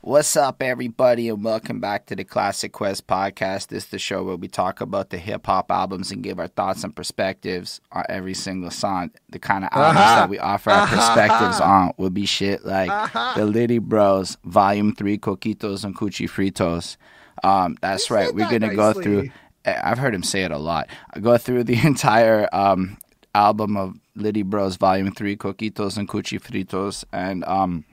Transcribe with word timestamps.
What's 0.00 0.36
up, 0.36 0.62
everybody, 0.62 1.28
and 1.28 1.44
welcome 1.44 1.80
back 1.80 2.06
to 2.06 2.16
the 2.16 2.24
Classic 2.24 2.72
Quest 2.72 3.06
podcast. 3.06 3.66
This 3.68 3.84
is 3.84 3.90
the 3.90 3.98
show 3.98 4.24
where 4.24 4.36
we 4.36 4.48
talk 4.48 4.80
about 4.80 5.10
the 5.10 5.18
hip 5.18 5.44
hop 5.46 5.70
albums 5.70 6.10
and 6.10 6.22
give 6.22 6.40
our 6.40 6.46
thoughts 6.48 6.82
and 6.82 6.96
perspectives 6.96 7.82
on 7.92 8.04
every 8.08 8.32
single 8.32 8.70
song. 8.70 9.10
The 9.28 9.38
kind 9.38 9.64
of 9.64 9.70
albums 9.72 9.98
Uh-huh. 10.00 10.14
that 10.20 10.28
we 10.30 10.38
offer 10.38 10.70
our 10.70 10.86
perspectives 10.86 11.60
on 11.60 11.92
would 11.98 12.14
be 12.14 12.24
shit 12.24 12.64
like 12.64 12.90
Uh-huh. 12.90 13.34
the 13.36 13.44
Liddy 13.44 13.78
Bros, 13.78 14.38
Volume 14.44 14.94
3, 14.94 15.18
Coquitos 15.18 15.84
and 15.84 15.94
Cuchi 15.94 16.26
Fritos. 16.26 16.96
Um, 17.44 17.76
that's 17.82 18.10
right. 18.10 18.34
We're 18.34 18.48
that 18.48 18.58
going 18.60 18.70
to 18.70 18.74
go 18.76 18.94
through, 18.94 19.28
I've 19.66 19.98
heard 19.98 20.14
him 20.14 20.22
say 20.22 20.42
it 20.44 20.50
a 20.50 20.58
lot. 20.58 20.88
I 21.12 21.20
go 21.20 21.36
through 21.36 21.64
the 21.64 21.78
entire 21.86 22.48
um, 22.50 22.96
album 23.34 23.76
of 23.76 23.94
Liddy 24.14 24.42
Bros, 24.42 24.76
Volume 24.76 25.12
3, 25.12 25.36
Coquitos 25.36 25.96
and 25.96 26.08
Cuchi 26.08 26.40
Fritos. 26.40 27.04
And, 27.12 27.44
um, 27.44 27.84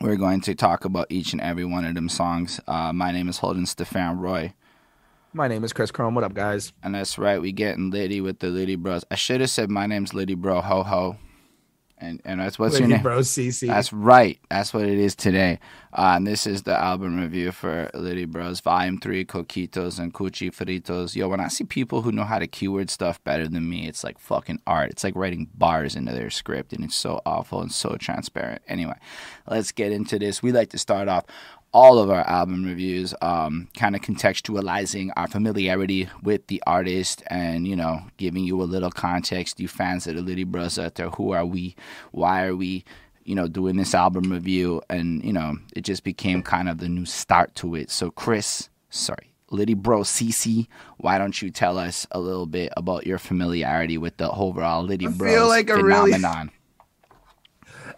we're 0.00 0.16
going 0.16 0.40
to 0.42 0.54
talk 0.54 0.84
about 0.84 1.06
each 1.10 1.32
and 1.32 1.40
every 1.40 1.64
one 1.64 1.84
of 1.84 1.94
them 1.94 2.08
songs. 2.08 2.60
Uh, 2.68 2.92
my 2.92 3.10
name 3.10 3.28
is 3.28 3.38
Holden 3.38 3.66
Stefan 3.66 4.18
Roy, 4.20 4.52
My 5.32 5.48
name 5.48 5.64
is 5.64 5.72
Chris 5.72 5.90
Chrome. 5.90 6.14
What 6.14 6.22
up, 6.24 6.34
guys? 6.34 6.72
and 6.84 6.94
that's 6.94 7.18
right. 7.18 7.40
We 7.40 7.50
getting 7.50 7.90
Liddy 7.90 8.20
with 8.20 8.38
the 8.38 8.48
Liddy 8.48 8.76
Bros. 8.76 9.04
I 9.10 9.16
should 9.16 9.40
have 9.40 9.50
said 9.50 9.70
my 9.70 9.86
name's 9.86 10.14
Liddy 10.14 10.34
Bro 10.34 10.60
Ho 10.60 10.84
Ho, 10.84 11.16
and 12.00 12.20
and 12.24 12.40
that's 12.40 12.58
what's 12.58 12.78
your 12.78 12.88
Lady 12.88 12.94
name? 12.94 13.02
Bro 13.02 13.20
CC. 13.20 13.66
That's 13.66 13.92
right. 13.92 14.38
That's 14.50 14.72
what 14.72 14.84
it 14.84 14.98
is 14.98 15.14
today. 15.14 15.58
Uh, 15.92 16.14
and 16.16 16.26
this 16.26 16.46
is 16.46 16.62
the 16.62 16.76
album 16.76 17.18
review 17.18 17.50
for 17.50 17.90
Liddy 17.94 18.26
Bros. 18.26 18.60
Volume 18.60 18.98
3, 18.98 19.24
Coquitos 19.24 19.98
and 19.98 20.12
Cuchi 20.12 20.50
Fritos. 20.50 21.16
Yo, 21.16 21.28
when 21.28 21.40
I 21.40 21.48
see 21.48 21.64
people 21.64 22.02
who 22.02 22.12
know 22.12 22.24
how 22.24 22.38
to 22.38 22.46
keyword 22.46 22.90
stuff 22.90 23.22
better 23.24 23.48
than 23.48 23.68
me, 23.68 23.88
it's 23.88 24.04
like 24.04 24.18
fucking 24.18 24.60
art. 24.66 24.90
It's 24.90 25.02
like 25.02 25.16
writing 25.16 25.48
bars 25.54 25.96
into 25.96 26.12
their 26.12 26.30
script, 26.30 26.72
and 26.72 26.84
it's 26.84 26.94
so 26.94 27.22
awful 27.24 27.60
and 27.62 27.72
so 27.72 27.96
transparent. 27.98 28.62
Anyway, 28.68 28.96
let's 29.46 29.72
get 29.72 29.92
into 29.92 30.18
this. 30.18 30.42
We 30.42 30.52
like 30.52 30.70
to 30.70 30.78
start 30.78 31.08
off 31.08 31.24
all 31.72 31.98
of 31.98 32.10
our 32.10 32.26
album 32.26 32.64
reviews 32.64 33.14
um, 33.20 33.68
kind 33.76 33.94
of 33.94 34.00
contextualizing 34.02 35.10
our 35.16 35.28
familiarity 35.28 36.08
with 36.22 36.46
the 36.46 36.62
artist 36.66 37.22
and 37.28 37.66
you 37.66 37.76
know 37.76 38.00
giving 38.16 38.44
you 38.44 38.62
a 38.62 38.64
little 38.64 38.90
context. 38.90 39.60
You 39.60 39.68
fans 39.68 40.06
of 40.06 40.16
the 40.16 40.22
Liddy 40.22 40.44
Bros 40.44 40.78
out 40.78 40.94
there 40.94 41.10
who 41.10 41.32
are 41.32 41.44
we? 41.46 41.76
Why 42.12 42.44
are 42.46 42.56
we 42.56 42.84
you 43.24 43.34
know 43.34 43.48
doing 43.48 43.76
this 43.76 43.94
album 43.94 44.32
review? 44.32 44.82
And 44.88 45.22
you 45.24 45.32
know 45.32 45.58
it 45.76 45.82
just 45.82 46.04
became 46.04 46.42
kind 46.42 46.68
of 46.68 46.78
the 46.78 46.88
new 46.88 47.04
start 47.04 47.54
to 47.56 47.74
it. 47.74 47.90
So 47.90 48.10
chris 48.10 48.70
sorry 48.90 49.34
Liddy 49.50 49.74
Bro 49.74 50.02
CC, 50.02 50.66
why 50.98 51.16
don't 51.16 51.40
you 51.40 51.50
tell 51.50 51.78
us 51.78 52.06
a 52.10 52.20
little 52.20 52.46
bit 52.46 52.70
about 52.76 53.06
your 53.06 53.18
familiarity 53.18 53.96
with 53.96 54.16
the 54.18 54.30
overall 54.30 54.82
Liddy 54.82 55.06
feel 55.06 55.48
like 55.48 55.70
a 55.70 55.82
really- 55.82 56.12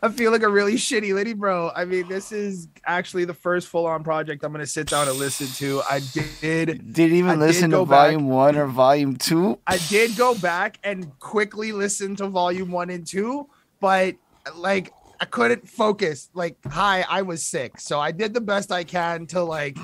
I 0.02 0.08
feel 0.08 0.32
like 0.32 0.42
a 0.42 0.48
really 0.48 0.74
shitty 0.74 1.14
Lady 1.14 1.34
Bro. 1.34 1.72
I 1.76 1.84
mean, 1.84 2.08
this 2.08 2.32
is 2.32 2.68
actually 2.86 3.26
the 3.26 3.34
first 3.34 3.68
full 3.68 3.86
on 3.86 4.02
project 4.02 4.42
I'm 4.44 4.52
going 4.52 4.60
to 4.60 4.66
sit 4.66 4.88
down 4.88 5.08
and 5.08 5.18
listen 5.18 5.46
to. 5.58 5.82
I 5.88 6.00
did. 6.40 6.92
Didn't 6.92 7.16
even 7.16 7.30
I 7.30 7.34
did 7.34 7.40
listen 7.40 7.70
to 7.70 7.76
go 7.78 7.84
back. 7.84 8.06
volume 8.06 8.28
one 8.28 8.56
or 8.56 8.66
volume 8.66 9.16
two. 9.16 9.58
I 9.66 9.76
did 9.88 10.16
go 10.16 10.34
back 10.34 10.78
and 10.82 11.18
quickly 11.18 11.72
listen 11.72 12.16
to 12.16 12.28
volume 12.28 12.70
one 12.70 12.88
and 12.88 13.06
two, 13.06 13.48
but 13.78 14.16
like 14.54 14.92
I 15.20 15.26
couldn't 15.26 15.68
focus. 15.68 16.30
Like, 16.32 16.56
hi, 16.66 17.04
I 17.06 17.22
was 17.22 17.44
sick. 17.44 17.78
So 17.78 18.00
I 18.00 18.10
did 18.10 18.32
the 18.32 18.40
best 18.40 18.72
I 18.72 18.84
can 18.84 19.26
to 19.28 19.42
like 19.42 19.76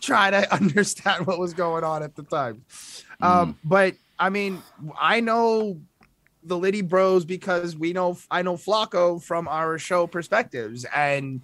try 0.00 0.30
to 0.30 0.52
understand 0.54 1.26
what 1.26 1.38
was 1.38 1.54
going 1.54 1.84
on 1.84 2.02
at 2.02 2.16
the 2.16 2.24
time. 2.24 2.64
Um, 3.20 3.56
but 3.62 3.94
I 4.18 4.28
mean, 4.28 4.60
I 5.00 5.20
know 5.20 5.80
the 6.44 6.58
Liddy 6.58 6.82
Bros 6.82 7.24
because 7.24 7.76
we 7.76 7.92
know 7.92 8.18
I 8.30 8.42
know 8.42 8.56
Flacco 8.56 9.22
from 9.22 9.48
our 9.48 9.78
show 9.78 10.06
perspectives, 10.06 10.84
and 10.94 11.40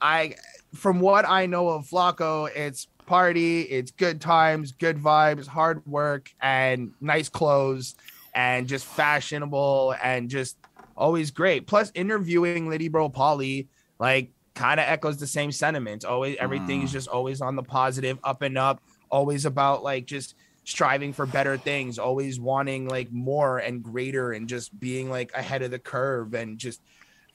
I 0.00 0.34
from 0.74 1.00
what 1.00 1.28
I 1.28 1.46
know 1.46 1.68
of 1.68 1.86
Flacco, 1.86 2.48
it's 2.54 2.86
party, 3.06 3.62
it's 3.62 3.90
good 3.90 4.20
times, 4.20 4.72
good 4.72 4.96
vibes, 4.96 5.46
hard 5.46 5.84
work, 5.86 6.30
and 6.40 6.92
nice 7.00 7.28
clothes, 7.28 7.96
and 8.34 8.68
just 8.68 8.86
fashionable 8.86 9.94
and 10.02 10.30
just 10.30 10.56
always 10.96 11.30
great. 11.30 11.66
Plus, 11.66 11.90
interviewing 11.94 12.68
Liddy 12.68 12.88
Bro 12.88 13.10
Polly, 13.10 13.68
like 13.98 14.30
kind 14.54 14.78
of 14.78 14.86
echoes 14.86 15.16
the 15.16 15.26
same 15.26 15.52
sentiment. 15.52 16.04
Always 16.04 16.36
everything 16.38 16.82
is 16.82 16.90
mm. 16.90 16.94
just 16.94 17.08
always 17.08 17.40
on 17.40 17.56
the 17.56 17.62
positive, 17.62 18.18
up 18.24 18.42
and 18.42 18.56
up, 18.56 18.80
always 19.10 19.44
about 19.44 19.82
like 19.82 20.06
just 20.06 20.34
striving 20.64 21.12
for 21.12 21.26
better 21.26 21.56
things, 21.56 21.98
always 21.98 22.38
wanting 22.38 22.88
like 22.88 23.10
more 23.10 23.58
and 23.58 23.82
greater 23.82 24.32
and 24.32 24.48
just 24.48 24.78
being 24.78 25.10
like 25.10 25.32
ahead 25.34 25.62
of 25.62 25.70
the 25.70 25.78
curve 25.78 26.34
and 26.34 26.58
just 26.58 26.80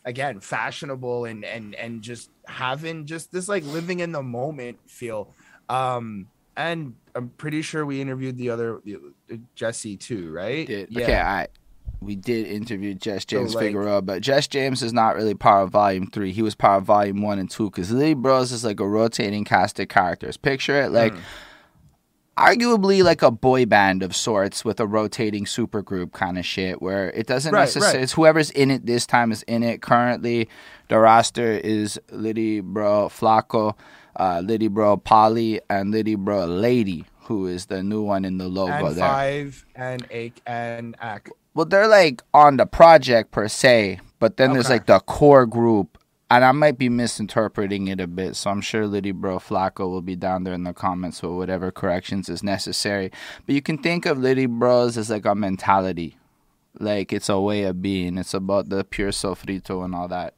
again 0.05 0.39
fashionable 0.39 1.25
and 1.25 1.43
and 1.43 1.73
and 1.75 2.01
just 2.01 2.29
having 2.47 3.05
just 3.05 3.31
this 3.31 3.49
like 3.49 3.65
living 3.65 3.99
in 3.99 4.11
the 4.11 4.21
moment 4.21 4.77
feel 4.85 5.33
um 5.67 6.27
and 6.55 6.93
i'm 7.15 7.29
pretty 7.37 7.63
sure 7.63 7.83
we 7.85 7.99
interviewed 7.99 8.37
the 8.37 8.51
other 8.51 8.79
the, 8.85 9.39
jesse 9.55 9.97
too 9.97 10.31
right 10.31 10.67
did. 10.67 10.95
Okay, 10.95 11.19
I 11.19 11.47
we 12.01 12.15
did 12.15 12.45
interview 12.45 12.93
Jess 12.93 13.25
James 13.25 13.55
like- 13.55 13.67
Figueroa, 13.67 14.01
but 14.01 14.21
Jess 14.21 14.47
James 14.47 14.83
is 14.83 14.93
not 14.93 15.15
really 15.15 15.33
part 15.33 15.63
of 15.63 15.71
Volume 15.71 16.05
Three. 16.07 16.31
He 16.31 16.43
was 16.43 16.53
part 16.53 16.81
of 16.81 16.85
Volume 16.85 17.21
One 17.21 17.39
and 17.39 17.49
Two 17.49 17.71
because 17.71 17.89
Liddy 17.89 18.13
Bros 18.13 18.51
is 18.51 18.63
like 18.63 18.79
a 18.79 18.87
rotating 18.87 19.43
cast 19.43 19.79
of 19.79 19.87
characters. 19.87 20.37
Picture 20.37 20.79
it 20.81 20.91
like. 20.91 21.13
Mm. 21.13 21.19
Arguably, 22.37 23.01
like 23.01 23.21
a 23.21 23.31
boy 23.31 23.65
band 23.65 24.03
of 24.03 24.13
sorts 24.13 24.65
with 24.65 24.81
a 24.81 24.85
rotating 24.85 25.45
supergroup 25.45 26.11
kind 26.11 26.37
of 26.37 26.45
shit, 26.45 26.81
where 26.81 27.09
it 27.11 27.27
doesn't 27.27 27.53
Right, 27.53 27.61
necessarily. 27.61 27.97
right. 27.97 28.03
It's 28.03 28.11
whoever's 28.13 28.51
in 28.51 28.71
it 28.71 28.85
this 28.85 29.05
time 29.05 29.31
is 29.31 29.43
in 29.43 29.63
it. 29.63 29.81
Currently, 29.81 30.49
the 30.89 30.99
roster 30.99 31.51
is 31.53 31.97
Liddy 32.11 32.59
Bro 32.59 33.07
Flaco, 33.09 33.75
uh, 34.19 34.41
Liddy 34.43 34.67
Bro 34.67 34.97
Polly, 34.97 35.61
and 35.69 35.91
Liddy 35.91 36.15
Bro 36.15 36.47
Lady, 36.47 37.05
who 37.21 37.47
is 37.47 37.67
the 37.67 37.81
new 37.81 38.01
one 38.01 38.25
in 38.25 38.37
the 38.37 38.49
logo 38.49 38.87
and 38.87 38.97
there. 38.97 39.07
five 39.07 39.65
and 39.73 40.05
eight 40.11 40.41
and 40.45 40.95
ack 40.99 41.29
Well, 41.53 41.65
they're 41.65 41.87
like 41.87 42.21
on 42.33 42.57
the 42.57 42.65
project 42.65 43.31
per 43.31 43.47
se, 43.47 44.01
but 44.19 44.35
then 44.35 44.51
there's 44.51 44.69
like 44.69 44.87
the 44.87 44.99
core 44.99 45.45
group, 45.45 45.97
and 46.29 46.43
I 46.43 46.51
might 46.51 46.77
be 46.77 46.89
misinterpreting 46.89 47.87
it 47.87 47.99
a 47.99 48.07
bit. 48.07 48.35
So 48.35 48.49
I'm 48.49 48.61
sure 48.61 48.87
Liddy 48.87 49.11
Bro 49.11 49.39
Flacco 49.39 49.89
will 49.89 50.01
be 50.01 50.15
down 50.15 50.43
there 50.43 50.53
in 50.53 50.63
the 50.63 50.73
comments 50.73 51.21
with 51.21 51.33
whatever 51.33 51.71
corrections 51.71 52.29
is 52.29 52.43
necessary. 52.43 53.11
But 53.45 53.55
you 53.55 53.61
can 53.61 53.77
think 53.77 54.05
of 54.05 54.17
Liddy 54.17 54.47
Bros 54.47 54.97
as 54.97 55.09
like 55.09 55.25
a 55.25 55.35
mentality, 55.35 56.17
like 56.79 57.13
it's 57.13 57.29
a 57.29 57.39
way 57.39 57.63
of 57.63 57.81
being. 57.81 58.17
It's 58.17 58.33
about 58.33 58.69
the 58.69 58.83
pure 58.83 59.11
sofrito 59.11 59.85
and 59.85 59.93
all 59.95 60.07
that. 60.09 60.35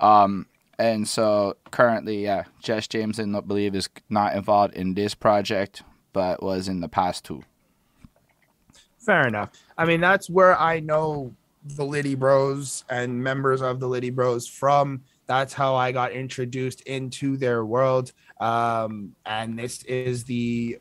Um, 0.00 0.46
and 0.78 1.06
so 1.08 1.56
currently, 1.70 2.24
yeah, 2.24 2.44
Jess 2.60 2.88
James, 2.88 3.20
I 3.20 3.24
believe, 3.40 3.74
is 3.74 3.88
not 4.08 4.34
involved 4.34 4.74
in 4.74 4.94
this 4.94 5.14
project, 5.14 5.82
but 6.12 6.42
was 6.42 6.68
in 6.68 6.80
the 6.80 6.88
past 6.88 7.24
two. 7.24 7.44
fair 8.98 9.26
enough 9.26 9.50
i 9.78 9.84
mean 9.84 10.00
that's 10.00 10.30
where 10.30 10.58
i 10.58 10.78
know 10.80 11.34
the 11.64 11.84
liddy 11.84 12.14
bros 12.14 12.84
and 12.88 13.22
members 13.22 13.60
of 13.62 13.80
the 13.80 13.88
liddy 13.88 14.10
bros 14.10 14.46
from 14.46 15.02
that's 15.38 15.52
how 15.52 15.74
i 15.74 15.92
got 15.92 16.12
introduced 16.12 16.80
into 16.82 17.36
their 17.36 17.64
world. 17.64 18.12
Um 18.40 19.14
and 19.26 19.58
this 19.58 19.82
is 19.84 20.24
the 20.24 20.78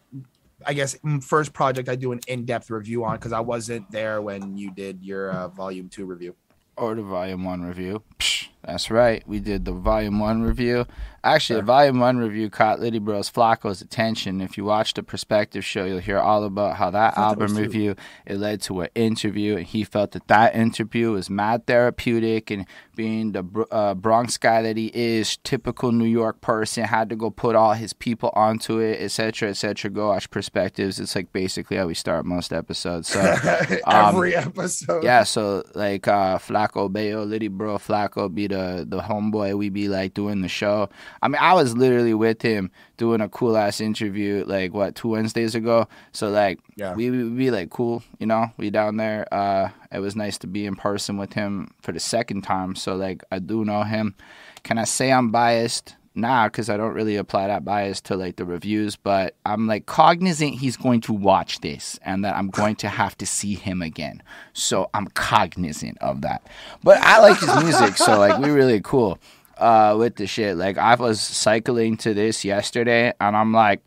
i 0.66 0.74
guess 0.74 0.96
first 1.22 1.54
project 1.54 1.90
i 1.90 1.96
do 1.96 2.12
an 2.12 2.20
in-depth 2.28 2.70
review 2.70 3.04
on 3.04 3.16
because 3.16 3.32
i 3.32 3.40
wasn't 3.40 3.90
there 3.92 4.22
when 4.22 4.58
you 4.58 4.72
did 4.72 5.04
your 5.04 5.32
uh, 5.32 5.48
volume 5.48 5.90
two 5.90 6.06
review. 6.06 6.36
Or 6.78 6.96
the 6.96 7.04
volume 7.04 7.44
one 7.44 7.62
review. 7.62 8.02
Psh, 8.20 8.48
that's 8.64 8.92
right. 8.92 9.24
We 9.28 9.40
did 9.40 9.66
the 9.66 9.72
volume 9.72 10.20
one 10.20 10.44
review. 10.44 10.86
Actually, 11.24 11.60
the 11.60 11.66
volume 11.66 12.00
one 12.00 12.18
review 12.18 12.50
caught 12.50 12.80
Liddy 12.80 12.98
Bros 12.98 13.30
Flacco's 13.30 13.82
attention. 13.82 14.42
If 14.42 14.58
you 14.58 14.66
watch 14.66 14.96
the 14.96 15.04
perspective 15.04 15.64
show, 15.64 15.86
you'll 15.86 16.00
hear 16.00 16.18
all 16.18 16.44
about 16.44 16.78
how 16.78 16.90
that 16.90 17.16
that 17.16 17.22
album 17.22 17.52
was 17.52 17.60
review 17.60 17.96
it 18.26 18.38
led 18.38 18.62
to 18.64 18.82
an 18.82 18.90
interview, 18.96 19.58
and 19.58 19.66
he 19.66 19.84
felt 19.84 20.12
that 20.12 20.28
that 20.28 20.56
interview 20.56 21.12
was 21.12 21.30
mad 21.30 21.68
therapeutic. 21.68 22.50
And 22.50 22.66
being 22.96 23.32
the 23.34 23.44
uh, 23.72 23.94
Bronx 23.94 24.38
guy 24.38 24.62
that 24.64 24.78
he 24.78 24.92
is, 24.94 25.38
typical 25.38 25.92
New 25.92 26.06
York 26.06 26.42
person, 26.42 26.86
had 26.86 27.10
to 27.10 27.16
go 27.16 27.30
put 27.30 27.56
all 27.56 27.74
his 27.74 27.94
people 27.94 28.32
onto 28.34 28.80
it, 28.80 29.00
etc., 29.02 29.50
etc. 29.50 29.92
Go 29.92 30.08
watch 30.10 30.30
perspectives. 30.30 31.00
It's 31.00 31.16
like 31.16 31.32
basically 31.32 31.78
how 31.78 31.88
we 31.88 31.94
start 31.94 32.26
most 32.26 32.54
episodes. 32.54 33.08
So. 33.08 33.22
Um, 33.86 34.16
every 34.16 34.36
episode 34.36 35.04
Yeah, 35.04 35.24
so 35.24 35.64
like 35.74 36.08
uh 36.08 36.38
Flacco 36.38 36.92
Bayo, 36.92 37.24
Liddy 37.24 37.48
Bro 37.48 37.78
Flacco 37.78 38.34
be 38.34 38.48
the 38.52 38.86
the 38.88 39.00
homeboy 39.02 39.58
we 39.58 39.70
be 39.70 39.88
like 39.88 40.14
doing 40.14 40.42
the 40.42 40.48
show. 40.48 40.90
I 41.22 41.28
mean, 41.28 41.40
I 41.42 41.54
was 41.54 41.76
literally 41.76 42.14
with 42.14 42.42
him 42.42 42.70
doing 42.98 43.22
a 43.22 43.30
cool 43.30 43.58
ass 43.58 43.82
interview 43.82 44.44
like 44.46 44.74
what, 44.74 44.96
two 44.96 45.10
Wednesdays 45.10 45.56
ago. 45.56 45.88
So 46.12 46.30
like 46.30 46.60
Yeah. 46.76 46.94
we 46.96 47.10
we 47.10 47.30
be 47.30 47.52
like 47.52 47.70
cool, 47.70 48.04
you 48.20 48.28
know, 48.28 48.52
we 48.58 48.70
down 48.70 48.98
there. 48.98 49.26
Uh 49.34 49.70
it 49.92 50.00
was 50.00 50.16
nice 50.16 50.38
to 50.40 50.48
be 50.48 50.66
in 50.66 50.76
person 50.76 51.18
with 51.18 51.34
him 51.34 51.72
for 51.82 51.92
the 51.92 52.00
second 52.00 52.42
time. 52.44 52.76
So 52.76 52.96
like 52.96 53.24
I 53.32 53.40
do 53.40 53.66
know 53.66 53.84
him. 53.84 54.16
Can 54.64 54.78
I 54.78 54.84
say 54.86 55.12
I'm 55.12 55.32
biased? 55.32 55.96
Nah, 56.16 56.48
because 56.48 56.70
I 56.70 56.78
don't 56.78 56.94
really 56.94 57.16
apply 57.16 57.48
that 57.48 57.64
bias 57.64 58.02
to 58.02 58.16
like 58.16 58.36
the 58.36 58.46
reviews, 58.46 58.96
but 58.96 59.36
I'm 59.46 59.68
like 59.68 59.86
cognizant 59.86 60.56
he's 60.56 60.78
going 60.78 61.02
to 61.02 61.14
watch 61.14 61.62
this 61.62 62.00
and 62.04 62.24
that 62.26 62.36
I'm 62.36 62.50
going 62.50 62.76
to 62.78 62.90
have 62.90 63.18
to 63.20 63.26
see 63.26 63.56
him 63.56 63.82
again. 63.82 64.22
So 64.54 64.90
I'm 64.94 65.08
cognizant 65.08 65.98
of 66.00 66.22
that. 66.22 66.46
But 66.84 67.00
I 67.02 67.20
like 67.20 67.40
his 67.40 67.56
music, 67.64 67.98
so 67.98 68.18
like 68.20 68.40
we're 68.40 68.54
really 68.54 68.82
cool 68.82 69.20
uh, 69.58 69.96
with 69.98 70.16
the 70.16 70.28
shit. 70.28 70.58
Like 70.58 70.78
I 70.78 70.96
was 70.96 71.22
cycling 71.22 71.98
to 71.98 72.14
this 72.14 72.44
yesterday, 72.44 73.14
and 73.20 73.38
I'm 73.38 73.54
like, 73.54 73.82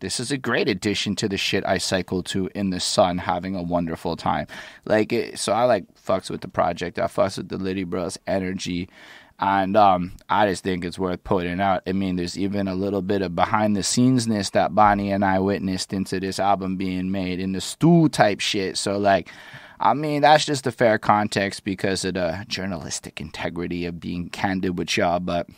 this 0.00 0.20
is 0.20 0.30
a 0.30 0.36
great 0.36 0.68
addition 0.68 1.16
to 1.16 1.28
the 1.28 1.38
shit 1.38 1.64
I 1.66 1.78
cycle 1.78 2.22
to 2.24 2.50
in 2.54 2.70
the 2.70 2.80
sun, 2.80 3.18
having 3.18 3.56
a 3.56 3.62
wonderful 3.62 4.14
time. 4.16 4.46
Like, 4.84 5.12
it, 5.12 5.38
so 5.38 5.52
I 5.52 5.64
like 5.64 5.84
fucks 5.94 6.30
with 6.30 6.42
the 6.42 6.48
project. 6.48 6.98
I 6.98 7.06
fucks 7.06 7.38
with 7.38 7.48
the 7.48 7.56
Litty 7.56 7.84
Bros 7.84 8.18
energy. 8.26 8.90
And 9.38 9.76
um, 9.76 10.12
I 10.30 10.48
just 10.48 10.64
think 10.64 10.84
it's 10.84 10.98
worth 10.98 11.22
putting 11.22 11.60
out. 11.60 11.82
I 11.86 11.92
mean, 11.92 12.16
there's 12.16 12.38
even 12.38 12.68
a 12.68 12.74
little 12.74 13.02
bit 13.02 13.20
of 13.20 13.34
behind 13.34 13.76
the 13.76 13.82
scenesness 13.82 14.50
that 14.52 14.74
Bonnie 14.74 15.12
and 15.12 15.24
I 15.24 15.38
witnessed 15.40 15.92
into 15.92 16.18
this 16.20 16.38
album 16.38 16.76
being 16.76 17.10
made 17.10 17.38
in 17.38 17.52
the 17.52 17.60
stool 17.60 18.08
type 18.08 18.40
shit. 18.40 18.78
So, 18.78 18.96
like, 18.96 19.30
I 19.78 19.92
mean, 19.92 20.22
that's 20.22 20.46
just 20.46 20.66
a 20.66 20.72
fair 20.72 20.98
context 20.98 21.64
because 21.64 22.04
of 22.04 22.14
the 22.14 22.44
journalistic 22.48 23.20
integrity 23.20 23.84
of 23.84 24.00
being 24.00 24.30
candid 24.30 24.78
with 24.78 24.96
y'all. 24.96 25.20
But 25.20 25.48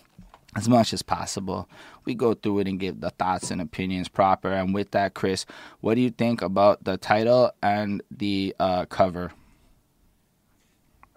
as 0.56 0.68
much 0.68 0.92
as 0.92 1.02
possible, 1.02 1.68
we 2.04 2.14
go 2.14 2.34
through 2.34 2.60
it 2.60 2.68
and 2.68 2.80
give 2.80 3.00
the 3.00 3.10
thoughts 3.10 3.52
and 3.52 3.60
opinions 3.60 4.08
proper. 4.08 4.50
And 4.50 4.74
with 4.74 4.90
that, 4.90 5.14
Chris, 5.14 5.46
what 5.80 5.94
do 5.94 6.00
you 6.00 6.10
think 6.10 6.42
about 6.42 6.82
the 6.82 6.96
title 6.96 7.52
and 7.62 8.02
the 8.10 8.56
uh, 8.58 8.86
cover? 8.86 9.30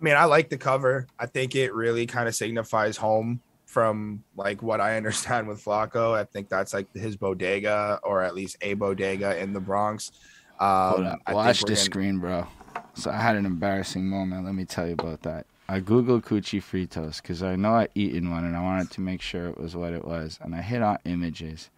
I 0.02 0.04
mean, 0.04 0.16
I 0.16 0.26
like 0.26 0.50
the 0.50 0.58
cover. 0.58 1.08
I 1.20 1.28
think 1.28 1.56
it 1.56 1.74
really 1.74 2.08
kind 2.08 2.28
of 2.28 2.34
signifies 2.34 2.98
home 2.98 3.40
from 3.66 4.24
like 4.36 4.64
what 4.64 4.82
I 4.82 4.98
understand 4.98 5.48
with 5.48 5.64
Flacco. 5.64 6.14
I 6.14 6.24
think 6.24 6.50
that's 6.50 6.74
like 6.74 6.94
his 6.96 7.16
bodega 7.16 8.00
or 8.04 8.22
at 8.24 8.34
least 8.34 8.58
a 8.62 8.74
bodega 8.74 9.38
in 9.40 9.54
the 9.54 9.60
Bronx. 9.60 10.12
Um, 10.60 11.18
Watch 11.32 11.62
the 11.62 11.68
gonna... 11.68 11.76
screen, 11.76 12.20
bro. 12.20 12.48
So 12.96 13.12
I 13.12 13.18
had 13.18 13.36
an 13.36 13.46
embarrassing 13.46 14.06
moment. 14.06 14.46
Let 14.46 14.56
me 14.56 14.66
tell 14.66 14.88
you 14.88 14.94
about 14.94 15.22
that. 15.22 15.46
I 15.70 15.80
googled 15.80 16.24
Cuchi 16.24 16.62
Fritos 16.62 17.22
because 17.22 17.42
I 17.42 17.56
know 17.56 17.76
I'd 17.76 17.90
eaten 17.96 18.30
one 18.32 18.44
and 18.44 18.58
I 18.58 18.62
wanted 18.62 18.92
to 18.92 19.02
make 19.02 19.22
sure 19.22 19.48
it 19.48 19.58
was 19.58 19.76
what 19.76 19.94
it 19.94 20.04
was. 20.04 20.38
And 20.42 20.54
I 20.54 20.62
hit 20.62 20.82
on 20.82 20.98
images 21.06 21.70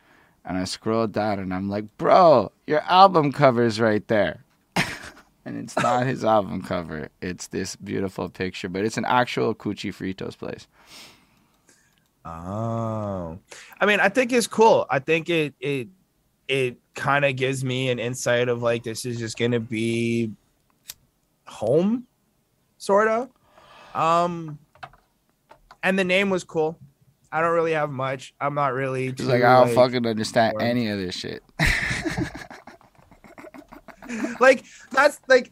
and 0.44 0.58
I 0.58 0.64
scrolled 0.64 1.12
down 1.12 1.40
and 1.40 1.54
I'm 1.54 1.70
like, 1.70 1.98
bro, 1.98 2.52
your 2.66 2.82
album 2.82 3.32
cover's 3.32 3.80
right 3.80 4.06
there. 4.08 4.44
And 5.46 5.58
it's 5.58 5.78
not 5.78 6.06
his 6.06 6.24
album 6.24 6.62
cover. 6.62 7.10
It's 7.22 7.48
this 7.48 7.76
beautiful 7.76 8.30
picture, 8.30 8.70
but 8.70 8.86
it's 8.86 8.98
an 8.98 9.06
actual 9.06 9.54
Cuchi 9.54 9.94
Fritos 9.94 10.38
place. 10.38 10.68
Oh, 12.26 13.38
I 13.82 13.86
mean, 13.86 14.00
I 14.00 14.08
think 14.08 14.32
it's 14.32 14.48
cool. 14.48 14.86
I 14.90 15.00
think 15.00 15.30
it 15.30 15.54
it 15.60 15.90
it 16.48 16.78
kind 16.96 17.26
of 17.26 17.36
gives 17.36 17.66
me 17.66 17.90
an 17.90 18.00
insight 18.00 18.48
of 18.48 18.62
like 18.62 18.84
this 18.84 19.04
is 19.06 19.20
just 19.20 19.38
gonna 19.38 19.60
be 19.60 20.32
home, 21.46 22.08
sort 22.78 23.10
of. 23.10 23.30
Um, 23.94 24.58
and 25.84 26.00
the 26.00 26.06
name 26.06 26.30
was 26.30 26.46
cool. 26.46 26.80
I 27.32 27.42
don't 27.42 27.54
really 27.54 27.74
have 27.74 27.90
much. 27.90 28.34
I'm 28.40 28.54
not 28.54 28.74
really. 28.74 29.12
Too, 29.12 29.24
like 29.24 29.44
I 29.44 29.60
don't 29.60 29.68
like, 29.68 29.76
fucking 29.76 30.08
understand 30.08 30.62
any 30.62 30.88
of 30.88 31.00
this 31.00 31.16
shit. 31.16 31.44
like 34.44 34.66
that's 34.92 35.20
like 35.28 35.52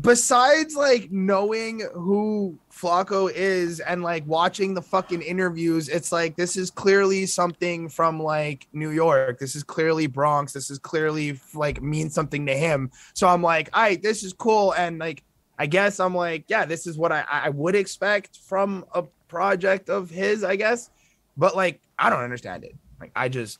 besides 0.00 0.74
like 0.74 1.10
knowing 1.10 1.80
who 1.92 2.58
Flacco 2.72 3.30
is 3.32 3.80
and 3.80 4.02
like 4.02 4.26
watching 4.26 4.74
the 4.74 4.82
fucking 4.82 5.22
interviews, 5.22 5.88
it's 5.88 6.10
like 6.10 6.36
this 6.36 6.56
is 6.56 6.70
clearly 6.70 7.26
something 7.26 7.88
from 7.88 8.20
like 8.20 8.66
New 8.72 8.90
York. 8.90 9.38
This 9.38 9.54
is 9.54 9.62
clearly 9.62 10.06
Bronx. 10.06 10.52
This 10.52 10.70
is 10.70 10.78
clearly 10.78 11.38
like 11.54 11.82
means 11.82 12.14
something 12.14 12.46
to 12.46 12.54
him. 12.54 12.90
So 13.14 13.28
I'm 13.28 13.42
like, 13.42 13.70
all 13.72 13.82
right, 13.82 14.02
this 14.02 14.24
is 14.24 14.32
cool. 14.32 14.72
And 14.74 14.98
like, 14.98 15.22
I 15.58 15.66
guess 15.66 16.00
I'm 16.00 16.14
like, 16.14 16.44
yeah, 16.48 16.64
this 16.64 16.86
is 16.86 16.98
what 16.98 17.12
I, 17.12 17.24
I 17.28 17.50
would 17.50 17.74
expect 17.74 18.38
from 18.38 18.84
a 18.94 19.04
project 19.28 19.88
of 19.88 20.10
his, 20.10 20.42
I 20.42 20.56
guess. 20.56 20.90
But 21.36 21.54
like, 21.54 21.80
I 21.98 22.10
don't 22.10 22.22
understand 22.22 22.64
it. 22.64 22.74
Like, 23.00 23.12
I 23.14 23.28
just, 23.28 23.58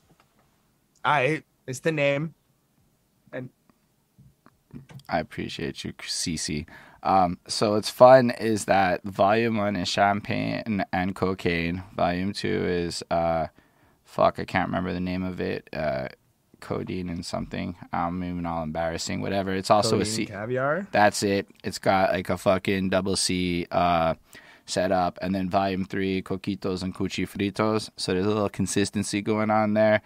I, 1.04 1.42
it's 1.66 1.80
the 1.80 1.92
name. 1.92 2.34
I 5.08 5.18
appreciate 5.20 5.84
you, 5.84 5.92
CC. 5.94 6.66
Um, 7.02 7.38
so 7.46 7.72
what's 7.72 7.90
fun 7.90 8.30
is 8.30 8.64
that 8.64 9.02
volume 9.04 9.58
one 9.58 9.76
is 9.76 9.88
champagne 9.88 10.84
and 10.92 11.14
cocaine. 11.14 11.82
Volume 11.94 12.32
two 12.32 12.64
is 12.66 13.02
uh, 13.10 13.48
fuck, 14.04 14.38
I 14.38 14.44
can't 14.44 14.68
remember 14.68 14.92
the 14.92 15.00
name 15.00 15.22
of 15.22 15.40
it. 15.40 15.68
Uh, 15.72 16.08
codeine 16.60 17.10
and 17.10 17.24
something. 17.24 17.76
I'm 17.92 18.24
even 18.24 18.46
all 18.46 18.62
embarrassing. 18.62 19.20
Whatever. 19.20 19.52
It's 19.52 19.70
also 19.70 19.98
codeine 19.98 20.02
a 20.02 20.06
C 20.06 20.26
caviar. 20.26 20.88
That's 20.92 21.22
it. 21.22 21.46
It's 21.62 21.78
got 21.78 22.12
like 22.12 22.30
a 22.30 22.38
fucking 22.38 22.88
double 22.88 23.16
C 23.16 23.66
uh, 23.70 24.14
setup, 24.64 25.18
and 25.20 25.34
then 25.34 25.50
volume 25.50 25.84
three, 25.84 26.22
coquitos 26.22 26.82
and 26.82 26.94
cuchi 26.94 27.28
fritos. 27.28 27.90
So 27.96 28.14
there's 28.14 28.24
a 28.24 28.28
little 28.28 28.48
consistency 28.48 29.20
going 29.20 29.50
on 29.50 29.74
there. 29.74 30.00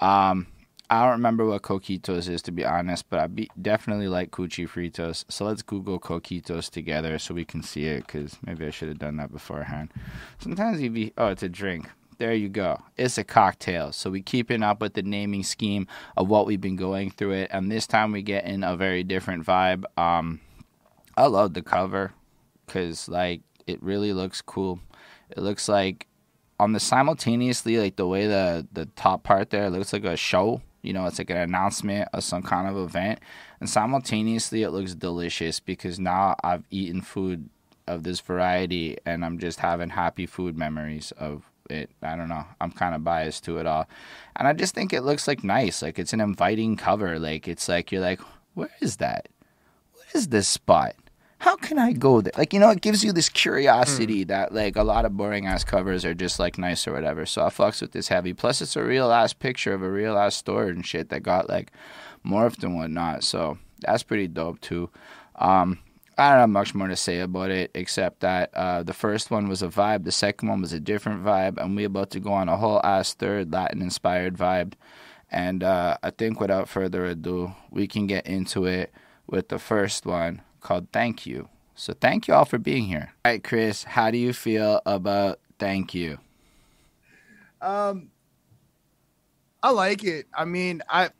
Um, 0.00 0.46
I 0.90 1.02
don't 1.02 1.12
remember 1.12 1.46
what 1.46 1.62
coquitos 1.62 2.28
is 2.28 2.42
to 2.42 2.52
be 2.52 2.64
honest, 2.64 3.08
but 3.08 3.20
I 3.20 3.26
be, 3.26 3.50
definitely 3.60 4.08
like 4.08 4.30
cuchi 4.30 4.68
fritos. 4.68 5.24
So 5.28 5.46
let's 5.46 5.62
Google 5.62 5.98
coquitos 5.98 6.70
together 6.70 7.18
so 7.18 7.34
we 7.34 7.44
can 7.44 7.62
see 7.62 7.86
it 7.86 8.06
because 8.06 8.36
maybe 8.44 8.66
I 8.66 8.70
should 8.70 8.88
have 8.88 8.98
done 8.98 9.16
that 9.16 9.32
beforehand. 9.32 9.90
Sometimes 10.38 10.80
you 10.80 10.90
be 10.90 11.12
oh, 11.16 11.28
it's 11.28 11.42
a 11.42 11.48
drink. 11.48 11.88
There 12.18 12.34
you 12.34 12.48
go. 12.48 12.80
It's 12.96 13.18
a 13.18 13.24
cocktail. 13.24 13.92
So 13.92 14.10
we 14.10 14.22
keeping 14.22 14.62
up 14.62 14.80
with 14.80 14.94
the 14.94 15.02
naming 15.02 15.42
scheme 15.42 15.88
of 16.16 16.28
what 16.28 16.46
we've 16.46 16.60
been 16.60 16.76
going 16.76 17.10
through 17.10 17.32
it, 17.32 17.50
and 17.52 17.72
this 17.72 17.86
time 17.86 18.12
we 18.12 18.22
get 18.22 18.44
in 18.44 18.62
a 18.62 18.76
very 18.76 19.02
different 19.02 19.44
vibe. 19.44 19.84
Um, 19.98 20.40
I 21.16 21.26
love 21.26 21.54
the 21.54 21.62
cover 21.62 22.12
because 22.66 23.08
like 23.08 23.40
it 23.66 23.82
really 23.82 24.12
looks 24.12 24.42
cool. 24.42 24.80
It 25.30 25.38
looks 25.38 25.66
like 25.66 26.06
on 26.60 26.72
the 26.72 26.80
simultaneously 26.80 27.78
like 27.78 27.96
the 27.96 28.06
way 28.06 28.26
the 28.26 28.66
the 28.72 28.86
top 28.86 29.22
part 29.24 29.50
there 29.50 29.70
looks 29.70 29.92
like 29.92 30.04
a 30.04 30.16
show 30.16 30.60
you 30.84 30.92
know, 30.92 31.06
it's 31.06 31.18
like 31.18 31.30
an 31.30 31.38
announcement 31.38 32.08
of 32.12 32.22
some 32.24 32.42
kind 32.42 32.68
of 32.68 32.76
event. 32.76 33.20
And 33.60 33.68
simultaneously, 33.68 34.62
it 34.62 34.70
looks 34.70 34.94
delicious 34.94 35.60
because 35.60 35.98
now 35.98 36.36
I've 36.44 36.64
eaten 36.70 37.00
food 37.00 37.48
of 37.86 38.02
this 38.02 38.20
variety 38.20 38.96
and 39.04 39.24
I'm 39.24 39.38
just 39.38 39.60
having 39.60 39.90
happy 39.90 40.26
food 40.26 40.56
memories 40.56 41.12
of 41.12 41.50
it. 41.70 41.90
I 42.02 42.16
don't 42.16 42.28
know. 42.28 42.44
I'm 42.60 42.70
kind 42.70 42.94
of 42.94 43.04
biased 43.04 43.44
to 43.44 43.58
it 43.58 43.66
all. 43.66 43.88
And 44.36 44.46
I 44.46 44.52
just 44.52 44.74
think 44.74 44.92
it 44.92 45.02
looks 45.02 45.26
like 45.26 45.44
nice. 45.44 45.82
Like 45.82 45.98
it's 45.98 46.12
an 46.12 46.20
inviting 46.20 46.76
cover. 46.76 47.18
Like 47.18 47.48
it's 47.48 47.68
like, 47.68 47.90
you're 47.90 48.02
like, 48.02 48.20
where 48.54 48.70
is 48.80 48.98
that? 48.98 49.28
What 49.94 50.06
is 50.14 50.28
this 50.28 50.48
spot? 50.48 50.94
How 51.44 51.56
can 51.56 51.78
I 51.78 51.92
go 51.92 52.22
there? 52.22 52.32
Like, 52.38 52.54
you 52.54 52.58
know, 52.58 52.70
it 52.70 52.80
gives 52.80 53.04
you 53.04 53.12
this 53.12 53.28
curiosity 53.28 54.24
mm. 54.24 54.28
that 54.28 54.54
like 54.54 54.76
a 54.76 54.82
lot 54.82 55.04
of 55.04 55.14
boring 55.14 55.46
ass 55.46 55.62
covers 55.62 56.02
are 56.02 56.14
just 56.14 56.38
like 56.38 56.56
nice 56.56 56.88
or 56.88 56.94
whatever. 56.94 57.26
So 57.26 57.44
I 57.44 57.50
fucks 57.50 57.82
with 57.82 57.92
this 57.92 58.08
heavy. 58.08 58.32
Plus, 58.32 58.62
it's 58.62 58.76
a 58.76 58.82
real 58.82 59.12
ass 59.12 59.34
picture 59.34 59.74
of 59.74 59.82
a 59.82 59.90
real 59.90 60.16
ass 60.16 60.36
store 60.36 60.68
and 60.68 60.86
shit 60.86 61.10
that 61.10 61.22
got 61.22 61.50
like 61.50 61.70
morphed 62.24 62.64
and 62.64 62.74
whatnot. 62.74 63.24
So 63.24 63.58
that's 63.80 64.02
pretty 64.02 64.26
dope 64.26 64.62
too. 64.62 64.88
Um, 65.34 65.80
I 66.16 66.30
don't 66.30 66.40
have 66.40 66.48
much 66.48 66.74
more 66.74 66.88
to 66.88 66.96
say 66.96 67.20
about 67.20 67.50
it 67.50 67.70
except 67.74 68.20
that 68.20 68.48
uh, 68.54 68.82
the 68.82 68.94
first 68.94 69.30
one 69.30 69.46
was 69.46 69.62
a 69.62 69.68
vibe, 69.68 70.04
the 70.04 70.12
second 70.12 70.48
one 70.48 70.62
was 70.62 70.72
a 70.72 70.80
different 70.80 71.24
vibe, 71.24 71.58
and 71.58 71.76
we 71.76 71.84
about 71.84 72.08
to 72.12 72.20
go 72.20 72.32
on 72.32 72.48
a 72.48 72.56
whole 72.56 72.80
ass 72.82 73.12
third 73.12 73.52
Latin 73.52 73.82
inspired 73.82 74.38
vibe. 74.38 74.72
And 75.30 75.62
uh, 75.62 75.98
I 76.02 76.08
think 76.08 76.40
without 76.40 76.70
further 76.70 77.04
ado, 77.04 77.54
we 77.70 77.86
can 77.86 78.06
get 78.06 78.26
into 78.26 78.64
it 78.64 78.94
with 79.26 79.48
the 79.48 79.58
first 79.58 80.06
one 80.06 80.40
called 80.64 80.88
Thank 80.92 81.26
You. 81.26 81.48
So 81.76 81.92
thank 81.92 82.26
you 82.26 82.34
all 82.34 82.44
for 82.44 82.58
being 82.58 82.84
here. 82.84 83.12
All 83.24 83.32
right, 83.32 83.44
Chris, 83.44 83.84
how 83.84 84.10
do 84.10 84.18
you 84.18 84.32
feel 84.32 84.80
about 84.86 85.38
Thank 85.58 85.94
You? 85.94 86.18
Um 87.60 88.10
I 89.62 89.70
like 89.70 90.04
it. 90.04 90.26
I 90.36 90.44
mean, 90.44 90.82
I 90.88 91.10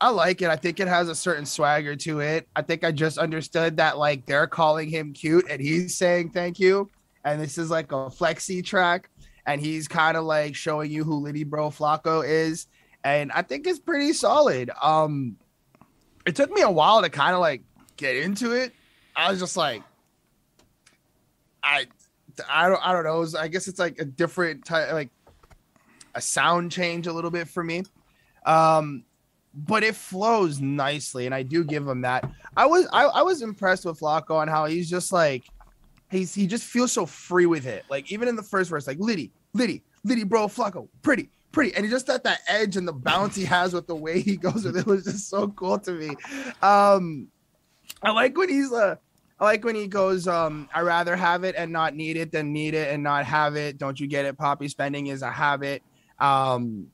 I 0.00 0.10
like 0.10 0.42
it. 0.42 0.48
I 0.48 0.56
think 0.56 0.80
it 0.80 0.88
has 0.88 1.08
a 1.08 1.14
certain 1.14 1.44
swagger 1.44 1.96
to 1.96 2.20
it. 2.20 2.48
I 2.54 2.62
think 2.62 2.84
I 2.84 2.92
just 2.92 3.18
understood 3.18 3.76
that 3.78 3.98
like 3.98 4.26
they're 4.26 4.46
calling 4.46 4.88
him 4.88 5.12
cute 5.12 5.46
and 5.50 5.60
he's 5.60 5.96
saying 5.96 6.30
thank 6.30 6.60
you. 6.60 6.88
And 7.24 7.40
this 7.40 7.58
is 7.58 7.70
like 7.70 7.92
a 7.92 8.06
flexi 8.06 8.64
track. 8.64 9.10
And 9.44 9.60
he's 9.60 9.88
kind 9.88 10.16
of 10.16 10.24
like 10.24 10.54
showing 10.54 10.90
you 10.90 11.04
who 11.04 11.16
Litty 11.16 11.44
Bro 11.44 11.70
Flacco 11.70 12.26
is. 12.26 12.66
And 13.02 13.32
I 13.32 13.42
think 13.42 13.66
it's 13.66 13.78
pretty 13.78 14.12
solid. 14.12 14.70
Um 14.82 15.36
it 16.26 16.36
took 16.36 16.50
me 16.50 16.62
a 16.62 16.70
while 16.70 17.02
to 17.02 17.10
kind 17.10 17.34
of 17.34 17.40
like 17.40 17.62
get 17.98 18.16
into 18.16 18.52
it, 18.52 18.72
I 19.14 19.30
was 19.30 19.38
just 19.38 19.56
like, 19.56 19.82
I, 21.62 21.86
I 22.48 22.68
don't, 22.68 22.80
I 22.86 22.92
don't 22.92 23.04
know. 23.04 23.18
Was, 23.18 23.34
I 23.34 23.48
guess 23.48 23.68
it's 23.68 23.78
like 23.78 24.00
a 24.00 24.04
different 24.06 24.64
type, 24.64 24.92
like 24.92 25.10
a 26.14 26.20
sound 26.20 26.72
change 26.72 27.06
a 27.06 27.12
little 27.12 27.30
bit 27.30 27.48
for 27.48 27.62
me. 27.62 27.82
Um, 28.46 29.04
but 29.52 29.82
it 29.82 29.96
flows 29.96 30.60
nicely, 30.60 31.26
and 31.26 31.34
I 31.34 31.42
do 31.42 31.64
give 31.64 31.86
him 31.86 32.02
that. 32.02 32.30
I 32.56 32.66
was, 32.66 32.86
I, 32.92 33.04
I 33.04 33.22
was 33.22 33.42
impressed 33.42 33.84
with 33.84 33.98
Flacco 33.98 34.36
on 34.36 34.48
how 34.48 34.66
he's 34.66 34.88
just 34.88 35.12
like, 35.12 35.44
he's, 36.10 36.32
he 36.34 36.46
just 36.46 36.64
feels 36.64 36.92
so 36.92 37.04
free 37.04 37.46
with 37.46 37.66
it. 37.66 37.84
Like 37.90 38.10
even 38.12 38.28
in 38.28 38.36
the 38.36 38.42
first 38.42 38.70
verse, 38.70 38.86
like 38.86 38.98
Liddy, 39.00 39.32
Liddy, 39.52 39.82
Liddy, 40.04 40.22
bro, 40.24 40.46
Flacco, 40.46 40.88
pretty, 41.02 41.28
pretty. 41.50 41.74
And 41.74 41.84
he 41.84 41.90
just 41.90 42.08
at 42.08 42.22
that 42.22 42.40
edge 42.46 42.76
and 42.76 42.86
the 42.86 42.92
bounce 42.92 43.34
he 43.34 43.44
has 43.46 43.74
with 43.74 43.88
the 43.88 43.96
way 43.96 44.20
he 44.20 44.36
goes 44.36 44.64
with 44.64 44.76
it 44.76 44.86
was 44.86 45.04
just 45.04 45.28
so 45.28 45.48
cool 45.48 45.78
to 45.80 45.92
me. 45.92 46.14
Um, 46.62 47.28
I 48.02 48.10
like 48.12 48.36
when 48.36 48.48
he's 48.48 48.72
uh 48.72 48.96
I 49.40 49.44
like 49.44 49.64
when 49.64 49.76
he 49.76 49.86
goes, 49.86 50.26
um, 50.26 50.68
I 50.74 50.80
rather 50.80 51.14
have 51.14 51.44
it 51.44 51.54
and 51.56 51.72
not 51.72 51.94
need 51.94 52.16
it 52.16 52.32
than 52.32 52.52
need 52.52 52.74
it 52.74 52.92
and 52.92 53.04
not 53.04 53.24
have 53.24 53.54
it. 53.54 53.78
Don't 53.78 53.98
you 53.98 54.08
get 54.08 54.24
it? 54.24 54.36
Poppy 54.36 54.66
spending 54.66 55.06
is 55.06 55.22
a 55.22 55.30
habit. 55.30 55.84
Um, 56.18 56.88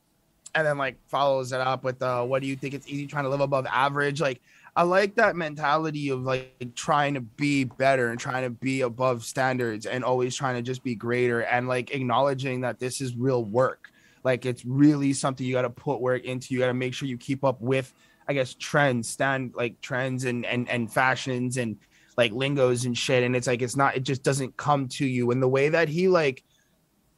and 0.54 0.66
then 0.66 0.76
like 0.76 0.96
follows 1.08 1.52
it 1.52 1.61
up 1.61 1.82
with 1.82 2.00
uh 2.02 2.23
what 2.23 2.42
do 2.42 2.49
you 2.49 2.54
think 2.54 2.75
it's 2.75 2.87
easy 2.87 3.06
trying 3.06 3.25
to 3.25 3.30
live 3.30 3.40
above 3.40 3.66
average? 3.66 4.20
Like 4.20 4.40
I 4.76 4.82
like 4.82 5.14
that 5.16 5.37
mentality 5.37 6.08
of 6.08 6.23
like 6.23 6.73
trying 6.75 7.14
to 7.14 7.20
be 7.20 7.64
better 7.64 8.08
and 8.08 8.18
trying 8.18 8.42
to 8.42 8.50
be 8.50 8.80
above 8.80 9.25
standards 9.25 9.87
and 9.87 10.02
always 10.02 10.34
trying 10.34 10.56
to 10.56 10.62
just 10.62 10.82
be 10.82 10.96
greater 10.96 11.42
and 11.42 11.68
like 11.68 11.92
acknowledging 11.92 12.62
that 12.62 12.80
this 12.80 13.00
is 13.00 13.14
real 13.14 13.44
work. 13.44 13.90
Like 14.25 14.46
it's 14.46 14.64
really 14.64 15.12
something 15.12 15.46
you 15.46 15.52
got 15.52 15.62
to 15.62 15.70
put 15.70 16.00
work 16.00 16.25
into. 16.25 16.54
You 16.54 16.61
got 16.61 16.68
to 16.68 16.75
make 16.75 16.92
sure 16.92 17.06
you 17.06 17.18
keep 17.18 17.44
up 17.44 17.61
with, 17.61 17.92
I 18.28 18.35
guess, 18.35 18.54
trends, 18.54 19.09
stand 19.09 19.52
like 19.54 19.81
trends 19.81 20.25
and 20.25 20.47
and 20.47 20.69
and 20.69 20.93
fashions 20.93 21.57
and 21.57 21.76
like 22.16 22.33
lingos 22.33 22.85
and 22.85 22.97
shit. 22.97 23.23
And 23.23 23.35
it's 23.35 23.47
like 23.47 23.62
it's 23.62 23.76
not. 23.76 23.97
It 23.97 24.02
just 24.02 24.23
doesn't 24.23 24.57
come 24.57 24.88
to 24.88 25.07
you. 25.07 25.31
And 25.31 25.43
the 25.43 25.49
way 25.49 25.69
that 25.69 25.88
he 25.88 26.09
like 26.09 26.45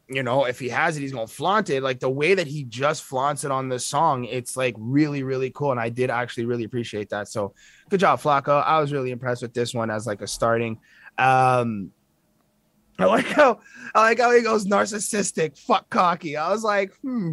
you 0.09 0.23
know, 0.23 0.45
if 0.45 0.61
he 0.61 0.69
has 0.69 0.97
it, 0.97 1.01
he's 1.01 1.13
gonna 1.13 1.27
flaunt 1.27 1.69
it. 1.69 1.83
Like 1.83 1.99
the 1.99 2.11
way 2.11 2.35
that 2.35 2.47
he 2.47 2.65
just 2.65 3.03
flaunts 3.03 3.45
it 3.45 3.51
on 3.51 3.69
this 3.69 3.85
song, 3.85 4.25
it's 4.25 4.57
like 4.57 4.75
really, 4.79 5.23
really 5.23 5.51
cool. 5.51 5.73
And 5.73 5.81
I 5.81 5.89
did 5.89 6.11
actually 6.11 6.45
really 6.45 6.65
appreciate 6.65 7.09
that. 7.11 7.29
So 7.29 7.55
good 7.89 8.01
job, 8.01 8.21
Flacco. 8.21 8.63
I 8.65 8.81
was 8.81 8.93
really 8.93 9.11
impressed 9.11 9.43
with 9.43 9.53
this 9.53 9.75
one 9.75 9.91
as 9.91 10.07
like 10.07 10.23
a 10.23 10.27
starting. 10.27 10.79
Um 11.19 11.91
I 12.99 13.05
like 13.07 13.27
how 13.27 13.61
I 13.95 14.03
like 14.03 14.21
how 14.21 14.31
he 14.31 14.43
goes 14.43 14.65
narcissistic, 14.67 15.59
fuck 15.59 15.91
cocky. 15.91 16.37
I 16.37 16.51
was 16.51 16.63
like, 16.63 16.95
hmm, 17.03 17.33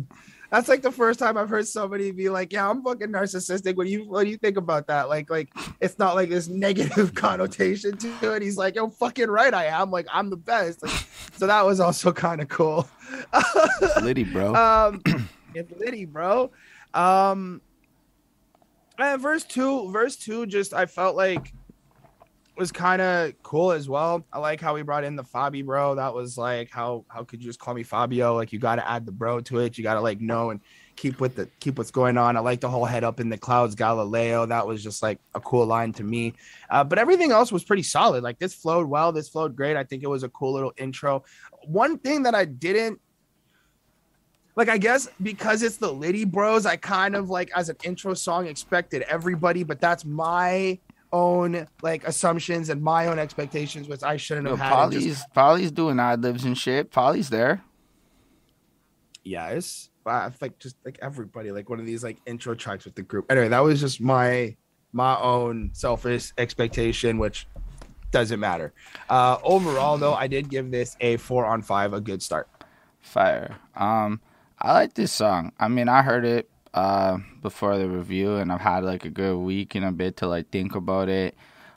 that's 0.54 0.70
like 0.70 0.84
the 0.84 0.92
first 0.92 1.18
time 1.18 1.36
I've 1.36 1.50
heard 1.50 1.68
somebody 1.68 2.12
be 2.12 2.30
like, 2.30 2.54
"Yeah, 2.54 2.70
I'm 2.70 2.84
fucking 2.84 3.08
narcissistic." 3.08 3.76
What 3.76 3.88
do 3.88 3.90
you 3.90 4.08
what 4.08 4.24
do 4.24 4.30
you 4.30 4.38
think 4.38 4.56
about 4.56 4.86
that? 4.86 5.10
Like, 5.10 5.28
like 5.32 5.50
it's 5.82 5.98
not 5.98 6.14
like 6.14 6.30
this 6.30 6.48
negative 6.48 7.16
connotation 7.16 7.98
to 7.98 8.36
it. 8.36 8.44
He's 8.44 8.56
like, 8.56 8.76
"Yo, 8.76 8.90
fucking 8.90 9.32
right, 9.32 9.52
I 9.52 9.66
am. 9.66 9.90
Like, 9.90 10.06
I'm 10.14 10.30
the 10.30 10.38
best." 10.38 10.84
Like, 10.84 11.08
so 11.38 11.48
that 11.48 11.66
was 11.66 11.80
also 11.80 12.14
kind 12.14 12.40
of 12.40 12.50
cool. 12.50 12.88
Liddy, 14.04 14.26
bro. 14.26 14.54
Um, 14.54 15.02
it's 15.56 15.72
Liddy, 15.72 16.06
bro. 16.06 16.52
Um, 16.94 17.60
and 19.00 19.20
verse 19.20 19.44
two, 19.44 19.90
verse 19.92 20.16
two, 20.16 20.46
just 20.46 20.72
I 20.72 20.86
felt 20.86 21.16
like 21.16 21.52
was 22.56 22.72
kind 22.72 23.02
of 23.02 23.34
cool 23.42 23.72
as 23.72 23.90
well. 23.90 24.26
I 24.32 24.40
like 24.40 24.62
how 24.62 24.76
we 24.76 24.84
brought 24.84 25.04
in 25.04 25.16
the 25.16 25.24
Fabi 25.24 25.66
bro. 25.66 25.96
That 25.96 26.14
was 26.14 26.38
like 26.38 26.70
how 26.70 27.06
how 27.08 27.24
could 27.24 27.42
you 27.42 27.48
just 27.48 27.60
call 27.60 27.74
me 27.74 27.84
Fabio? 27.84 28.36
Like 28.36 28.54
you 28.54 28.60
got 28.60 28.76
to 28.76 28.90
add 28.90 29.06
the 29.06 29.12
bro 29.12 29.40
to 29.42 29.60
it. 29.60 29.78
You 29.78 29.84
got 29.84 29.96
to 29.96 30.02
like 30.02 30.22
know 30.22 30.52
and 30.52 30.60
keep 30.96 31.20
with 31.20 31.36
the 31.36 31.48
keep 31.60 31.78
what's 31.78 31.92
going 31.92 32.18
on. 32.18 32.38
I 32.38 32.42
like 32.42 32.62
the 32.62 32.70
whole 32.70 32.86
head 32.86 33.04
up 33.04 33.20
in 33.20 33.30
the 33.30 33.38
clouds 33.38 33.74
Galileo. 33.76 34.46
That 34.46 34.68
was 34.68 34.84
just 34.84 35.02
like 35.02 35.20
a 35.34 35.40
cool 35.40 35.66
line 35.66 35.94
to 35.94 36.04
me. 36.04 36.34
Uh, 36.70 36.84
but 36.84 37.00
everything 37.00 37.32
else 37.32 37.52
was 37.52 37.64
pretty 37.64 37.84
solid. 37.84 38.24
Like 38.24 38.38
this 38.38 38.54
flowed 38.54 38.88
well. 38.88 39.12
This 39.12 39.30
flowed 39.30 39.56
great. 39.56 39.76
I 39.76 39.84
think 39.84 40.04
it 40.04 40.10
was 40.10 40.24
a 40.24 40.30
cool 40.30 40.54
little 40.54 40.74
intro. 40.78 41.24
One 41.66 41.98
thing 41.98 42.24
that 42.24 42.36
I 42.36 42.46
didn't 42.46 43.00
like 44.56 44.70
I 44.70 44.78
guess 44.78 45.10
because 45.24 45.64
it's 45.64 45.78
the 45.78 45.92
Liddy 45.92 46.26
Bros, 46.26 46.68
I 46.68 46.76
kind 46.76 47.16
of 47.16 47.32
like 47.32 47.50
as 47.56 47.70
an 47.70 47.78
intro 47.84 48.14
song 48.14 48.46
expected 48.46 49.02
everybody, 49.04 49.64
but 49.64 49.82
that's 49.82 50.06
my 50.06 50.78
own 51.14 51.68
like 51.82 52.06
assumptions 52.06 52.70
and 52.70 52.82
my 52.82 53.08
own 53.08 53.20
expectations, 53.20 53.88
which 53.88 54.04
I 54.04 54.18
shouldn't 54.18 54.48
have 54.48 54.58
Yo, 54.58 54.64
had. 54.64 54.74
Polly's 54.74 55.06
Just, 55.06 55.34
Polly's 55.34 55.72
doing 55.72 56.00
ad 56.00 56.22
libs 56.24 56.44
and 56.44 56.58
shit. 56.58 56.92
Polly's 56.92 57.30
there. 57.30 57.64
yes, 59.24 59.90
I 60.06 60.32
like 60.42 60.60
just 60.60 60.76
like 60.84 61.00
everybody, 61.02 61.52
like 61.52 61.70
one 61.70 61.80
of 61.80 61.86
these 61.86 62.04
like 62.04 62.18
intro 62.26 62.56
tracks 62.56 62.86
with 62.86 62.96
the 62.96 63.04
group. 63.04 63.32
Anyway, 63.32 63.48
that 63.48 63.62
was 63.64 63.80
just 63.80 64.02
my 64.02 64.56
my 64.92 65.18
own 65.20 65.70
selfish 65.74 66.34
expectation, 66.38 67.18
which 67.20 67.48
doesn't 68.12 68.40
matter. 68.40 68.74
Uh 69.10 69.38
overall, 69.44 69.98
though, 69.98 70.14
I 70.14 70.28
did 70.28 70.50
give 70.50 70.72
this 70.72 70.98
a 71.00 71.18
four 71.18 71.46
on 71.46 71.62
five, 71.62 71.94
a 71.94 72.02
good 72.02 72.22
start. 72.22 72.50
Fire. 73.02 73.58
Um, 73.76 74.22
I 74.60 74.74
like 74.74 74.94
this 74.94 75.12
song. 75.12 75.52
I 75.60 75.68
mean, 75.68 75.90
I 75.90 76.02
heard 76.02 76.26
it 76.26 76.50
uh 76.74 77.18
before 77.42 77.78
the 77.78 77.88
review, 77.88 78.36
and 78.36 78.52
I've 78.52 78.62
had 78.62 78.84
like 78.84 79.06
a 79.06 79.10
good 79.10 79.38
week 79.38 79.76
and 79.76 79.86
a 79.86 79.92
bit 79.92 80.18
to 80.18 80.28
like 80.28 80.50
think 80.50 80.76
about 80.76 81.10
it. 81.10 81.36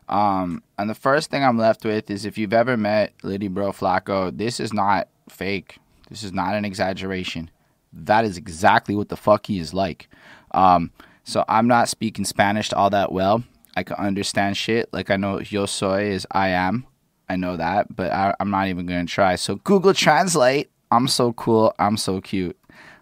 Um, 0.08 0.62
and 0.78 0.88
the 0.88 0.94
first 0.94 1.30
thing 1.30 1.42
I'm 1.42 1.58
left 1.58 1.84
with 1.84 2.10
is 2.10 2.24
if 2.24 2.38
you've 2.38 2.52
ever 2.52 2.76
met 2.76 3.12
Liddy 3.22 3.48
Bro 3.48 3.72
Flacco, 3.72 4.36
this 4.36 4.60
is 4.60 4.72
not 4.72 5.08
fake. 5.28 5.78
This 6.08 6.22
is 6.22 6.32
not 6.32 6.54
an 6.54 6.64
exaggeration. 6.64 7.50
That 7.92 8.24
is 8.24 8.36
exactly 8.36 8.94
what 8.94 9.08
the 9.08 9.16
fuck 9.16 9.46
he 9.46 9.58
is 9.58 9.74
like. 9.74 10.08
Um, 10.52 10.92
so 11.24 11.44
I'm 11.48 11.66
not 11.66 11.88
speaking 11.88 12.24
Spanish 12.24 12.72
all 12.72 12.90
that 12.90 13.10
well. 13.10 13.42
I 13.76 13.82
can 13.82 13.96
understand 13.96 14.56
shit. 14.56 14.88
Like 14.92 15.10
I 15.10 15.16
know 15.16 15.40
yo 15.40 15.66
soy 15.66 16.10
is 16.10 16.26
I 16.30 16.48
am. 16.48 16.86
I 17.28 17.34
know 17.36 17.56
that, 17.56 17.94
but 17.94 18.12
I, 18.12 18.34
I'm 18.38 18.50
not 18.50 18.68
even 18.68 18.86
gonna 18.86 19.06
try. 19.06 19.34
So 19.36 19.56
Google 19.56 19.92
Translate. 19.94 20.70
I'm 20.92 21.08
so 21.08 21.32
cool. 21.32 21.74
I'm 21.80 21.96
so 21.96 22.20
cute. 22.20 22.56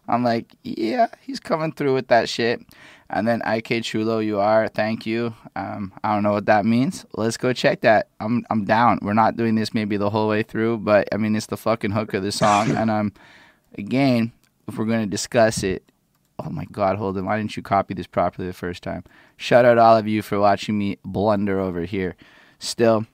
I'm 0.08 0.23
like, 0.23 0.54
yeah, 0.62 1.06
he's 1.20 1.40
coming 1.40 1.73
through 1.73 1.94
with 1.94 2.08
that 2.08 2.28
shit. 2.28 2.61
And 3.11 3.28
then 3.28 3.42
IK 3.46 3.84
Chulo, 3.84 4.18
you 4.18 4.40
are. 4.40 4.68
Thank 4.68 5.06
you. 5.06 5.34
Um, 5.54 5.92
I 6.02 6.14
don't 6.14 6.23
know 6.23 6.32
what 6.32 6.46
that 6.46 6.64
means. 6.64 7.04
Let's 7.14 7.37
go 7.37 7.52
check 7.52 7.82
that. 7.82 8.08
I'm 8.18 8.44
I'm 8.50 8.64
down. 8.64 8.99
We're 9.02 9.12
not 9.12 9.37
doing 9.37 9.54
this 9.54 9.75
maybe 9.75 9.96
the 9.96 10.11
whole 10.11 10.28
way 10.28 10.42
through, 10.42 10.78
but 10.78 11.08
I 11.12 11.16
mean 11.16 11.37
it's 11.37 11.46
the 11.46 11.56
fucking 11.56 11.92
hook 11.92 12.14
of 12.14 12.23
the 12.23 12.32
song. 12.32 12.70
and 12.70 12.90
um, 12.90 13.12
again, 13.78 14.32
if 14.66 14.78
we're 14.78 14.87
gonna 14.87 15.06
discuss 15.06 15.62
it, 15.62 15.84
oh 16.38 16.50
my 16.50 16.64
god, 16.73 16.96
hold 16.96 17.18
on. 17.18 17.26
Why 17.26 17.37
didn't 17.37 17.56
you 17.56 17.62
copy 17.62 17.94
this 17.94 18.06
properly 18.06 18.49
the 18.49 18.54
first 18.54 18.82
time? 18.82 19.04
Shout 19.37 19.64
out 19.64 19.78
all 19.78 19.96
of 19.96 20.08
you 20.08 20.23
for 20.23 20.40
watching 20.40 20.78
me 20.78 20.99
blunder 21.04 21.61
over 21.61 21.84
here. 21.84 22.16
Still, 22.58 23.06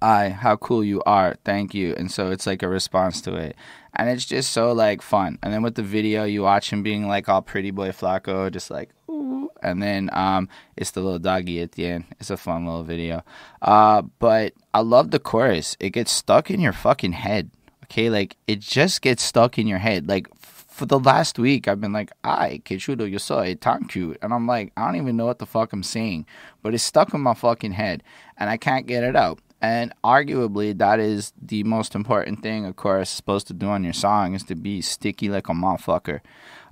I, 0.00 0.30
how 0.30 0.56
cool 0.56 0.84
you 0.84 1.02
are. 1.04 1.36
Thank 1.44 1.74
you. 1.74 1.94
And 1.94 2.10
so 2.10 2.30
it's 2.30 2.46
like 2.46 2.62
a 2.62 2.68
response 2.68 3.20
to 3.22 3.34
it. 3.36 3.56
And 3.94 4.08
it's 4.08 4.24
just 4.24 4.52
so 4.52 4.72
like 4.72 5.02
fun. 5.02 5.38
And 5.42 5.52
then 5.52 5.62
with 5.62 5.76
the 5.76 5.82
video, 5.82 6.24
you 6.24 6.42
watch 6.42 6.72
him 6.72 6.82
being 6.82 7.08
like 7.08 7.28
all 7.28 7.42
pretty 7.42 7.70
boy 7.70 7.90
Flacco, 7.90 8.50
just 8.50 8.70
like, 8.70 8.90
ooh. 9.08 9.50
And 9.62 9.82
then 9.82 10.10
um, 10.12 10.48
it's 10.76 10.90
the 10.90 11.00
little 11.00 11.18
doggy 11.18 11.62
at 11.62 11.72
the 11.72 11.86
end. 11.86 12.04
It's 12.20 12.30
a 12.30 12.36
fun 12.36 12.66
little 12.66 12.82
video. 12.82 13.22
Uh, 13.62 14.02
but 14.18 14.52
I 14.74 14.80
love 14.80 15.10
the 15.10 15.18
chorus. 15.18 15.76
It 15.80 15.90
gets 15.90 16.12
stuck 16.12 16.50
in 16.50 16.60
your 16.60 16.72
fucking 16.72 17.12
head. 17.12 17.50
Okay. 17.84 18.10
Like 18.10 18.36
it 18.46 18.60
just 18.60 19.00
gets 19.00 19.22
stuck 19.22 19.58
in 19.58 19.66
your 19.66 19.78
head. 19.78 20.08
Like 20.08 20.26
for 20.74 20.86
the 20.86 20.98
last 20.98 21.38
week, 21.38 21.68
I've 21.68 21.80
been 21.80 21.92
like, 21.92 22.10
"Ay, 22.24 22.60
que 22.64 22.78
chulo 22.78 23.04
yo 23.04 23.18
soy, 23.18 23.54
tan 23.54 23.84
cute," 23.84 24.18
and 24.20 24.34
I'm 24.34 24.48
like, 24.48 24.72
I 24.76 24.84
don't 24.84 24.96
even 24.96 25.16
know 25.16 25.26
what 25.26 25.38
the 25.38 25.46
fuck 25.46 25.72
I'm 25.72 25.84
saying, 25.84 26.26
but 26.62 26.74
it's 26.74 26.82
stuck 26.82 27.14
in 27.14 27.20
my 27.20 27.34
fucking 27.34 27.72
head, 27.72 28.02
and 28.36 28.50
I 28.50 28.56
can't 28.56 28.84
get 28.84 29.04
it 29.04 29.14
out. 29.14 29.38
And 29.64 29.94
arguably, 30.04 30.76
that 30.76 31.00
is 31.00 31.32
the 31.40 31.64
most 31.64 31.94
important 31.94 32.42
thing 32.42 32.66
a 32.66 32.74
chorus 32.74 33.08
is 33.08 33.16
supposed 33.16 33.46
to 33.46 33.54
do 33.54 33.68
on 33.68 33.82
your 33.82 33.94
song 33.94 34.34
is 34.34 34.42
to 34.44 34.54
be 34.54 34.82
sticky 34.82 35.30
like 35.30 35.48
a 35.48 35.52
motherfucker. 35.52 36.20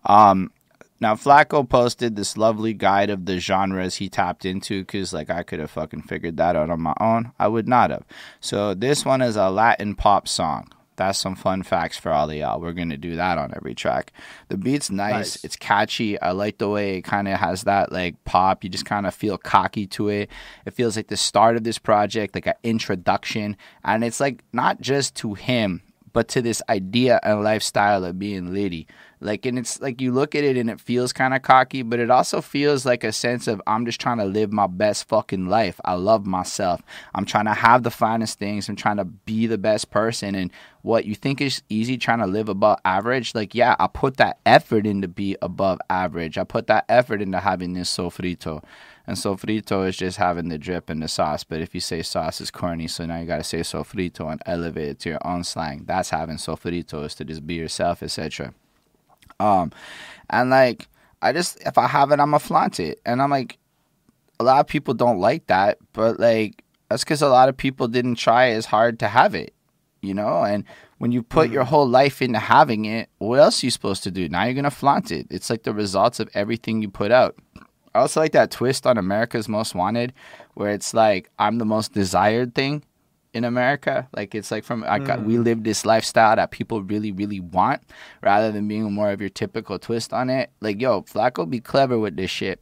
Um, 0.04 0.50
now, 1.00 1.14
Flacco 1.14 1.66
posted 1.66 2.16
this 2.16 2.37
lovely 2.37 2.75
guide 2.75 3.08
of 3.08 3.25
the 3.25 3.40
genres 3.40 3.94
he 3.94 4.11
tapped 4.11 4.44
into 4.44 4.82
because, 4.82 5.14
like, 5.14 5.30
I 5.30 5.42
could 5.42 5.58
have 5.58 5.70
fucking 5.70 6.02
figured 6.02 6.37
that 6.37 6.54
out 6.54 6.68
on 6.68 6.82
my 6.82 6.92
own. 7.00 7.32
I 7.38 7.49
would 7.49 7.66
not 7.66 7.88
have. 7.88 8.04
So, 8.40 8.75
this 8.75 9.06
one 9.06 9.22
is 9.22 9.37
a 9.37 9.49
Latin 9.49 9.94
pop 9.94 10.28
song. 10.28 10.68
That's 11.06 11.18
some 11.18 11.35
fun 11.35 11.62
facts 11.62 11.99
for 11.99 12.11
all 12.11 12.30
of 12.30 12.37
y'all. 12.37 12.61
We're 12.61 12.73
gonna 12.73 12.97
do 12.97 13.16
that 13.16 13.38
on 13.38 13.52
every 13.56 13.75
track. 13.75 14.12
The 14.49 14.56
beat's 14.56 14.90
nice. 14.90 15.12
Nice. 15.12 15.44
It's 15.44 15.56
catchy. 15.56 16.21
I 16.21 16.30
like 16.30 16.59
the 16.59 16.68
way 16.68 16.99
it 16.99 17.02
kind 17.02 17.28
of 17.28 17.38
has 17.38 17.64
that 17.64 17.92
like 17.92 18.23
pop. 18.25 18.64
You 18.64 18.71
just 18.71 18.85
kind 18.87 19.06
of 19.06 19.14
feel 19.14 19.38
cocky 19.38 19.87
to 19.88 20.09
it. 20.09 20.30
It 20.64 20.75
feels 20.75 20.97
like 20.97 21.09
the 21.09 21.16
start 21.16 21.56
of 21.56 21.64
this 21.64 21.78
project, 21.78 22.35
like 22.35 22.47
an 22.47 22.54
introduction, 22.62 23.56
and 23.85 24.04
it's 24.04 24.21
like 24.21 24.44
not 24.52 24.80
just 24.80 25.14
to 25.16 25.35
him, 25.35 25.82
but 26.12 26.28
to 26.28 26.42
this 26.42 26.62
idea 26.68 27.21
and 27.23 27.42
lifestyle 27.42 28.04
of 28.04 28.18
being 28.18 28.52
Liddy. 28.52 28.87
Like, 29.23 29.47
and 29.47 29.59
it's 29.59 29.81
like 29.81 30.00
you 30.00 30.11
look 30.12 30.35
at 30.35 30.43
it 30.43 30.57
and 30.57 30.69
it 30.69 30.81
feels 30.81 31.12
kind 31.12 31.33
of 31.33 31.43
cocky, 31.43 31.83
but 31.83 32.00
it 32.00 32.11
also 32.11 32.41
feels 32.41 32.85
like 32.85 33.05
a 33.05 33.12
sense 33.12 33.47
of 33.47 33.62
I'm 33.67 33.87
just 33.87 34.00
trying 34.00 34.19
to 34.19 34.25
live 34.25 34.52
my 34.52 34.67
best 34.67 35.09
fucking 35.09 35.47
life. 35.47 35.81
I 35.85 35.95
love 35.95 36.26
myself. 36.26 36.83
I'm 37.14 37.25
trying 37.25 37.45
to 37.45 37.55
have 37.55 37.85
the 37.85 37.91
finest 37.91 38.38
things. 38.38 38.69
I'm 38.69 38.76
trying 38.76 38.97
to 38.97 39.05
be 39.05 39.47
the 39.47 39.59
best 39.59 39.91
person. 39.91 40.35
And 40.35 40.50
what 40.83 41.05
you 41.05 41.14
think 41.14 41.41
is 41.41 41.62
easy, 41.69 41.97
trying 41.97 42.19
to 42.19 42.26
live 42.26 42.49
above 42.49 42.81
average, 42.85 43.35
like, 43.35 43.55
yeah, 43.55 43.76
I 43.79 43.87
put 43.87 44.17
that 44.17 44.38
effort 44.45 44.87
in 44.87 45.02
to 45.02 45.09
be 45.09 45.37
above 45.41 45.79
average. 45.88 46.37
I 46.37 46.45
put 46.45 46.67
that 46.67 46.85
effort 46.88 47.23
into 47.23 47.38
having 47.38 47.75
this 47.75 47.97
sofrito. 47.97 48.64
And 49.07 49.17
sofrito 49.17 49.88
is 49.88 49.97
just 49.97 50.19
having 50.19 50.49
the 50.49 50.59
drip 50.59 50.91
and 50.91 51.02
the 51.02 51.09
sauce. 51.09 51.45
But 51.45 51.61
if 51.61 51.75
you 51.75 51.81
say 51.81 52.02
sauce 52.02 52.41
is 52.41 52.50
corny, 52.50 52.88
so 52.88 53.07
now 53.07 53.19
you 53.19 53.26
gotta 53.26 53.45
say 53.45 53.61
sofrito 53.61 54.31
and 54.31 54.43
elevate 54.47 54.88
it 54.88 54.99
to 55.00 55.11
your 55.11 55.26
own 55.26 55.45
slang. 55.45 55.85
That's 55.87 56.11
having 56.11 56.37
sofrito 56.37 57.05
is 57.05 57.14
to 57.17 57.25
just 57.25 57.47
be 57.47 57.55
yourself, 57.55 58.02
etc. 58.02 58.55
Um, 59.42 59.72
and 60.30 60.50
like 60.50 60.88
I 61.20 61.32
just 61.32 61.61
if 61.66 61.76
I 61.78 61.87
have 61.87 62.12
it, 62.12 62.20
I'ma 62.20 62.38
flaunt 62.38 62.78
it. 62.80 63.00
And 63.04 63.20
I'm 63.20 63.30
like, 63.30 63.58
a 64.40 64.44
lot 64.44 64.61
of 64.61 64.66
people 64.66 64.94
don't 64.94 65.18
like 65.18 65.46
that, 65.49 65.78
but 65.92 66.20
like 66.20 66.62
that's 66.88 67.04
because 67.04 67.22
a 67.22 67.28
lot 67.28 67.49
of 67.49 67.56
people 67.56 67.88
didn't 67.88 68.16
try 68.16 68.50
as 68.50 68.66
hard 68.66 68.99
to 69.00 69.08
have 69.08 69.34
it. 69.34 69.54
you 70.02 70.12
know? 70.14 70.42
And 70.44 70.64
when 70.99 71.12
you 71.12 71.22
put 71.22 71.50
your 71.50 71.64
whole 71.64 71.88
life 71.88 72.20
into 72.20 72.38
having 72.38 72.84
it, 72.84 73.08
what 73.18 73.38
else 73.38 73.62
are 73.62 73.66
you 73.66 73.70
supposed 73.70 74.02
to 74.04 74.11
do? 74.11 74.28
Now 74.28 74.44
you're 74.44 74.54
going 74.54 74.64
to 74.64 74.70
flaunt 74.70 75.11
it. 75.11 75.26
It's 75.30 75.49
like 75.49 75.62
the 75.62 75.72
results 75.72 76.20
of 76.20 76.28
everything 76.34 76.82
you 76.82 76.90
put 76.90 77.11
out. 77.11 77.37
I 77.94 78.00
also 78.00 78.20
like 78.20 78.32
that 78.32 78.50
twist 78.50 78.87
on 78.87 78.99
America's 78.99 79.49
Most 79.49 79.75
Wanted, 79.75 80.12
where 80.54 80.70
it's 80.70 80.92
like, 80.94 81.30
I'm 81.38 81.58
the 81.58 81.64
most 81.64 81.92
desired 81.92 82.54
thing 82.54 82.82
in 83.35 83.45
America. 83.45 84.09
Like 84.15 84.35
it's 84.35 84.51
like 84.51 84.65
from 84.65 84.85
I 84.87 84.99
got 84.99 85.25
we 85.25 85.35
mm. 85.35 85.45
live 85.45 85.65
this 85.65 85.85
lifestyle 85.85 86.37
that 86.37 86.51
people 86.51 86.83
really 86.83 87.12
really 87.12 87.41
want, 87.41 87.83
rather 88.23 88.53
than 88.53 88.69
being 88.69 88.91
more 88.93 89.11
of 89.11 89.21
your 89.21 89.31
typical 89.31 89.79
twist 89.79 90.12
on 90.12 90.31
it. 90.31 90.51
Like 90.61 90.81
yo, 90.81 91.03
Flacco 91.03 91.49
be 91.49 91.61
clever 91.61 91.99
with 91.99 92.17
this 92.17 92.31
shit, 92.31 92.61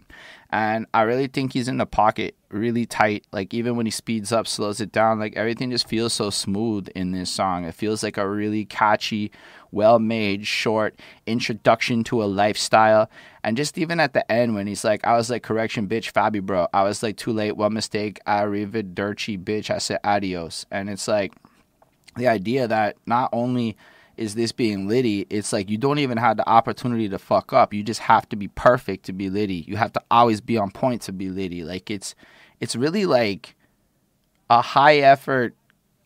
and 0.50 0.87
I 0.95 1.03
really 1.03 1.27
think 1.27 1.53
he's 1.53 1.69
in 1.69 1.79
the 1.79 1.87
pocket 1.87 2.37
really 2.50 2.87
tight. 2.87 3.27
Like 3.33 3.55
even 3.55 3.77
when 3.77 3.87
he 3.87 3.93
speeds 3.93 4.33
up, 4.33 4.47
slows 4.47 4.81
it 4.81 4.93
down, 4.93 5.19
like 5.19 5.37
everything 5.37 5.71
just 5.71 5.89
feels 5.89 6.12
so 6.12 6.31
smooth 6.31 6.89
in 6.95 7.12
this 7.12 7.31
song. 7.31 7.65
It 7.65 7.75
feels 7.75 8.03
like 8.03 8.17
a 8.17 8.29
really 8.29 8.65
catchy, 8.65 9.31
well 9.71 9.99
made, 9.99 10.47
short 10.47 10.99
introduction 11.27 12.05
to 12.05 12.23
a 12.23 12.27
lifestyle. 12.27 13.11
And 13.42 13.56
just 13.56 13.78
even 13.78 14.00
at 14.00 14.12
the 14.12 14.30
end 14.30 14.54
when 14.54 14.66
he's 14.66 14.85
like, 14.85 15.06
I 15.06 15.16
was 15.16 15.30
like, 15.30 15.42
correction, 15.42 15.88
bitch, 15.88 16.12
Fabi, 16.12 16.42
bro. 16.42 16.68
I 16.73 16.82
was 16.85 17.02
like, 17.02 17.16
too 17.16 17.32
late, 17.32 17.56
one 17.56 17.73
mistake, 17.73 18.20
arrivederci, 18.26 19.42
bitch. 19.42 19.70
I 19.70 19.78
said 19.78 20.00
adios. 20.04 20.66
And 20.70 20.90
it's 20.90 21.09
like 21.09 21.32
the 22.16 22.28
idea 22.28 22.68
that 22.68 22.97
not 23.06 23.30
only 23.32 23.76
is 24.16 24.35
this 24.35 24.52
being 24.52 24.87
Liddy, 24.87 25.26
it's 25.30 25.52
like 25.52 25.70
you 25.70 25.78
don't 25.78 25.99
even 25.99 26.18
have 26.18 26.37
the 26.37 26.47
opportunity 26.49 27.09
to 27.09 27.18
fuck 27.18 27.54
up. 27.54 27.73
You 27.73 27.82
just 27.82 28.00
have 28.00 28.28
to 28.28 28.37
be 28.37 28.49
perfect 28.49 29.06
to 29.06 29.14
be 29.14 29.30
Liddy. 29.30 29.64
You 29.66 29.76
have 29.76 29.92
to 29.94 30.02
always 30.11 30.42
be 30.42 30.59
on 30.59 30.70
point 30.70 31.02
to 31.02 31.12
be 31.12 31.30
Liddy. 31.30 31.64
Like 31.64 31.90
it's 31.90 32.14
it's 32.61 32.76
really 32.76 33.06
like 33.06 33.56
a 34.50 34.61
high 34.61 34.99
effort 34.99 35.54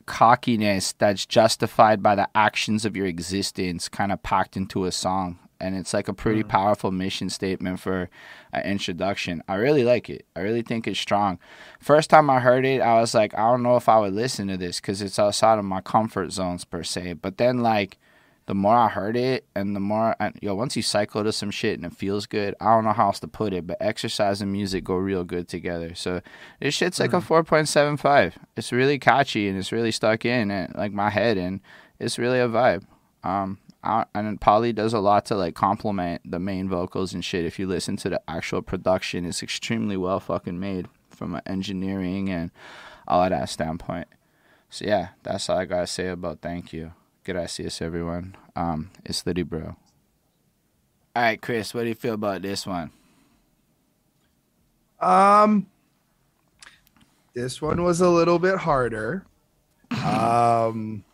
cockiness 0.06 0.92
that's 0.92 1.26
justified 1.26 2.02
by 2.02 2.14
the 2.14 2.28
actions 2.36 2.84
of 2.84 2.94
your 2.94 3.06
existence 3.06 3.88
kind 3.88 4.12
of 4.12 4.22
packed 4.22 4.56
into 4.56 4.84
a 4.84 4.92
song 4.92 5.38
and 5.64 5.74
it's 5.76 5.94
like 5.94 6.08
a 6.08 6.12
pretty 6.24 6.42
Mm. 6.44 6.48
powerful 6.48 6.90
mission 6.92 7.28
statement 7.30 7.80
for 7.80 8.08
an 8.52 8.62
introduction. 8.74 9.42
I 9.48 9.54
really 9.66 9.84
like 9.84 10.06
it. 10.10 10.22
I 10.36 10.40
really 10.40 10.62
think 10.62 10.86
it's 10.86 11.00
strong. 11.08 11.38
First 11.80 12.10
time 12.10 12.28
i 12.30 12.38
heard 12.40 12.64
it 12.72 12.80
i 12.80 12.94
was 13.00 13.14
like 13.14 13.32
i 13.34 13.44
don't 13.50 13.62
know 13.62 13.76
if 13.76 13.88
i 13.88 13.98
would 13.98 14.12
listen 14.14 14.48
to 14.48 14.56
this 14.56 14.76
because 14.80 15.02
it's 15.02 15.18
outside 15.18 15.58
of 15.58 15.64
my 15.64 15.80
comfort 15.80 16.30
zones 16.32 16.64
per 16.64 16.82
se. 16.82 17.14
But 17.24 17.38
then 17.38 17.58
like 17.74 17.98
the 18.46 18.54
more 18.54 18.76
i 18.76 18.88
heard 18.88 19.16
it 19.16 19.40
and 19.56 19.74
the 19.74 19.80
more 19.80 20.14
and, 20.20 20.34
yo 20.42 20.54
once 20.54 20.76
you 20.76 20.82
cycle 20.82 21.24
to 21.24 21.32
some 21.32 21.50
shit 21.50 21.76
and 21.78 21.86
it 21.90 21.96
feels 21.96 22.26
good 22.26 22.54
i 22.60 22.66
don't 22.74 22.84
know 22.84 22.92
how 22.92 23.06
else 23.06 23.18
to 23.20 23.26
put 23.40 23.54
it 23.54 23.66
but 23.66 23.78
exercise 23.80 24.42
and 24.42 24.52
music 24.52 24.84
go 24.84 24.96
real 24.96 25.24
good 25.24 25.48
together. 25.48 25.94
So 25.94 26.20
this 26.60 26.74
shit's 26.74 27.00
like 27.00 27.14
a 27.14 27.22
4.75 27.22 28.34
it's 28.56 28.70
really 28.72 28.98
catchy 28.98 29.48
and 29.48 29.56
it's 29.58 29.72
really 29.72 29.90
stuck 29.92 30.24
in 30.26 30.50
and 30.50 30.74
like 30.74 30.92
my 30.92 31.10
head 31.10 31.38
and 31.38 31.60
it's 31.98 32.18
really 32.18 32.38
a 32.40 32.48
vibe. 32.48 32.82
Um 33.22 33.58
I, 33.84 34.06
and 34.14 34.40
Polly 34.40 34.72
does 34.72 34.94
a 34.94 34.98
lot 34.98 35.26
to 35.26 35.36
like 35.36 35.54
complement 35.54 36.22
the 36.28 36.38
main 36.38 36.68
vocals 36.68 37.12
and 37.12 37.24
shit. 37.24 37.44
If 37.44 37.58
you 37.58 37.66
listen 37.66 37.96
to 37.98 38.08
the 38.08 38.22
actual 38.26 38.62
production, 38.62 39.26
it's 39.26 39.42
extremely 39.42 39.96
well 39.96 40.20
fucking 40.20 40.58
made 40.58 40.88
from 41.10 41.34
an 41.34 41.42
engineering 41.46 42.30
and 42.30 42.50
all 43.06 43.22
of 43.22 43.30
that 43.30 43.50
standpoint. 43.50 44.08
So 44.70 44.86
yeah, 44.86 45.08
that's 45.22 45.48
all 45.48 45.58
I 45.58 45.66
gotta 45.66 45.86
say 45.86 46.08
about 46.08 46.40
thank 46.40 46.72
you. 46.72 46.92
Gracias 47.24 47.82
everyone. 47.82 48.36
Um, 48.56 48.90
it's 49.04 49.24
Liddy 49.26 49.42
Bro. 49.42 49.76
All 51.16 51.22
right, 51.22 51.40
Chris, 51.40 51.74
what 51.74 51.82
do 51.82 51.88
you 51.88 51.94
feel 51.94 52.14
about 52.14 52.42
this 52.42 52.66
one? 52.66 52.90
Um, 54.98 55.66
this 57.34 57.60
one 57.60 57.82
was 57.82 58.00
a 58.00 58.08
little 58.08 58.38
bit 58.38 58.56
harder. 58.56 59.26
Um, 60.04 61.04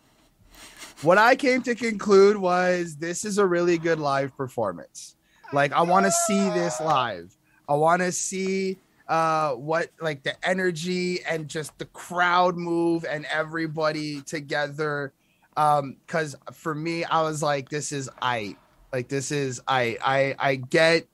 what 1.03 1.17
I 1.17 1.35
came 1.35 1.61
to 1.63 1.75
conclude 1.75 2.37
was 2.37 2.95
this 2.95 3.25
is 3.25 3.37
a 3.37 3.45
really 3.45 3.77
good 3.77 3.99
live 3.99 4.35
performance. 4.35 5.15
Like, 5.53 5.73
I 5.73 5.81
want 5.81 6.05
to 6.05 6.11
see 6.11 6.49
this 6.51 6.79
live. 6.79 7.35
I 7.67 7.73
want 7.73 8.01
to 8.01 8.11
see 8.11 8.77
uh 9.07 9.51
what 9.55 9.89
like 9.99 10.23
the 10.23 10.33
energy 10.47 11.21
and 11.25 11.49
just 11.49 11.77
the 11.79 11.85
crowd 11.85 12.55
move 12.55 13.03
and 13.03 13.25
everybody 13.25 14.21
together 14.21 15.11
um 15.57 15.97
because 16.05 16.33
for 16.53 16.73
me 16.73 17.03
i 17.05 17.21
was 17.21 17.43
like 17.43 17.67
this 17.67 17.91
is 17.91 18.09
i 18.21 18.55
like 18.93 19.09
this 19.09 19.31
is 19.31 19.59
i 19.67 19.97
i 20.01 20.35
i 20.39 20.55
get 20.55 21.05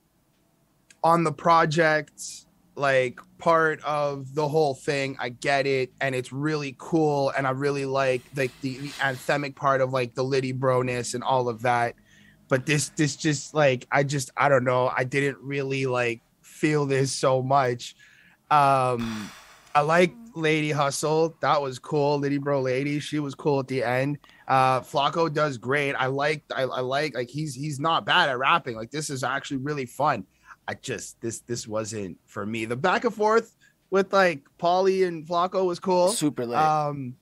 on 1.02 1.24
the 1.24 1.32
project 1.32 2.22
like 2.76 3.18
part 3.38 3.80
of 3.84 4.34
the 4.34 4.48
whole 4.48 4.74
thing. 4.74 5.16
I 5.18 5.30
get 5.30 5.66
it 5.66 5.92
and 6.00 6.14
it's 6.14 6.32
really 6.32 6.74
cool 6.78 7.30
and 7.30 7.46
i 7.46 7.50
really 7.50 7.86
like 7.86 8.22
like 8.36 8.52
the, 8.60 8.78
the 8.78 8.88
anthemic 8.90 9.54
part 9.54 9.80
of 9.80 9.92
like 9.92 10.14
the 10.14 10.22
liddy 10.22 10.52
broness 10.52 11.14
and 11.14 11.22
all 11.22 11.48
of 11.48 11.62
that. 11.62 11.94
But 12.48 12.66
this 12.66 12.90
this 12.90 13.16
just 13.16 13.54
like 13.54 13.86
i 13.90 14.02
just 14.02 14.30
i 14.36 14.48
don't 14.48 14.64
know. 14.64 14.90
I 14.94 15.04
didn't 15.04 15.38
really 15.40 15.86
like 15.86 16.20
feel 16.42 16.86
this 16.86 17.12
so 17.12 17.42
much. 17.42 17.94
Um 18.50 19.30
i 19.74 19.80
like 19.80 20.14
lady 20.34 20.70
hustle. 20.70 21.36
That 21.40 21.62
was 21.62 21.78
cool. 21.78 22.18
Liddy 22.18 22.38
bro 22.38 22.60
lady 22.60 22.98
she 23.00 23.18
was 23.18 23.34
cool 23.34 23.60
at 23.60 23.68
the 23.68 23.82
end. 23.82 24.18
Uh 24.48 24.80
Flacco 24.80 25.32
does 25.32 25.58
great. 25.58 25.94
I 25.94 26.06
like 26.06 26.42
I, 26.54 26.62
I 26.62 26.80
like 26.80 27.14
like 27.14 27.28
he's 27.28 27.54
he's 27.54 27.78
not 27.78 28.04
bad 28.04 28.28
at 28.28 28.38
rapping. 28.38 28.76
Like 28.76 28.90
this 28.90 29.10
is 29.10 29.22
actually 29.22 29.58
really 29.58 29.86
fun 29.86 30.26
I 30.68 30.74
just 30.74 31.18
this 31.22 31.40
this 31.40 31.66
wasn't 31.66 32.18
for 32.26 32.44
me. 32.44 32.66
The 32.66 32.76
back 32.76 33.04
and 33.04 33.14
forth 33.14 33.56
with 33.90 34.12
like 34.12 34.42
Paulie 34.58 35.08
and 35.08 35.26
Flacco 35.26 35.64
was 35.64 35.80
cool. 35.80 36.10
Super 36.10 36.44
lit. 36.44 36.58
Um, 36.58 37.16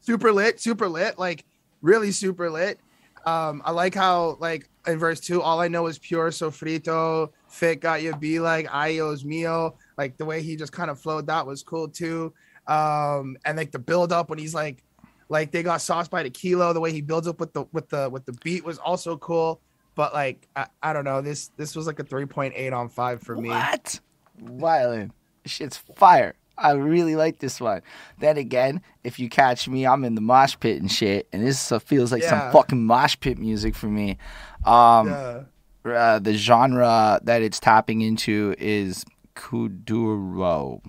super 0.00 0.30
lit, 0.32 0.60
super 0.60 0.86
lit, 0.86 1.18
like 1.18 1.46
really 1.80 2.12
super 2.12 2.50
lit. 2.50 2.78
Um, 3.24 3.62
I 3.64 3.70
like 3.70 3.94
how 3.94 4.36
like 4.38 4.68
in 4.86 4.98
verse 4.98 5.18
two, 5.18 5.40
all 5.40 5.60
I 5.60 5.68
know 5.68 5.86
is 5.86 5.98
pure 5.98 6.28
sofrito. 6.30 7.30
Fit 7.48 7.80
got 7.80 8.02
you 8.02 8.14
be 8.16 8.38
like 8.38 8.66
ayos 8.68 9.24
mio. 9.24 9.76
Like 9.96 10.18
the 10.18 10.26
way 10.26 10.42
he 10.42 10.56
just 10.56 10.72
kind 10.72 10.90
of 10.90 11.00
flowed, 11.00 11.26
that 11.26 11.46
was 11.46 11.62
cool 11.62 11.88
too. 11.88 12.34
Um, 12.66 13.38
and 13.46 13.56
like 13.56 13.72
the 13.72 13.78
build 13.78 14.12
up 14.12 14.28
when 14.28 14.38
he's 14.38 14.54
like, 14.54 14.84
like 15.30 15.52
they 15.52 15.62
got 15.62 15.80
sauced 15.80 16.10
by 16.10 16.22
the 16.22 16.30
kilo. 16.30 16.74
The 16.74 16.80
way 16.80 16.92
he 16.92 17.00
builds 17.00 17.26
up 17.26 17.40
with 17.40 17.54
the 17.54 17.64
with 17.72 17.88
the 17.88 18.10
with 18.10 18.26
the 18.26 18.32
beat 18.44 18.62
was 18.62 18.76
also 18.76 19.16
cool. 19.16 19.62
But 20.00 20.14
like 20.14 20.48
I, 20.56 20.66
I 20.82 20.92
don't 20.94 21.04
know, 21.04 21.20
this 21.20 21.50
this 21.58 21.76
was 21.76 21.86
like 21.86 21.98
a 21.98 22.04
three 22.04 22.24
point 22.24 22.54
eight 22.56 22.72
on 22.72 22.88
five 22.88 23.20
for 23.20 23.36
me. 23.36 23.50
What? 23.50 24.00
Violent. 24.38 25.12
Shit's 25.44 25.76
fire. 25.76 26.36
I 26.56 26.70
really 26.72 27.16
like 27.16 27.38
this 27.38 27.60
one. 27.60 27.82
Then 28.18 28.38
again, 28.38 28.80
if 29.04 29.18
you 29.18 29.28
catch 29.28 29.68
me, 29.68 29.86
I'm 29.86 30.02
in 30.06 30.14
the 30.14 30.22
mosh 30.22 30.56
pit 30.58 30.80
and 30.80 30.90
shit, 30.90 31.28
and 31.34 31.46
this 31.46 31.70
feels 31.84 32.12
like 32.12 32.22
Yeah. 32.22 32.30
some 32.30 32.52
fucking 32.52 32.82
mosh 32.82 33.18
pit 33.20 33.36
music 33.36 33.74
for 33.74 33.88
me. 33.88 34.16
Um, 34.64 35.08
Yeah. 35.08 35.42
uh, 35.84 36.18
the 36.18 36.32
genre 36.32 37.20
that 37.24 37.42
it's 37.42 37.60
tapping 37.60 38.00
into 38.00 38.54
is 38.58 39.04
kuduro. 39.34 40.80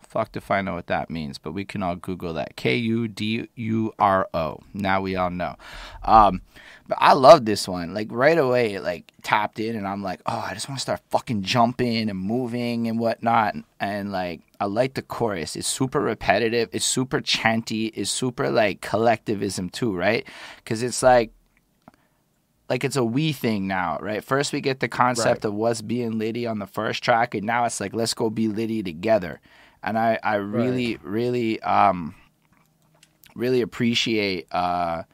Fuck 0.00 0.36
if 0.36 0.48
I 0.52 0.60
know 0.60 0.74
what 0.74 0.86
that 0.88 1.10
means, 1.10 1.38
but 1.38 1.52
we 1.54 1.64
can 1.64 1.82
all 1.82 1.96
Google 1.96 2.34
that. 2.34 2.54
K 2.54 2.76
U 2.76 3.08
D 3.08 3.48
U 3.56 3.92
R 3.98 4.28
O. 4.32 4.58
Now 4.74 5.00
we 5.00 5.16
all 5.16 5.30
know. 5.30 5.56
Um, 6.04 6.42
but 6.90 6.98
I 7.00 7.12
love 7.12 7.44
this 7.44 7.68
one. 7.68 7.94
Like 7.94 8.08
right 8.10 8.36
away, 8.36 8.74
it 8.74 8.82
like 8.82 9.12
tapped 9.22 9.60
in, 9.60 9.76
and 9.76 9.86
I'm 9.86 10.02
like, 10.02 10.20
oh, 10.26 10.44
I 10.44 10.54
just 10.54 10.68
want 10.68 10.80
to 10.80 10.82
start 10.82 11.00
fucking 11.08 11.42
jumping 11.42 12.10
and 12.10 12.18
moving 12.18 12.88
and 12.88 12.98
whatnot. 12.98 13.54
And 13.78 14.10
like, 14.10 14.40
I 14.58 14.64
like 14.64 14.94
the 14.94 15.02
chorus. 15.02 15.54
It's 15.54 15.68
super 15.68 16.00
repetitive. 16.00 16.68
It's 16.72 16.84
super 16.84 17.20
chanty. 17.20 17.86
It's 17.86 18.10
super 18.10 18.50
like 18.50 18.80
collectivism 18.80 19.70
too, 19.70 19.94
right? 19.96 20.26
Because 20.56 20.82
it's 20.82 21.00
like 21.00 21.30
like 22.68 22.82
it's 22.82 22.96
a 22.96 23.04
we 23.04 23.32
thing 23.32 23.68
now, 23.68 23.96
right? 24.00 24.24
First 24.24 24.52
we 24.52 24.60
get 24.60 24.80
the 24.80 24.88
concept 24.88 25.44
Right. 25.44 25.48
of 25.48 25.54
what's 25.54 25.82
being 25.82 26.18
Liddy 26.18 26.44
on 26.44 26.58
the 26.58 26.66
first 26.66 27.04
track, 27.04 27.36
and 27.36 27.46
now 27.46 27.66
it's 27.66 27.78
like 27.78 27.94
let's 27.94 28.14
go 28.14 28.30
be 28.30 28.48
Liddy 28.48 28.82
together. 28.82 29.40
And 29.80 29.96
I, 29.96 30.18
I 30.24 30.34
really, 30.34 30.98
really, 31.04 31.62
um, 31.62 32.16
really 33.36 33.60
appreciate. 33.60 34.48
Uh, 34.50 35.04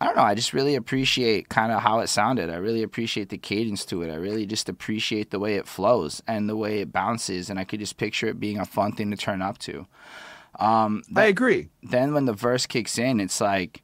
I 0.00 0.06
don't 0.06 0.16
know. 0.16 0.22
I 0.22 0.34
just 0.34 0.54
really 0.54 0.76
appreciate 0.76 1.50
kind 1.50 1.70
of 1.70 1.82
how 1.82 2.00
it 2.00 2.08
sounded. 2.08 2.48
I 2.48 2.56
really 2.56 2.82
appreciate 2.82 3.28
the 3.28 3.36
cadence 3.36 3.84
to 3.86 4.02
it. 4.02 4.10
I 4.10 4.14
really 4.14 4.46
just 4.46 4.68
appreciate 4.68 5.30
the 5.30 5.38
way 5.38 5.56
it 5.56 5.68
flows 5.68 6.22
and 6.26 6.48
the 6.48 6.56
way 6.56 6.80
it 6.80 6.90
bounces, 6.90 7.50
and 7.50 7.58
I 7.58 7.64
could 7.64 7.80
just 7.80 7.98
picture 7.98 8.26
it 8.26 8.40
being 8.40 8.58
a 8.58 8.64
fun 8.64 8.92
thing 8.92 9.10
to 9.10 9.16
turn 9.16 9.42
up 9.42 9.58
to. 9.58 9.86
Um, 10.58 11.02
I 11.14 11.24
agree. 11.24 11.68
then 11.82 12.14
when 12.14 12.24
the 12.24 12.32
verse 12.32 12.66
kicks 12.66 12.98
in, 12.98 13.20
it's 13.20 13.40
like 13.40 13.82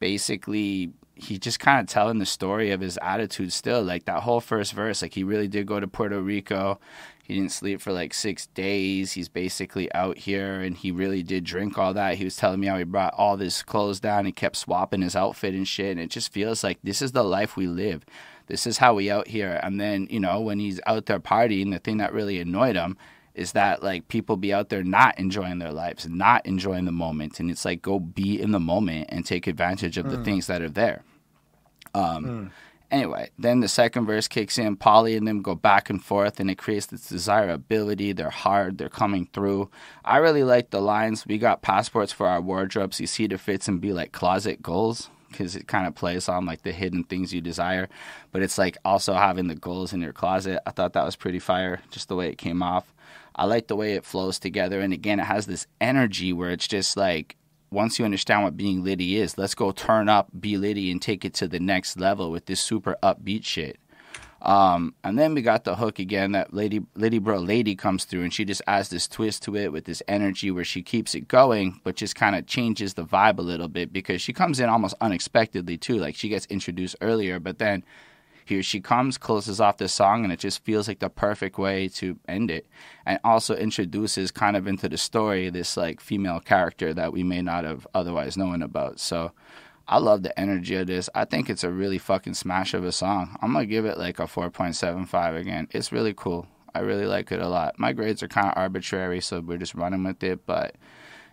basically 0.00 0.90
he 1.14 1.38
just 1.38 1.60
kind 1.60 1.80
of 1.80 1.86
telling 1.86 2.18
the 2.18 2.26
story 2.26 2.72
of 2.72 2.80
his 2.80 2.98
attitude 3.00 3.52
still. 3.52 3.82
Like 3.82 4.04
that 4.04 4.22
whole 4.22 4.40
first 4.40 4.72
verse, 4.72 5.00
like 5.00 5.14
he 5.14 5.24
really 5.24 5.48
did 5.48 5.66
go 5.66 5.80
to 5.80 5.88
Puerto 5.88 6.20
Rico. 6.20 6.78
He 7.26 7.34
didn't 7.34 7.50
sleep 7.50 7.80
for 7.80 7.92
like 7.92 8.14
six 8.14 8.46
days. 8.46 9.12
He's 9.12 9.28
basically 9.28 9.92
out 9.92 10.16
here 10.16 10.60
and 10.60 10.76
he 10.76 10.92
really 10.92 11.24
did 11.24 11.42
drink 11.42 11.76
all 11.76 11.92
that. 11.94 12.14
He 12.14 12.24
was 12.24 12.36
telling 12.36 12.60
me 12.60 12.68
how 12.68 12.78
he 12.78 12.84
brought 12.84 13.14
all 13.14 13.36
his 13.36 13.62
clothes 13.64 13.98
down. 13.98 14.26
He 14.26 14.32
kept 14.32 14.56
swapping 14.56 15.02
his 15.02 15.16
outfit 15.16 15.54
and 15.54 15.66
shit. 15.66 15.90
And 15.90 16.00
it 16.00 16.10
just 16.10 16.32
feels 16.32 16.62
like 16.62 16.78
this 16.84 17.02
is 17.02 17.10
the 17.10 17.24
life 17.24 17.56
we 17.56 17.66
live. 17.66 18.04
This 18.46 18.64
is 18.64 18.78
how 18.78 18.94
we 18.94 19.10
out 19.10 19.26
here. 19.26 19.58
And 19.64 19.80
then, 19.80 20.06
you 20.08 20.20
know, 20.20 20.40
when 20.40 20.60
he's 20.60 20.80
out 20.86 21.06
there 21.06 21.18
partying, 21.18 21.72
the 21.72 21.80
thing 21.80 21.96
that 21.96 22.12
really 22.12 22.38
annoyed 22.38 22.76
him 22.76 22.96
is 23.34 23.52
that 23.52 23.82
like 23.82 24.08
people 24.08 24.36
be 24.36 24.52
out 24.54 24.68
there 24.68 24.84
not 24.84 25.18
enjoying 25.18 25.58
their 25.58 25.72
lives, 25.72 26.08
not 26.08 26.46
enjoying 26.46 26.86
the 26.86 26.92
moment, 26.92 27.38
and 27.38 27.50
it's 27.50 27.64
like 27.64 27.82
go 27.82 28.00
be 28.00 28.40
in 28.40 28.52
the 28.52 28.60
moment 28.60 29.08
and 29.10 29.26
take 29.26 29.46
advantage 29.46 29.98
of 29.98 30.06
mm. 30.06 30.10
the 30.10 30.24
things 30.24 30.46
that 30.46 30.62
are 30.62 30.70
there. 30.70 31.02
Um, 31.92 32.24
mm. 32.24 32.50
Anyway, 32.90 33.30
then 33.38 33.60
the 33.60 33.68
second 33.68 34.06
verse 34.06 34.28
kicks 34.28 34.58
in. 34.58 34.76
Polly 34.76 35.16
and 35.16 35.26
them 35.26 35.42
go 35.42 35.54
back 35.54 35.90
and 35.90 36.02
forth, 36.02 36.38
and 36.38 36.50
it 36.50 36.58
creates 36.58 36.86
this 36.86 37.08
desirability. 37.08 38.12
They're 38.12 38.30
hard. 38.30 38.78
They're 38.78 38.88
coming 38.88 39.28
through. 39.32 39.70
I 40.04 40.18
really 40.18 40.44
like 40.44 40.70
the 40.70 40.80
lines. 40.80 41.26
We 41.26 41.38
got 41.38 41.62
passports 41.62 42.12
for 42.12 42.26
our 42.28 42.40
wardrobes. 42.40 43.00
You 43.00 43.06
see 43.08 43.26
the 43.26 43.38
fits 43.38 43.66
and 43.66 43.80
be 43.80 43.92
like 43.92 44.12
closet 44.12 44.62
goals 44.62 45.10
because 45.28 45.56
it 45.56 45.66
kind 45.66 45.86
of 45.86 45.94
plays 45.94 46.28
on 46.28 46.46
like 46.46 46.62
the 46.62 46.72
hidden 46.72 47.04
things 47.04 47.34
you 47.34 47.40
desire. 47.40 47.88
But 48.30 48.42
it's 48.42 48.58
like 48.58 48.76
also 48.84 49.14
having 49.14 49.48
the 49.48 49.54
goals 49.56 49.92
in 49.92 50.00
your 50.00 50.12
closet. 50.12 50.62
I 50.66 50.70
thought 50.70 50.92
that 50.92 51.04
was 51.04 51.16
pretty 51.16 51.40
fire, 51.40 51.80
just 51.90 52.08
the 52.08 52.16
way 52.16 52.28
it 52.28 52.38
came 52.38 52.62
off. 52.62 52.94
I 53.34 53.44
like 53.44 53.66
the 53.66 53.76
way 53.76 53.94
it 53.94 54.04
flows 54.04 54.38
together. 54.38 54.80
And 54.80 54.92
again, 54.92 55.20
it 55.20 55.24
has 55.24 55.46
this 55.46 55.66
energy 55.80 56.32
where 56.32 56.50
it's 56.50 56.68
just 56.68 56.96
like, 56.96 57.36
once 57.76 57.98
you 57.98 58.06
understand 58.06 58.42
what 58.42 58.56
being 58.56 58.82
Liddy 58.82 59.18
is, 59.18 59.36
let's 59.36 59.54
go 59.54 59.70
turn 59.70 60.08
up, 60.08 60.30
be 60.40 60.56
Liddy, 60.56 60.90
and 60.90 61.00
take 61.00 61.26
it 61.26 61.34
to 61.34 61.46
the 61.46 61.60
next 61.60 62.00
level 62.00 62.30
with 62.30 62.46
this 62.46 62.58
super 62.58 62.96
upbeat 63.02 63.44
shit. 63.44 63.78
Um, 64.40 64.94
and 65.04 65.18
then 65.18 65.34
we 65.34 65.42
got 65.42 65.64
the 65.64 65.76
hook 65.76 65.98
again 65.98 66.32
that 66.32 66.54
Lady 66.54 66.80
Lady 66.94 67.18
Bro 67.18 67.40
Lady 67.40 67.74
comes 67.74 68.04
through 68.04 68.22
and 68.22 68.32
she 68.32 68.46
just 68.46 68.62
adds 68.66 68.88
this 68.88 69.06
twist 69.06 69.42
to 69.42 69.56
it 69.56 69.72
with 69.72 69.84
this 69.84 70.02
energy 70.08 70.50
where 70.50 70.64
she 70.64 70.82
keeps 70.82 71.14
it 71.14 71.28
going, 71.28 71.80
but 71.84 71.96
just 71.96 72.14
kind 72.14 72.34
of 72.34 72.46
changes 72.46 72.94
the 72.94 73.04
vibe 73.04 73.38
a 73.38 73.42
little 73.42 73.68
bit 73.68 73.92
because 73.92 74.22
she 74.22 74.32
comes 74.32 74.58
in 74.58 74.70
almost 74.70 74.94
unexpectedly 75.02 75.76
too. 75.76 75.96
Like 75.96 76.16
she 76.16 76.30
gets 76.30 76.46
introduced 76.46 76.96
earlier, 77.02 77.38
but 77.38 77.58
then 77.58 77.84
here 78.46 78.62
she 78.62 78.80
comes, 78.80 79.18
closes 79.18 79.60
off 79.60 79.78
the 79.78 79.88
song, 79.88 80.22
and 80.22 80.32
it 80.32 80.38
just 80.38 80.64
feels 80.64 80.86
like 80.86 81.00
the 81.00 81.10
perfect 81.10 81.58
way 81.58 81.88
to 81.88 82.18
end 82.28 82.50
it. 82.50 82.66
And 83.04 83.18
also 83.24 83.56
introduces 83.56 84.30
kind 84.30 84.56
of 84.56 84.68
into 84.68 84.88
the 84.88 84.96
story 84.96 85.50
this 85.50 85.76
like 85.76 86.00
female 86.00 86.38
character 86.38 86.94
that 86.94 87.12
we 87.12 87.24
may 87.24 87.42
not 87.42 87.64
have 87.64 87.86
otherwise 87.92 88.36
known 88.36 88.62
about. 88.62 89.00
So 89.00 89.32
I 89.88 89.98
love 89.98 90.22
the 90.22 90.38
energy 90.38 90.76
of 90.76 90.86
this. 90.86 91.10
I 91.12 91.24
think 91.24 91.50
it's 91.50 91.64
a 91.64 91.70
really 91.70 91.98
fucking 91.98 92.34
smash 92.34 92.72
of 92.72 92.84
a 92.84 92.92
song. 92.92 93.36
I'm 93.42 93.52
gonna 93.52 93.66
give 93.66 93.84
it 93.84 93.98
like 93.98 94.20
a 94.20 94.28
4.75 94.28 95.40
again. 95.40 95.66
It's 95.72 95.90
really 95.90 96.14
cool. 96.14 96.46
I 96.72 96.80
really 96.80 97.06
like 97.06 97.32
it 97.32 97.40
a 97.40 97.48
lot. 97.48 97.78
My 97.78 97.92
grades 97.92 98.22
are 98.22 98.28
kind 98.28 98.46
of 98.46 98.52
arbitrary, 98.56 99.20
so 99.20 99.40
we're 99.40 99.58
just 99.58 99.74
running 99.74 100.04
with 100.04 100.22
it. 100.22 100.46
But 100.46 100.76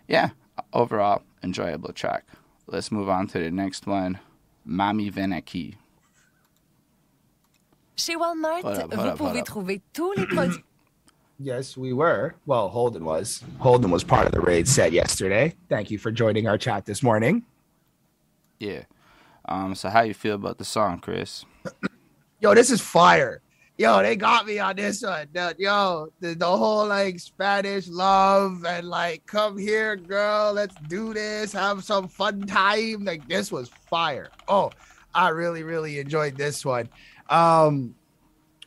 yeah, 0.08 0.30
overall, 0.72 1.22
enjoyable 1.44 1.92
track. 1.92 2.24
Let's 2.66 2.90
move 2.90 3.08
on 3.08 3.28
to 3.28 3.38
the 3.38 3.50
next 3.50 3.86
one. 3.86 4.18
Mami 4.66 5.12
Venaki. 5.12 5.76
Chez 7.96 8.16
Walmart, 8.16 8.62
vous 8.90 9.16
pouvez 9.16 9.42
trouver 9.42 9.82
tous 9.92 10.12
les 10.16 10.26
produits. 10.26 10.62
Yes, 11.40 11.76
we 11.76 11.92
were. 11.92 12.36
Well, 12.46 12.68
Holden 12.68 13.04
was. 13.04 13.42
Holden 13.58 13.90
was 13.90 14.04
part 14.04 14.24
of 14.24 14.30
the 14.30 14.40
raid 14.40 14.68
set 14.68 14.92
yesterday. 14.92 15.52
Thank 15.68 15.90
you 15.90 15.98
for 15.98 16.12
joining 16.12 16.46
our 16.46 16.56
chat 16.56 16.86
this 16.86 17.02
morning. 17.02 17.42
Yeah. 18.60 18.84
Um. 19.48 19.74
So, 19.74 19.88
how 19.88 20.02
you 20.02 20.14
feel 20.14 20.36
about 20.36 20.58
the 20.58 20.64
song, 20.64 21.00
Chris? 21.00 21.44
Yo, 22.40 22.54
this 22.54 22.70
is 22.70 22.80
fire. 22.80 23.42
Yo, 23.76 24.00
they 24.00 24.14
got 24.14 24.46
me 24.46 24.60
on 24.60 24.76
this 24.76 25.02
one. 25.02 25.26
Yo, 25.58 26.08
the, 26.20 26.34
the 26.34 26.46
whole 26.46 26.86
like 26.86 27.18
Spanish 27.18 27.88
love 27.88 28.64
and 28.64 28.88
like, 28.88 29.26
come 29.26 29.58
here, 29.58 29.96
girl, 29.96 30.52
let's 30.52 30.76
do 30.86 31.12
this, 31.12 31.52
have 31.52 31.82
some 31.82 32.06
fun 32.06 32.42
time. 32.42 33.04
Like, 33.04 33.26
this 33.26 33.50
was 33.50 33.68
fire. 33.90 34.28
Oh, 34.46 34.70
I 35.12 35.30
really, 35.30 35.64
really 35.64 35.98
enjoyed 35.98 36.36
this 36.36 36.64
one 36.64 36.88
um 37.30 37.94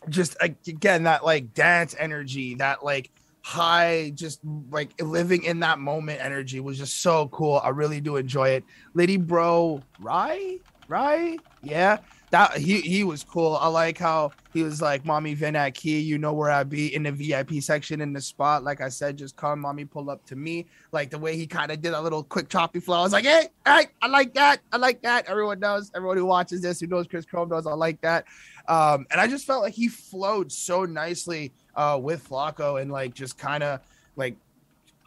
just 0.10 0.38
again 0.42 1.04
that 1.04 1.24
like 1.24 1.54
dance 1.54 1.96
energy 1.98 2.56
that 2.56 2.84
like 2.84 3.12
high 3.42 4.12
just 4.14 4.42
like 4.70 4.92
living 5.02 5.44
in 5.44 5.62
that 5.62 5.80
moment 5.80 6.20
energy 6.22 6.60
was 6.60 6.78
just 6.78 7.02
so 7.02 7.30
cool. 7.30 7.62
I 7.64 7.70
really 7.70 8.02
do 8.02 8.18
enjoy 8.18 8.50
it. 8.50 8.66
Lady 8.94 9.16
bro 9.16 9.82
right 10.00 10.60
right 10.90 11.40
yeah 11.64 11.98
that 12.30 12.58
he 12.58 12.82
he 12.82 13.04
was 13.04 13.24
cool. 13.24 13.56
I 13.56 13.68
like 13.68 13.98
how 13.98 14.32
he 14.54 14.62
was 14.64 14.82
like, 14.82 15.06
"Mommy, 15.06 15.34
Vin 15.34 15.56
at 15.56 15.74
key, 15.74 16.00
you 16.00 16.18
know 16.18 16.34
where 16.34 16.52
I 16.52 16.64
be 16.64 16.94
in 16.94 17.04
the 17.04 17.12
VIP 17.12 17.62
section 17.62 18.02
in 18.02 18.12
the 18.12 18.20
spot." 18.20 18.64
Like 18.64 18.82
I 18.82 18.90
said, 18.90 19.18
just 19.18 19.36
come, 19.38 19.62
mommy, 19.62 19.86
pull 19.86 20.10
up 20.10 20.26
to 20.26 20.36
me. 20.36 20.66
Like 20.92 21.10
the 21.10 21.20
way 21.20 21.38
he 21.38 21.48
kind 21.48 21.72
of 21.72 21.82
did 21.82 21.94
a 21.94 22.02
little 22.02 22.24
quick 22.24 22.50
choppy 22.50 22.80
flow. 22.82 23.00
I 23.00 23.04
was 23.04 23.14
like, 23.14 23.26
"Hey, 23.26 23.48
hey, 23.66 23.88
I 24.02 24.08
like 24.08 24.34
that. 24.34 24.60
I 24.74 24.78
like 24.78 25.02
that." 25.04 25.28
Everyone 25.28 25.60
knows. 25.60 25.90
Everyone 25.96 26.18
who 26.18 26.26
watches 26.26 26.62
this, 26.62 26.82
who 26.82 26.88
knows 26.88 27.08
Chris 27.08 27.26
Chrome 27.26 27.50
knows, 27.50 27.66
I 27.66 27.74
like 27.74 28.02
that. 28.02 28.26
Um, 28.68 29.06
and 29.12 29.22
I 29.22 29.28
just 29.28 29.46
felt 29.46 29.64
like 29.64 29.74
he 29.74 29.88
flowed 29.88 30.52
so 30.52 30.84
nicely 30.84 31.54
uh, 31.76 31.98
with 32.02 32.28
Flacco 32.28 32.82
and 32.82 32.92
like 32.92 33.14
just 33.14 33.38
kind 33.38 33.64
of 33.64 33.80
like 34.18 34.36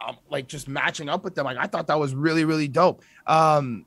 um, 0.05 0.17
like 0.29 0.47
just 0.47 0.67
matching 0.67 1.09
up 1.09 1.23
with 1.23 1.35
them. 1.35 1.45
Like 1.45 1.57
I 1.57 1.67
thought 1.67 1.85
that 1.87 1.99
was 1.99 2.15
really 2.15 2.45
really 2.45 2.67
dope. 2.67 3.03
Um, 3.27 3.85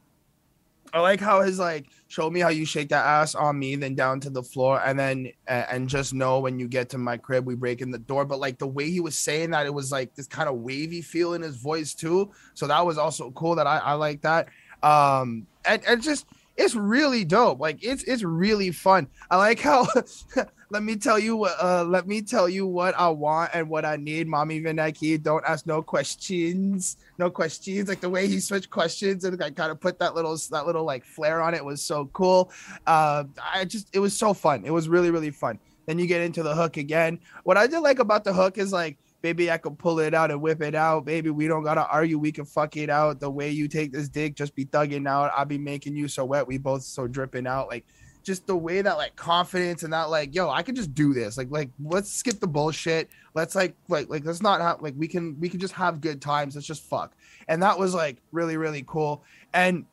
I 0.95 1.01
like 1.01 1.21
how 1.21 1.43
his 1.43 1.59
like 1.59 1.87
show 2.07 2.31
me 2.31 2.39
how 2.39 2.51
you 2.51 2.65
shake 2.65 2.89
that 2.91 3.05
ass 3.05 3.35
on 3.35 3.59
me, 3.59 3.75
then 3.75 3.97
down 3.97 4.21
to 4.21 4.31
the 4.31 4.45
floor, 4.45 4.81
and 4.85 4.97
then 4.97 5.33
uh, 5.49 5.65
and 5.69 5.89
just 5.89 6.15
know 6.15 6.39
when 6.39 6.61
you 6.61 6.69
get 6.69 6.89
to 6.91 6.99
my 6.99 7.17
crib, 7.17 7.45
we 7.45 7.57
break 7.57 7.81
in 7.81 7.91
the 7.91 7.99
door. 7.99 8.25
But 8.25 8.39
like 8.39 8.59
the 8.59 8.69
way 8.69 8.89
he 8.91 9.01
was 9.01 9.19
saying 9.19 9.51
that, 9.51 9.67
it 9.67 9.75
was 9.75 9.91
like 9.91 10.15
this 10.15 10.29
kind 10.29 10.49
of 10.49 10.55
wavy 10.59 11.03
feel 11.03 11.35
in 11.35 11.43
his 11.43 11.57
voice 11.57 11.95
too. 11.95 12.31
So 12.55 12.69
that 12.69 12.87
was 12.87 12.97
also 12.97 13.33
cool. 13.33 13.57
That 13.57 13.67
I 13.67 13.79
I 13.79 13.93
like 13.95 14.23
that. 14.23 14.49
Um, 14.85 15.49
and 15.65 15.85
and 15.85 16.01
just 16.01 16.27
it's 16.57 16.77
really 16.77 17.25
dope. 17.25 17.59
Like 17.59 17.83
it's 17.83 18.05
it's 18.05 18.23
really 18.23 18.71
fun. 18.71 19.09
I 19.33 19.37
like 19.37 19.59
how 19.59 19.89
let 20.71 20.83
me 20.83 20.97
tell 20.97 21.19
you 21.19 21.37
what 21.37 21.55
uh 21.63 21.85
let 21.85 22.07
me 22.07 22.23
tell 22.23 22.49
you 22.49 22.67
what 22.67 22.95
I 22.99 23.09
want 23.09 23.51
and 23.55 23.69
what 23.69 23.85
I 23.85 23.97
need. 23.97 24.27
Mommy 24.27 24.61
Vinaki, 24.61 25.23
don't 25.23 25.45
ask 25.47 25.67
no 25.67 25.83
questions. 25.83 26.97
No 27.19 27.31
questions. 27.31 27.89
Like 27.89 28.01
the 28.01 28.11
way 28.11 28.27
he 28.27 28.41
switched 28.41 28.71
questions 28.71 29.25
and 29.25 29.41
I 29.43 29.51
kind 29.51 29.71
of 29.71 29.81
put 29.81 29.99
that 29.99 30.15
little 30.15 30.37
that 30.51 30.67
little 30.67 30.85
like 30.85 31.05
flair 31.05 31.43
on 31.43 31.55
it 31.55 31.65
was 31.65 31.83
so 31.83 32.07
cool. 32.07 32.51
Uh 32.87 33.25
I 33.39 33.65
just 33.65 33.89
it 33.95 34.01
was 34.01 34.17
so 34.17 34.35
fun. 34.35 34.65
It 34.65 34.73
was 34.73 34.89
really, 34.89 35.11
really 35.11 35.31
fun. 35.31 35.59
Then 35.87 35.99
you 35.99 36.07
get 36.07 36.23
into 36.23 36.43
the 36.43 36.55
hook 36.55 36.77
again. 36.77 37.19
What 37.45 37.57
I 37.57 37.67
did 37.67 37.81
like 37.81 37.99
about 37.99 38.25
the 38.25 38.33
hook 38.33 38.59
is 38.59 38.73
like 38.73 38.99
Baby, 39.25 39.51
I 39.51 39.57
can 39.57 39.75
pull 39.75 40.01
it 40.01 40.13
out 40.13 40.31
and 40.31 40.43
whip 40.43 40.61
it 40.61 40.75
out. 40.75 41.07
Baby, 41.07 41.31
we 41.31 41.49
don't 41.49 41.65
gotta 41.65 41.87
argue. 41.89 42.19
We 42.19 42.31
can 42.31 42.45
fuck 42.45 42.77
it 42.77 42.91
out. 42.91 43.21
The 43.21 43.31
way 43.31 43.49
you 43.49 43.69
take 43.69 43.91
this 43.91 44.07
dick, 44.07 44.35
just 44.35 44.55
be 44.55 44.67
thugging 44.67 45.09
out. 45.09 45.33
I'll 45.35 45.47
be 45.47 45.57
making 45.57 45.97
you 45.97 46.09
so 46.09 46.27
wet. 46.27 46.47
We 46.47 46.59
both 46.59 46.83
so 46.83 47.07
dripping 47.07 47.47
out. 47.47 47.69
Like 47.69 47.87
just 48.25 48.47
the 48.47 48.57
way 48.57 48.83
that 48.83 48.97
like 48.97 49.15
confidence 49.15 49.83
and 49.83 49.93
that 49.93 50.11
like, 50.11 50.35
yo, 50.35 50.51
I 50.51 50.63
can 50.63 50.75
just 50.75 50.95
do 50.95 51.15
this. 51.15 51.39
Like, 51.39 51.51
like 51.51 51.71
let's 51.85 52.11
skip 52.11 52.41
the 52.41 52.47
bullshit. 52.47 53.09
Let's 53.35 53.55
like 53.55 53.77
like 53.89 54.09
like 54.09 54.25
let's 54.25 54.43
not 54.43 54.61
have 54.61 54.83
like 54.83 54.95
we 54.97 55.07
can 55.07 55.39
we 55.39 55.49
can 55.49 55.61
just 55.61 55.75
have 55.75 56.01
good 56.01 56.21
times. 56.21 56.55
Let's 56.55 56.67
just 56.67 56.83
fuck. 56.83 57.13
And 57.49 57.63
that 57.63 57.79
was 57.79 57.95
like 57.95 58.17
really, 58.33 58.57
really 58.57 58.83
cool. 58.87 59.23
And 59.53 59.85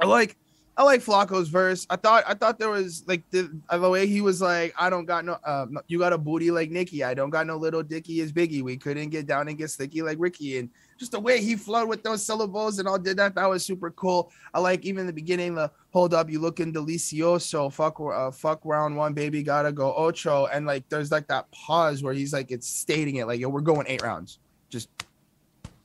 I 0.00 0.06
like 0.06 0.36
I 0.78 0.84
like 0.84 1.00
Flacco's 1.00 1.48
verse. 1.48 1.88
I 1.90 1.96
thought 1.96 2.22
I 2.24 2.34
thought 2.34 2.60
there 2.60 2.70
was 2.70 3.02
like 3.08 3.28
the, 3.30 3.50
the 3.68 3.90
way 3.90 4.06
he 4.06 4.20
was 4.20 4.40
like, 4.40 4.72
I 4.78 4.88
don't 4.88 5.06
got 5.06 5.24
no, 5.24 5.32
uh, 5.44 5.66
you 5.88 5.98
got 5.98 6.12
a 6.12 6.18
booty 6.18 6.52
like 6.52 6.70
Nikki. 6.70 7.02
I 7.02 7.14
don't 7.14 7.30
got 7.30 7.48
no 7.48 7.56
little 7.56 7.82
dicky 7.82 8.20
as 8.20 8.32
Biggie. 8.32 8.62
We 8.62 8.76
couldn't 8.76 9.08
get 9.08 9.26
down 9.26 9.48
and 9.48 9.58
get 9.58 9.70
sticky 9.70 10.02
like 10.02 10.18
Ricky. 10.20 10.58
And 10.58 10.70
just 10.96 11.10
the 11.10 11.18
way 11.18 11.42
he 11.42 11.56
flowed 11.56 11.88
with 11.88 12.04
those 12.04 12.24
syllables 12.24 12.78
and 12.78 12.86
all 12.86 12.96
did 12.96 13.16
that, 13.16 13.34
that 13.34 13.50
was 13.50 13.66
super 13.66 13.90
cool. 13.90 14.30
I 14.54 14.60
like 14.60 14.84
even 14.84 15.08
the 15.08 15.12
beginning, 15.12 15.56
the 15.56 15.68
hold 15.90 16.14
up, 16.14 16.30
you 16.30 16.38
looking 16.38 16.72
delicioso. 16.72 17.72
Fuck, 17.72 17.98
uh, 18.00 18.30
fuck 18.30 18.60
round 18.64 18.96
one, 18.96 19.14
baby, 19.14 19.42
gotta 19.42 19.72
go 19.72 19.92
ocho. 19.96 20.46
And 20.46 20.64
like 20.64 20.88
there's 20.90 21.10
like 21.10 21.26
that 21.26 21.50
pause 21.50 22.04
where 22.04 22.14
he's 22.14 22.32
like, 22.32 22.52
it's 22.52 22.68
stating 22.68 23.16
it 23.16 23.26
like, 23.26 23.40
yo, 23.40 23.48
we're 23.48 23.62
going 23.62 23.86
eight 23.88 24.02
rounds. 24.02 24.38
Just 24.70 24.90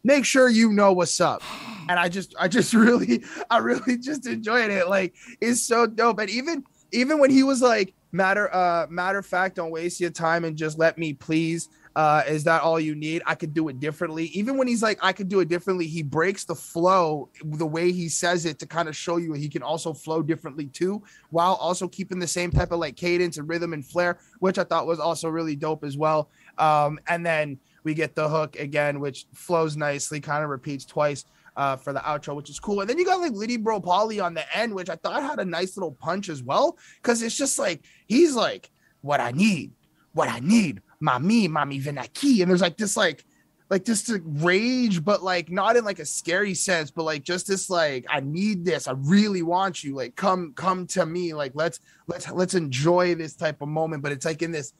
make 0.04 0.26
sure 0.26 0.50
you 0.50 0.72
know 0.72 0.94
what's 0.94 1.20
up. 1.22 1.42
And 1.90 2.00
I 2.00 2.10
just, 2.10 2.36
I 2.40 2.48
just 2.48 2.74
really, 2.74 3.24
I 3.50 3.58
really 3.58 3.98
just 3.98 4.28
enjoyed 4.28 4.70
it. 4.70 4.88
Like, 4.88 5.16
it's 5.42 5.62
so 5.62 5.88
dope. 5.88 6.20
And 6.20 6.30
even, 6.30 6.64
even 6.92 7.20
when 7.20 7.30
he 7.30 7.44
was 7.44 7.62
like, 7.62 7.94
matter, 8.12 8.54
uh, 8.54 8.88
matter 8.90 9.18
of 9.18 9.26
fact, 9.26 9.56
don't 9.56 9.72
waste 9.72 10.00
your 10.00 10.12
time 10.12 10.46
and 10.46 10.56
just 10.56 10.78
let 10.78 10.98
me 10.98 11.14
please. 11.14 11.70
Uh, 11.96 12.24
is 12.28 12.44
that 12.44 12.64
all 12.64 12.80
you 12.80 12.96
need? 12.96 13.22
I 13.26 13.36
could 13.36 13.54
do 13.54 13.68
it 13.68 13.80
differently. 13.80 14.26
Even 14.28 14.58
when 14.58 14.68
he's 14.68 14.82
like, 14.82 14.98
I 15.04 15.14
could 15.14 15.30
do 15.30 15.42
it 15.42 15.48
differently, 15.48 15.86
he 15.86 16.02
breaks 16.02 16.44
the 16.44 16.56
flow 16.56 17.30
the 17.44 17.68
way 17.68 17.92
he 17.92 18.10
says 18.10 18.46
it 18.46 18.58
to 18.60 18.66
kind 18.66 18.90
of 18.90 18.96
show 18.96 19.18
you 19.18 19.34
he 19.34 19.48
can 19.48 19.62
also 19.62 19.94
flow 19.94 20.24
differently 20.24 20.66
too, 20.68 21.04
while 21.30 21.54
also 21.56 21.88
keeping 21.88 22.18
the 22.18 22.28
same 22.28 22.50
type 22.50 22.72
of 22.72 22.80
like 22.80 22.96
cadence 22.96 23.38
and 23.38 23.48
rhythm 23.48 23.74
and 23.74 23.86
flair, 23.86 24.18
which 24.40 24.58
I 24.58 24.64
thought 24.64 24.88
was 24.88 25.00
also 25.00 25.30
really 25.30 25.56
dope 25.56 25.84
as 25.84 25.96
well. 25.96 26.30
Um, 26.58 27.00
and 27.08 27.24
then 27.24 27.60
we 27.84 27.94
get 27.94 28.16
the 28.16 28.28
hook 28.28 28.58
again, 28.58 29.00
which 29.00 29.26
flows 29.34 29.76
nicely, 29.76 30.20
kind 30.20 30.44
of 30.44 30.50
repeats 30.50 30.86
twice 30.86 31.26
uh, 31.56 31.76
for 31.76 31.94
the 31.94 32.00
outro, 32.00 32.36
which 32.36 32.50
is 32.50 32.60
cool. 32.60 32.82
And 32.82 32.90
then 32.90 32.98
you 32.98 33.06
got 33.06 33.20
like 33.20 33.34
Liddy 33.34 33.58
Bro 33.58 33.82
Polly 33.82 34.20
on 34.20 34.34
the 34.34 34.58
end, 34.58 34.74
which 34.74 34.90
I 34.90 34.96
thought 34.96 35.22
had 35.22 35.40
a 35.40 35.46
nice 35.46 35.78
little 35.78 35.92
punch 35.92 36.30
as 36.30 36.42
well. 36.44 36.78
Cause 37.02 37.22
it's 37.22 37.38
just 37.38 37.60
like 37.60 37.84
he's 38.08 38.36
like, 38.36 38.70
what 39.02 39.20
I 39.20 39.32
need, 39.32 39.72
what 40.14 40.30
I 40.30 40.40
need, 40.40 40.82
mommy, 41.00 41.48
mommy 41.48 41.80
Vinaki. 41.80 42.42
And 42.42 42.50
there's 42.50 42.62
like 42.62 42.78
this 42.78 42.98
like 42.98 43.26
like 43.70 43.86
just 43.86 44.12
rage, 44.24 45.04
but 45.04 45.24
like 45.24 45.50
not 45.50 45.76
in 45.76 45.84
like 45.84 46.00
a 46.00 46.06
scary 46.06 46.54
sense, 46.54 46.92
but 46.92 47.04
like 47.04 47.24
just 47.24 47.48
this 47.48 47.70
like 47.70 48.06
I 48.10 48.20
need 48.20 48.66
this, 48.66 48.88
I 48.88 48.94
really 48.98 49.42
want 49.42 49.84
you, 49.84 49.96
like 49.96 50.16
come 50.16 50.54
come 50.56 50.86
to 50.88 51.06
me, 51.06 51.34
like 51.34 51.52
let's 51.56 51.80
let's 52.08 52.30
let's 52.32 52.54
enjoy 52.54 53.16
this 53.16 53.36
type 53.36 53.62
of 53.62 53.68
moment. 53.68 54.04
But 54.04 54.12
it's 54.12 54.26
like 54.26 54.42
in 54.42 54.52
this 54.52 54.74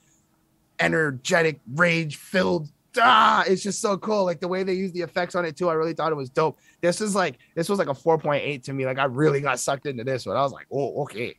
energetic, 0.80 1.60
rage 1.74 2.18
filled 2.18 2.70
ah, 3.02 3.44
it's 3.48 3.64
just 3.64 3.82
so 3.82 3.98
cool. 3.98 4.26
Like 4.26 4.40
the 4.40 4.48
way 4.48 4.64
they 4.64 4.74
use 4.74 4.92
the 4.92 5.02
effects 5.02 5.36
on 5.36 5.46
it 5.46 5.56
too. 5.56 5.70
I 5.70 5.74
really 5.74 5.94
thought 5.94 6.12
it 6.12 6.16
was 6.16 6.30
dope. 6.30 6.60
This 6.82 7.02
is 7.02 7.16
like 7.16 7.40
this 7.56 7.70
was 7.70 7.80
like 7.80 7.90
a 7.90 7.94
4.8 7.94 8.64
to 8.64 8.74
me. 8.74 8.86
Like 8.86 9.00
I 9.00 9.06
really 9.06 9.42
got 9.42 9.60
sucked 9.60 9.86
into 9.86 10.04
this 10.04 10.26
one. 10.26 10.38
I 10.38 10.42
was 10.42 10.52
like, 10.52 10.68
oh, 10.72 11.04
okay. 11.04 11.36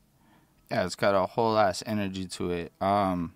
Yeah, 0.71 0.85
it's 0.85 0.97
got 0.97 1.15
a 1.15 1.27
whole 1.27 1.59
ass 1.59 1.83
energy 1.87 2.27
to 2.27 2.51
it. 2.51 2.73
Um, 2.81 3.35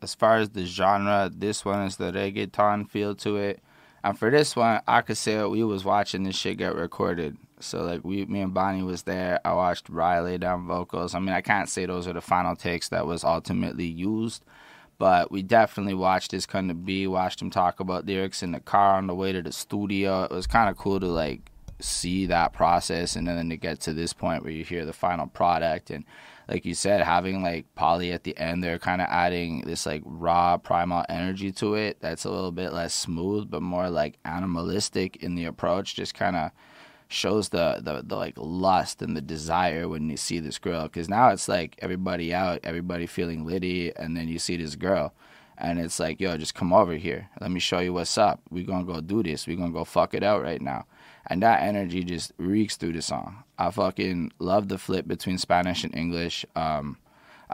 as 0.00 0.14
far 0.14 0.36
as 0.36 0.50
the 0.50 0.64
genre, 0.64 1.30
this 1.34 1.64
one 1.64 1.82
is 1.82 1.96
the 1.96 2.12
reggaeton 2.12 2.88
feel 2.88 3.14
to 3.16 3.36
it. 3.36 3.60
And 4.04 4.18
for 4.18 4.30
this 4.30 4.54
one, 4.54 4.80
I 4.86 5.00
could 5.02 5.16
say 5.16 5.42
we 5.44 5.64
was 5.64 5.84
watching 5.84 6.22
this 6.22 6.36
shit 6.36 6.58
get 6.58 6.74
recorded. 6.74 7.36
So 7.60 7.82
like 7.82 8.04
we, 8.04 8.24
me 8.26 8.40
and 8.40 8.54
Bonnie 8.54 8.82
was 8.84 9.02
there. 9.02 9.40
I 9.44 9.54
watched 9.54 9.88
Riley 9.88 10.38
down 10.38 10.66
vocals. 10.66 11.14
I 11.14 11.18
mean, 11.18 11.34
I 11.34 11.40
can't 11.40 11.68
say 11.68 11.86
those 11.86 12.06
are 12.06 12.12
the 12.12 12.20
final 12.20 12.54
takes 12.54 12.88
that 12.90 13.06
was 13.06 13.24
ultimately 13.24 13.86
used, 13.86 14.44
but 14.98 15.30
we 15.30 15.42
definitely 15.42 15.94
watched 15.94 16.32
this 16.32 16.46
kind 16.46 16.70
of 16.70 16.84
be. 16.84 17.06
Watched 17.06 17.40
him 17.40 17.50
talk 17.50 17.80
about 17.80 18.06
lyrics 18.06 18.42
in 18.42 18.52
the 18.52 18.60
car 18.60 18.96
on 18.96 19.06
the 19.06 19.14
way 19.14 19.32
to 19.32 19.42
the 19.42 19.52
studio. 19.52 20.24
It 20.24 20.30
was 20.30 20.46
kind 20.46 20.68
of 20.68 20.76
cool 20.76 21.00
to 21.00 21.06
like 21.06 21.50
see 21.80 22.26
that 22.26 22.52
process 22.52 23.14
and 23.14 23.26
then 23.26 23.48
to 23.48 23.56
get 23.56 23.80
to 23.80 23.92
this 23.92 24.12
point 24.12 24.42
where 24.42 24.52
you 24.52 24.64
hear 24.64 24.84
the 24.84 24.92
final 24.92 25.28
product 25.28 25.90
and 25.90 26.04
like 26.48 26.64
you 26.64 26.74
said, 26.74 27.02
having 27.02 27.42
like 27.42 27.66
Polly 27.74 28.10
at 28.10 28.24
the 28.24 28.36
end, 28.38 28.64
they're 28.64 28.78
kind 28.78 29.02
of 29.02 29.08
adding 29.10 29.60
this 29.66 29.84
like 29.84 30.02
raw 30.04 30.56
primal 30.56 31.04
energy 31.08 31.52
to 31.52 31.74
it 31.74 31.98
that's 32.00 32.24
a 32.24 32.30
little 32.30 32.52
bit 32.52 32.72
less 32.72 32.94
smooth, 32.94 33.50
but 33.50 33.60
more 33.60 33.90
like 33.90 34.18
animalistic 34.24 35.16
in 35.16 35.34
the 35.34 35.44
approach. 35.44 35.94
Just 35.94 36.14
kind 36.14 36.36
of 36.36 36.50
shows 37.08 37.48
the, 37.48 37.80
the 37.82 38.02
the 38.04 38.16
like 38.16 38.34
lust 38.36 39.02
and 39.02 39.16
the 39.16 39.20
desire 39.20 39.88
when 39.88 40.08
you 40.08 40.16
see 40.16 40.38
this 40.38 40.58
girl. 40.58 40.84
Because 40.84 41.08
now 41.08 41.30
it's 41.30 41.48
like 41.48 41.76
everybody 41.80 42.32
out, 42.34 42.60
everybody 42.62 43.06
feeling 43.06 43.44
litty, 43.44 43.94
and 43.96 44.16
then 44.16 44.28
you 44.28 44.38
see 44.38 44.56
this 44.56 44.76
girl. 44.76 45.12
And 45.60 45.80
it's 45.80 45.98
like, 45.98 46.20
yo, 46.20 46.36
just 46.36 46.54
come 46.54 46.72
over 46.72 46.94
here. 46.94 47.30
Let 47.40 47.50
me 47.50 47.58
show 47.58 47.80
you 47.80 47.92
what's 47.92 48.16
up. 48.16 48.40
we're 48.50 48.64
gonna 48.64 48.84
go 48.84 49.00
do 49.00 49.22
this. 49.22 49.46
we're 49.46 49.56
gonna 49.56 49.72
go 49.72 49.84
fuck 49.84 50.14
it 50.14 50.22
out 50.22 50.42
right 50.42 50.62
now 50.62 50.86
and 51.28 51.42
that 51.42 51.62
energy 51.62 52.02
just 52.02 52.32
reeks 52.38 52.76
through 52.76 52.94
the 52.94 53.02
song. 53.02 53.44
I 53.58 53.70
fucking 53.70 54.32
love 54.38 54.68
the 54.68 54.78
flip 54.78 55.06
between 55.06 55.38
Spanish 55.38 55.84
and 55.84 55.94
English. 55.94 56.44
Um, 56.56 56.96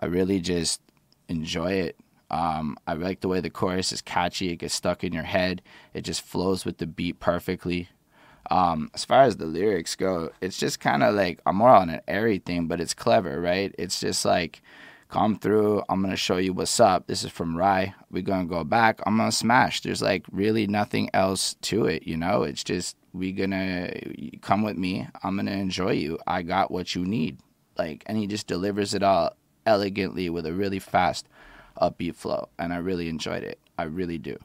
I 0.00 0.06
really 0.06 0.40
just 0.40 0.80
enjoy 1.28 1.72
it. 1.72 1.96
Um, 2.30 2.76
I 2.86 2.94
like 2.94 3.20
the 3.20 3.28
way 3.28 3.40
the 3.40 3.50
chorus 3.50 3.92
is 3.92 4.00
catchy. 4.00 4.50
It 4.50 4.56
gets 4.56 4.74
stuck 4.74 5.02
in 5.02 5.12
your 5.12 5.24
head. 5.24 5.60
It 5.92 6.02
just 6.02 6.22
flows 6.22 6.64
with 6.64 6.78
the 6.78 6.86
beat 6.86 7.18
perfectly. 7.20 7.88
Um, 8.50 8.90
as 8.94 9.04
far 9.04 9.22
as 9.22 9.36
the 9.36 9.46
lyrics 9.46 9.96
go, 9.96 10.30
it's 10.40 10.58
just 10.58 10.80
kind 10.80 11.02
of 11.02 11.14
like 11.14 11.40
I'm 11.46 11.56
more 11.56 11.70
on 11.70 11.90
an 11.90 12.00
airy 12.06 12.38
thing, 12.38 12.66
but 12.66 12.80
it's 12.80 12.94
clever, 12.94 13.40
right? 13.40 13.74
It's 13.78 14.00
just 14.00 14.24
like 14.24 14.62
come 15.08 15.38
through. 15.38 15.82
I'm 15.88 16.02
gonna 16.02 16.16
show 16.16 16.36
you 16.38 16.52
what's 16.52 16.80
up. 16.80 17.06
This 17.06 17.24
is 17.24 17.30
from 17.30 17.56
Rye. 17.56 17.94
We're 18.10 18.22
gonna 18.22 18.46
go 18.46 18.64
back. 18.64 19.00
I'm 19.06 19.16
gonna 19.16 19.32
smash. 19.32 19.80
There's 19.80 20.02
like 20.02 20.24
really 20.32 20.66
nothing 20.66 21.08
else 21.14 21.54
to 21.62 21.86
it, 21.86 22.04
you 22.04 22.16
know. 22.16 22.42
It's 22.42 22.64
just 22.64 22.96
we 23.12 23.32
gonna 23.32 23.92
come 24.42 24.62
with 24.62 24.76
me. 24.76 25.06
I'm 25.22 25.36
gonna 25.36 25.52
enjoy 25.52 25.92
you. 25.92 26.18
I 26.26 26.42
got 26.42 26.70
what 26.70 26.94
you 26.94 27.04
need. 27.04 27.38
Like, 27.78 28.02
and 28.06 28.18
he 28.18 28.26
just 28.26 28.46
delivers 28.46 28.94
it 28.94 29.02
all 29.02 29.36
elegantly 29.66 30.30
with 30.30 30.46
a 30.46 30.52
really 30.52 30.78
fast, 30.78 31.26
upbeat 31.80 32.14
flow, 32.14 32.48
and 32.58 32.72
I 32.72 32.76
really 32.76 33.08
enjoyed 33.08 33.42
it. 33.42 33.58
I 33.78 33.84
really 33.84 34.18
do. 34.18 34.36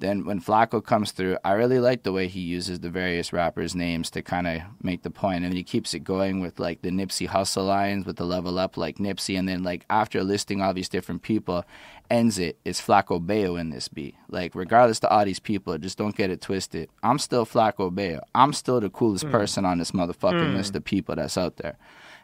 Then 0.00 0.24
when 0.24 0.40
Flacko 0.40 0.82
comes 0.82 1.12
through, 1.12 1.36
I 1.44 1.52
really 1.52 1.78
like 1.78 2.02
the 2.02 2.12
way 2.12 2.26
he 2.26 2.40
uses 2.40 2.80
the 2.80 2.88
various 2.88 3.34
rappers' 3.34 3.74
names 3.74 4.10
to 4.12 4.22
kind 4.22 4.46
of 4.46 4.62
make 4.82 5.02
the 5.02 5.10
point, 5.10 5.44
and 5.44 5.52
he 5.52 5.62
keeps 5.62 5.92
it 5.92 6.00
going 6.00 6.40
with 6.40 6.58
like 6.58 6.80
the 6.80 6.88
Nipsey 6.88 7.28
Hussle 7.28 7.66
lines 7.66 8.06
with 8.06 8.16
the 8.16 8.24
level 8.24 8.58
up 8.58 8.78
like 8.78 8.96
Nipsey, 8.96 9.38
and 9.38 9.46
then 9.46 9.62
like 9.62 9.84
after 9.90 10.24
listing 10.24 10.62
all 10.62 10.72
these 10.72 10.88
different 10.88 11.20
people, 11.20 11.64
ends 12.10 12.38
it. 12.38 12.58
it 12.64 12.70
is 12.70 12.80
Flaco 12.80 13.24
Bello 13.24 13.56
in 13.56 13.68
this 13.68 13.88
beat. 13.88 14.14
Like 14.30 14.54
regardless 14.54 15.00
to 15.00 15.08
all 15.10 15.26
these 15.26 15.38
people, 15.38 15.76
just 15.76 15.98
don't 15.98 16.16
get 16.16 16.30
it 16.30 16.40
twisted. 16.40 16.88
I'm 17.02 17.18
still 17.18 17.44
Flaco 17.44 17.94
Bello. 17.94 18.20
I'm 18.34 18.54
still 18.54 18.80
the 18.80 18.88
coolest 18.88 19.26
mm. 19.26 19.30
person 19.30 19.66
on 19.66 19.76
this 19.76 19.90
motherfucking 19.90 20.52
mm. 20.52 20.54
list 20.54 20.74
of 20.74 20.84
people 20.84 21.14
that's 21.14 21.36
out 21.36 21.58
there 21.58 21.76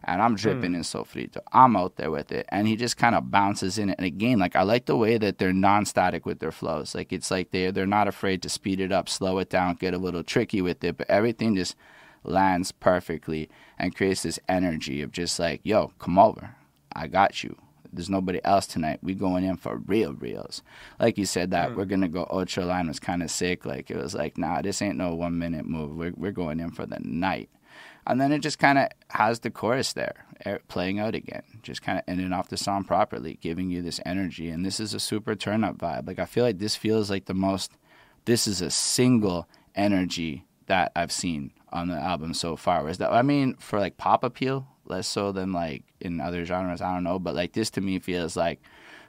and 0.07 0.23
I'm 0.23 0.37
dripping 0.37 0.73
mm. 0.73 0.77
in 0.77 0.81
sofrito. 0.83 1.39
I'm 1.53 1.77
out 1.77 1.97
there 1.97 2.13
with 2.13 2.31
it, 2.31 2.47
and 2.51 2.69
he 2.69 2.77
just 2.77 2.97
kind 2.97 3.15
of 3.15 3.31
bounces 3.31 3.77
in 3.77 3.91
it. 3.91 3.99
And 3.99 4.07
again, 4.07 4.39
like 4.39 4.55
I 4.55 4.63
like 4.63 4.87
the 4.87 4.97
way 4.97 5.19
that 5.19 5.39
they're 5.39 5.53
non-static 5.53 6.25
with 6.25 6.39
their 6.39 6.53
flows. 6.53 6.95
Like 6.95 7.13
it's 7.13 7.31
like 7.31 7.51
they 7.51 7.71
they're 7.73 7.87
not 7.87 8.09
afraid 8.09 8.41
to 8.43 8.49
speed 8.49 8.81
it 8.81 8.93
up, 8.93 9.09
slow 9.09 9.39
it 9.39 9.51
down, 9.51 9.75
get 9.75 9.95
a 9.95 9.99
little 9.99 10.23
tricky 10.23 10.63
with 10.63 10.83
it, 10.85 10.97
but 10.97 11.11
everything 11.11 11.57
just 11.57 11.75
lands 12.23 12.73
perfectly 12.73 13.51
and 13.79 13.95
creates 13.95 14.23
this 14.23 14.39
energy 14.49 15.03
of 15.03 15.13
just 15.13 15.39
like, 15.39 15.61
yo, 15.65 15.89
come 15.99 16.19
over, 16.19 16.55
I 16.93 17.09
got 17.09 17.43
you. 17.43 17.57
There's 17.93 18.11
nobody 18.11 18.41
else 18.45 18.67
tonight. 18.67 18.99
We 19.03 19.15
going 19.15 19.45
in 19.45 19.57
for 19.57 19.77
real 19.77 20.13
reals. 20.13 20.63
Like 21.01 21.19
you 21.19 21.25
said, 21.25 21.51
that 21.51 21.71
mm. 21.71 21.77
we're 21.77 21.85
gonna 21.85 22.09
go 22.09 22.29
ultra 22.31 22.65
line 22.65 22.87
was 22.87 23.01
kind 23.01 23.25
of 23.25 23.31
sick. 23.31 23.67
Like 23.67 23.91
it 23.91 23.97
was 23.97 24.15
like, 24.15 24.39
nah, 24.39 24.63
this 24.63 24.81
ain't 24.83 24.97
no 24.97 25.15
one 25.17 25.37
minute 25.37 25.67
move. 25.67 25.97
We're 25.97 26.13
we're 26.17 26.33
going 26.33 26.61
in 26.61 26.71
for 26.71 26.87
the 26.87 26.99
night 27.01 27.49
and 28.07 28.21
then 28.21 28.33
it 28.33 28.39
just 28.39 28.59
kind 28.59 28.79
of 28.79 28.89
has 29.09 29.41
the 29.41 29.51
chorus 29.51 29.93
there 29.93 30.27
eh, 30.45 30.59
playing 30.69 30.99
out 30.99 31.15
again 31.15 31.43
just 31.67 31.83
kind 31.83 31.99
of 31.99 32.05
ending 32.07 32.33
off 32.33 32.49
the 32.49 32.57
song 32.57 32.85
properly 32.85 33.39
giving 33.43 33.69
you 33.69 33.83
this 33.83 34.01
energy. 34.07 34.49
And 34.49 34.65
this 34.65 34.81
is 34.81 34.95
a 34.95 35.01
super 35.01 35.35
turn 35.35 35.65
up 35.65 35.77
vibe. 35.77 36.07
Like 36.07 36.19
i 36.19 36.25
feel 36.25 36.45
like 36.45 36.59
this 36.59 36.77
feels 36.77 37.11
like 37.11 37.27
the 37.27 37.35
most 37.35 37.73
this 38.25 38.47
is 38.47 38.61
a 38.61 38.71
single 38.71 39.47
energy 39.75 40.45
that 40.67 40.91
i've 40.97 41.13
seen 41.13 41.53
on 41.71 41.89
the 41.89 41.97
album 41.97 42.33
so 42.33 42.57
far. 42.57 42.83
Whereas 42.83 42.99
that 42.99 43.13
i 43.13 43.23
mean 43.23 43.55
for 43.59 43.79
like 43.79 43.99
pop 43.99 44.25
appeal 44.25 44.69
less 44.87 45.09
so 45.09 45.33
than 45.33 45.53
like 45.53 45.83
in 46.01 46.21
other 46.21 46.45
genres 46.45 46.81
i 46.81 46.95
don't 46.95 47.05
know. 47.05 47.19
But 47.19 47.35
like 47.35 47.53
this 47.53 47.71
to 47.71 47.81
me 47.81 47.99
feels 47.99 48.37
like 48.37 48.63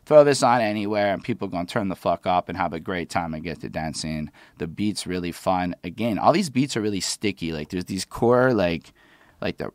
throw 0.07 0.23
this 0.23 0.41
on 0.41 0.61
anywhere 0.61 1.13
and 1.13 1.21
people 1.21 1.49
gonna 1.49 1.65
turn 1.65 1.89
the 1.89 1.95
fuck 1.95 2.25
up 2.25 2.47
and 2.47 2.57
have 2.57 2.71
a 2.71 2.79
great 2.79 3.09
time 3.09 3.33
and 3.33 3.43
get 3.43 3.59
to 3.59 3.67
dancing. 3.67 4.31
The 4.57 4.65
beat's 4.65 5.05
really 5.05 5.33
fun. 5.33 5.75
Again, 5.83 6.17
all 6.17 6.31
these 6.31 6.49
beats 6.49 6.77
are 6.77 6.81
really 6.81 7.01
sticky. 7.01 7.51
Like 7.51 7.69
there's 7.69 7.85
these 7.85 8.05
core 8.05 8.53
like 8.53 8.93
like 9.41 9.57
the 9.57 9.69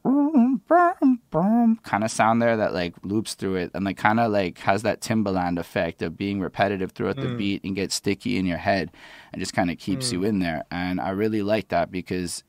kind 1.82 2.02
of 2.02 2.10
sound 2.10 2.40
there 2.40 2.56
that 2.56 2.72
like 2.72 2.94
loops 3.04 3.34
through 3.34 3.56
it 3.56 3.70
and 3.74 3.84
like 3.84 3.98
kind 3.98 4.18
of 4.18 4.32
like 4.32 4.58
has 4.60 4.82
that 4.82 5.02
Timbaland 5.02 5.58
effect 5.58 6.00
of 6.00 6.16
being 6.16 6.40
repetitive 6.40 6.92
throughout 6.92 7.16
mm. 7.16 7.22
the 7.22 7.34
beat 7.36 7.62
and 7.62 7.76
gets 7.76 7.94
sticky 7.94 8.38
in 8.38 8.46
your 8.46 8.56
head 8.56 8.90
and 9.32 9.40
just 9.40 9.52
kind 9.52 9.70
of 9.70 9.78
keeps 9.78 10.08
mm. 10.08 10.12
you 10.12 10.24
in 10.24 10.38
there. 10.38 10.64
And 10.70 10.98
I 10.98 11.10
really 11.10 11.42
like 11.42 11.68
that 11.68 11.92
because 11.92 12.42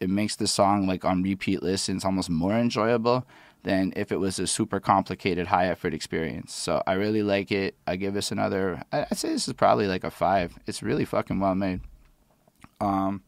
it 0.00 0.10
makes 0.10 0.36
the 0.36 0.46
song 0.46 0.86
like 0.86 1.04
on 1.04 1.22
repeat 1.22 1.62
listens 1.62 2.04
almost 2.04 2.28
more 2.28 2.52
enjoyable 2.52 3.26
than 3.64 3.92
if 3.94 4.10
it 4.10 4.18
was 4.18 4.38
a 4.38 4.46
super 4.46 4.80
complicated 4.80 5.46
high 5.46 5.68
effort 5.68 5.94
experience. 5.94 6.52
So 6.52 6.82
I 6.86 6.94
really 6.94 7.22
like 7.22 7.52
it. 7.52 7.76
I 7.86 7.96
give 7.96 8.14
this 8.14 8.32
another. 8.32 8.82
I'd 8.92 9.16
say 9.16 9.30
this 9.30 9.46
is 9.46 9.54
probably 9.54 9.86
like 9.86 10.04
a 10.04 10.10
five. 10.10 10.58
It's 10.66 10.82
really 10.82 11.04
fucking 11.04 11.38
well 11.38 11.54
made. 11.54 11.80
Um, 12.80 13.22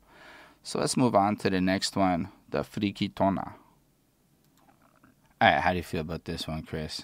so 0.62 0.81
let's 0.81 0.97
move 0.97 1.14
on 1.14 1.37
to 1.37 1.51
the 1.51 1.61
next 1.61 1.97
one, 1.97 2.31
the 2.51 2.62
Friquitona. 2.62 3.55
All 5.40 5.51
right, 5.51 5.61
how 5.61 5.70
do 5.70 5.77
you 5.77 5.83
feel 5.83 6.01
about 6.01 6.25
this 6.25 6.49
one, 6.49 6.62
Chris? 6.62 7.03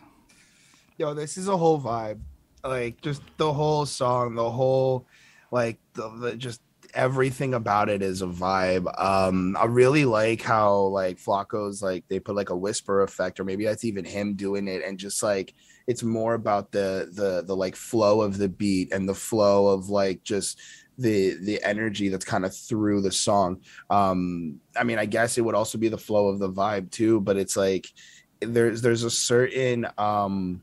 Yo, 0.97 1.15
this 1.15 1.37
is 1.37 1.47
a 1.47 1.57
whole 1.57 1.81
vibe. 1.81 2.21
Like 2.65 3.01
just 3.01 3.23
the 3.37 3.53
whole 3.53 3.87
song, 3.87 4.35
the 4.35 4.51
whole 4.51 5.07
like 5.51 5.79
the, 5.95 6.09
the 6.09 6.37
just 6.37 6.61
everything 6.95 7.55
about 7.55 7.89
it 7.89 8.03
is 8.03 8.23
a 8.23 8.27
vibe. 8.27 8.87
Um, 9.01 9.57
I 9.59 9.65
really 9.65 10.05
like 10.05 10.43
how 10.43 10.77
like 10.87 11.19
Flacco's 11.19 11.83
like 11.83 12.05
they 12.09 12.21
put 12.21 12.37
like 12.37 12.51
a 12.51 12.57
whisper 12.57 13.03
effect, 13.03 13.41
or 13.41 13.45
maybe 13.45 13.65
that's 13.65 13.85
even 13.85 14.05
him 14.05 14.35
doing 14.35 14.69
it, 14.69 14.83
and 14.85 14.99
just 14.99 15.23
like 15.23 15.55
it's 15.87 16.03
more 16.03 16.35
about 16.35 16.73
the 16.73 17.11
the 17.13 17.43
the 17.47 17.57
like 17.57 17.77
flow 17.77 18.21
of 18.23 18.39
the 18.39 18.49
beat 18.49 18.93
and 18.93 19.09
the 19.09 19.15
flow 19.15 19.69
of 19.69 19.89
like 19.89 20.23
just 20.23 20.61
the 20.99 21.37
the 21.43 21.63
energy 21.65 22.09
that's 22.09 22.25
kind 22.25 22.45
of 22.45 22.55
through 22.55 23.01
the 23.01 23.13
song. 23.13 23.61
Um, 23.89 24.61
I 24.77 24.85
mean, 24.85 24.99
I 24.99 25.07
guess 25.07 25.39
it 25.39 25.43
would 25.43 25.55
also 25.55 25.79
be 25.79 25.89
the 25.89 25.99
flow 25.99 26.29
of 26.29 26.39
the 26.39 26.51
vibe 26.51 26.91
too, 26.91 27.21
but 27.21 27.37
it's 27.37 27.57
like 27.57 27.87
there's 28.41 28.83
there's 28.83 29.05
a 29.05 29.11
certain 29.11 29.87
um 29.99 30.63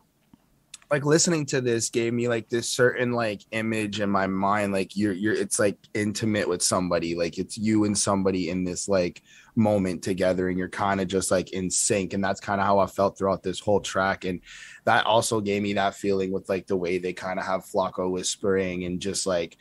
like 0.89 1.05
listening 1.05 1.45
to 1.45 1.59
this 1.59 1.89
gave 1.89 2.13
me 2.13 2.27
like 2.27 2.47
this 2.49 2.69
certain 2.69 3.11
like 3.11 3.41
image 3.51 3.99
in 3.99 4.09
my 4.09 4.25
mind 4.25 4.71
like 4.71 4.95
you're 4.95 5.13
you're 5.13 5.33
it's 5.33 5.59
like 5.59 5.77
intimate 5.93 6.47
with 6.47 6.61
somebody 6.61 7.15
like 7.15 7.37
it's 7.37 7.57
you 7.57 7.83
and 7.83 7.97
somebody 7.97 8.49
in 8.49 8.63
this 8.63 8.87
like 8.87 9.21
moment 9.55 10.01
together 10.03 10.49
and 10.49 10.57
you're 10.57 10.69
kind 10.69 11.01
of 11.01 11.07
just 11.07 11.31
like 11.31 11.51
in 11.51 11.69
sync 11.69 12.13
and 12.13 12.23
that's 12.23 12.39
kind 12.39 12.61
of 12.61 12.67
how 12.67 12.79
I 12.79 12.85
felt 12.85 13.17
throughout 13.17 13.43
this 13.43 13.59
whole 13.59 13.81
track 13.81 14.23
and 14.23 14.39
that 14.85 15.05
also 15.05 15.41
gave 15.41 15.61
me 15.61 15.73
that 15.73 15.95
feeling 15.95 16.31
with 16.31 16.47
like 16.47 16.67
the 16.67 16.77
way 16.77 16.97
they 16.97 17.13
kind 17.13 17.39
of 17.39 17.45
have 17.45 17.65
Flacco 17.65 18.09
whispering 18.09 18.85
and 18.85 19.01
just 19.01 19.25
like 19.27 19.57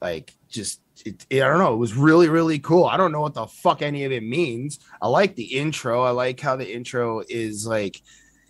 like 0.00 0.34
just 0.48 0.80
it, 1.06 1.26
it, 1.30 1.42
I 1.42 1.48
don't 1.48 1.58
know. 1.58 1.72
It 1.72 1.78
was 1.78 1.94
really, 1.94 2.28
really 2.28 2.58
cool. 2.58 2.84
I 2.84 2.98
don't 2.98 3.12
know 3.12 3.22
what 3.22 3.32
the 3.32 3.46
fuck 3.46 3.80
any 3.80 4.04
of 4.04 4.12
it 4.12 4.22
means. 4.22 4.80
I 5.00 5.08
like 5.08 5.34
the 5.34 5.58
intro. 5.58 6.02
I 6.02 6.10
like 6.10 6.38
how 6.38 6.56
the 6.56 6.70
intro 6.70 7.22
is 7.26 7.66
like 7.66 8.02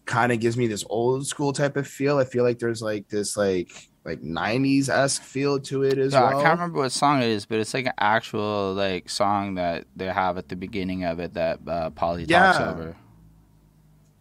kind 0.07 0.33
of 0.33 0.41
gives 0.41 0.57
me 0.57 0.67
this 0.67 0.85
old 0.89 1.27
school 1.27 1.53
type 1.53 1.77
of 1.77 1.87
feel. 1.87 2.19
I 2.19 2.25
feel 2.25 2.45
like 2.45 2.59
there's 2.59 2.83
like 2.83 3.09
this 3.09 3.37
like 3.37 3.91
like 4.05 4.23
90s 4.23 4.89
esque 4.89 5.23
feel 5.23 5.61
to 5.61 5.83
it 5.83 5.99
as 5.99 6.13
well. 6.13 6.27
I 6.27 6.43
can't 6.43 6.59
remember 6.59 6.79
what 6.79 6.93
song 6.93 7.23
it 7.23 7.29
is, 7.29 7.45
but 7.45 7.59
it's 7.59 7.75
like 7.75 7.87
an 7.87 7.93
actual 7.99 8.73
like 8.75 9.11
song 9.11 9.55
that 9.57 9.85
they 9.95 10.07
have 10.07 10.39
at 10.39 10.49
the 10.49 10.57
beginning 10.57 11.05
of 11.05 11.21
it 11.21 11.35
that 11.35 11.61
uh, 11.67 11.91
Polly 11.91 12.25
yeah. 12.25 12.53
talks 12.53 12.61
over. 12.61 12.97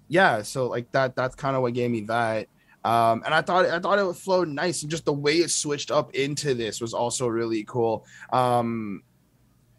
Yeah, 0.08 0.42
so 0.42 0.68
like 0.68 0.92
that 0.92 1.16
that's 1.16 1.36
kind 1.36 1.56
of 1.56 1.62
what 1.62 1.74
gave 1.74 1.92
me 1.92 2.02
that. 2.02 2.48
Um, 2.84 3.24
and 3.26 3.34
I 3.34 3.42
thought 3.42 3.66
I 3.66 3.80
thought 3.80 4.00
it 4.00 4.06
would 4.06 4.16
flow 4.16 4.44
nice, 4.44 4.82
and 4.82 4.92
just 4.92 5.06
the 5.06 5.14
way 5.14 5.38
it 5.38 5.52
switched 5.52 5.92
up 5.92 6.14
into 6.16 6.54
this 6.54 6.82
was 6.82 6.94
also 6.94 7.28
really 7.28 7.64
cool. 7.66 8.06
Um, 8.32 9.04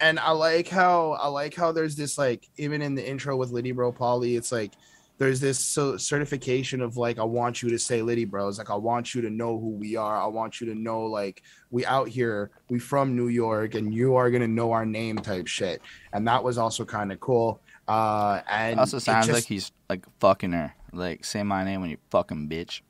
and 0.01 0.19
I 0.19 0.31
like 0.31 0.69
how 0.69 1.13
I 1.13 1.29
like 1.29 1.55
how 1.55 1.73
there's 1.73 1.97
this 1.97 2.17
like 2.17 2.49
even 2.57 2.81
in 2.81 2.95
the 2.95 3.07
intro 3.07 3.37
with 3.37 3.51
Liddy 3.51 3.73
Bro 3.73 3.93
Polly, 3.93 4.37
it's 4.37 4.53
like 4.53 4.73
there's 5.20 5.38
this 5.38 5.59
so 5.59 5.98
certification 5.98 6.80
of 6.80 6.96
like 6.96 7.18
I 7.18 7.24
want 7.24 7.62
you 7.62 7.68
to 7.68 7.78
say 7.78 8.00
Liddy 8.00 8.24
Bros, 8.24 8.56
like 8.56 8.70
I 8.70 8.74
want 8.74 9.14
you 9.14 9.20
to 9.20 9.28
know 9.28 9.61
who 9.61 9.68
we 9.68 9.94
are. 9.94 10.18
I 10.18 10.24
want 10.24 10.62
you 10.62 10.66
to 10.68 10.74
know 10.74 11.02
like 11.02 11.42
we 11.70 11.85
out 11.85 12.09
here, 12.09 12.50
we 12.70 12.78
from 12.78 13.14
New 13.14 13.28
York, 13.28 13.74
and 13.74 13.94
you 13.94 14.16
are 14.16 14.30
gonna 14.30 14.48
know 14.48 14.72
our 14.72 14.87
name 14.87 15.18
type 15.18 15.46
shit. 15.46 15.83
And 16.14 16.26
that 16.26 16.42
was 16.42 16.56
also 16.56 16.87
kind 16.87 17.12
of 17.12 17.20
cool. 17.20 17.61
Uh, 17.87 18.40
and 18.48 18.80
also 18.80 18.98
sounds 18.98 19.26
just, 19.26 19.37
like 19.37 19.44
he's 19.44 19.72
like 19.90 20.06
fucking 20.20 20.52
her, 20.52 20.74
like 20.90 21.22
say 21.22 21.42
my 21.42 21.64
name 21.64 21.83
when 21.83 21.90
you 21.90 21.98
fucking 22.09 22.48
bitch. 22.48 22.80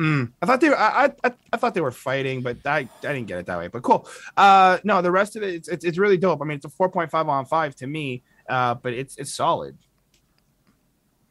Mm, 0.00 0.32
I 0.40 0.46
thought 0.46 0.62
they 0.62 0.70
were. 0.70 0.78
I, 0.78 1.12
I 1.22 1.32
I 1.52 1.56
thought 1.58 1.74
they 1.74 1.82
were 1.82 1.90
fighting, 1.90 2.40
but 2.40 2.56
I, 2.64 2.78
I 2.78 2.88
didn't 3.02 3.26
get 3.26 3.38
it 3.38 3.44
that 3.46 3.58
way. 3.58 3.68
But 3.68 3.82
cool. 3.82 4.08
Uh, 4.34 4.78
no, 4.82 5.02
the 5.02 5.10
rest 5.10 5.36
of 5.36 5.42
it, 5.42 5.56
it's, 5.56 5.68
it's, 5.68 5.84
it's 5.84 5.98
really 5.98 6.16
dope. 6.16 6.40
I 6.40 6.46
mean, 6.46 6.56
it's 6.56 6.64
a 6.64 6.70
four 6.70 6.88
point 6.88 7.10
five 7.10 7.28
on 7.28 7.44
five 7.44 7.74
to 7.76 7.86
me. 7.86 8.22
Uh, 8.48 8.76
but 8.76 8.94
it's 8.94 9.18
it's 9.18 9.34
solid. 9.34 9.76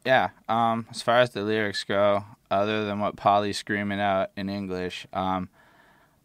Yeah. 0.04 0.30
Um, 0.48 0.86
as 0.90 1.02
far 1.02 1.18
as 1.18 1.30
the 1.30 1.42
lyrics 1.42 1.84
go, 1.84 2.24
other 2.50 2.84
than 2.84 3.00
what 3.00 3.16
Polly's 3.16 3.58
screaming 3.58 4.00
out 4.00 4.30
in 4.36 4.48
English, 4.48 5.06
um, 5.12 5.48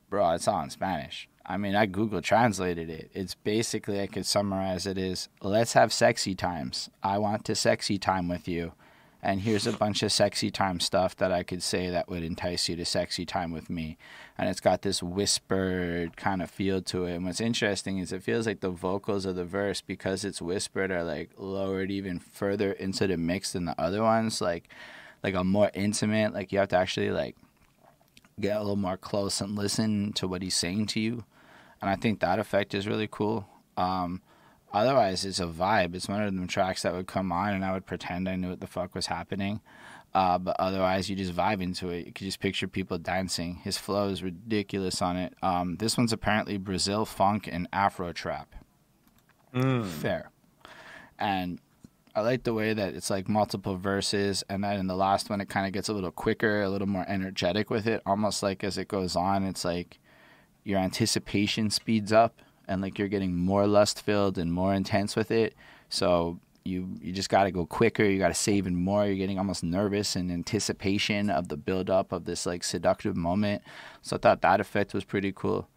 bro, 0.09 0.31
it's 0.31 0.47
all 0.47 0.61
in 0.63 0.69
Spanish. 0.69 1.27
I 1.45 1.57
mean, 1.57 1.75
I 1.75 1.85
Google 1.85 2.21
translated 2.21 2.89
it. 2.89 3.11
It's 3.13 3.35
basically 3.35 3.99
I 3.99 4.07
could 4.07 4.25
summarize 4.25 4.87
it 4.87 4.97
as 4.97 5.27
let's 5.41 5.73
have 5.73 5.91
sexy 5.91 6.35
times. 6.35 6.89
I 7.03 7.17
want 7.17 7.43
to 7.45 7.55
sexy 7.55 7.97
time 7.97 8.29
with 8.29 8.47
you 8.47 8.73
and 9.23 9.39
here's 9.39 9.65
a 9.65 9.71
bunch 9.71 10.03
of 10.03 10.11
sexy 10.11 10.51
time 10.51 10.81
stuff 10.81 11.15
that 11.15 11.31
I 11.31 11.43
could 11.43 11.63
say 11.63 11.89
that 11.89 12.09
would 12.09 12.23
entice 12.23 12.67
you 12.67 12.75
to 12.75 12.83
sexy 12.83 13.25
time 13.25 13.51
with 13.51 13.69
me. 13.69 13.97
And 14.37 14.49
it's 14.49 14.59
got 14.59 14.81
this 14.81 15.01
whispered 15.01 16.17
kind 16.17 16.41
of 16.41 16.51
feel 16.51 16.81
to 16.81 17.05
it. 17.05 17.15
And 17.15 17.25
what's 17.25 17.39
interesting 17.39 17.99
is 17.99 18.11
it 18.11 18.21
feels 18.21 18.45
like 18.45 18.59
the 18.59 18.69
vocals 18.69 19.25
of 19.25 19.37
the 19.37 19.45
verse, 19.45 19.79
because 19.79 20.25
it's 20.25 20.41
whispered, 20.41 20.91
are 20.91 21.05
like 21.05 21.29
lowered 21.37 21.89
even 21.89 22.19
further 22.19 22.73
into 22.73 23.07
the 23.07 23.15
mix 23.15 23.53
than 23.53 23.63
the 23.63 23.79
other 23.79 24.03
ones. 24.03 24.41
Like, 24.41 24.67
like 25.23 25.35
a 25.35 25.43
more 25.45 25.71
intimate. 25.73 26.33
Like 26.33 26.51
you 26.51 26.59
have 26.59 26.69
to 26.69 26.77
actually 26.77 27.09
like 27.09 27.37
get 28.41 28.57
a 28.57 28.59
little 28.59 28.75
more 28.75 28.97
close 28.97 29.39
and 29.39 29.55
listen 29.55 30.11
to 30.13 30.27
what 30.27 30.41
he's 30.41 30.57
saying 30.57 30.87
to 30.87 30.99
you. 30.99 31.23
And 31.81 31.89
I 31.89 31.95
think 31.95 32.19
that 32.19 32.39
effect 32.39 32.73
is 32.73 32.89
really 32.89 33.07
cool. 33.09 33.47
Um, 33.77 34.21
Otherwise, 34.73 35.23
it's 35.23 35.39
a 35.39 35.45
vibe. 35.45 35.93
It's 35.93 36.09
one 36.09 36.23
of 36.23 36.33
them 36.33 36.47
tracks 36.47 36.81
that 36.81 36.93
would 36.93 37.05
come 37.05 37.31
on, 37.31 37.53
and 37.53 37.63
I 37.63 37.73
would 37.73 37.85
pretend 37.85 38.27
I 38.27 38.35
knew 38.35 38.49
what 38.49 38.59
the 38.59 38.67
fuck 38.67 38.95
was 38.95 39.05
happening. 39.05 39.61
Uh, 40.15 40.37
but 40.37 40.55
otherwise, 40.59 41.09
you 41.09 41.15
just 41.15 41.33
vibe 41.33 41.61
into 41.61 41.89
it. 41.89 42.07
You 42.07 42.11
could 42.11 42.25
just 42.25 42.39
picture 42.39 42.67
people 42.67 42.97
dancing. 42.97 43.55
His 43.63 43.77
flow 43.77 44.09
is 44.09 44.23
ridiculous 44.23 45.01
on 45.01 45.17
it. 45.17 45.33
Um, 45.41 45.77
this 45.77 45.97
one's 45.97 46.13
apparently 46.13 46.57
Brazil 46.57 47.05
funk 47.05 47.47
and 47.51 47.67
Afro 47.71 48.13
trap. 48.13 48.55
Mm. 49.53 49.85
Fair. 49.85 50.31
And 51.19 51.59
I 52.15 52.21
like 52.21 52.43
the 52.43 52.53
way 52.53 52.73
that 52.73 52.95
it's 52.95 53.09
like 53.09 53.27
multiple 53.27 53.75
verses, 53.75 54.43
and 54.49 54.63
then 54.63 54.79
in 54.79 54.87
the 54.87 54.95
last 54.95 55.29
one, 55.29 55.41
it 55.41 55.49
kind 55.49 55.65
of 55.65 55.73
gets 55.73 55.89
a 55.89 55.93
little 55.93 56.11
quicker, 56.11 56.61
a 56.61 56.69
little 56.69 56.87
more 56.87 57.05
energetic 57.07 57.69
with 57.69 57.87
it. 57.87 58.01
Almost 58.05 58.41
like 58.41 58.63
as 58.63 58.77
it 58.77 58.87
goes 58.87 59.15
on, 59.15 59.43
it's 59.43 59.65
like 59.65 59.99
your 60.63 60.79
anticipation 60.79 61.69
speeds 61.69 62.11
up 62.11 62.39
and 62.67 62.81
like 62.81 62.97
you're 62.97 63.07
getting 63.07 63.35
more 63.35 63.67
lust 63.67 64.01
filled 64.01 64.37
and 64.37 64.51
more 64.51 64.73
intense 64.73 65.15
with 65.15 65.31
it. 65.31 65.55
So 65.89 66.39
you 66.63 66.87
you 67.01 67.11
just 67.11 67.29
got 67.29 67.43
to 67.43 67.51
go 67.51 67.65
quicker. 67.65 68.03
You 68.03 68.19
got 68.19 68.29
to 68.29 68.33
save 68.33 68.55
even 68.55 68.75
more. 68.75 69.05
You're 69.05 69.15
getting 69.15 69.37
almost 69.37 69.63
nervous 69.63 70.15
in 70.15 70.31
anticipation 70.31 71.29
of 71.29 71.49
the 71.49 71.57
build 71.57 71.89
up 71.89 72.11
of 72.11 72.25
this 72.25 72.45
like 72.45 72.63
seductive 72.63 73.15
moment. 73.15 73.61
So 74.01 74.15
I 74.15 74.19
thought 74.19 74.41
that 74.41 74.59
effect 74.59 74.93
was 74.93 75.03
pretty 75.03 75.31
cool. 75.31 75.67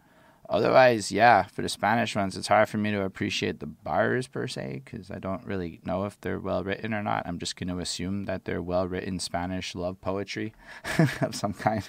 Otherwise, 0.49 1.11
yeah, 1.11 1.43
for 1.43 1.61
the 1.61 1.67
Spanish 1.67 2.15
ones, 2.15 2.37
it's 2.37 2.47
hard 2.47 2.69
for 2.69 2.77
me 2.77 2.91
to 2.91 3.03
appreciate 3.03 3.59
the 3.59 3.65
bars 3.65 4.27
per 4.27 4.47
se 4.47 4.81
because 4.85 5.11
I 5.11 5.19
don't 5.19 5.45
really 5.45 5.81
know 5.83 6.05
if 6.05 6.19
they're 6.21 6.39
well 6.39 6.63
written 6.63 6.93
or 6.93 7.03
not. 7.03 7.27
I'm 7.27 7.37
just 7.37 7.57
going 7.57 7.67
to 7.67 7.79
assume 7.79 8.25
that 8.25 8.45
they're 8.45 8.61
well 8.61 8.87
written 8.87 9.19
Spanish 9.19 9.75
love 9.75 9.99
poetry 9.99 10.53
of 11.21 11.35
some 11.35 11.51
kind 11.51 11.83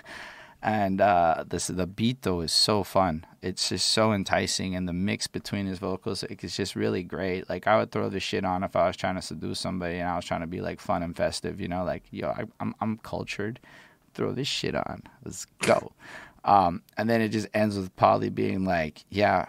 and 0.62 1.00
uh, 1.00 1.44
this 1.46 1.68
the 1.68 1.86
beat 1.86 2.22
though 2.22 2.40
is 2.40 2.52
so 2.52 2.82
fun. 2.82 3.24
It's 3.42 3.68
just 3.68 3.88
so 3.88 4.12
enticing, 4.12 4.74
and 4.74 4.88
the 4.88 4.92
mix 4.92 5.26
between 5.26 5.66
his 5.66 5.78
vocals 5.78 6.24
it's 6.24 6.56
just 6.56 6.74
really 6.74 7.02
great. 7.02 7.48
Like 7.48 7.66
I 7.66 7.78
would 7.78 7.92
throw 7.92 8.08
this 8.08 8.22
shit 8.22 8.44
on 8.44 8.64
if 8.64 8.74
I 8.74 8.86
was 8.86 8.96
trying 8.96 9.14
to 9.14 9.22
seduce 9.22 9.60
somebody 9.60 9.98
and 9.98 10.08
I 10.08 10.16
was 10.16 10.24
trying 10.24 10.40
to 10.40 10.46
be 10.46 10.60
like 10.60 10.80
fun 10.80 11.02
and 11.02 11.16
festive, 11.16 11.60
you 11.60 11.68
know, 11.68 11.84
like 11.84 12.02
yo, 12.10 12.28
I, 12.28 12.40
am 12.40 12.48
I'm, 12.60 12.74
I'm 12.80 12.98
cultured. 12.98 13.60
Throw 14.14 14.32
this 14.32 14.48
shit 14.48 14.74
on. 14.74 15.02
Let's 15.24 15.44
go. 15.60 15.92
um, 16.44 16.82
and 16.96 17.08
then 17.08 17.20
it 17.20 17.28
just 17.28 17.46
ends 17.54 17.76
with 17.76 17.94
Polly 17.94 18.30
being 18.30 18.64
like, 18.64 19.04
yeah, 19.10 19.46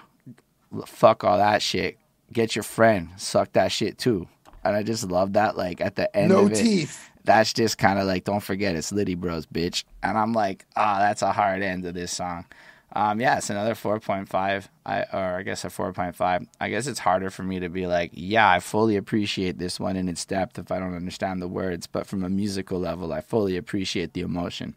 fuck 0.86 1.24
all 1.24 1.38
that 1.38 1.64
shit. 1.64 1.98
Get 2.32 2.56
your 2.56 2.64
friend, 2.64 3.10
suck 3.18 3.54
that 3.54 3.72
shit 3.72 3.98
too. 3.98 4.28
And 4.64 4.76
I 4.76 4.84
just 4.84 5.10
love 5.10 5.34
that. 5.34 5.58
Like 5.58 5.82
at 5.82 5.96
the 5.96 6.16
end, 6.16 6.30
no 6.30 6.46
of 6.46 6.52
it, 6.52 6.56
teeth 6.56 7.10
that's 7.24 7.54
just 7.54 7.78
kind 7.78 8.00
of 8.00 8.08
like, 8.08 8.24
don't 8.24 8.44
forget 8.44 8.76
it's 8.76 8.92
Litty 8.92 9.16
Bros, 9.16 9.46
bitch. 9.46 9.84
And 10.02 10.18
I'm 10.18 10.34
like, 10.34 10.66
ah, 10.76 10.98
oh, 10.98 11.00
that's 11.00 11.22
a 11.22 11.32
hard 11.32 11.62
end 11.62 11.86
of 11.86 11.94
this 11.94 12.12
song. 12.12 12.46
Um, 12.94 13.22
yeah, 13.22 13.38
it's 13.38 13.52
another 13.52 13.76
4.5. 13.76 14.68
I 14.86 15.04
or 15.14 15.38
I 15.38 15.44
guess 15.44 15.64
a 15.64 15.68
4.5. 15.68 16.48
I 16.60 16.70
guess 16.70 16.88
it's 16.88 17.00
harder 17.00 17.30
for 17.30 17.44
me 17.44 17.60
to 17.60 17.70
be 17.70 17.86
like, 17.86 18.10
yeah, 18.14 18.50
I 18.50 18.60
fully 18.60 18.96
appreciate 18.96 19.60
this 19.60 19.80
one 19.80 19.96
in 19.96 20.10
its 20.10 20.26
depth 20.26 20.58
if 20.58 20.72
I 20.72 20.80
don't 20.80 20.96
understand 20.96 21.42
the 21.42 21.48
words, 21.48 21.86
but 21.86 22.08
from 22.08 22.24
a 22.24 22.30
musical 22.30 22.80
level, 22.80 23.14
I 23.14 23.22
fully 23.22 23.58
appreciate 23.58 24.14
the 24.14 24.22
emotion. 24.22 24.74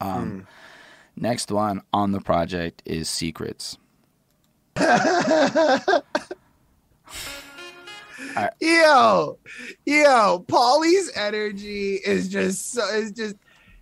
Um, 0.00 0.30
mm. 0.30 0.46
Next 1.16 1.50
one 1.52 1.82
on 1.92 2.12
the 2.12 2.20
project 2.20 2.82
is 2.86 3.10
Secrets. 3.10 3.76
Right. 8.36 8.52
Yo, 8.60 9.38
yo, 9.84 10.44
Polly's 10.48 11.10
energy 11.14 11.94
is 11.94 12.28
just 12.28 12.72
so 12.72 12.86
is 12.88 13.12
just 13.12 13.36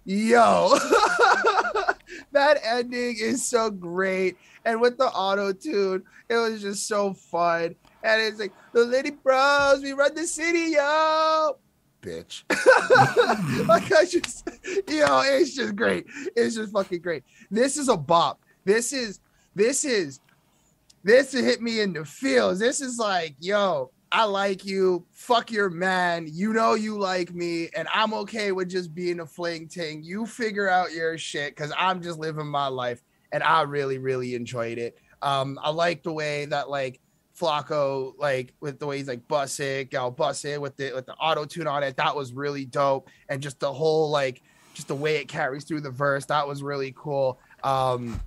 yo. 0.04 0.78
that 2.32 2.58
ending 2.64 3.16
is 3.18 3.46
so 3.46 3.70
great. 3.70 4.36
And 4.64 4.80
with 4.80 4.98
the 4.98 5.06
auto 5.06 5.52
tune, 5.52 6.02
it 6.28 6.36
was 6.36 6.62
just 6.62 6.86
so 6.86 7.14
fun. 7.14 7.74
And 8.02 8.22
it's 8.22 8.38
like 8.38 8.52
the 8.72 8.84
Litty 8.84 9.10
Bros, 9.10 9.82
we 9.82 9.92
run 9.92 10.14
the 10.14 10.26
city, 10.26 10.72
yo. 10.72 11.58
Bitch. 12.02 12.44
like 13.68 13.92
I 13.92 14.04
just, 14.04 14.48
yo, 14.88 15.20
it's 15.24 15.54
just 15.54 15.74
great. 15.74 16.06
It's 16.36 16.54
just 16.54 16.72
fucking 16.72 17.00
great. 17.00 17.24
This 17.50 17.76
is 17.76 17.88
a 17.88 17.96
bop. 17.96 18.40
This 18.64 18.92
is, 18.92 19.20
this 19.54 19.84
is, 19.84 20.20
this 21.02 21.32
hit 21.32 21.60
me 21.60 21.80
in 21.80 21.92
the 21.92 22.04
feels. 22.04 22.58
This 22.58 22.80
is 22.80 22.98
like, 22.98 23.34
yo, 23.40 23.90
I 24.10 24.24
like 24.24 24.64
you. 24.64 25.04
Fuck 25.12 25.50
your 25.50 25.70
man. 25.70 26.26
You 26.30 26.52
know 26.52 26.74
you 26.74 26.98
like 26.98 27.34
me, 27.34 27.68
and 27.76 27.86
I'm 27.92 28.14
okay 28.14 28.52
with 28.52 28.68
just 28.68 28.94
being 28.94 29.20
a 29.20 29.26
fling 29.26 29.68
ting. 29.68 30.02
You 30.02 30.26
figure 30.26 30.68
out 30.68 30.92
your 30.92 31.18
shit 31.18 31.54
because 31.54 31.72
I'm 31.76 32.02
just 32.02 32.18
living 32.18 32.46
my 32.46 32.68
life, 32.68 33.02
and 33.32 33.42
I 33.42 33.62
really, 33.62 33.98
really 33.98 34.34
enjoyed 34.34 34.78
it. 34.78 34.98
Um, 35.20 35.58
I 35.62 35.70
like 35.70 36.02
the 36.02 36.12
way 36.12 36.46
that 36.46 36.70
like 36.70 37.00
Flacco, 37.38 38.14
like 38.18 38.54
with 38.60 38.78
the 38.78 38.86
way 38.86 38.98
he's 38.98 39.08
like 39.08 39.26
bust 39.28 39.60
it, 39.60 39.90
gal 39.90 40.10
bust 40.10 40.44
it 40.44 40.60
with 40.60 40.76
the 40.76 40.92
with 40.94 41.06
the 41.06 41.14
auto 41.14 41.44
tune 41.44 41.66
on 41.66 41.82
it. 41.82 41.96
That 41.96 42.16
was 42.16 42.32
really 42.32 42.64
dope, 42.64 43.08
and 43.28 43.42
just 43.42 43.60
the 43.60 43.72
whole 43.72 44.10
like 44.10 44.42
just 44.74 44.88
the 44.88 44.94
way 44.94 45.16
it 45.16 45.28
carries 45.28 45.64
through 45.64 45.82
the 45.82 45.90
verse. 45.90 46.24
That 46.26 46.46
was 46.46 46.62
really 46.62 46.94
cool. 46.96 47.40
Um, 47.62 48.20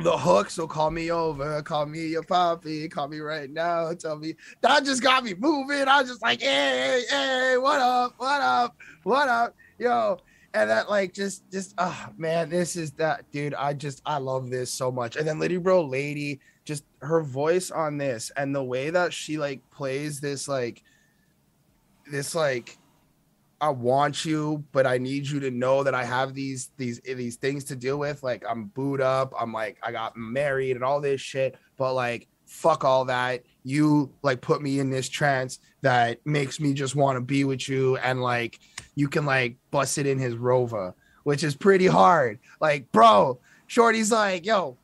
the 0.00 0.16
hook. 0.16 0.50
So 0.50 0.66
call 0.66 0.90
me 0.90 1.10
over, 1.10 1.62
call 1.62 1.86
me 1.86 2.06
your 2.08 2.22
poppy, 2.22 2.88
call 2.88 3.08
me 3.08 3.18
right 3.18 3.50
now. 3.50 3.92
Tell 3.92 4.16
me 4.16 4.34
that 4.60 4.84
just 4.84 5.02
got 5.02 5.24
me 5.24 5.34
moving. 5.34 5.88
I 5.88 6.00
was 6.00 6.10
just 6.10 6.22
like, 6.22 6.40
hey, 6.40 7.02
hey, 7.08 7.56
what 7.58 7.80
up, 7.80 8.14
what 8.18 8.40
up, 8.40 8.76
what 9.02 9.28
up, 9.28 9.54
yo. 9.78 10.18
And 10.54 10.70
that 10.70 10.88
like 10.88 11.12
just 11.12 11.50
just 11.50 11.74
oh 11.78 12.06
man, 12.16 12.48
this 12.48 12.76
is 12.76 12.92
that 12.92 13.30
dude. 13.30 13.54
I 13.54 13.74
just 13.74 14.00
I 14.06 14.18
love 14.18 14.50
this 14.50 14.72
so 14.72 14.90
much. 14.90 15.16
And 15.16 15.26
then 15.26 15.38
Lady 15.38 15.58
Bro 15.58 15.86
Lady, 15.86 16.40
just 16.64 16.84
her 17.02 17.22
voice 17.22 17.70
on 17.70 17.98
this 17.98 18.30
and 18.36 18.54
the 18.54 18.64
way 18.64 18.90
that 18.90 19.12
she 19.12 19.36
like 19.36 19.60
plays 19.70 20.20
this 20.20 20.48
like 20.48 20.82
this 22.10 22.34
like 22.34 22.77
I 23.60 23.70
want 23.70 24.24
you, 24.24 24.64
but 24.72 24.86
I 24.86 24.98
need 24.98 25.26
you 25.26 25.40
to 25.40 25.50
know 25.50 25.82
that 25.82 25.94
I 25.94 26.04
have 26.04 26.34
these 26.34 26.70
these 26.76 27.00
these 27.00 27.36
things 27.36 27.64
to 27.64 27.76
deal 27.76 27.98
with. 27.98 28.22
Like 28.22 28.44
I'm 28.48 28.66
booed 28.66 29.00
up. 29.00 29.34
I'm 29.38 29.52
like 29.52 29.78
I 29.82 29.90
got 29.90 30.16
married 30.16 30.76
and 30.76 30.84
all 30.84 31.00
this 31.00 31.20
shit. 31.20 31.56
But 31.76 31.94
like 31.94 32.28
fuck 32.48 32.84
all 32.84 33.04
that. 33.04 33.42
You 33.64 34.10
like 34.22 34.40
put 34.40 34.62
me 34.62 34.80
in 34.80 34.90
this 34.90 35.08
trance 35.08 35.60
that 35.82 36.24
makes 36.24 36.58
me 36.58 36.72
just 36.72 36.96
want 36.96 37.16
to 37.16 37.20
be 37.20 37.44
with 37.44 37.68
you. 37.68 37.96
And 37.98 38.22
like 38.22 38.58
you 38.94 39.08
can 39.08 39.26
like 39.26 39.56
bust 39.70 39.98
it 39.98 40.06
in 40.06 40.18
his 40.18 40.34
Rover, 40.34 40.94
which 41.24 41.44
is 41.44 41.54
pretty 41.54 41.86
hard. 41.86 42.38
Like, 42.60 42.90
bro, 42.90 43.38
Shorty's 43.66 44.10
like, 44.10 44.46
yo, 44.46 44.76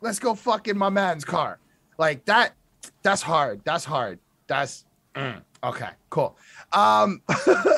let's 0.00 0.18
go 0.18 0.34
fuck 0.34 0.68
in 0.68 0.76
my 0.76 0.90
man's 0.90 1.24
car. 1.24 1.58
Like 1.98 2.24
that, 2.26 2.54
that's 3.02 3.22
hard. 3.22 3.62
That's 3.64 3.84
hard. 3.84 4.18
That's 4.46 4.84
mm, 5.14 5.40
okay, 5.64 5.90
cool. 6.10 6.36
Um 6.72 7.22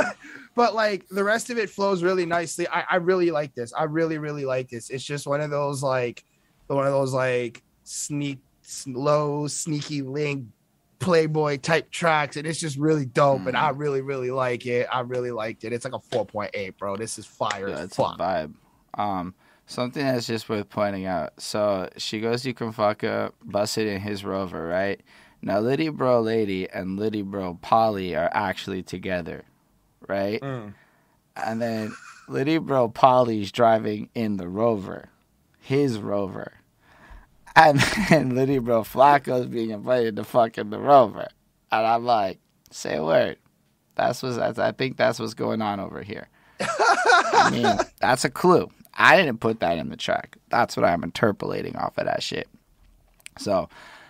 but 0.58 0.74
like 0.74 1.06
the 1.08 1.22
rest 1.22 1.50
of 1.50 1.56
it 1.56 1.70
flows 1.70 2.02
really 2.02 2.26
nicely. 2.26 2.66
I, 2.66 2.82
I 2.90 2.96
really 2.96 3.30
like 3.30 3.54
this. 3.54 3.72
I 3.72 3.84
really, 3.84 4.18
really 4.18 4.44
like 4.44 4.68
this. 4.68 4.90
It's 4.90 5.04
just 5.04 5.24
one 5.24 5.40
of 5.40 5.50
those 5.50 5.84
like 5.84 6.24
one 6.66 6.84
of 6.84 6.92
those 6.92 7.14
like 7.14 7.62
sneak 7.84 8.40
slow, 8.62 9.46
sneaky 9.46 10.02
link 10.02 10.46
playboy 10.98 11.58
type 11.58 11.88
tracks 11.92 12.36
and 12.36 12.44
it's 12.44 12.58
just 12.58 12.76
really 12.76 13.06
dope 13.06 13.42
mm. 13.42 13.46
and 13.46 13.56
i 13.56 13.70
mm. 13.70 13.78
really 13.78 14.00
really 14.00 14.32
like 14.32 14.66
it 14.66 14.84
i 14.92 14.98
really 14.98 15.30
liked 15.30 15.62
it 15.62 15.72
it's 15.72 15.84
like 15.84 15.94
a 15.94 15.98
4.8 16.00 16.76
bro 16.76 16.96
this 16.96 17.20
is 17.20 17.24
fire 17.24 17.68
yeah, 17.68 17.84
it's 17.84 17.94
fuck. 17.94 18.16
a 18.18 18.20
vibe 18.20 18.54
um 18.94 19.32
something 19.66 20.04
that's 20.04 20.26
just 20.26 20.48
worth 20.48 20.68
pointing 20.68 21.06
out 21.06 21.40
so 21.40 21.88
she 21.98 22.18
goes 22.18 22.44
you 22.44 22.52
can 22.52 22.72
fuck 22.72 23.04
up 23.04 23.32
bust 23.44 23.78
it 23.78 23.86
in 23.86 24.00
his 24.00 24.24
rover 24.24 24.66
right 24.66 25.00
now 25.40 25.60
litty 25.60 25.88
bro 25.88 26.20
lady 26.20 26.68
and 26.68 26.98
litty 26.98 27.22
bro 27.22 27.56
polly 27.62 28.16
are 28.16 28.30
actually 28.32 28.82
together 28.82 29.44
right 30.08 30.40
mm. 30.40 30.72
and 31.36 31.62
then 31.62 31.94
litty 32.28 32.58
bro 32.58 32.88
polly's 32.88 33.52
driving 33.52 34.08
in 34.14 34.36
the 34.36 34.48
rover 34.48 35.08
his 35.60 35.98
rover 35.98 36.52
and 37.58 37.80
then 37.80 38.30
Litty 38.36 38.58
Bro 38.58 38.84
Flacco's 38.84 39.46
being 39.46 39.70
invited 39.70 40.16
to 40.16 40.24
fuck 40.24 40.58
in 40.58 40.70
the 40.70 40.78
Rover. 40.78 41.26
And 41.72 41.86
I'm 41.86 42.04
like, 42.04 42.38
say 42.70 42.96
a 42.96 43.04
word. 43.04 43.36
That's 43.96 44.22
what's 44.22 44.38
I 44.38 44.72
think 44.72 44.96
that's 44.96 45.18
what's 45.18 45.34
going 45.34 45.60
on 45.60 45.80
over 45.80 46.02
here. 46.02 46.28
I 46.60 47.50
mean, 47.50 47.66
that's 48.00 48.24
a 48.24 48.30
clue. 48.30 48.70
I 48.94 49.16
didn't 49.16 49.40
put 49.40 49.58
that 49.60 49.78
in 49.78 49.88
the 49.88 49.96
track. 49.96 50.38
That's 50.50 50.76
what 50.76 50.86
I'm 50.86 51.02
interpolating 51.02 51.76
off 51.76 51.98
of 51.98 52.06
that 52.06 52.22
shit. 52.22 52.48
So 53.38 53.68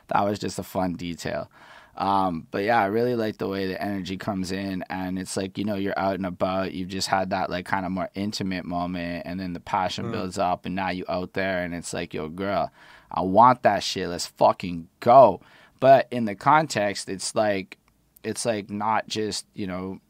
that 0.09 0.25
was 0.25 0.39
just 0.39 0.59
a 0.59 0.63
fun 0.63 0.95
detail. 0.95 1.51
Um, 1.99 2.47
but 2.53 2.63
yeah, 2.63 2.81
I 2.81 2.87
really 2.87 3.17
like 3.17 3.39
the 3.39 3.49
way 3.49 3.67
the 3.67 3.83
energy 3.83 4.17
comes 4.17 4.53
in, 4.53 4.85
and 4.89 5.19
it's 5.19 5.37
like 5.37 5.59
you 5.59 5.65
know 5.65 5.75
you're 5.75 5.99
out 5.99 6.15
and 6.15 6.27
about. 6.27 6.73
You've 6.73 6.89
just 6.89 7.09
had 7.09 7.31
that 7.31 7.51
like 7.51 7.67
kind 7.67 7.85
of 7.85 7.91
more 7.91 8.09
intimate 8.15 8.65
moment, 8.65 9.25
and 9.27 9.39
then 9.39 9.53
the 9.53 9.61
passion 9.61 10.07
mm. 10.07 10.13
builds 10.13 10.39
up, 10.39 10.65
and 10.65 10.77
now 10.77 10.91
you 10.91 11.05
out 11.09 11.33
there, 11.33 11.65
and 11.65 11.75
it's 11.75 11.93
like, 11.93 12.15
yo, 12.15 12.29
girl, 12.29 12.71
I 13.11 13.23
want 13.23 13.63
that 13.65 13.83
shit. 13.83 14.09
Let's 14.09 14.27
fucking 14.27 14.89
go. 15.01 15.41
But 15.81 16.07
in 16.13 16.25
the 16.25 16.37
context, 16.37 17.09
it's 17.09 17.35
like 17.35 17.79
it's 18.23 18.45
like 18.45 18.71
not 18.71 19.09
just, 19.09 19.47
you 19.55 19.67
know, 19.67 20.01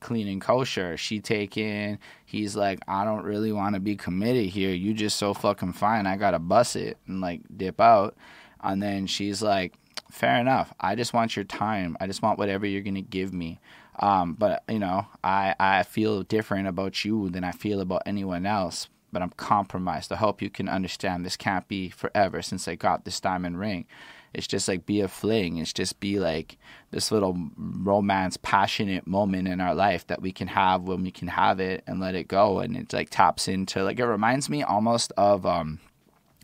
clean 0.00 0.26
and 0.28 0.40
kosher. 0.40 0.96
She 0.96 1.20
taking 1.20 1.98
he's 2.24 2.56
like, 2.56 2.80
I 2.88 3.04
don't 3.04 3.24
really 3.24 3.52
want 3.52 3.74
to 3.74 3.80
be 3.80 3.94
committed 3.94 4.46
here. 4.46 4.74
You 4.74 4.94
just 4.94 5.16
so 5.16 5.32
fucking 5.32 5.74
fine. 5.74 6.06
I 6.06 6.16
gotta 6.16 6.40
bust 6.40 6.74
it 6.74 6.98
and 7.06 7.20
like 7.20 7.42
dip 7.56 7.80
out. 7.80 8.16
And 8.60 8.82
then 8.82 9.06
she's 9.06 9.42
like, 9.42 9.74
Fair 10.16 10.40
enough. 10.40 10.72
I 10.80 10.94
just 10.94 11.12
want 11.12 11.36
your 11.36 11.44
time. 11.44 11.94
I 12.00 12.06
just 12.06 12.22
want 12.22 12.38
whatever 12.38 12.64
you're 12.64 12.80
gonna 12.80 13.02
give 13.02 13.34
me. 13.34 13.60
Um, 13.98 14.32
but 14.32 14.64
you 14.66 14.78
know, 14.78 15.06
I, 15.22 15.54
I 15.60 15.82
feel 15.82 16.22
different 16.22 16.68
about 16.68 17.04
you 17.04 17.28
than 17.28 17.44
I 17.44 17.52
feel 17.52 17.82
about 17.82 18.02
anyone 18.06 18.46
else 18.46 18.88
but 19.12 19.22
I'm 19.22 19.30
compromised. 19.30 20.12
I 20.12 20.16
hope 20.16 20.42
you 20.42 20.50
can 20.50 20.68
understand 20.68 21.24
this 21.24 21.36
can't 21.36 21.66
be 21.68 21.88
forever 21.88 22.42
since 22.42 22.66
I 22.68 22.74
got 22.74 23.04
this 23.04 23.20
diamond 23.20 23.58
ring. 23.58 23.86
It's 24.34 24.46
just 24.46 24.68
like 24.68 24.84
be 24.84 25.00
a 25.00 25.08
fling. 25.08 25.56
It's 25.56 25.72
just 25.72 26.00
be 26.00 26.18
like 26.18 26.58
this 26.90 27.10
little 27.10 27.38
romance, 27.56 28.36
passionate 28.36 29.06
moment 29.06 29.48
in 29.48 29.60
our 29.60 29.74
life 29.74 30.06
that 30.08 30.20
we 30.20 30.32
can 30.32 30.48
have 30.48 30.82
when 30.82 31.02
we 31.02 31.10
can 31.10 31.28
have 31.28 31.60
it 31.60 31.82
and 31.86 32.00
let 32.00 32.14
it 32.14 32.28
go. 32.28 32.58
And 32.58 32.76
it 32.76 32.92
like 32.92 33.08
taps 33.08 33.48
into 33.48 33.82
like 33.84 33.98
it 33.98 34.06
reminds 34.06 34.50
me 34.50 34.62
almost 34.62 35.12
of 35.16 35.46
um, 35.46 35.78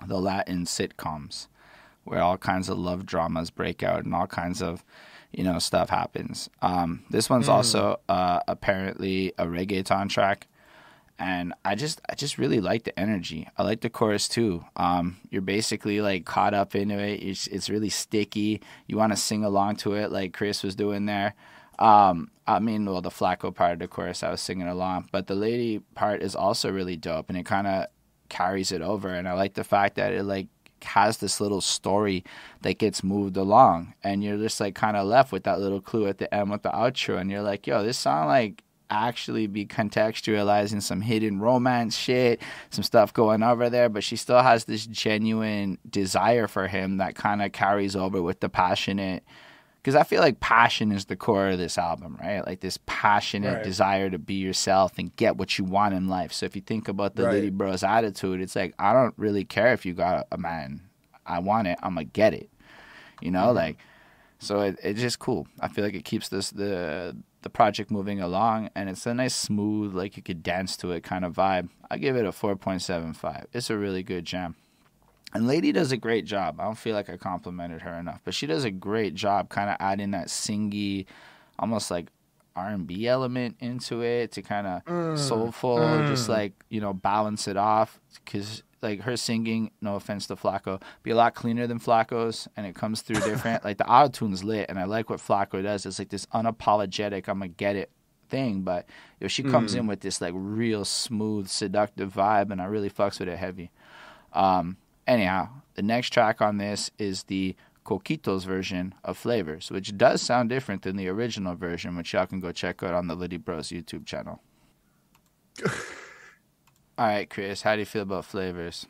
the 0.07 0.19
Latin 0.19 0.65
sitcoms 0.65 1.49
where 2.05 2.21
all 2.21 2.39
kinds 2.39 2.69
of 2.69 2.79
love 2.79 3.07
dramas 3.07 3.51
break 3.51 3.83
out 3.83 4.05
and 4.05 4.15
all 4.15 4.27
kinds 4.27 4.63
of 4.63 4.85
you 5.33 5.45
know 5.45 5.59
stuff 5.59 5.89
happens. 5.89 6.51
Um, 6.61 7.05
this 7.11 7.31
one's 7.31 7.49
mm. 7.49 7.53
also 7.53 8.01
uh, 8.09 8.41
apparently 8.49 9.33
a 9.39 9.47
reggaeton 9.47 10.09
track 10.09 10.47
and 11.23 11.55
I 11.65 11.77
just 11.77 12.01
I 12.09 12.17
just 12.17 12.37
really 12.37 12.61
like 12.61 12.83
the 12.83 12.99
energy. 12.99 13.49
I 13.57 13.63
like 13.63 13.81
the 13.81 13.91
chorus 13.91 14.27
too. 14.27 14.65
Um, 14.75 15.19
you're 15.31 15.41
basically 15.41 16.01
like 16.01 16.25
caught 16.25 16.53
up 16.53 16.75
into 16.75 16.99
it. 16.99 17.23
It's 17.23 17.47
it's 17.47 17.71
really 17.71 17.91
sticky. 17.91 18.61
You 18.89 18.97
want 18.97 19.13
to 19.13 19.17
sing 19.17 19.45
along 19.45 19.77
to 19.77 19.95
it 19.95 20.11
like 20.11 20.33
Chris 20.33 20.65
was 20.65 20.75
doing 20.75 21.07
there. 21.07 21.35
Um, 21.79 22.31
I 22.47 22.59
mean, 22.59 22.85
well, 22.87 23.01
the 23.01 23.11
Flacco 23.11 23.55
part 23.55 23.75
of 23.75 23.79
the 23.79 23.89
chorus 23.89 24.25
I 24.25 24.31
was 24.31 24.41
singing 24.41 24.67
along, 24.67 25.11
but 25.13 25.29
the 25.29 25.37
lady 25.37 25.79
part 25.95 26.23
is 26.23 26.35
also 26.35 26.71
really 26.73 26.97
dope, 26.97 27.29
and 27.29 27.39
it 27.39 27.47
kind 27.47 27.69
of 27.69 27.87
carries 28.29 28.73
it 28.73 28.83
over. 28.83 29.09
And 29.09 29.29
I 29.29 29.35
like 29.35 29.55
the 29.55 29.65
fact 29.65 29.95
that 29.97 30.13
it 30.13 30.25
like 30.25 30.49
has 30.85 31.19
this 31.19 31.41
little 31.41 31.61
story 31.61 32.25
that 32.63 32.79
gets 32.79 33.03
moved 33.03 33.37
along, 33.37 33.95
and 34.03 34.23
you're 34.23 34.39
just 34.39 34.61
like 34.61 34.75
kind 34.75 34.97
of 34.97 35.07
left 35.07 35.33
with 35.33 35.45
that 35.45 35.61
little 35.61 35.81
clue 35.81 36.07
at 36.07 36.19
the 36.19 36.33
end 36.35 36.51
with 36.51 36.63
the 36.63 36.71
outro, 36.71 37.19
and 37.19 37.31
you're 37.31 37.43
like, 37.43 37.67
yo, 37.67 37.83
this 37.83 37.99
song 37.99 38.27
like 38.27 38.63
actually 38.93 39.47
be 39.47 39.65
contextualizing 39.65 40.83
some 40.83 41.01
hidden 41.01 41.41
romance 41.41 41.97
shit, 41.97 42.41
some 42.71 42.85
stuff 42.85 43.13
going 43.13 43.43
over 43.43 43.71
there, 43.71 43.89
but 43.89 44.05
she 44.05 44.17
still 44.17 44.43
has 44.43 44.67
this 44.67 44.87
genuine 44.87 45.79
desire 45.89 46.47
for 46.47 46.69
him 46.69 46.99
that 46.99 47.15
kind 47.15 47.43
of 47.43 47.53
carries 47.53 47.97
over 47.97 48.21
with 48.21 48.41
the 48.41 48.49
passionate 48.49 49.25
because 49.83 49.97
I 49.97 50.05
feel 50.05 50.21
like 50.21 50.39
passion 50.39 50.93
is 50.93 51.07
the 51.07 51.17
core 51.17 51.49
of 51.49 51.59
this 51.59 51.77
album, 51.77 52.17
right? 52.23 52.47
Like 52.47 52.61
this 52.61 52.79
passionate 52.87 53.55
right. 53.55 53.65
desire 53.65 54.11
to 54.11 54.19
be 54.19 54.35
yourself 54.35 54.97
and 54.97 55.15
get 55.17 55.37
what 55.37 55.59
you 55.59 55.65
want 55.65 55.93
in 55.93 56.07
life. 56.07 56.33
So 56.33 56.47
if 56.47 56.55
you 56.55 56.63
think 56.63 56.87
about 56.87 57.17
the 57.17 57.25
right. 57.25 57.35
Liddy 57.35 57.51
Bros 57.51 57.83
attitude, 57.83 58.41
it's 58.41 58.55
like 58.55 58.75
I 58.79 58.93
don't 58.93 59.15
really 59.17 59.45
care 59.45 59.73
if 59.73 59.85
you 59.85 59.93
got 59.93 60.29
a 60.31 60.39
man. 60.39 60.83
I 61.27 61.41
want 61.41 61.67
it. 61.67 61.79
I'm 61.83 61.95
gonna 61.95 62.05
get 62.05 62.33
it. 62.33 62.49
You 63.21 63.33
know, 63.33 63.47
mm-hmm. 63.47 63.57
like 63.57 63.79
so 64.39 64.61
it, 64.61 64.79
it's 64.85 65.01
just 65.01 65.19
cool. 65.19 65.49
I 65.61 65.67
feel 65.67 65.85
like 65.85 65.95
it 65.95 66.05
keeps 66.05 66.29
this 66.29 66.51
the 66.51 67.17
the 67.43 67.51
project 67.51 67.91
moving 67.91 68.21
along, 68.21 68.71
and 68.77 68.89
it's 68.89 69.05
a 69.05 69.15
nice, 69.15 69.35
smooth, 69.35 69.95
like 69.95 70.17
you 70.17 70.23
could 70.23 70.45
dance 70.45 70.77
to 70.77 70.93
it 70.93 71.03
kind 71.03 71.25
of 71.25 71.35
vibe. 71.35 71.69
I 71.91 71.99
give 71.99 72.17
it 72.17 72.25
a 72.25 72.31
4.75. 72.31 73.47
It's 73.53 73.69
a 73.69 73.77
really 73.77 74.05
good 74.05 74.25
jam. 74.25 74.55
And 75.35 75.47
Lady 75.47 75.73
does 75.73 75.93
a 75.93 75.97
great 75.97 76.25
job. 76.25 76.61
I 76.61 76.65
don't 76.65 76.77
feel 76.77 76.95
like 76.95 77.09
I 77.09 77.17
complimented 77.17 77.83
her 77.83 77.95
enough, 77.95 78.21
but 78.25 78.35
she 78.35 78.47
does 78.47 78.65
a 78.65 78.71
great 78.71 79.15
job 79.15 79.49
kind 79.49 79.71
of 79.71 79.77
adding 79.81 80.11
that 80.11 80.29
singy, 80.29 81.07
almost 81.59 81.91
like 81.91 82.09
R&B 82.55 83.07
element 83.07 83.57
into 83.61 84.03
it 84.03 84.33
to 84.33 84.43
kind 84.43 84.67
of 84.67 84.85
mm, 84.85 85.19
soulful, 85.19 85.79
mm. 85.79 86.09
just 86.09 86.29
like, 86.29 86.53
you 86.69 86.81
know, 86.81 86.93
balance 86.93 87.49
it 87.49 87.57
off 87.57 87.99
cuz 88.27 88.63
like 88.83 89.03
her 89.03 89.17
singing, 89.17 89.71
no 89.81 89.95
offense 89.95 90.27
to 90.27 90.37
Flacco, 90.37 90.83
be 91.03 91.13
a 91.13 91.17
lot 91.17 91.35
cleaner 91.35 91.67
than 91.67 91.79
Flacco's, 91.79 92.49
and 92.57 92.67
it 92.67 92.75
comes 92.75 93.01
through 93.01 93.21
different. 93.21 93.65
like 93.65 93.79
the 93.79 93.89
auto 93.89 94.11
tune's 94.11 94.43
lit, 94.43 94.67
and 94.69 94.79
I 94.79 94.85
like 94.85 95.09
what 95.09 95.21
Flacco 95.21 95.63
does. 95.63 95.87
It's 95.87 95.99
like 95.99 96.09
this 96.09 96.27
unapologetic, 96.27 97.29
I'm 97.29 97.39
gonna 97.39 97.49
get 97.49 97.77
it 97.77 97.91
thing, 98.29 98.63
but 98.63 98.87
if 99.21 99.31
she 99.31 99.43
comes 99.43 99.75
mm. 99.75 99.81
in 99.81 99.87
with 99.87 100.01
this 100.01 100.21
like 100.21 100.35
real 100.35 100.85
smooth, 100.85 101.49
seductive 101.49 102.13
vibe, 102.13 102.51
and 102.51 102.61
I 102.61 102.65
really 102.65 102.91
fucks 102.91 103.21
with 103.21 103.29
it 103.29 103.39
heavy. 103.39 103.71
Um, 104.33 104.79
anyhow, 105.13 105.49
the 105.75 105.83
next 105.83 106.11
track 106.11 106.41
on 106.41 106.59
this 106.59 106.91
is 106.99 107.25
the 107.25 107.55
Coquitos 107.85 108.45
version 108.45 108.95
of 109.05 109.19
Flavors, 109.19 109.71
which 109.71 109.97
does 109.97 110.23
sound 110.23 110.49
different 110.49 110.83
than 110.83 110.97
the 110.97 111.09
original 111.09 111.55
version, 111.55 111.97
which 111.97 112.13
y'all 112.13 112.27
can 112.27 112.41
go 112.41 112.53
check 112.53 112.83
out 112.83 112.95
on 112.95 113.09
the 113.09 113.15
Litty 113.15 113.37
Bros 113.37 113.69
YouTube 113.69 114.07
channel. 114.07 114.41
All 116.99 117.07
right, 117.07 117.29
Chris, 117.29 117.63
how 117.63 117.75
do 117.75 117.81
you 117.81 117.87
feel 117.87 118.03
about 118.03 118.25
flavors? 118.25 118.87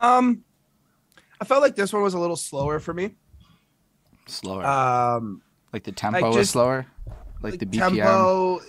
Um, 0.00 0.44
I 1.40 1.44
felt 1.44 1.62
like 1.62 1.76
this 1.76 1.92
one 1.92 2.02
was 2.02 2.14
a 2.14 2.18
little 2.18 2.36
slower 2.36 2.80
for 2.80 2.94
me. 2.94 3.16
Slower. 4.26 4.64
Um, 4.64 5.42
like 5.72 5.82
the 5.82 5.92
tempo 5.92 6.20
like 6.20 6.34
was 6.34 6.50
slower, 6.50 6.86
like, 7.42 7.52
like 7.52 7.60
the 7.60 7.66
BPM. 7.66 7.96
Tempo, 7.96 8.60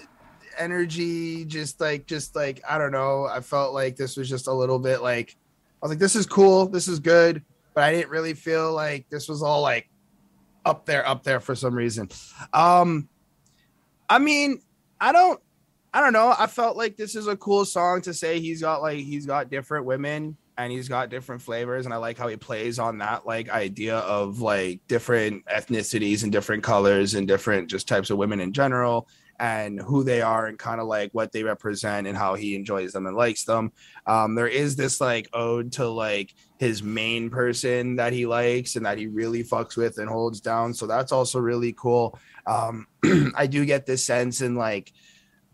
energy, 0.57 1.45
just 1.45 1.79
like, 1.79 2.05
just 2.05 2.35
like 2.35 2.61
I 2.67 2.77
don't 2.77 2.91
know. 2.91 3.25
I 3.25 3.39
felt 3.39 3.73
like 3.73 3.95
this 3.95 4.17
was 4.17 4.27
just 4.27 4.47
a 4.47 4.53
little 4.53 4.79
bit 4.79 5.01
like 5.01 5.37
I 5.81 5.85
was 5.85 5.91
like, 5.91 5.99
this 5.99 6.15
is 6.15 6.25
cool, 6.25 6.67
this 6.67 6.87
is 6.87 6.99
good, 6.99 7.43
but 7.73 7.83
I 7.83 7.91
didn't 7.91 8.09
really 8.09 8.33
feel 8.33 8.73
like 8.73 9.09
this 9.09 9.27
was 9.27 9.41
all 9.41 9.61
like 9.61 9.89
up 10.65 10.85
there, 10.85 11.07
up 11.07 11.23
there 11.23 11.39
for 11.39 11.55
some 11.55 11.73
reason. 11.73 12.09
Um, 12.53 13.09
I 14.09 14.19
mean, 14.19 14.61
I 14.99 15.11
don't 15.11 15.39
I 15.93 15.99
don't 15.99 16.13
know. 16.13 16.33
I 16.37 16.47
felt 16.47 16.77
like 16.77 16.95
this 16.95 17.15
is 17.15 17.27
a 17.27 17.35
cool 17.35 17.65
song 17.65 18.01
to 18.03 18.13
say 18.13 18.39
he's 18.39 18.61
got 18.61 18.81
like 18.81 18.99
he's 18.99 19.25
got 19.25 19.49
different 19.49 19.85
women 19.85 20.37
and 20.57 20.71
he's 20.71 20.87
got 20.87 21.09
different 21.09 21.41
flavors 21.41 21.85
and 21.85 21.93
I 21.93 21.97
like 21.97 22.17
how 22.17 22.27
he 22.27 22.37
plays 22.37 22.79
on 22.79 22.99
that 22.99 23.25
like 23.25 23.49
idea 23.49 23.97
of 23.97 24.39
like 24.39 24.79
different 24.87 25.45
ethnicities 25.45 26.23
and 26.23 26.31
different 26.31 26.63
colors 26.63 27.15
and 27.15 27.27
different 27.27 27.69
just 27.69 27.87
types 27.87 28.09
of 28.09 28.17
women 28.17 28.39
in 28.39 28.53
general 28.53 29.07
and 29.41 29.81
who 29.81 30.03
they 30.03 30.21
are 30.21 30.45
and 30.45 30.59
kind 30.59 30.79
of 30.79 30.85
like 30.85 31.09
what 31.13 31.31
they 31.31 31.43
represent 31.43 32.05
and 32.05 32.15
how 32.15 32.35
he 32.35 32.55
enjoys 32.55 32.93
them 32.93 33.07
and 33.07 33.17
likes 33.17 33.43
them. 33.43 33.71
Um, 34.05 34.35
there 34.35 34.47
is 34.47 34.75
this 34.75 35.01
like 35.01 35.27
ode 35.33 35.71
to 35.73 35.89
like 35.89 36.35
his 36.59 36.83
main 36.83 37.31
person 37.31 37.95
that 37.95 38.13
he 38.13 38.27
likes 38.27 38.75
and 38.75 38.85
that 38.85 38.99
he 38.99 39.07
really 39.07 39.43
fucks 39.43 39.75
with 39.75 39.97
and 39.97 40.07
holds 40.07 40.41
down. 40.41 40.75
So 40.75 40.85
that's 40.85 41.11
also 41.11 41.39
really 41.39 41.73
cool. 41.73 42.19
Um, 42.45 42.85
I 43.35 43.47
do 43.47 43.65
get 43.65 43.87
this 43.87 44.05
sense 44.05 44.41
in 44.41 44.53
like 44.53 44.93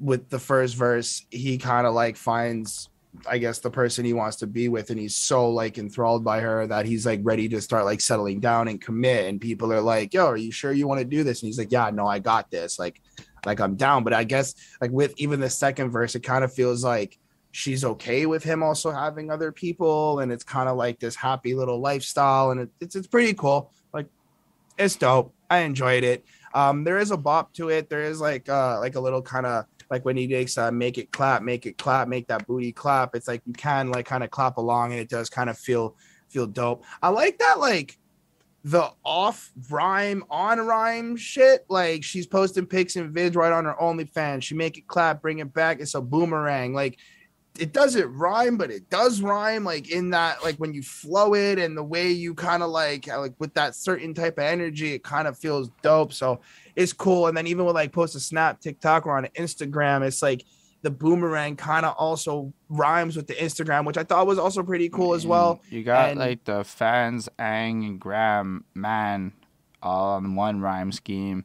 with 0.02 0.30
the 0.30 0.40
first 0.40 0.76
verse, 0.76 1.26
he 1.32 1.58
kind 1.58 1.88
of 1.88 1.94
like 1.94 2.18
finds, 2.18 2.90
I 3.26 3.38
guess, 3.38 3.60
the 3.60 3.72
person 3.72 4.04
he 4.04 4.14
wants 4.14 4.36
to 4.38 4.48
be 4.48 4.68
with, 4.68 4.90
and 4.90 5.00
he's 5.00 5.16
so 5.16 5.50
like 5.50 5.78
enthralled 5.78 6.24
by 6.24 6.42
her 6.42 6.68
that 6.68 6.86
he's 6.86 7.06
like 7.06 7.22
ready 7.24 7.50
to 7.50 7.62
start 7.62 7.86
like 7.86 8.02
settling 8.02 8.40
down 8.42 8.68
and 8.68 8.80
commit. 8.80 9.26
And 9.26 9.42
people 9.42 9.74
are 9.74 9.82
like, 9.82 10.14
"Yo, 10.14 10.28
are 10.28 10.38
you 10.38 10.52
sure 10.52 10.72
you 10.72 10.88
want 10.88 11.00
to 11.00 11.06
do 11.06 11.24
this?" 11.24 11.42
And 11.42 11.48
he's 11.48 11.58
like, 11.58 11.72
"Yeah, 11.72 11.90
no, 11.90 12.06
I 12.06 12.20
got 12.20 12.52
this. 12.52 12.78
Like, 12.78 13.02
like 13.48 13.60
I'm 13.60 13.76
down. 13.76 14.04
But 14.04 14.14
I 14.14 14.24
guess 14.24 14.54
like 14.80 14.92
with 14.92 15.14
even 15.18 15.40
the 15.40 15.50
second 15.50 15.90
verse, 15.90 16.14
it 16.14 16.20
kind 16.20 16.44
of 16.44 16.54
feels 16.54 16.84
like 16.84 17.18
she's 17.52 17.84
okay 17.84 18.28
with 18.28 18.44
him 18.44 18.62
also 18.62 18.92
having 18.92 19.32
other 19.32 19.52
people, 19.52 20.20
and 20.20 20.32
it's 20.32 20.44
kind 20.44 20.70
of 20.70 20.78
like 20.78 21.00
this 21.00 21.16
happy 21.16 21.56
little 21.56 21.80
lifestyle, 21.80 22.52
and 22.52 22.62
it, 22.62 22.70
it's 22.80 22.96
it's 22.96 23.08
pretty 23.08 23.34
cool. 23.34 23.72
Like 23.94 24.08
it's 24.78 24.96
dope. 24.96 25.34
I 25.50 25.60
enjoyed 25.60 26.04
it. 26.04 26.26
Um, 26.54 26.84
there 26.84 27.00
is 27.00 27.12
a 27.12 27.18
bop 27.18 27.54
to 27.54 27.70
it. 27.70 27.90
There 27.90 28.04
is 28.04 28.22
like 28.22 28.48
uh 28.50 28.80
like 28.80 28.96
a 28.96 29.00
little 29.00 29.22
kind 29.22 29.46
of 29.46 29.66
like 29.90 30.04
when 30.06 30.18
he 30.18 30.28
makes 30.28 30.58
uh 30.58 30.72
make 30.72 30.98
it 30.98 31.12
clap, 31.12 31.42
make 31.42 31.66
it 31.66 31.78
clap, 31.78 32.08
make 32.08 32.28
that 32.28 32.46
booty 32.46 32.72
clap. 32.72 33.16
It's 33.16 33.28
like 33.28 33.42
you 33.46 33.54
can 33.54 33.90
like 33.90 34.06
kind 34.06 34.24
of 34.24 34.30
clap 34.30 34.58
along, 34.58 34.92
and 34.92 35.00
it 35.00 35.10
does 35.10 35.30
kind 35.30 35.50
of 35.50 35.58
feel 35.58 35.96
feel 36.30 36.46
dope. 36.46 36.84
I 37.02 37.10
like 37.10 37.40
that 37.40 37.60
like 37.60 37.98
the 38.68 38.92
off 39.06 39.50
rhyme 39.70 40.26
on 40.30 40.60
rhyme 40.60 41.16
shit. 41.16 41.66
Like 41.70 42.04
she's 42.04 42.28
posting 42.28 42.66
pics 42.66 42.98
and 42.98 43.16
vids 43.16 43.38
right 43.38 43.54
on 43.54 43.64
her 43.64 43.76
OnlyFans. 43.80 44.44
She 44.44 44.56
make 44.56 44.78
it 44.78 44.88
clap, 44.88 45.22
bring 45.22 45.40
it 45.40 45.54
back. 45.54 45.80
It's 45.80 45.96
a 45.96 46.02
boomerang. 46.02 46.74
Like 46.74 47.00
it 47.58 47.72
doesn't 47.72 48.14
rhyme, 48.14 48.58
but 48.58 48.70
it 48.70 48.90
does 48.90 49.22
rhyme. 49.22 49.64
Like 49.64 49.90
in 49.90 50.10
that, 50.10 50.44
like 50.44 50.58
when 50.58 50.74
you 50.74 50.84
flow 50.84 51.34
it 51.34 51.60
and 51.60 51.78
the 51.78 51.84
way 51.84 52.12
you 52.12 52.34
kind 52.34 52.62
of 52.62 52.70
like 52.70 53.08
uh, 53.08 53.22
like 53.22 53.36
with 53.40 53.54
that 53.54 53.74
certain 53.74 54.14
type 54.14 54.38
of 54.38 54.44
energy, 54.44 54.94
it 54.94 55.02
kind 55.02 55.30
of 55.30 55.38
feels 55.38 55.70
dope. 55.82 56.12
So 56.12 56.42
it's 56.76 56.92
cool. 56.92 57.28
And 57.28 57.38
then 57.38 57.48
even 57.48 57.64
with 57.64 57.76
like 57.76 57.94
post 57.94 58.16
a 58.16 58.20
snap, 58.20 58.60
TikTok 58.60 59.06
or 59.06 59.18
on 59.18 59.28
Instagram, 59.38 60.06
it's 60.06 60.22
like 60.22 60.44
the 60.88 60.92
boomerang 60.92 61.58
kind 61.58 61.86
of 61.86 61.94
also 61.98 62.54
rhymes 62.70 63.18
with 63.18 63.28
the 63.28 63.34
Instagram, 63.34 63.84
which 63.84 63.98
I 63.98 64.04
thought 64.06 64.26
was 64.26 64.40
also 64.40 64.64
pretty 64.64 64.88
cool 64.88 65.14
as 65.16 65.28
well. 65.28 65.56
Mm, 65.68 65.72
you 65.74 65.84
got 65.84 66.12
And- 66.12 66.20
like 66.20 66.46
the 66.46 66.64
fans, 66.64 67.28
Ang 67.38 67.84
and 67.84 68.00
Graham, 68.00 68.64
man, 68.74 69.34
all 69.84 70.12
on 70.16 70.36
one 70.36 70.62
rhyme 70.62 70.94
scheme, 70.94 71.44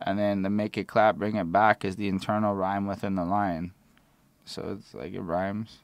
and 0.00 0.18
then 0.18 0.42
the 0.42 0.50
make 0.50 0.76
it 0.76 0.88
clap, 0.88 1.14
bring 1.16 1.36
it 1.36 1.52
back 1.52 1.84
is 1.84 1.94
the 1.94 2.08
internal 2.08 2.52
rhyme 2.52 2.88
within 2.88 3.14
the 3.14 3.24
line. 3.24 3.70
So 4.44 4.76
it's 4.76 4.92
like 4.92 5.12
it 5.12 5.20
rhymes. 5.20 5.78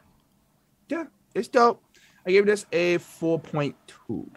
yeah, 0.89 1.05
it's 1.33 1.47
dope. 1.47 1.81
I 2.27 2.33
gave 2.33 2.45
this 2.47 2.67
a 2.73 2.99
4.2. 2.99 4.29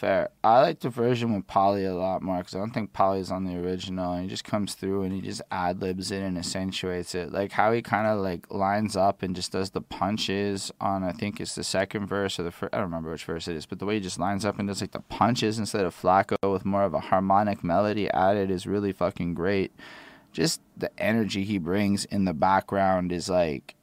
Fair. 0.00 0.30
I 0.42 0.62
like 0.62 0.80
the 0.80 0.88
version 0.88 1.34
with 1.34 1.46
Polly 1.46 1.84
a 1.84 1.94
lot 1.94 2.22
more 2.22 2.38
because 2.38 2.54
I 2.54 2.58
don't 2.58 2.70
think 2.70 2.94
Polly's 2.94 3.30
on 3.30 3.44
the 3.44 3.58
original. 3.58 4.14
And 4.14 4.22
he 4.22 4.30
just 4.30 4.44
comes 4.44 4.72
through 4.72 5.02
and 5.02 5.12
he 5.12 5.20
just 5.20 5.42
ad 5.50 5.82
libs 5.82 6.10
it 6.10 6.22
and 6.22 6.38
accentuates 6.38 7.14
it. 7.14 7.30
Like 7.32 7.52
how 7.52 7.70
he 7.70 7.82
kind 7.82 8.06
of 8.06 8.18
like 8.20 8.50
lines 8.50 8.96
up 8.96 9.22
and 9.22 9.36
just 9.36 9.52
does 9.52 9.72
the 9.72 9.82
punches 9.82 10.72
on. 10.80 11.04
I 11.04 11.12
think 11.12 11.38
it's 11.38 11.54
the 11.54 11.62
second 11.62 12.06
verse 12.06 12.40
or 12.40 12.44
the 12.44 12.50
first. 12.50 12.72
I 12.72 12.78
don't 12.78 12.86
remember 12.86 13.10
which 13.10 13.26
verse 13.26 13.46
it 13.46 13.56
is, 13.56 13.66
but 13.66 13.78
the 13.78 13.84
way 13.84 13.96
he 13.96 14.00
just 14.00 14.18
lines 14.18 14.46
up 14.46 14.58
and 14.58 14.68
does 14.68 14.80
like 14.80 14.92
the 14.92 15.00
punches 15.00 15.58
instead 15.58 15.84
of 15.84 15.94
Flacco 15.94 16.50
with 16.50 16.64
more 16.64 16.84
of 16.84 16.94
a 16.94 17.00
harmonic 17.00 17.62
melody 17.62 18.10
added 18.10 18.50
is 18.50 18.66
really 18.66 18.92
fucking 18.92 19.34
great. 19.34 19.70
Just 20.32 20.62
the 20.78 20.90
energy 20.98 21.44
he 21.44 21.58
brings 21.58 22.06
in 22.06 22.24
the 22.24 22.32
background 22.32 23.12
is 23.12 23.28
like 23.28 23.74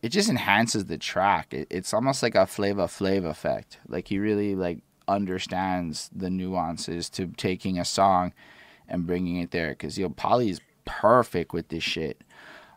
it 0.00 0.08
just 0.08 0.30
enhances 0.30 0.86
the 0.86 0.96
track. 0.96 1.52
It, 1.52 1.66
it's 1.68 1.92
almost 1.92 2.22
like 2.22 2.36
a 2.36 2.46
flavor 2.46 2.84
flav 2.84 3.28
effect. 3.28 3.80
Like 3.86 4.08
he 4.08 4.18
really 4.18 4.54
like 4.54 4.78
understands 5.08 6.10
the 6.14 6.30
nuances 6.30 7.08
to 7.10 7.26
taking 7.36 7.78
a 7.78 7.84
song 7.84 8.32
and 8.86 9.06
bringing 9.06 9.36
it 9.36 9.50
there. 9.50 9.70
Because 9.70 9.98
you 9.98 10.04
yo, 10.04 10.10
Polly's 10.10 10.60
perfect 10.84 11.52
with 11.52 11.68
this 11.68 11.82
shit. 11.82 12.22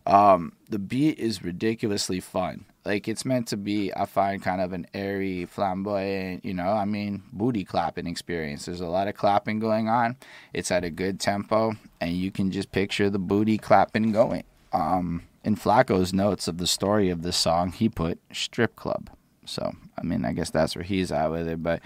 Um, 0.06 0.54
the 0.70 0.80
beat 0.80 1.20
is 1.20 1.44
ridiculously 1.44 2.20
fun. 2.20 2.66
Like 2.84 3.08
it's 3.08 3.26
meant 3.26 3.48
to 3.50 3.58
be, 3.58 3.94
I 3.96 4.06
find, 4.06 4.42
kind 4.42 4.60
of 4.60 4.74
an 4.74 4.88
airy, 4.94 5.46
flamboyant, 5.46 6.44
you 6.44 6.54
know, 6.54 6.72
I 6.72 6.86
mean, 6.86 7.22
booty 7.32 7.64
clapping 7.64 8.08
experience. 8.08 8.66
There's 8.66 8.82
a 8.82 8.88
lot 8.88 9.08
of 9.08 9.16
clapping 9.16 9.60
going 9.60 9.88
on. 9.88 10.18
It's 10.52 10.72
at 10.72 10.84
a 10.84 10.90
good 10.90 11.20
tempo, 11.20 11.74
and 12.00 12.12
you 12.14 12.32
can 12.32 12.50
just 12.50 12.72
picture 12.72 13.10
the 13.10 13.20
booty 13.20 13.60
clapping 13.60 14.12
going. 14.12 14.44
Um, 14.74 15.24
in 15.44 15.56
Flacco's 15.56 16.12
notes 16.12 16.48
of 16.48 16.58
the 16.58 16.66
story 16.66 17.10
of 17.10 17.22
this 17.22 17.38
song, 17.38 17.72
he 17.72 17.88
put 17.88 18.20
strip 18.32 18.76
club. 18.76 19.12
So, 19.46 19.74
I 19.98 20.04
mean, 20.04 20.26
I 20.26 20.34
guess 20.34 20.50
that's 20.50 20.76
where 20.76 20.84
he's 20.84 21.12
at 21.12 21.32
with 21.32 21.48
it. 21.48 21.62
But, 21.62 21.82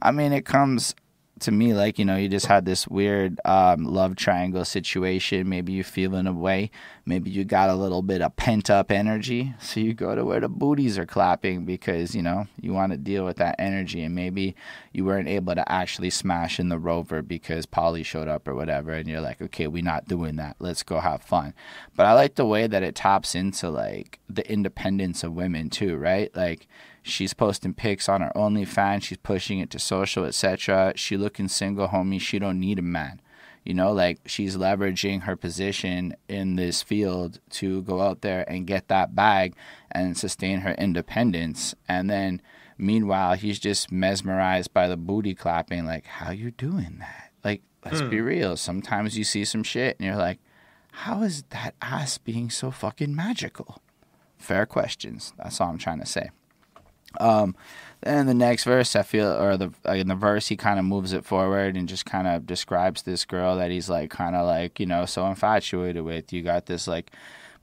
I 0.00 0.10
mean, 0.10 0.32
it 0.32 0.44
comes 0.44 0.94
to 1.40 1.50
me 1.50 1.72
like, 1.74 1.98
you 1.98 2.04
know, 2.04 2.16
you 2.16 2.28
just 2.28 2.46
had 2.46 2.64
this 2.64 2.86
weird 2.86 3.40
um, 3.44 3.84
love 3.84 4.16
triangle 4.16 4.64
situation. 4.64 5.48
Maybe 5.48 5.72
you 5.72 5.82
feeling 5.82 6.38
way, 6.38 6.70
Maybe 7.10 7.28
you 7.28 7.44
got 7.44 7.70
a 7.70 7.74
little 7.74 8.02
bit 8.02 8.22
of 8.22 8.36
pent 8.36 8.70
up 8.70 8.92
energy. 8.92 9.52
So 9.58 9.80
you 9.80 9.94
go 9.94 10.14
to 10.14 10.24
where 10.24 10.38
the 10.38 10.48
booties 10.48 10.96
are 10.96 11.06
clapping 11.06 11.64
because, 11.64 12.14
you 12.14 12.22
know, 12.22 12.46
you 12.60 12.72
want 12.72 12.92
to 12.92 12.98
deal 12.98 13.24
with 13.24 13.38
that 13.38 13.56
energy. 13.58 14.04
And 14.04 14.14
maybe 14.14 14.54
you 14.92 15.04
weren't 15.04 15.26
able 15.26 15.56
to 15.56 15.72
actually 15.72 16.10
smash 16.10 16.60
in 16.60 16.68
the 16.68 16.78
rover 16.78 17.20
because 17.20 17.66
Polly 17.66 18.04
showed 18.04 18.28
up 18.28 18.46
or 18.46 18.54
whatever. 18.54 18.92
And 18.92 19.08
you're 19.08 19.20
like, 19.20 19.42
okay, 19.42 19.66
we're 19.66 19.82
not 19.82 20.06
doing 20.06 20.36
that. 20.36 20.54
Let's 20.60 20.84
go 20.84 21.00
have 21.00 21.20
fun. 21.20 21.52
But 21.96 22.06
I 22.06 22.12
like 22.12 22.36
the 22.36 22.46
way 22.46 22.68
that 22.68 22.84
it 22.84 22.94
taps 22.94 23.34
into 23.34 23.70
like 23.70 24.20
the 24.28 24.48
independence 24.48 25.24
of 25.24 25.32
women 25.32 25.68
too, 25.68 25.96
right? 25.96 26.34
Like, 26.36 26.68
She's 27.02 27.34
posting 27.34 27.74
pics 27.74 28.08
on 28.08 28.20
her 28.20 28.32
OnlyFans. 28.36 29.04
She's 29.04 29.18
pushing 29.18 29.58
it 29.58 29.70
to 29.70 29.78
social, 29.78 30.24
etc. 30.24 30.92
She 30.96 31.16
looking 31.16 31.48
single, 31.48 31.88
homie. 31.88 32.20
She 32.20 32.38
don't 32.38 32.60
need 32.60 32.78
a 32.78 32.82
man. 32.82 33.20
You 33.64 33.74
know, 33.74 33.92
like 33.92 34.20
she's 34.26 34.56
leveraging 34.56 35.22
her 35.22 35.36
position 35.36 36.14
in 36.28 36.56
this 36.56 36.82
field 36.82 37.40
to 37.50 37.82
go 37.82 38.00
out 38.00 38.22
there 38.22 38.48
and 38.48 38.66
get 38.66 38.88
that 38.88 39.14
bag 39.14 39.54
and 39.90 40.16
sustain 40.16 40.60
her 40.60 40.72
independence. 40.72 41.74
And 41.86 42.08
then, 42.08 42.40
meanwhile, 42.78 43.34
he's 43.34 43.58
just 43.58 43.92
mesmerized 43.92 44.72
by 44.72 44.88
the 44.88 44.96
booty 44.96 45.34
clapping. 45.34 45.84
Like, 45.84 46.06
how 46.06 46.30
you 46.30 46.50
doing 46.50 46.96
that? 47.00 47.32
Like, 47.44 47.62
let's 47.84 48.00
be 48.00 48.18
hmm. 48.18 48.24
real. 48.24 48.56
Sometimes 48.56 49.18
you 49.18 49.24
see 49.24 49.44
some 49.44 49.62
shit 49.62 49.96
and 49.98 50.06
you're 50.06 50.16
like, 50.16 50.38
how 50.92 51.22
is 51.22 51.44
that 51.50 51.74
ass 51.82 52.18
being 52.18 52.50
so 52.50 52.70
fucking 52.70 53.14
magical? 53.14 53.80
Fair 54.38 54.64
questions. 54.64 55.34
That's 55.36 55.60
all 55.60 55.68
I'm 55.68 55.78
trying 55.78 56.00
to 56.00 56.06
say. 56.06 56.30
Um, 57.18 57.56
then 58.02 58.26
the 58.26 58.34
next 58.34 58.64
verse, 58.64 58.96
I 58.96 59.02
feel, 59.02 59.30
or 59.30 59.56
the 59.56 59.72
in 59.86 60.08
the 60.08 60.14
verse, 60.14 60.48
he 60.48 60.56
kind 60.56 60.78
of 60.78 60.84
moves 60.84 61.12
it 61.12 61.24
forward 61.24 61.76
and 61.76 61.88
just 61.88 62.06
kind 62.06 62.26
of 62.26 62.46
describes 62.46 63.02
this 63.02 63.24
girl 63.24 63.56
that 63.56 63.70
he's 63.70 63.90
like, 63.90 64.10
kind 64.10 64.36
of 64.36 64.46
like, 64.46 64.80
you 64.80 64.86
know, 64.86 65.04
so 65.06 65.26
infatuated 65.26 66.02
with. 66.02 66.32
You 66.32 66.42
got 66.42 66.66
this 66.66 66.86
like 66.86 67.10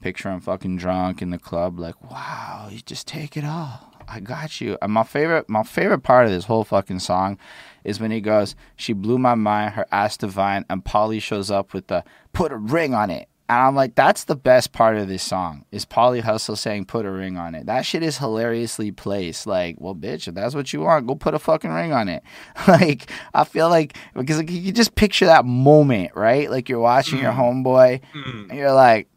picture 0.02 0.30
him 0.30 0.42
fucking 0.42 0.78
drunk 0.78 1.22
in 1.22 1.32
the 1.32 1.40
club, 1.40 1.80
like, 1.80 2.12
wow, 2.12 2.68
you 2.72 2.82
just 2.82 3.08
take 3.08 3.36
it 3.36 3.46
all. 3.46 3.94
I 4.08 4.20
got 4.20 4.62
you. 4.62 4.78
And 4.82 4.94
my 4.94 5.04
favorite, 5.04 5.50
my 5.50 5.64
favorite 5.64 6.00
part 6.00 6.26
of 6.26 6.32
this 6.32 6.46
whole 6.46 6.64
fucking 6.64 7.00
song 7.00 7.38
is 7.84 8.00
when 8.00 8.12
he 8.12 8.22
goes, 8.22 8.56
"She 8.76 8.94
blew 8.94 9.18
my 9.18 9.36
mind, 9.36 9.74
her 9.74 9.86
ass 9.92 10.16
divine," 10.18 10.66
and 10.70 10.86
Polly 10.86 11.20
shows 11.20 11.52
up 11.52 11.74
with 11.74 11.88
the 11.88 12.04
"put 12.32 12.54
a 12.54 12.58
ring 12.58 12.94
on 12.94 13.10
it." 13.10 13.28
And 13.50 13.60
I'm 13.60 13.76
like, 13.76 13.96
that's 13.96 14.26
the 14.26 14.36
best 14.36 14.74
part 14.74 14.98
of 14.98 15.08
this 15.08 15.24
song 15.24 15.64
is 15.72 15.86
Polly 15.86 16.20
Hustle 16.20 16.58
saying 16.58 16.86
put 16.86 17.06
a 17.06 17.12
ring 17.12 17.38
on 17.38 17.56
it. 17.56 17.66
That 17.68 17.86
shit 17.86 18.04
is 18.04 18.18
hilariously 18.18 18.92
placed. 18.92 19.48
Like, 19.48 19.78
well, 19.80 19.96
bitch, 19.96 20.28
if 20.28 20.36
that's 20.36 20.54
what 20.54 20.74
you 20.74 20.82
want, 20.82 21.08
go 21.08 21.16
put 21.16 21.34
a 21.34 21.40
fucking 21.40 21.72
ring 21.72 21.94
on 21.94 22.10
it. 22.10 22.24
like, 22.68 23.10
I 23.34 23.46
feel 23.46 23.70
like 23.70 23.98
because 24.14 24.38
like, 24.38 24.52
you 24.52 24.74
just 24.74 24.96
picture 24.96 25.28
that 25.28 25.46
moment, 25.46 26.12
right? 26.14 26.52
Like 26.52 26.68
you're 26.68 26.80
watching 26.80 27.20
your 27.20 27.32
homeboy, 27.32 28.02
and 28.50 28.58
you're 28.58 28.74
like, 28.74 29.08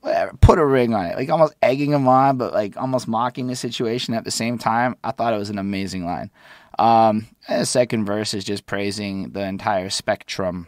whatever, 0.00 0.32
put 0.40 0.58
a 0.58 0.66
ring 0.66 0.92
on 0.92 1.06
it. 1.06 1.16
Like 1.16 1.30
almost 1.30 1.54
egging 1.62 1.92
him 1.92 2.08
on, 2.08 2.38
but 2.38 2.52
like 2.52 2.76
almost 2.76 3.06
mocking 3.06 3.46
the 3.46 3.56
situation 3.56 4.14
at 4.14 4.24
the 4.24 4.32
same 4.32 4.58
time. 4.58 4.96
I 5.04 5.12
thought 5.12 5.32
it 5.32 5.38
was 5.38 5.50
an 5.50 5.58
amazing 5.58 6.04
line. 6.04 6.30
Um, 6.78 7.28
and 7.48 7.62
the 7.62 7.66
second 7.66 8.04
verse 8.04 8.34
is 8.34 8.44
just 8.44 8.66
praising 8.66 9.30
the 9.30 9.42
entire 9.42 9.90
spectrum 9.90 10.66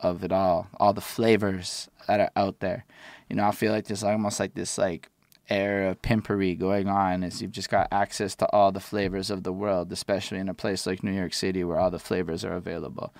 of 0.00 0.22
it 0.22 0.32
all, 0.32 0.68
all 0.78 0.92
the 0.92 1.00
flavors 1.00 1.88
that 2.06 2.20
are 2.20 2.30
out 2.36 2.60
there. 2.60 2.84
You 3.28 3.36
know, 3.36 3.44
I 3.44 3.52
feel 3.52 3.72
like 3.72 3.86
there's 3.86 4.04
almost 4.04 4.40
like 4.40 4.54
this 4.54 4.78
like 4.78 5.10
air 5.48 5.88
of 5.88 6.02
pimpery 6.02 6.54
going 6.54 6.88
on 6.88 7.22
as 7.22 7.40
you've 7.40 7.52
just 7.52 7.70
got 7.70 7.88
access 7.92 8.34
to 8.36 8.50
all 8.52 8.72
the 8.72 8.80
flavors 8.80 9.30
of 9.30 9.42
the 9.42 9.52
world, 9.52 9.92
especially 9.92 10.38
in 10.38 10.48
a 10.48 10.54
place 10.54 10.86
like 10.86 11.02
New 11.02 11.12
York 11.12 11.34
City 11.34 11.62
where 11.64 11.78
all 11.78 11.90
the 11.90 11.98
flavors 11.98 12.44
are 12.44 12.54
available. 12.54 13.14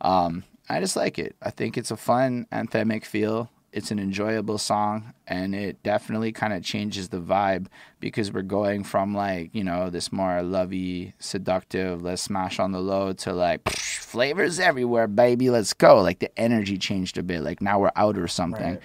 Um, 0.00 0.44
I 0.68 0.80
just 0.80 0.96
like 0.96 1.18
it. 1.18 1.36
I 1.42 1.50
think 1.50 1.76
it's 1.76 1.90
a 1.90 1.96
fun 1.96 2.46
anthemic 2.52 3.04
feel. 3.04 3.50
It's 3.74 3.90
an 3.90 3.98
enjoyable 3.98 4.58
song, 4.58 5.12
and 5.26 5.54
it 5.54 5.82
definitely 5.82 6.32
kind 6.32 6.52
of 6.52 6.62
changes 6.62 7.08
the 7.08 7.20
vibe 7.20 7.66
because 8.00 8.32
we're 8.32 8.42
going 8.42 8.84
from 8.84 9.14
like 9.14 9.54
you 9.54 9.64
know 9.64 9.90
this 9.90 10.12
more 10.12 10.42
lovey, 10.42 11.14
seductive, 11.18 12.02
let's 12.02 12.22
smash 12.22 12.58
on 12.58 12.72
the 12.72 12.80
low 12.80 13.12
to 13.12 13.32
like 13.32 13.64
psh, 13.64 13.98
flavors 13.98 14.60
everywhere, 14.60 15.08
baby, 15.08 15.50
let's 15.50 15.72
go. 15.72 16.00
Like 16.00 16.20
the 16.20 16.36
energy 16.38 16.78
changed 16.78 17.18
a 17.18 17.22
bit. 17.22 17.42
Like 17.42 17.60
now 17.60 17.80
we're 17.80 17.90
out 17.96 18.16
or 18.16 18.28
something. 18.28 18.74
Right. 18.74 18.82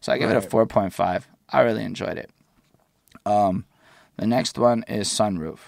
So 0.00 0.12
I 0.12 0.18
give 0.18 0.30
it 0.30 0.36
a 0.36 0.42
four 0.42 0.66
point 0.66 0.92
five. 0.92 1.26
I 1.48 1.62
really 1.62 1.84
enjoyed 1.84 2.18
it. 2.18 2.30
Um, 3.24 3.64
the 4.16 4.26
next 4.26 4.58
one 4.58 4.84
is 4.86 5.08
Sunroof. 5.08 5.58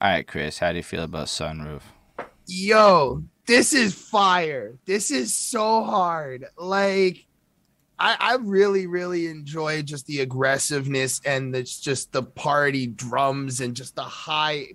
All 0.00 0.10
right, 0.10 0.26
Chris, 0.26 0.58
how 0.58 0.70
do 0.70 0.76
you 0.76 0.82
feel 0.82 1.02
about 1.02 1.26
Sunroof? 1.26 1.82
yo, 2.48 3.22
this 3.46 3.72
is 3.72 3.94
fire. 3.94 4.78
This 4.86 5.10
is 5.10 5.32
so 5.34 5.84
hard. 5.84 6.46
Like, 6.56 7.26
I, 7.98 8.16
I 8.18 8.36
really, 8.36 8.86
really 8.86 9.26
enjoy 9.26 9.82
just 9.82 10.06
the 10.06 10.20
aggressiveness 10.20 11.20
and 11.24 11.54
it's 11.54 11.80
just 11.80 12.12
the 12.12 12.22
party 12.22 12.86
drums 12.86 13.60
and 13.60 13.74
just 13.74 13.96
the 13.96 14.02
high 14.02 14.68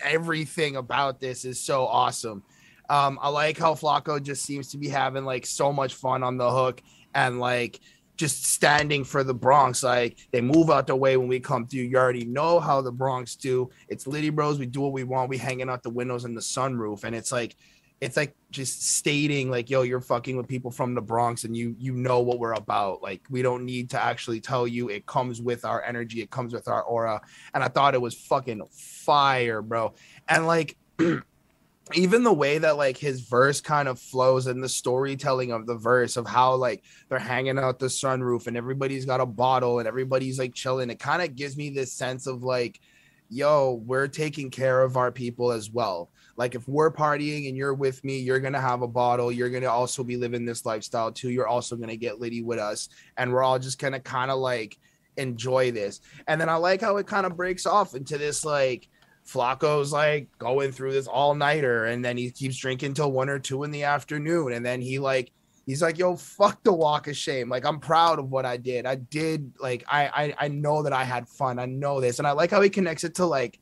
everything 0.00 0.76
about 0.76 1.20
this 1.20 1.44
is 1.44 1.60
so 1.60 1.86
awesome. 1.86 2.42
Um, 2.90 3.18
I 3.22 3.28
like 3.28 3.58
how 3.58 3.74
Flacco 3.74 4.22
just 4.22 4.44
seems 4.44 4.68
to 4.72 4.78
be 4.78 4.88
having 4.88 5.24
like 5.24 5.46
so 5.46 5.72
much 5.72 5.94
fun 5.94 6.22
on 6.22 6.36
the 6.36 6.50
hook 6.50 6.82
and 7.14 7.40
like 7.40 7.80
just 8.16 8.44
standing 8.44 9.04
for 9.04 9.24
the 9.24 9.34
Bronx. 9.34 9.82
Like 9.82 10.18
they 10.30 10.40
move 10.40 10.70
out 10.70 10.86
the 10.86 10.96
way 10.96 11.16
when 11.16 11.28
we 11.28 11.40
come 11.40 11.66
through. 11.66 11.82
You 11.82 11.96
already 11.96 12.24
know 12.24 12.60
how 12.60 12.82
the 12.82 12.92
Bronx 12.92 13.36
do. 13.36 13.70
It's 13.88 14.06
Litty 14.06 14.30
Bros. 14.30 14.58
We 14.58 14.66
do 14.66 14.80
what 14.80 14.92
we 14.92 15.04
want. 15.04 15.30
We 15.30 15.38
hanging 15.38 15.70
out 15.70 15.82
the 15.82 15.90
windows 15.90 16.24
and 16.24 16.36
the 16.36 16.40
sunroof, 16.40 17.04
and 17.04 17.14
it's 17.14 17.32
like 17.32 17.56
it's 18.02 18.16
like 18.16 18.34
just 18.50 18.84
stating 18.96 19.48
like 19.48 19.70
yo 19.70 19.82
you're 19.82 20.00
fucking 20.00 20.36
with 20.36 20.48
people 20.48 20.72
from 20.72 20.92
the 20.92 21.00
bronx 21.00 21.44
and 21.44 21.56
you 21.56 21.76
you 21.78 21.94
know 21.94 22.18
what 22.18 22.40
we're 22.40 22.54
about. 22.54 23.00
Like 23.00 23.22
we 23.30 23.42
don't 23.42 23.64
need 23.64 23.90
to 23.90 24.02
actually 24.02 24.40
tell 24.40 24.66
you. 24.66 24.90
It 24.90 25.06
comes 25.06 25.40
with 25.40 25.64
our 25.64 25.84
energy. 25.84 26.20
It 26.20 26.28
comes 26.28 26.52
with 26.52 26.66
our 26.66 26.82
aura. 26.82 27.20
And 27.54 27.62
i 27.62 27.68
thought 27.68 27.94
it 27.94 28.00
was 28.00 28.14
fucking 28.14 28.60
fire 28.72 29.62
bro. 29.62 29.94
And 30.28 30.48
like 30.48 30.76
even 31.94 32.24
the 32.24 32.32
way 32.32 32.58
that 32.58 32.76
like 32.76 32.98
his 32.98 33.20
verse 33.20 33.60
kind 33.60 33.86
of 33.86 34.00
flows 34.00 34.48
and 34.48 34.60
the 34.60 34.68
storytelling 34.68 35.52
of 35.52 35.66
the 35.66 35.76
verse 35.76 36.16
of 36.16 36.26
how 36.26 36.56
like 36.56 36.82
they're 37.08 37.20
hanging 37.20 37.56
out 37.56 37.78
the 37.78 37.86
sunroof 37.86 38.48
and 38.48 38.56
everybody's 38.56 39.04
got 39.04 39.20
a 39.20 39.26
bottle 39.26 39.78
and 39.78 39.86
everybody's 39.86 40.40
like 40.40 40.54
chilling 40.54 40.90
it 40.90 40.98
kind 40.98 41.22
of 41.22 41.36
gives 41.36 41.56
me 41.56 41.70
this 41.70 41.92
sense 41.92 42.26
of 42.26 42.42
like 42.42 42.80
yo 43.28 43.80
we're 43.84 44.08
taking 44.08 44.50
care 44.50 44.82
of 44.82 44.96
our 44.96 45.12
people 45.12 45.52
as 45.52 45.70
well 45.70 46.10
like 46.36 46.54
if 46.54 46.66
we're 46.68 46.92
partying 46.92 47.48
and 47.48 47.56
you're 47.56 47.74
with 47.74 48.02
me, 48.04 48.18
you're 48.18 48.40
gonna 48.40 48.60
have 48.60 48.82
a 48.82 48.88
bottle. 48.88 49.30
You're 49.30 49.50
gonna 49.50 49.66
also 49.66 50.02
be 50.02 50.16
living 50.16 50.44
this 50.44 50.64
lifestyle 50.64 51.12
too. 51.12 51.30
You're 51.30 51.48
also 51.48 51.76
gonna 51.76 51.96
get 51.96 52.20
litty 52.20 52.42
with 52.42 52.58
us, 52.58 52.88
and 53.16 53.32
we're 53.32 53.42
all 53.42 53.58
just 53.58 53.78
gonna 53.78 54.00
kind 54.00 54.30
of 54.30 54.38
like 54.38 54.78
enjoy 55.16 55.70
this. 55.70 56.00
And 56.26 56.40
then 56.40 56.48
I 56.48 56.56
like 56.56 56.80
how 56.80 56.96
it 56.96 57.06
kind 57.06 57.26
of 57.26 57.36
breaks 57.36 57.66
off 57.66 57.94
into 57.94 58.18
this 58.18 58.44
like 58.44 58.88
Flacco's 59.26 59.92
like 59.92 60.28
going 60.38 60.72
through 60.72 60.92
this 60.92 61.06
all 61.06 61.34
nighter, 61.34 61.86
and 61.86 62.04
then 62.04 62.16
he 62.16 62.30
keeps 62.30 62.56
drinking 62.56 62.94
till 62.94 63.12
one 63.12 63.28
or 63.28 63.38
two 63.38 63.64
in 63.64 63.70
the 63.70 63.84
afternoon, 63.84 64.52
and 64.52 64.64
then 64.64 64.80
he 64.80 64.98
like 64.98 65.32
he's 65.66 65.82
like, 65.82 65.98
yo, 65.98 66.16
fuck 66.16 66.62
the 66.62 66.72
walk 66.72 67.08
of 67.08 67.16
shame. 67.16 67.48
Like, 67.48 67.64
I'm 67.64 67.78
proud 67.78 68.18
of 68.18 68.30
what 68.30 68.44
I 68.44 68.56
did. 68.56 68.86
I 68.86 68.96
did 68.96 69.52
like 69.60 69.84
I 69.88 70.06
I 70.06 70.34
I 70.46 70.48
know 70.48 70.82
that 70.82 70.92
I 70.92 71.04
had 71.04 71.28
fun. 71.28 71.58
I 71.58 71.66
know 71.66 72.00
this. 72.00 72.18
And 72.18 72.26
I 72.26 72.32
like 72.32 72.50
how 72.50 72.60
he 72.60 72.70
connects 72.70 73.04
it 73.04 73.14
to 73.16 73.26
like 73.26 73.60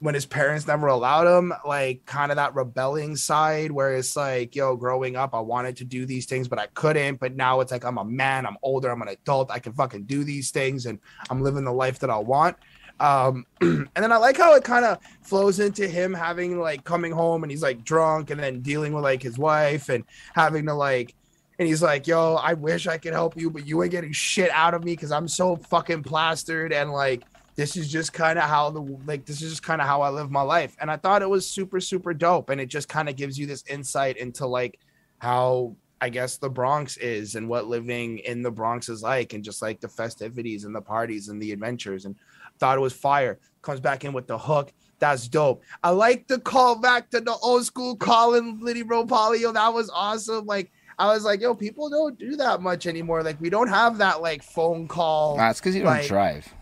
when 0.00 0.14
his 0.14 0.26
parents 0.26 0.66
never 0.66 0.86
allowed 0.86 1.26
him, 1.26 1.52
like 1.66 2.04
kind 2.06 2.30
of 2.30 2.36
that 2.36 2.54
rebelling 2.54 3.16
side 3.16 3.72
where 3.72 3.94
it's 3.96 4.16
like, 4.16 4.54
yo, 4.54 4.76
growing 4.76 5.16
up, 5.16 5.34
I 5.34 5.40
wanted 5.40 5.76
to 5.78 5.84
do 5.84 6.06
these 6.06 6.26
things, 6.26 6.46
but 6.46 6.58
I 6.58 6.66
couldn't. 6.74 7.18
But 7.18 7.34
now 7.34 7.60
it's 7.60 7.72
like 7.72 7.84
I'm 7.84 7.98
a 7.98 8.04
man, 8.04 8.46
I'm 8.46 8.56
older, 8.62 8.90
I'm 8.90 9.02
an 9.02 9.08
adult, 9.08 9.50
I 9.50 9.58
can 9.58 9.72
fucking 9.72 10.04
do 10.04 10.22
these 10.22 10.50
things, 10.50 10.86
and 10.86 11.00
I'm 11.30 11.42
living 11.42 11.64
the 11.64 11.72
life 11.72 11.98
that 12.00 12.10
I 12.10 12.18
want. 12.18 12.56
Um, 13.00 13.46
and 13.60 13.88
then 13.94 14.12
I 14.12 14.16
like 14.16 14.36
how 14.36 14.54
it 14.54 14.64
kind 14.64 14.84
of 14.84 14.98
flows 15.22 15.60
into 15.60 15.86
him 15.86 16.12
having 16.12 16.60
like 16.60 16.84
coming 16.84 17.12
home 17.12 17.44
and 17.44 17.50
he's 17.50 17.62
like 17.62 17.84
drunk 17.84 18.30
and 18.30 18.40
then 18.40 18.60
dealing 18.60 18.92
with 18.92 19.04
like 19.04 19.22
his 19.22 19.38
wife 19.38 19.88
and 19.88 20.04
having 20.34 20.66
to 20.66 20.74
like 20.74 21.14
and 21.58 21.66
he's 21.66 21.82
like, 21.82 22.06
"Yo, 22.06 22.34
I 22.36 22.54
wish 22.54 22.86
I 22.86 22.98
could 22.98 23.12
help 23.12 23.36
you, 23.36 23.50
but 23.50 23.66
you 23.66 23.82
ain't 23.82 23.90
getting 23.90 24.12
shit 24.12 24.50
out 24.52 24.74
of 24.74 24.84
me 24.84 24.92
because 24.92 25.10
I'm 25.10 25.26
so 25.26 25.56
fucking 25.56 26.04
plastered 26.04 26.72
and 26.72 26.92
like 26.92 27.24
this 27.58 27.76
is 27.76 27.90
just 27.90 28.12
kind 28.12 28.38
of 28.38 28.44
how 28.44 28.70
the 28.70 28.80
like 29.04 29.24
this 29.24 29.42
is 29.42 29.50
just 29.50 29.64
kind 29.64 29.80
of 29.80 29.88
how 29.88 30.00
I 30.00 30.10
live 30.10 30.30
my 30.30 30.42
life. 30.42 30.76
And 30.80 30.88
I 30.92 30.96
thought 30.96 31.22
it 31.22 31.28
was 31.28 31.44
super 31.44 31.80
super 31.80 32.14
dope 32.14 32.50
and 32.50 32.60
it 32.60 32.66
just 32.66 32.88
kind 32.88 33.08
of 33.08 33.16
gives 33.16 33.36
you 33.36 33.46
this 33.46 33.64
insight 33.68 34.16
into 34.16 34.46
like 34.46 34.78
how 35.18 35.74
I 36.00 36.08
guess 36.08 36.36
the 36.36 36.48
Bronx 36.48 36.96
is 36.98 37.34
and 37.34 37.48
what 37.48 37.66
living 37.66 38.18
in 38.20 38.42
the 38.42 38.52
Bronx 38.52 38.88
is 38.88 39.02
like 39.02 39.32
and 39.32 39.42
just 39.42 39.60
like 39.60 39.80
the 39.80 39.88
festivities 39.88 40.66
and 40.66 40.72
the 40.72 40.80
parties 40.80 41.30
and 41.30 41.42
the 41.42 41.50
adventures 41.50 42.04
and 42.04 42.14
thought 42.60 42.78
it 42.78 42.80
was 42.80 42.92
fire. 42.92 43.40
Comes 43.60 43.80
back 43.80 44.04
in 44.04 44.12
with 44.12 44.28
the 44.28 44.38
hook. 44.38 44.72
That's 45.00 45.26
dope. 45.26 45.64
I 45.82 45.90
like 45.90 46.28
the 46.28 46.38
call 46.38 46.76
back 46.76 47.10
to 47.10 47.20
the 47.20 47.34
old 47.42 47.64
school 47.64 47.96
Colin 47.96 48.60
Litty 48.60 48.82
Bro 48.84 49.06
Polio. 49.06 49.52
That 49.52 49.74
was 49.74 49.90
awesome. 49.90 50.46
Like 50.46 50.70
I 50.96 51.12
was 51.12 51.24
like, 51.24 51.40
yo, 51.40 51.56
people 51.56 51.90
don't 51.90 52.16
do 52.20 52.36
that 52.36 52.62
much 52.62 52.86
anymore. 52.86 53.24
Like 53.24 53.40
we 53.40 53.50
don't 53.50 53.68
have 53.68 53.98
that 53.98 54.22
like 54.22 54.44
phone 54.44 54.86
call. 54.86 55.36
That's 55.36 55.58
because 55.58 55.74
you 55.74 55.82
don't 55.82 56.06
drive. 56.06 56.54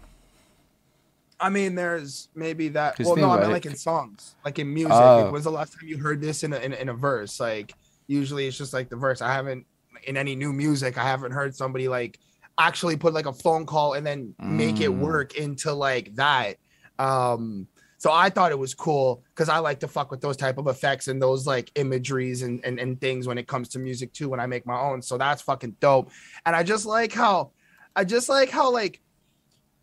I 1.38 1.50
mean, 1.50 1.74
there's 1.74 2.28
maybe 2.34 2.68
that. 2.68 2.98
Well, 2.98 3.16
no, 3.16 3.30
I 3.30 3.42
mean 3.42 3.50
like 3.50 3.66
in 3.66 3.76
songs, 3.76 4.36
like 4.44 4.58
in 4.58 4.72
music. 4.72 4.92
Oh. 4.92 5.22
Like, 5.24 5.32
when's 5.32 5.44
the 5.44 5.50
last 5.50 5.74
time 5.78 5.88
you 5.88 5.98
heard 5.98 6.20
this 6.20 6.42
in 6.44 6.52
a, 6.52 6.56
in, 6.58 6.72
a- 6.72 6.76
in 6.76 6.88
a 6.88 6.94
verse? 6.94 7.38
Like 7.40 7.74
usually 8.06 8.46
it's 8.46 8.56
just 8.56 8.72
like 8.72 8.88
the 8.88 8.96
verse. 8.96 9.20
I 9.20 9.32
haven't 9.32 9.66
in 10.04 10.16
any 10.16 10.34
new 10.36 10.52
music. 10.52 10.96
I 10.96 11.02
haven't 11.04 11.32
heard 11.32 11.54
somebody 11.54 11.88
like 11.88 12.18
actually 12.58 12.96
put 12.96 13.12
like 13.12 13.26
a 13.26 13.32
phone 13.34 13.66
call 13.66 13.92
and 13.94 14.06
then 14.06 14.34
make 14.40 14.80
it 14.80 14.90
Mm. 14.90 14.98
work 15.00 15.34
into 15.36 15.74
like 15.74 16.14
that. 16.14 16.56
Um, 16.98 17.66
so 17.98 18.12
I 18.12 18.30
thought 18.30 18.50
it 18.52 18.58
was 18.58 18.74
cool 18.74 19.22
because 19.34 19.48
I 19.48 19.58
like 19.58 19.80
to 19.80 19.88
fuck 19.88 20.10
with 20.10 20.20
those 20.20 20.36
type 20.36 20.58
of 20.58 20.66
effects 20.68 21.08
and 21.08 21.20
those 21.20 21.46
like 21.46 21.70
imageries 21.74 22.42
and, 22.42 22.64
and 22.64 22.78
and 22.78 23.00
things 23.00 23.26
when 23.26 23.36
it 23.38 23.46
comes 23.48 23.68
to 23.70 23.78
music 23.78 24.12
too. 24.12 24.28
When 24.28 24.40
I 24.40 24.46
make 24.46 24.66
my 24.66 24.78
own, 24.78 25.02
so 25.02 25.18
that's 25.18 25.42
fucking 25.42 25.76
dope. 25.80 26.10
And 26.44 26.54
I 26.56 26.62
just 26.62 26.86
like 26.86 27.12
how, 27.12 27.50
I 27.94 28.04
just 28.04 28.28
like 28.28 28.50
how 28.50 28.70
like 28.72 29.00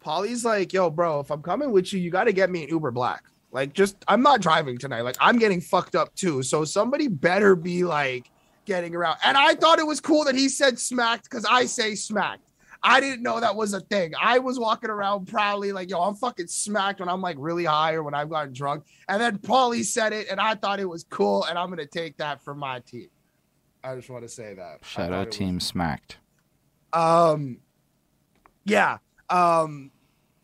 Polly's 0.04 0.44
like, 0.46 0.74
yo, 0.74 0.90
bro, 0.90 1.20
if 1.20 1.32
I'm 1.32 1.42
coming 1.42 1.72
with 1.72 1.94
you, 1.94 2.00
you 2.00 2.12
got 2.12 2.26
to 2.26 2.34
get 2.34 2.50
me 2.50 2.64
an 2.64 2.70
Uber 2.70 2.92
Black. 2.92 3.24
Like, 3.52 3.74
just 3.74 4.04
I'm 4.08 4.22
not 4.22 4.42
driving 4.42 4.78
tonight. 4.78 5.02
Like, 5.02 5.16
I'm 5.20 5.38
getting 5.38 5.62
fucked 5.62 5.96
up 5.96 6.14
too. 6.16 6.44
So 6.44 6.66
somebody 6.66 7.08
better 7.08 7.56
be 7.56 7.84
like 7.84 8.30
getting 8.66 8.96
around. 8.96 9.18
And 9.24 9.38
I 9.38 9.56
thought 9.56 9.80
it 9.80 9.88
was 9.88 10.00
cool 10.00 10.26
that 10.26 10.36
he 10.36 10.50
said 10.50 10.80
smacked 10.80 11.30
because 11.30 11.46
I 11.46 11.66
say 11.66 11.96
smacked. 11.96 12.50
I 12.86 13.00
didn't 13.00 13.24
know 13.24 13.40
that 13.40 13.56
was 13.56 13.74
a 13.74 13.80
thing. 13.80 14.12
I 14.22 14.40
was 14.40 14.60
walking 14.60 14.90
around 14.90 15.28
proudly 15.28 15.72
like, 15.72 15.90
yo, 15.90 16.02
I'm 16.02 16.16
fucking 16.16 16.48
smacked 16.48 17.00
when 17.00 17.08
I'm 17.08 17.22
like 17.22 17.38
really 17.40 17.64
high 17.64 17.94
or 17.94 18.04
when 18.04 18.14
I've 18.14 18.30
gotten 18.30 18.52
drunk. 18.52 18.84
And 19.08 19.22
then 19.22 19.38
Paulie 19.38 19.86
said 19.86 20.12
it, 20.12 20.28
and 20.30 20.40
I 20.40 20.56
thought 20.56 20.82
it 20.82 20.90
was 20.90 21.06
cool, 21.10 21.46
and 21.46 21.58
I'm 21.58 21.70
gonna 21.70 21.86
take 21.86 22.18
that 22.18 22.44
for 22.44 22.54
my 22.54 22.80
team. 22.80 23.08
I 23.86 23.96
just 23.96 24.10
want 24.10 24.24
to 24.24 24.30
say 24.30 24.54
that. 24.56 24.80
Shout 24.84 25.14
out 25.14 25.24
it 25.24 25.28
was 25.28 25.36
Team 25.38 25.60
Smacked. 25.60 26.18
um 26.92 27.60
yeah 28.66 28.98
um 29.34 29.92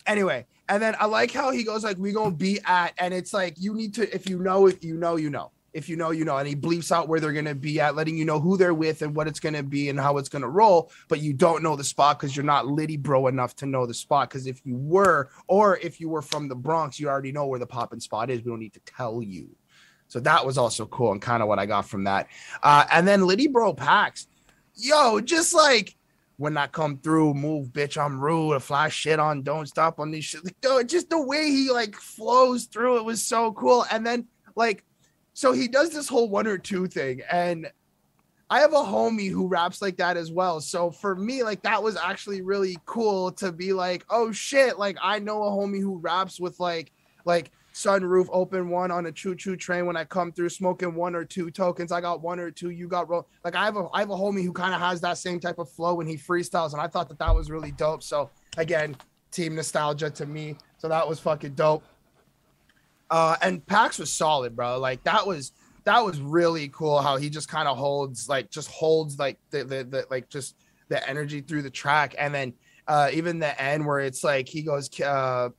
anyway 0.08 0.46
and 0.68 0.82
then 0.82 0.96
i 1.00 1.06
like 1.06 1.32
how 1.32 1.52
he 1.52 1.64
goes 1.64 1.84
like 1.84 1.98
we 1.98 2.12
gonna 2.12 2.32
be 2.32 2.60
at 2.66 2.94
and 2.98 3.14
it's 3.14 3.34
like 3.34 3.54
you 3.58 3.74
need 3.74 3.94
to 3.94 4.14
if 4.14 4.28
you 4.28 4.40
know 4.40 4.68
if 4.68 4.84
you 4.84 4.98
know 4.98 5.16
you 5.16 5.30
know. 5.30 5.52
If 5.72 5.88
you 5.88 5.98
know 5.98 6.10
you 6.10 6.26
know 6.26 6.36
and 6.36 6.48
he 6.48 6.56
bleeps 6.56 6.92
out 6.92 7.08
where 7.08 7.20
they're 7.20 7.32
gonna 7.32 7.54
be 7.54 7.80
at 7.80 7.96
letting 7.96 8.18
you 8.18 8.26
know 8.26 8.40
who 8.40 8.58
they're 8.58 8.74
with 8.74 9.04
and 9.04 9.16
what 9.16 9.28
it's 9.28 9.40
gonna 9.40 9.62
be 9.62 9.90
and 9.90 10.00
how 10.00 10.18
it's 10.18 10.28
gonna 10.28 10.50
roll 10.50 10.92
but 11.08 11.22
you 11.22 11.32
don't 11.32 11.62
know 11.62 11.76
the 11.76 11.84
spot 11.84 12.20
because 12.20 12.36
you're 12.36 12.44
not 12.44 12.66
Litty 12.66 12.98
bro 12.98 13.28
enough 13.28 13.56
to 13.58 13.68
know 13.68 13.86
the 13.86 13.94
spot. 13.94 14.30
Because 14.30 14.48
if 14.48 14.66
you 14.66 14.76
were 14.76 15.30
or 15.48 15.78
if 15.78 16.02
you 16.02 16.10
were 16.10 16.24
from 16.24 16.48
the 16.48 16.56
bronx 16.56 17.00
you 17.00 17.08
already 17.08 17.32
know 17.32 17.46
where 17.46 17.60
the 17.60 17.68
popping 17.68 18.00
spot 18.00 18.32
is. 18.32 18.42
We 18.42 18.50
don't 18.50 18.60
need 18.60 18.74
to 18.74 18.80
tell 18.80 19.22
you. 19.22 19.56
So 20.08 20.20
that 20.22 20.44
was 20.44 20.58
also 20.58 20.88
cool 20.88 21.12
and 21.12 21.22
kind 21.22 21.44
of 21.44 21.48
what 21.48 21.60
i 21.60 21.68
got 21.68 21.88
from 21.88 22.06
that. 22.06 22.30
Uh 22.64 22.86
and 22.92 23.08
then 23.08 23.28
Litty 23.28 23.48
bro 23.48 23.72
packs 23.72 24.28
yo 24.74 25.20
just 25.22 25.54
like 25.54 25.96
when 26.40 26.56
I 26.56 26.68
come 26.68 26.98
through, 26.98 27.34
move, 27.34 27.68
bitch, 27.68 28.02
I'm 28.02 28.18
rude, 28.18 28.54
a 28.54 28.62
flash 28.62 28.96
shit 28.96 29.20
on, 29.20 29.42
don't 29.42 29.68
stop 29.68 30.00
on 30.00 30.10
these 30.10 30.24
shit. 30.24 30.46
Like, 30.46 30.60
dude, 30.62 30.88
just 30.88 31.10
the 31.10 31.22
way 31.22 31.52
he 31.52 31.70
like 31.70 31.96
flows 31.96 32.64
through 32.64 33.00
it 33.00 33.04
was 33.04 33.22
so 33.22 33.52
cool. 33.52 33.86
And 33.92 34.08
then 34.08 34.26
like, 34.56 34.86
so 35.34 35.52
he 35.52 35.68
does 35.68 35.90
this 35.90 36.08
whole 36.08 36.30
one 36.30 36.48
or 36.48 36.58
two 36.58 36.88
thing, 36.88 37.22
and 37.30 37.70
I 38.50 38.62
have 38.62 38.72
a 38.72 38.78
homie 38.78 39.30
who 39.30 39.48
raps 39.48 39.82
like 39.82 39.98
that 39.98 40.16
as 40.16 40.32
well. 40.32 40.62
So 40.62 40.92
for 40.92 41.14
me, 41.14 41.44
like 41.44 41.62
that 41.64 41.84
was 41.84 41.98
actually 41.98 42.42
really 42.42 42.78
cool 42.86 43.34
to 43.34 43.52
be 43.52 43.74
like, 43.74 44.06
oh 44.10 44.32
shit, 44.32 44.80
like 44.80 44.98
I 45.04 45.20
know 45.20 45.44
a 45.44 45.52
homie 45.52 45.82
who 45.82 45.98
raps 45.98 46.40
with 46.40 46.58
like 46.58 46.94
like 47.26 47.52
sunroof 47.80 48.28
open 48.32 48.70
one 48.70 48.92
on 48.92 49.06
a 49.06 49.12
choo 49.12 49.36
choo 49.36 49.56
train 49.56 49.86
when 49.86 49.96
I 49.96 50.04
come 50.04 50.32
through 50.34 50.50
smoking 50.50 50.94
one 50.96 51.16
or 51.16 51.24
two 51.24 51.50
tokens. 51.50 51.92
I 51.92 52.02
got 52.02 52.22
one 52.22 52.40
or 52.40 52.52
two. 52.52 52.72
You 52.72 52.88
got 52.88 53.08
roll. 53.08 53.28
Like 53.46 53.56
I 53.56 53.64
have 53.64 53.78
a 53.78 53.88
I 53.94 54.00
have 54.00 54.10
a 54.10 54.16
homie 54.16 54.44
who 54.44 54.52
kind 54.52 54.74
of 54.74 54.82
has 54.82 55.00
that 55.02 55.18
same 55.18 55.40
type 55.40 55.60
of 55.60 55.70
flow 55.70 55.96
when 55.96 56.06
he 56.06 56.18
freestyles, 56.18 56.74
and 56.74 56.82
I 56.82 56.88
thought 56.88 57.08
that 57.10 57.20
that 57.20 57.34
was 57.34 57.50
really 57.50 57.72
dope. 57.72 58.04
So 58.04 58.30
again, 58.58 58.98
team 59.32 59.56
nostalgia 59.56 60.10
to 60.10 60.26
me. 60.26 60.58
So 60.78 60.90
that 60.90 61.08
was 61.08 61.20
fucking 61.20 61.54
dope. 61.54 61.84
Uh, 63.10 63.38
and 63.42 63.66
Pax 63.66 63.98
was 63.98 64.12
solid, 64.12 64.56
bro. 64.56 64.78
Like 64.80 65.04
that 65.04 65.26
was 65.26 65.54
that 65.86 66.04
was 66.04 66.20
really 66.20 66.68
cool 66.70 67.02
how 67.02 67.16
he 67.16 67.30
just 67.30 67.48
kind 67.48 67.68
of 67.68 67.78
holds 67.78 68.28
like 68.28 68.52
just 68.52 68.70
holds 68.70 69.18
like 69.18 69.40
the, 69.52 69.64
the 69.64 69.84
the 69.86 70.06
like 70.10 70.30
just 70.30 70.56
the 70.90 71.08
energy 71.10 71.40
through 71.40 71.62
the 71.62 71.70
track, 71.70 72.14
and 72.18 72.36
then 72.36 72.54
uh 72.90 73.10
even 73.14 73.40
the 73.40 73.62
end 73.62 73.86
where 73.86 74.00
it's 74.00 74.24
like 74.24 74.50
he 74.50 74.64
goes 74.64 74.90
uh 75.00 75.50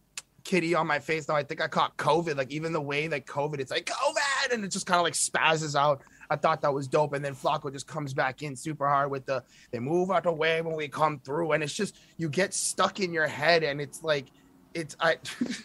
kitty 0.45 0.75
on 0.75 0.87
my 0.87 0.99
face 0.99 1.29
now 1.29 1.35
i 1.35 1.43
think 1.43 1.61
i 1.61 1.69
caught 1.69 1.97
covid 1.97 2.37
like 2.37 2.51
even 2.51 2.73
the 2.73 2.81
way 2.81 3.07
that 3.07 3.27
covid 3.27 3.61
it's 3.61 3.71
like 3.71 3.87
covid 3.87 4.53
and 4.53 4.65
it 4.65 4.69
just 4.69 4.87
kind 4.87 4.99
of 4.99 5.05
like 5.05 5.15
spazzes 5.15 5.79
out 5.79 6.03
i 6.31 6.37
thought 6.37 6.61
that 6.61 6.73
was 6.73 6.87
dope 6.87 7.13
and 7.13 7.25
then 7.25 7.35
flacco 7.35 7.73
just 7.73 7.87
comes 7.87 8.15
back 8.15 8.43
in 8.43 8.55
super 8.57 8.89
hard 8.89 9.11
with 9.11 9.25
the 9.27 9.43
they 9.71 9.79
move 9.79 10.11
out 10.11 10.25
the 10.25 10.33
way 10.33 10.61
when 10.63 10.75
we 10.75 10.89
come 10.89 11.19
through 11.21 11.53
and 11.53 11.63
it's 11.63 11.75
just 11.75 11.99
you 12.17 12.29
get 12.29 12.55
stuck 12.55 13.01
in 13.01 13.13
your 13.13 13.27
head 13.27 13.63
and 13.63 13.81
it's 13.81 14.03
like 14.03 14.27
it's 14.75 14.97
i 15.01 15.17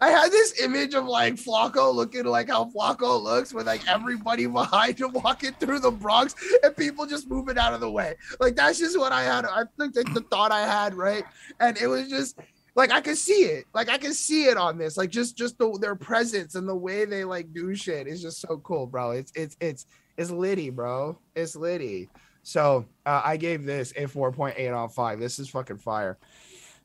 I 0.00 0.10
had 0.10 0.30
this 0.30 0.60
image 0.60 0.94
of 0.94 1.04
like 1.06 1.34
Flacco 1.34 1.92
looking 1.94 2.24
like 2.24 2.48
how 2.48 2.66
Flacco 2.66 3.20
looks 3.20 3.52
with 3.52 3.66
like 3.66 3.86
everybody 3.88 4.46
behind 4.48 5.00
him 5.00 5.12
walking 5.12 5.52
through 5.54 5.80
the 5.80 5.90
Bronx 5.90 6.34
and 6.62 6.76
people 6.76 7.06
just 7.06 7.28
moving 7.28 7.58
out 7.58 7.74
of 7.74 7.80
the 7.80 7.90
way. 7.90 8.14
Like 8.40 8.56
that's 8.56 8.78
just 8.78 8.98
what 8.98 9.12
I 9.12 9.22
had. 9.22 9.44
I 9.44 9.64
think 9.78 9.94
that's 9.94 10.12
the 10.14 10.22
thought 10.22 10.52
I 10.52 10.60
had, 10.60 10.94
right? 10.94 11.24
And 11.60 11.76
it 11.78 11.86
was 11.86 12.08
just 12.08 12.38
like 12.74 12.92
I 12.92 13.00
can 13.00 13.16
see 13.16 13.44
it. 13.44 13.66
Like 13.74 13.88
I 13.88 13.98
can 13.98 14.14
see 14.14 14.44
it 14.44 14.56
on 14.56 14.78
this. 14.78 14.96
Like 14.96 15.10
just 15.10 15.36
just 15.36 15.58
the, 15.58 15.76
their 15.80 15.94
presence 15.94 16.54
and 16.54 16.68
the 16.68 16.76
way 16.76 17.04
they 17.04 17.24
like 17.24 17.52
do 17.52 17.74
shit 17.74 18.06
is 18.06 18.22
just 18.22 18.40
so 18.40 18.58
cool, 18.58 18.86
bro. 18.86 19.12
It's 19.12 19.32
it's 19.34 19.56
it's 19.60 19.86
it's 20.16 20.30
litty, 20.30 20.70
bro. 20.70 21.18
It's 21.34 21.56
litty. 21.56 22.08
So 22.42 22.86
uh, 23.06 23.22
I 23.24 23.36
gave 23.36 23.64
this 23.64 23.92
a 23.92 24.06
4.8 24.06 24.76
on 24.76 24.88
five. 24.88 25.20
This 25.20 25.38
is 25.38 25.48
fucking 25.48 25.78
fire. 25.78 26.18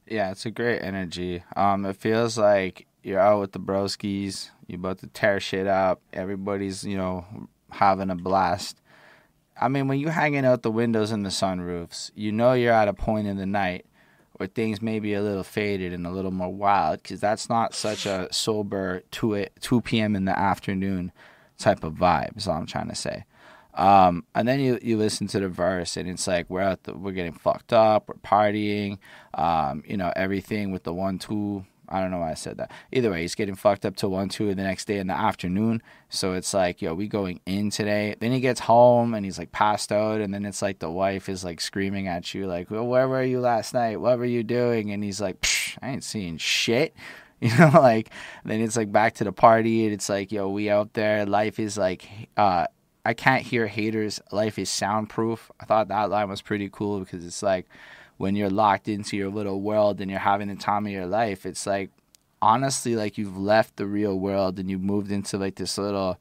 Yeah, 0.05 0.31
it's 0.31 0.45
a 0.45 0.51
great 0.51 0.79
energy. 0.79 1.43
Um, 1.55 1.85
it 1.85 1.95
feels 1.95 2.37
like 2.37 2.85
you're 3.01 3.19
out 3.19 3.39
with 3.39 3.53
the 3.53 3.59
broskies. 3.59 4.51
You're 4.67 4.79
about 4.79 4.99
to 4.99 5.07
tear 5.07 5.39
shit 5.39 5.67
up. 5.67 6.01
Everybody's 6.13 6.83
you 6.83 6.97
know 6.97 7.25
having 7.71 8.09
a 8.09 8.15
blast. 8.15 8.81
I 9.59 9.69
mean, 9.69 9.87
when 9.87 9.99
you're 9.99 10.11
hanging 10.11 10.45
out 10.45 10.61
the 10.61 10.69
windows 10.69 11.09
and 11.09 11.25
the 11.25 11.29
sunroofs, 11.29 12.11
you 12.13 12.31
know 12.31 12.53
you're 12.53 12.73
at 12.73 12.87
a 12.87 12.93
point 12.93 13.25
in 13.25 13.37
the 13.37 13.47
night 13.47 13.86
where 14.37 14.47
things 14.47 14.81
may 14.81 14.99
be 14.99 15.13
a 15.13 15.21
little 15.21 15.43
faded 15.43 15.93
and 15.93 16.05
a 16.05 16.11
little 16.11 16.31
more 16.31 16.53
wild 16.53 17.01
because 17.01 17.19
that's 17.19 17.49
not 17.49 17.73
such 17.73 18.05
a 18.05 18.27
sober 18.31 19.03
2, 19.11 19.47
2 19.59 19.81
p.m. 19.81 20.15
in 20.15 20.25
the 20.25 20.37
afternoon 20.37 21.11
type 21.57 21.83
of 21.83 21.93
vibe, 21.93 22.37
is 22.37 22.47
all 22.47 22.57
I'm 22.57 22.65
trying 22.65 22.89
to 22.89 22.95
say. 22.95 23.25
Um, 23.73 24.25
and 24.33 24.47
then 24.47 24.59
you, 24.59 24.79
you 24.81 24.97
listen 24.97 25.27
to 25.27 25.39
the 25.39 25.49
verse 25.49 25.97
and 25.97 26.09
it's 26.09 26.27
like 26.27 26.49
we're 26.49 26.77
the, 26.83 26.97
we're 26.97 27.11
getting 27.11 27.33
fucked 27.33 27.73
up, 27.73 28.07
we're 28.07 28.15
partying, 28.15 28.97
um, 29.35 29.83
you 29.87 29.97
know, 29.97 30.11
everything 30.15 30.71
with 30.71 30.83
the 30.83 30.93
one 30.93 31.19
two 31.19 31.63
I 31.89 32.01
don't 32.01 32.11
know 32.11 32.19
why 32.19 32.31
I 32.31 32.35
said 32.35 32.57
that. 32.57 32.71
Either 32.91 33.11
way, 33.11 33.21
he's 33.21 33.35
getting 33.35 33.55
fucked 33.55 33.85
up 33.85 33.95
till 33.95 34.09
one, 34.09 34.29
two 34.29 34.53
the 34.53 34.63
next 34.63 34.85
day 34.85 34.97
in 34.97 35.07
the 35.07 35.13
afternoon. 35.13 35.81
So 36.09 36.33
it's 36.33 36.53
like, 36.53 36.81
yo, 36.81 36.93
we 36.93 37.07
going 37.07 37.39
in 37.45 37.69
today. 37.69 38.15
Then 38.19 38.31
he 38.31 38.39
gets 38.39 38.61
home 38.61 39.13
and 39.13 39.25
he's 39.25 39.37
like 39.37 39.51
passed 39.51 39.91
out, 39.91 40.21
and 40.21 40.33
then 40.33 40.45
it's 40.45 40.61
like 40.61 40.79
the 40.79 40.89
wife 40.89 41.29
is 41.29 41.43
like 41.43 41.61
screaming 41.61 42.07
at 42.07 42.33
you, 42.33 42.47
like, 42.47 42.69
well, 42.71 42.85
where 42.85 43.07
were 43.07 43.23
you 43.23 43.39
last 43.39 43.73
night? 43.73 44.01
What 44.01 44.19
were 44.19 44.25
you 44.25 44.43
doing? 44.43 44.91
And 44.91 45.03
he's 45.03 45.21
like, 45.21 45.45
I 45.81 45.89
ain't 45.89 46.03
seeing 46.03 46.37
shit. 46.37 46.95
You 47.39 47.55
know, 47.55 47.69
like 47.71 48.09
then 48.45 48.61
it's 48.61 48.75
like 48.75 48.91
back 48.91 49.13
to 49.15 49.23
the 49.23 49.31
party, 49.31 49.83
and 49.83 49.93
it's 49.93 50.09
like, 50.09 50.31
yo, 50.31 50.49
we 50.49 50.71
out 50.71 50.93
there. 50.93 51.23
Life 51.23 51.59
is 51.59 51.77
like, 51.77 52.09
uh, 52.35 52.65
I 53.05 53.13
can't 53.13 53.43
hear 53.43 53.67
haters. 53.67 54.19
Life 54.31 54.57
is 54.57 54.71
soundproof. 54.71 55.51
I 55.59 55.65
thought 55.65 55.87
that 55.87 56.09
line 56.09 56.29
was 56.29 56.41
pretty 56.41 56.67
cool 56.69 56.99
because 56.99 57.23
it's 57.23 57.43
like 57.43 57.67
when 58.17 58.35
you're 58.35 58.49
locked 58.49 58.87
into 58.87 59.15
your 59.15 59.29
little 59.29 59.61
world 59.61 60.01
and 60.01 60.09
you're 60.09 60.19
having 60.19 60.47
the 60.49 60.55
time 60.55 60.85
of 60.85 60.91
your 60.91 61.05
life, 61.05 61.45
it's 61.45 61.65
like 61.65 61.91
honestly 62.41 62.95
like 62.95 63.17
you've 63.17 63.37
left 63.37 63.77
the 63.77 63.85
real 63.85 64.19
world 64.19 64.59
and 64.59 64.69
you've 64.69 64.81
moved 64.83 65.11
into 65.11 65.37
like 65.37 65.55
this 65.55 65.77
little 65.77 66.19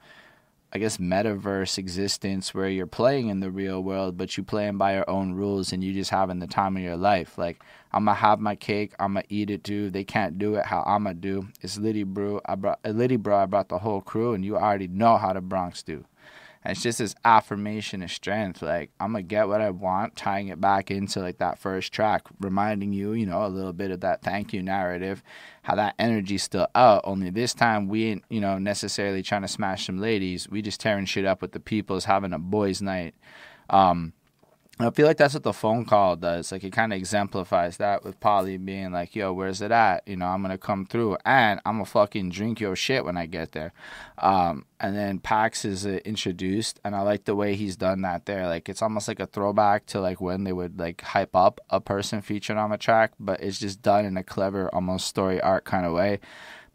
I 0.73 0.79
guess 0.79 0.99
metaverse 0.99 1.79
existence 1.79 2.53
where 2.53 2.69
you're 2.69 2.87
playing 2.87 3.29
in 3.29 3.41
the 3.41 3.51
real 3.51 3.83
world, 3.83 4.19
but 4.19 4.37
you 4.37 4.43
playing 4.43 4.77
by 4.77 4.95
your 4.95 5.09
own 5.09 5.33
rules 5.33 5.73
and 5.73 5.83
you 5.83 5.95
just 5.95 6.11
having 6.11 6.39
the 6.39 6.47
time 6.47 6.77
of 6.77 6.83
your 6.83 6.97
life. 6.99 7.39
Like 7.39 7.63
I'm 7.93 8.05
gonna 8.05 8.17
have 8.17 8.41
my 8.41 8.57
cake, 8.57 8.93
I'm 8.99 9.15
gonna 9.15 9.25
eat 9.31 9.49
it 9.49 9.65
too. 9.65 9.91
They 9.91 10.05
can't 10.05 10.39
do 10.39 10.57
it 10.57 10.67
how 10.67 10.83
I'm 10.87 11.05
gonna 11.05 11.15
do. 11.15 11.49
It's 11.63 11.79
Litty 11.79 12.03
Brew. 12.03 12.41
I 12.45 12.57
brought 12.57 12.81
Litty 12.85 13.17
Bro. 13.17 13.39
I 13.39 13.47
brought 13.47 13.69
the 13.69 13.79
whole 13.79 14.03
crew, 14.03 14.35
and 14.35 14.45
you 14.45 14.57
already 14.57 14.89
know 14.89 15.17
how 15.17 15.33
the 15.33 15.41
Bronx 15.41 15.83
do. 15.83 16.05
It's 16.71 16.83
just 16.83 16.99
this 16.99 17.15
affirmation 17.25 18.03
of 18.03 18.11
strength. 18.11 18.63
Like 18.63 18.91
I'm 19.01 19.13
gonna 19.13 19.23
get 19.23 19.49
what 19.49 19.61
I 19.61 19.71
want, 19.71 20.17
tying 20.17 20.49
it 20.49 20.61
back 20.61 20.91
into 20.91 21.21
like 21.21 21.39
that 21.39 21.59
first 21.59 21.93
track, 21.93 22.23
reminding 22.41 22.93
you, 22.93 23.13
you 23.13 23.27
know, 23.27 23.45
a 23.45 23.49
little 23.49 23.73
bit 23.73 23.91
of 23.91 24.01
that 24.01 24.23
thank 24.23 24.53
you 24.53 24.63
narrative, 24.63 25.23
how 25.63 25.75
that 25.77 25.95
energy's 25.99 26.43
still 26.43 26.69
out. 26.75 27.03
Only 27.05 27.31
this 27.31 27.55
time 27.55 27.89
we 27.89 28.07
ain't, 28.07 28.25
you 28.29 28.41
know, 28.41 28.59
necessarily 28.59 29.23
trying 29.23 29.43
to 29.43 29.49
smash 29.49 29.87
some 29.87 29.99
ladies. 29.99 30.49
We 30.49 30.63
just 30.63 30.81
tearing 30.81 31.07
shit 31.07 31.25
up 31.25 31.43
with 31.43 31.53
the 31.53 31.61
people's 31.61 32.05
having 32.05 32.33
a 32.33 32.39
boys' 32.39 32.83
night. 32.83 33.15
Um, 33.71 34.13
I 34.79 34.91
feel 34.91 35.07
like 35.07 35.17
that's 35.17 35.33
what 35.33 35.43
the 35.43 35.55
phone 35.55 35.87
call 35.87 36.17
does. 36.17 36.53
Like 36.53 36.63
it 36.63 36.73
kind 36.73 36.93
of 36.93 36.99
exemplifies 36.99 37.79
that 37.79 38.05
with 38.05 38.21
Polly 38.21 38.59
being 38.59 38.93
like, 38.93 39.17
"Yo, 39.17 39.33
where's 39.33 39.63
it 39.63 39.71
at? 39.71 40.07
You 40.07 40.17
know, 40.17 40.27
I'm 40.27 40.43
gonna 40.43 40.59
come 40.59 40.85
through, 40.85 41.17
and 41.25 41.61
I'm 41.65 41.77
gonna 41.77 41.87
fucking 41.87 42.29
drink 42.29 42.61
your 42.61 42.77
shit 42.77 43.03
when 43.03 43.17
I 43.17 43.25
get 43.25 43.53
there." 43.53 43.73
Um, 44.19 44.67
and 44.79 44.95
then 44.95 45.19
Pax 45.19 45.65
is 45.65 45.87
uh, 45.87 46.01
introduced, 46.05 46.79
and 46.85 46.95
I 46.95 47.01
like 47.01 47.25
the 47.25 47.35
way 47.35 47.55
he's 47.57 47.77
done 47.77 48.03
that 48.03 48.27
there. 48.27 48.47
Like 48.47 48.69
it's 48.69 48.83
almost 48.83 49.09
like 49.09 49.19
a 49.19 49.27
throwback 49.27 49.87
to 49.87 50.01
like 50.01 50.21
when 50.21 50.45
they 50.45 50.53
would 50.53 50.79
like 50.79 51.01
hype 51.01 51.35
up 51.35 51.59
a 51.71 51.81
person 51.81 52.21
featured 52.21 52.59
on 52.59 52.71
a 52.71 52.77
track, 52.79 53.13
but 53.19 53.41
it's 53.41 53.59
just 53.59 53.81
done 53.81 54.05
in 54.05 54.19
a 54.19 54.23
clever, 54.23 54.69
almost 54.75 55.07
story 55.07 55.41
arc 55.41 55.65
kind 55.65 55.87
of 55.87 55.95
way. 55.95 56.21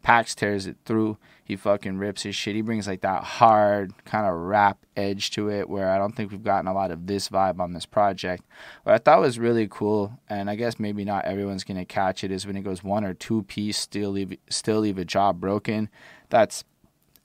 Pax 0.02 0.34
tears 0.34 0.66
it 0.66 0.76
through. 0.84 1.18
He 1.44 1.56
fucking 1.56 1.98
rips 1.98 2.22
his 2.22 2.36
shit. 2.36 2.54
He 2.54 2.62
brings 2.62 2.86
like 2.86 3.00
that 3.00 3.24
hard 3.24 3.92
kind 4.04 4.26
of 4.26 4.34
rap 4.34 4.86
edge 4.96 5.30
to 5.32 5.50
it 5.50 5.68
where 5.68 5.90
I 5.90 5.98
don't 5.98 6.14
think 6.14 6.30
we've 6.30 6.42
gotten 6.42 6.68
a 6.68 6.72
lot 6.72 6.90
of 6.90 7.06
this 7.06 7.28
vibe 7.28 7.58
on 7.58 7.72
this 7.72 7.86
project. 7.86 8.44
What 8.84 8.94
I 8.94 8.98
thought 8.98 9.20
was 9.20 9.38
really 9.38 9.66
cool, 9.68 10.18
and 10.28 10.48
I 10.48 10.54
guess 10.54 10.78
maybe 10.78 11.04
not 11.04 11.24
everyone's 11.24 11.64
gonna 11.64 11.84
catch 11.84 12.22
it, 12.22 12.30
is 12.30 12.46
when 12.46 12.56
it 12.56 12.62
goes 12.62 12.84
one 12.84 13.04
or 13.04 13.12
two 13.12 13.42
piece, 13.42 13.78
still 13.78 14.10
leave 14.10 14.36
still 14.48 14.80
leave 14.80 14.98
a 14.98 15.04
job 15.04 15.40
broken. 15.40 15.90
That's 16.30 16.64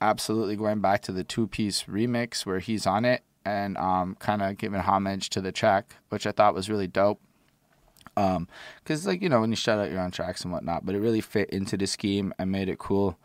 absolutely 0.02 0.56
going 0.56 0.80
back 0.80 1.02
to 1.04 1.12
the 1.12 1.24
two 1.24 1.48
piece 1.48 1.84
remix 1.84 2.46
where 2.46 2.60
he's 2.60 2.86
on 2.86 3.06
it 3.06 3.24
and 3.46 3.78
um, 3.78 4.16
kind 4.20 4.42
of 4.42 4.58
giving 4.58 4.82
homage 4.82 5.30
to 5.30 5.42
the 5.42 5.52
track, 5.52 5.96
which 6.10 6.28
I 6.28 6.32
thought 6.32 6.54
was 6.54 6.70
really 6.70 6.88
dope. 6.88 7.22
Um, 8.18 8.48
cause 8.84 9.06
like 9.06 9.22
you 9.22 9.30
know 9.30 9.42
when 9.42 9.52
you 9.52 9.56
shout 9.56 9.78
out 9.78 9.92
your 9.92 10.00
own 10.00 10.10
tracks 10.10 10.44
and 10.44 10.52
whatnot, 10.52 10.86
but 10.86 10.96
it 10.96 11.00
really 11.00 11.22
fit 11.22 11.52
into 11.52 11.78
the 11.78 11.86
scheme 11.86 12.34
and 12.40 12.52
made 12.52 12.68
it 12.68 12.80
cool. 12.80 13.18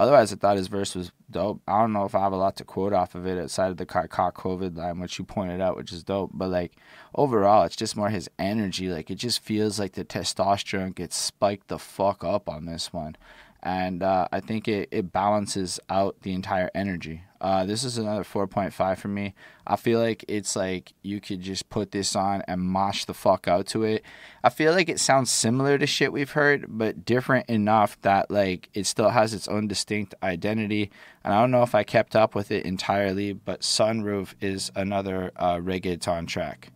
Otherwise, 0.00 0.32
I 0.32 0.36
thought 0.36 0.56
his 0.56 0.68
verse 0.68 0.94
was 0.94 1.12
dope. 1.30 1.60
I 1.68 1.78
don't 1.78 1.92
know 1.92 2.06
if 2.06 2.14
I 2.14 2.20
have 2.20 2.32
a 2.32 2.36
lot 2.36 2.56
to 2.56 2.64
quote 2.64 2.94
off 2.94 3.14
of 3.14 3.26
it 3.26 3.38
outside 3.38 3.70
of 3.70 3.76
the 3.76 3.84
caught 3.84 4.08
COVID 4.08 4.74
line, 4.74 4.98
which 4.98 5.18
you 5.18 5.26
pointed 5.26 5.60
out, 5.60 5.76
which 5.76 5.92
is 5.92 6.02
dope. 6.02 6.30
But 6.32 6.48
like 6.48 6.72
overall, 7.14 7.64
it's 7.64 7.76
just 7.76 7.98
more 7.98 8.08
his 8.08 8.30
energy. 8.38 8.88
Like 8.88 9.10
it 9.10 9.16
just 9.16 9.40
feels 9.40 9.78
like 9.78 9.92
the 9.92 10.04
testosterone 10.06 10.94
gets 10.94 11.16
spiked 11.16 11.68
the 11.68 11.78
fuck 11.78 12.24
up 12.24 12.48
on 12.48 12.64
this 12.64 12.94
one, 12.94 13.14
and 13.62 14.02
uh, 14.02 14.28
I 14.32 14.40
think 14.40 14.68
it, 14.68 14.88
it 14.90 15.12
balances 15.12 15.78
out 15.88 16.16
the 16.22 16.32
entire 16.32 16.70
energy. 16.74 17.22
Uh, 17.40 17.64
this 17.64 17.84
is 17.84 17.96
another 17.96 18.22
4.5 18.22 18.98
for 18.98 19.08
me. 19.08 19.34
I 19.66 19.76
feel 19.76 19.98
like 19.98 20.24
it's 20.28 20.56
like 20.56 20.92
you 21.02 21.20
could 21.20 21.40
just 21.40 21.70
put 21.70 21.90
this 21.90 22.14
on 22.14 22.42
and 22.46 22.60
mosh 22.60 23.06
the 23.06 23.14
fuck 23.14 23.48
out 23.48 23.66
to 23.68 23.82
it. 23.84 24.04
I 24.44 24.50
feel 24.50 24.72
like 24.72 24.90
it 24.90 25.00
sounds 25.00 25.30
similar 25.30 25.78
to 25.78 25.86
shit 25.86 26.12
we've 26.12 26.32
heard, 26.32 26.66
but 26.68 27.06
different 27.06 27.48
enough 27.48 27.98
that 28.02 28.30
like 28.30 28.68
it 28.74 28.86
still 28.86 29.08
has 29.08 29.32
its 29.32 29.48
own 29.48 29.68
distinct 29.68 30.14
identity. 30.22 30.90
And 31.24 31.32
I 31.32 31.40
don't 31.40 31.50
know 31.50 31.62
if 31.62 31.74
I 31.74 31.82
kept 31.82 32.14
up 32.14 32.34
with 32.34 32.50
it 32.50 32.66
entirely, 32.66 33.32
but 33.32 33.62
Sunroof 33.62 34.34
is 34.42 34.70
another 34.76 35.32
uh, 35.36 35.56
reggaeton 35.56 36.28
track. 36.28 36.72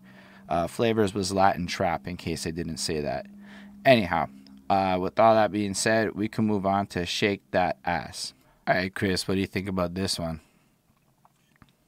Uh, 0.48 0.66
Flavors 0.66 1.14
was 1.14 1.32
Latin 1.32 1.66
trap, 1.66 2.06
in 2.06 2.16
case 2.16 2.46
I 2.46 2.50
didn't 2.50 2.76
say 2.78 3.00
that. 3.00 3.26
Anyhow, 3.84 4.28
uh, 4.74 4.98
with 4.98 5.20
all 5.20 5.34
that 5.34 5.52
being 5.52 5.74
said, 5.74 6.14
we 6.14 6.26
can 6.28 6.44
move 6.46 6.66
on 6.66 6.86
to 6.88 7.06
Shake 7.06 7.42
That 7.52 7.78
Ass. 7.84 8.34
All 8.66 8.74
right, 8.74 8.92
Chris, 8.92 9.28
what 9.28 9.34
do 9.34 9.40
you 9.40 9.46
think 9.46 9.68
about 9.68 9.94
this 9.94 10.18
one? 10.18 10.40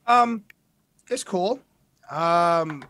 Um, 0.07 0.45
it's 1.11 1.24
cool. 1.24 1.61
Um, 2.11 2.84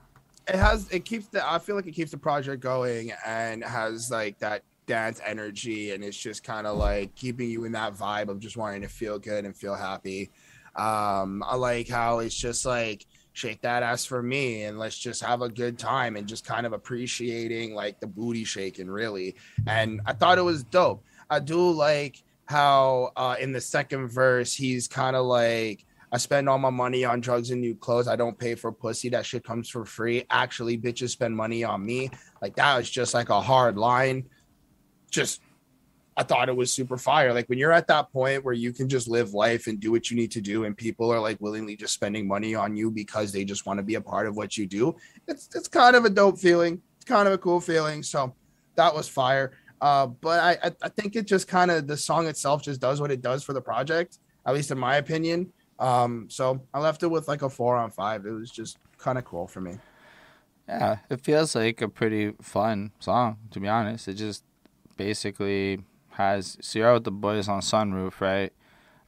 it 0.47 0.57
has 0.57 0.91
it 0.91 1.05
keeps 1.07 1.29
the 1.29 1.49
I 1.49 1.59
feel 1.59 1.77
like 1.77 1.87
it 1.87 1.93
keeps 1.93 2.11
the 2.11 2.19
project 2.19 2.63
going 2.63 3.13
and 3.25 3.65
has 3.65 4.11
like 4.11 4.39
that 4.41 4.63
dance 4.87 5.21
energy 5.25 5.93
and 5.93 6.05
it's 6.05 6.17
just 6.17 6.45
kind 6.45 6.67
of 6.67 6.77
like 6.77 7.15
keeping 7.15 7.51
you 7.51 7.65
in 7.65 7.73
that 7.73 7.95
vibe 7.95 8.29
of 8.29 8.39
just 8.39 8.57
wanting 8.57 8.83
to 8.83 8.89
feel 8.89 9.19
good 9.19 9.45
and 9.47 9.57
feel 9.57 9.75
happy. 9.75 10.31
Um, 10.77 11.43
I 11.47 11.57
like 11.57 11.89
how 11.89 12.19
it's 12.19 12.37
just 12.37 12.67
like 12.67 13.07
shake 13.37 13.61
that 13.61 13.83
ass 13.83 14.05
for 14.07 14.23
me 14.23 14.63
and 14.63 14.79
let's 14.79 14.97
just 14.97 15.23
have 15.23 15.43
a 15.43 15.49
good 15.49 15.79
time 15.79 16.17
and 16.17 16.27
just 16.27 16.45
kind 16.47 16.65
of 16.65 16.73
appreciating 16.73 17.75
like 17.75 18.01
the 18.01 18.07
booty 18.07 18.45
shaking 18.45 18.89
really. 18.89 19.37
And 19.67 20.01
I 20.07 20.15
thought 20.15 20.39
it 20.39 20.43
was 20.43 20.65
dope. 20.65 21.05
I 21.29 21.41
do 21.41 21.71
like 21.71 22.23
how 22.47 23.11
uh 23.17 23.37
in 23.39 23.53
the 23.53 23.61
second 23.61 24.09
verse 24.09 24.55
he's 24.55 24.89
kind 24.89 25.17
of 25.17 25.27
like 25.27 25.85
I 26.13 26.19
spend 26.19 26.49
all 26.49 26.59
my 26.59 26.71
money 26.71 27.05
on 27.05 27.21
drugs 27.21 27.51
and 27.51 27.61
new 27.61 27.75
clothes. 27.75 28.09
I 28.09 28.17
don't 28.17 28.39
pay 28.39 28.55
for 28.55 28.73
pussy. 28.73 29.11
That 29.11 29.27
shit 29.27 29.45
comes 29.45 29.69
for 29.69 29.85
free. 29.85 30.25
Actually, 30.31 30.79
bitches 30.79 31.11
spend 31.11 31.37
money 31.37 31.65
on 31.65 31.85
me. 31.85 32.11
Like 32.41 32.57
that 32.57 32.77
was 32.77 32.89
just 32.89 33.13
like 33.13 33.29
a 33.29 33.41
hard 33.41 33.77
line. 33.77 34.29
Just 35.11 35.43
I 36.17 36.23
thought 36.23 36.49
it 36.49 36.57
was 36.57 36.73
super 36.73 36.97
fire. 36.97 37.35
Like 37.35 37.47
when 37.49 37.59
you're 37.59 37.73
at 37.73 37.87
that 37.89 38.11
point 38.11 38.43
where 38.43 38.55
you 38.55 38.73
can 38.73 38.89
just 38.89 39.07
live 39.07 39.35
life 39.35 39.67
and 39.67 39.79
do 39.79 39.91
what 39.93 40.11
you 40.11 40.17
need 40.17 40.31
to 40.33 40.41
do, 40.41 40.65
and 40.65 40.77
people 40.77 41.13
are 41.13 41.21
like 41.21 41.39
willingly 41.41 41.77
just 41.77 41.93
spending 41.93 42.27
money 42.27 42.55
on 42.55 42.75
you 42.75 42.91
because 42.91 43.33
they 43.33 43.45
just 43.45 43.67
want 43.67 43.79
to 43.79 43.83
be 43.83 43.97
a 43.97 44.01
part 44.01 44.27
of 44.27 44.37
what 44.37 44.57
you 44.57 44.67
do. 44.67 44.97
It's 45.29 45.49
it's 45.55 45.69
kind 45.69 45.95
of 45.95 46.05
a 46.05 46.11
dope 46.11 46.39
feeling. 46.39 46.81
It's 46.97 47.05
kind 47.05 47.29
of 47.29 47.35
a 47.35 47.39
cool 47.39 47.61
feeling. 47.61 48.03
So 48.03 48.35
that 48.77 48.95
was 48.95 49.09
fire. 49.09 49.53
Uh, 49.81 50.07
but 50.07 50.41
I 50.41 50.73
I 50.83 50.89
think 50.89 51.17
it 51.17 51.27
just 51.27 51.49
kind 51.49 51.71
of 51.71 51.87
the 51.87 51.97
song 51.97 52.27
itself 52.27 52.63
just 52.63 52.81
does 52.81 53.01
what 53.01 53.11
it 53.11 53.21
does 53.21 53.45
for 53.45 53.53
the 53.53 53.61
project, 53.61 54.19
at 54.47 54.55
least 54.55 54.71
in 54.71 54.79
my 54.79 54.97
opinion. 54.97 55.53
Um, 55.79 56.29
so 56.31 56.63
I 56.73 56.81
left 56.81 57.03
it 57.03 57.09
with 57.09 57.29
like 57.29 57.43
a 57.43 57.51
four 57.51 57.77
on 57.77 57.91
five. 57.91 58.25
It 58.25 58.33
was 58.33 58.51
just 58.51 58.79
kind 58.97 59.19
of 59.19 59.27
cool 59.27 59.47
for 59.47 59.61
me. 59.61 59.79
Yeah, 60.67 60.99
it 61.11 61.21
feels 61.21 61.55
like 61.55 61.83
a 61.83 61.89
pretty 61.89 62.33
fun 62.41 62.93
song, 62.99 63.37
to 63.51 63.61
be 63.61 63.69
honest. 63.69 64.09
It 64.09 64.15
just 64.15 64.43
basically 64.97 65.85
has 66.17 66.59
Sierra 66.61 66.95
with 66.95 67.05
the 67.05 67.11
boys 67.11 67.49
on 67.49 67.61
Sunroof, 67.61 68.21
right? 68.21 68.53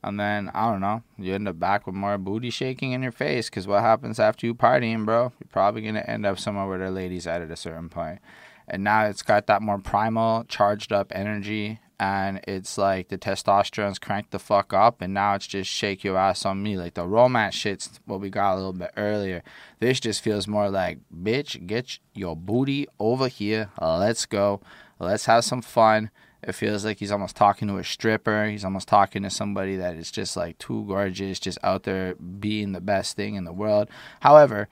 And 0.02 0.18
then, 0.18 0.50
I 0.54 0.70
don't 0.70 0.80
know, 0.80 1.02
you 1.18 1.34
end 1.34 1.48
up 1.48 1.58
back 1.58 1.84
with 1.84 1.94
more 1.94 2.16
booty 2.18 2.50
shaking 2.50 2.92
in 2.92 3.02
your 3.02 3.10
face 3.12 3.50
because 3.50 3.66
what 3.66 3.82
happens 3.82 4.20
after 4.20 4.46
you 4.46 4.54
partying, 4.54 5.04
bro? 5.04 5.32
You're 5.40 5.48
probably 5.50 5.82
to 5.94 6.08
end 6.08 6.24
up 6.24 6.38
somewhere 6.38 6.68
where 6.68 6.78
the 6.78 6.90
ladies 6.90 7.26
at 7.26 7.42
at 7.42 7.50
a 7.50 7.56
certain 7.56 7.88
point. 7.88 8.20
and 8.68 8.84
now 8.84 9.06
it's 9.06 9.22
got 9.22 9.46
that 9.46 9.62
more 9.62 9.78
primal, 9.78 10.44
charged 10.44 10.92
up 10.92 11.10
energy, 11.14 11.80
and 11.98 12.40
it's 12.46 12.78
like 12.78 13.08
the 13.08 13.18
testosterone's 13.18 13.98
cranked 13.98 14.30
the 14.30 14.38
fuck 14.38 14.72
up, 14.72 15.00
and 15.00 15.14
now 15.14 15.34
it's 15.34 15.46
just 15.46 15.70
shake 15.70 16.04
your 16.04 16.16
ass 16.16 16.44
on 16.44 16.62
me. 16.62 16.76
Like 16.76 16.94
the 16.94 17.06
romance 17.06 17.54
shit's 17.54 17.98
what 18.04 18.20
we 18.20 18.30
got 18.30 18.54
a 18.54 18.56
little 18.56 18.72
bit 18.72 18.92
earlier. 18.96 19.42
This 19.80 19.98
just 19.98 20.22
feels 20.22 20.46
more 20.46 20.70
like, 20.70 20.98
bitch, 21.14 21.66
get 21.66 21.98
your 22.14 22.36
booty 22.36 22.86
over 23.00 23.26
here. 23.28 23.70
Let's 23.80 24.26
go. 24.26 24.60
Let's 25.00 25.26
have 25.26 25.44
some 25.44 25.62
fun. 25.62 26.10
It 26.42 26.52
feels 26.52 26.84
like 26.84 26.98
he's 26.98 27.10
almost 27.10 27.36
talking 27.36 27.66
to 27.68 27.78
a 27.78 27.84
stripper. 27.84 28.46
He's 28.46 28.64
almost 28.64 28.86
talking 28.86 29.22
to 29.24 29.30
somebody 29.30 29.76
that 29.76 29.96
is 29.96 30.10
just 30.10 30.36
like 30.36 30.56
too 30.58 30.84
gorgeous, 30.86 31.40
just 31.40 31.58
out 31.64 31.82
there 31.82 32.14
being 32.14 32.72
the 32.72 32.80
best 32.80 33.16
thing 33.16 33.34
in 33.34 33.44
the 33.44 33.52
world. 33.52 33.88
However, 34.20 34.68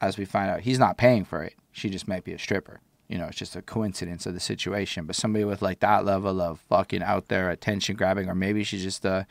as 0.00 0.18
we 0.18 0.24
find 0.24 0.50
out, 0.50 0.60
he's 0.60 0.78
not 0.78 0.98
paying 0.98 1.24
for 1.24 1.42
it. 1.42 1.54
She 1.70 1.88
just 1.88 2.08
might 2.08 2.24
be 2.24 2.32
a 2.32 2.38
stripper. 2.38 2.80
You 3.08 3.18
know, 3.18 3.26
it's 3.26 3.38
just 3.38 3.54
a 3.54 3.62
coincidence 3.62 4.26
of 4.26 4.34
the 4.34 4.40
situation. 4.40 5.06
But 5.06 5.14
somebody 5.14 5.44
with 5.44 5.62
like 5.62 5.80
that 5.80 6.04
level 6.04 6.40
of 6.40 6.60
fucking 6.68 7.02
out 7.02 7.28
there 7.28 7.48
attention 7.50 7.94
grabbing, 7.96 8.28
or 8.28 8.34
maybe 8.34 8.64
she's 8.64 8.82
just 8.82 9.04
a 9.04 9.26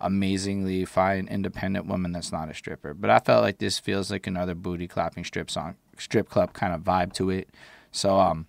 amazingly 0.00 0.84
fine 0.84 1.26
independent 1.26 1.86
woman 1.86 2.12
that's 2.12 2.30
not 2.30 2.50
a 2.50 2.54
stripper. 2.54 2.94
But 2.94 3.10
I 3.10 3.18
felt 3.18 3.42
like 3.42 3.58
this 3.58 3.78
feels 3.78 4.10
like 4.10 4.26
another 4.26 4.54
booty 4.54 4.86
clapping 4.86 5.24
strip 5.24 5.50
song, 5.50 5.76
strip 5.98 6.28
club 6.28 6.52
kind 6.52 6.72
of 6.72 6.82
vibe 6.82 7.14
to 7.14 7.30
it. 7.30 7.48
So 7.90 8.20
um, 8.20 8.46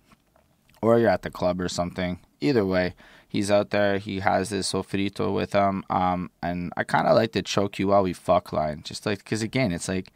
or 0.82 0.98
you're 0.98 1.08
at 1.08 1.22
the 1.22 1.30
club 1.30 1.60
or 1.60 1.68
something. 1.68 2.20
Either 2.40 2.64
way, 2.64 2.94
he's 3.28 3.50
out 3.50 3.70
there. 3.70 3.98
He 3.98 4.20
has 4.20 4.50
this 4.50 4.72
sofrito 4.72 5.34
with 5.34 5.52
him. 5.52 5.84
Um, 5.90 6.30
and 6.42 6.72
I 6.76 6.84
kind 6.84 7.06
of 7.06 7.14
like 7.14 7.32
the 7.32 7.42
choke 7.42 7.78
you 7.78 7.88
while 7.88 8.02
we 8.02 8.12
fuck 8.12 8.52
line, 8.52 8.82
just 8.82 9.06
like 9.06 9.18
because 9.18 9.42
again, 9.42 9.72
it's 9.72 9.88
like 9.88 10.12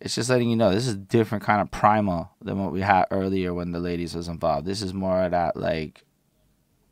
it's 0.00 0.14
just 0.14 0.30
letting 0.30 0.50
you 0.50 0.56
know 0.56 0.72
this 0.72 0.86
is 0.86 0.94
a 0.94 0.98
different 0.98 1.44
kind 1.44 1.60
of 1.60 1.70
primal 1.70 2.30
than 2.40 2.62
what 2.62 2.72
we 2.72 2.80
had 2.80 3.06
earlier 3.10 3.54
when 3.54 3.72
the 3.72 3.80
ladies 3.80 4.14
was 4.14 4.28
involved. 4.28 4.66
This 4.66 4.82
is 4.82 4.92
more 4.92 5.22
of 5.22 5.30
that 5.30 5.56
like 5.56 6.04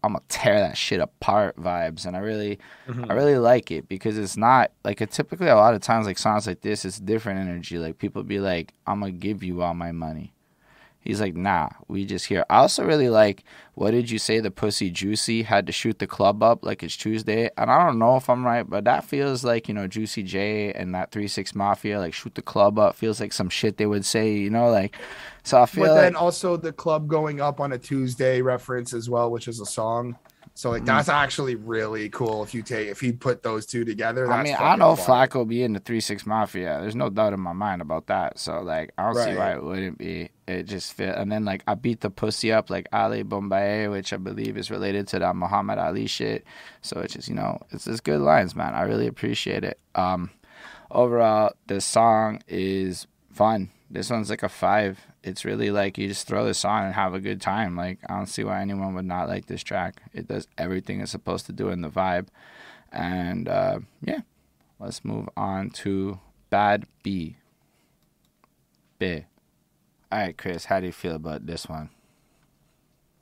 I'm 0.02 0.12
gonna 0.12 0.24
tear 0.28 0.58
that 0.60 0.76
shit 0.76 1.00
apart 1.00 1.56
vibes, 1.56 2.06
and 2.06 2.16
I 2.16 2.20
really, 2.20 2.58
mm-hmm. 2.88 3.10
I 3.10 3.14
really 3.14 3.38
like 3.38 3.70
it 3.70 3.88
because 3.88 4.16
it's 4.16 4.36
not 4.36 4.70
like 4.84 5.00
it. 5.00 5.10
Typically, 5.10 5.48
a 5.48 5.56
lot 5.56 5.74
of 5.74 5.82
times, 5.82 6.06
like 6.06 6.18
songs 6.18 6.46
like 6.46 6.62
this, 6.62 6.84
it's 6.84 6.98
different 6.98 7.40
energy. 7.40 7.78
Like 7.78 7.98
people 7.98 8.22
be 8.22 8.40
like, 8.40 8.72
"I'm 8.86 9.00
gonna 9.00 9.12
give 9.12 9.42
you 9.42 9.62
all 9.62 9.74
my 9.74 9.92
money," 9.92 10.32
He's 11.00 11.20
like, 11.20 11.34
nah, 11.34 11.70
we 11.88 12.04
just 12.04 12.26
here. 12.26 12.44
I 12.50 12.58
also 12.58 12.84
really 12.84 13.08
like, 13.08 13.44
what 13.74 13.92
did 13.92 14.10
you 14.10 14.18
say? 14.18 14.38
The 14.40 14.50
pussy 14.50 14.90
juicy 14.90 15.44
had 15.44 15.66
to 15.66 15.72
shoot 15.72 15.98
the 15.98 16.06
club 16.06 16.42
up 16.42 16.62
like 16.62 16.82
it's 16.82 16.94
Tuesday. 16.96 17.48
And 17.56 17.70
I 17.70 17.86
don't 17.86 17.98
know 17.98 18.16
if 18.16 18.28
I'm 18.28 18.44
right, 18.44 18.68
but 18.68 18.84
that 18.84 19.04
feels 19.04 19.42
like, 19.42 19.66
you 19.66 19.72
know, 19.72 19.86
Juicy 19.86 20.22
J 20.22 20.72
and 20.74 20.94
that 20.94 21.10
3 21.10 21.26
6 21.26 21.54
Mafia, 21.54 21.98
like 21.98 22.12
shoot 22.12 22.34
the 22.34 22.42
club 22.42 22.78
up, 22.78 22.96
feels 22.96 23.18
like 23.18 23.32
some 23.32 23.48
shit 23.48 23.78
they 23.78 23.86
would 23.86 24.04
say, 24.04 24.34
you 24.34 24.50
know, 24.50 24.68
like, 24.68 24.94
so 25.42 25.62
I 25.62 25.64
feel 25.64 25.84
But 25.84 25.92
like, 25.92 26.00
then 26.02 26.16
also 26.16 26.58
the 26.58 26.72
club 26.72 27.08
going 27.08 27.40
up 27.40 27.60
on 27.60 27.72
a 27.72 27.78
Tuesday 27.78 28.42
reference 28.42 28.92
as 28.92 29.08
well, 29.08 29.30
which 29.30 29.48
is 29.48 29.58
a 29.58 29.66
song. 29.66 30.18
So 30.60 30.68
like 30.68 30.80
mm-hmm. 30.80 30.88
that's 30.88 31.08
actually 31.08 31.54
really 31.54 32.10
cool 32.10 32.42
if 32.42 32.52
you 32.52 32.60
take 32.60 32.88
if 32.88 33.02
you 33.02 33.14
put 33.14 33.42
those 33.42 33.64
two 33.64 33.82
together. 33.82 34.30
I 34.30 34.42
mean, 34.42 34.56
I 34.58 34.76
know 34.76 34.94
fun. 34.94 35.26
Flacco 35.26 35.48
be 35.48 35.62
in 35.62 35.72
the 35.72 35.80
three 35.80 36.00
six 36.00 36.26
mafia. 36.26 36.76
There's 36.82 36.94
no 36.94 37.08
doubt 37.08 37.32
in 37.32 37.40
my 37.40 37.54
mind 37.54 37.80
about 37.80 38.08
that. 38.08 38.38
So 38.38 38.60
like, 38.60 38.92
I 38.98 39.06
don't 39.06 39.16
right. 39.16 39.30
see 39.30 39.38
why 39.38 39.52
it 39.54 39.64
wouldn't 39.64 39.96
be. 39.96 40.28
It 40.46 40.64
just 40.64 40.92
fit. 40.92 41.16
And 41.16 41.32
then 41.32 41.46
like, 41.46 41.62
I 41.66 41.72
beat 41.72 42.02
the 42.02 42.10
pussy 42.10 42.52
up 42.52 42.68
like 42.68 42.88
Ali 42.92 43.24
Bomaye, 43.24 43.90
which 43.90 44.12
I 44.12 44.18
believe 44.18 44.58
is 44.58 44.70
related 44.70 45.08
to 45.08 45.18
that 45.20 45.34
Muhammad 45.34 45.78
Ali 45.78 46.06
shit. 46.06 46.44
So 46.82 47.00
it's 47.00 47.14
just 47.14 47.26
you 47.26 47.34
know, 47.34 47.58
it's 47.70 47.86
just 47.86 48.04
good 48.04 48.20
lines, 48.20 48.54
man. 48.54 48.74
I 48.74 48.82
really 48.82 49.06
appreciate 49.06 49.64
it. 49.64 49.78
Um, 49.94 50.28
overall, 50.90 51.52
the 51.68 51.80
song 51.80 52.42
is 52.48 53.06
fun. 53.32 53.70
This 53.90 54.10
one's 54.10 54.28
like 54.28 54.42
a 54.42 54.50
five 54.50 54.98
it's 55.22 55.44
really 55.44 55.70
like 55.70 55.98
you 55.98 56.08
just 56.08 56.26
throw 56.26 56.44
this 56.44 56.64
on 56.64 56.84
and 56.84 56.94
have 56.94 57.14
a 57.14 57.20
good 57.20 57.40
time. 57.40 57.76
Like 57.76 57.98
I 58.08 58.16
don't 58.16 58.26
see 58.26 58.44
why 58.44 58.60
anyone 58.60 58.94
would 58.94 59.04
not 59.04 59.28
like 59.28 59.46
this 59.46 59.62
track. 59.62 60.02
It 60.12 60.28
does 60.28 60.48
everything 60.56 61.00
it's 61.00 61.10
supposed 61.10 61.46
to 61.46 61.52
do 61.52 61.68
in 61.68 61.82
the 61.82 61.90
vibe. 61.90 62.28
And 62.92 63.48
uh, 63.48 63.80
yeah, 64.02 64.20
let's 64.78 65.04
move 65.04 65.28
on 65.36 65.70
to 65.70 66.18
Bad 66.48 66.86
B. 67.02 67.36
B. 68.98 69.24
All 70.10 70.18
right, 70.18 70.36
Chris, 70.36 70.64
how 70.64 70.80
do 70.80 70.86
you 70.86 70.92
feel 70.92 71.14
about 71.14 71.46
this 71.46 71.68
one? 71.68 71.90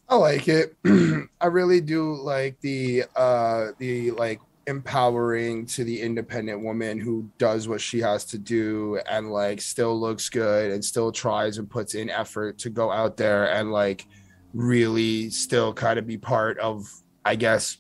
I 0.08 0.16
like 0.16 0.48
it. 0.48 0.74
I 1.40 1.46
really 1.46 1.82
do 1.82 2.14
like 2.14 2.60
the 2.60 3.04
uh 3.14 3.72
the 3.78 4.12
like 4.12 4.40
empowering 4.68 5.66
to 5.66 5.82
the 5.82 6.00
independent 6.00 6.60
woman 6.60 6.98
who 6.98 7.28
does 7.38 7.66
what 7.66 7.80
she 7.80 7.98
has 7.98 8.24
to 8.24 8.38
do 8.38 9.00
and 9.08 9.30
like 9.30 9.60
still 9.60 9.98
looks 9.98 10.28
good 10.28 10.70
and 10.70 10.84
still 10.84 11.10
tries 11.10 11.58
and 11.58 11.68
puts 11.68 11.94
in 11.94 12.08
effort 12.10 12.58
to 12.58 12.70
go 12.70 12.92
out 12.92 13.16
there 13.16 13.50
and 13.52 13.72
like 13.72 14.06
really 14.54 15.30
still 15.30 15.72
kind 15.72 15.98
of 15.98 16.06
be 16.06 16.16
part 16.16 16.58
of 16.58 16.86
i 17.24 17.34
guess 17.34 17.78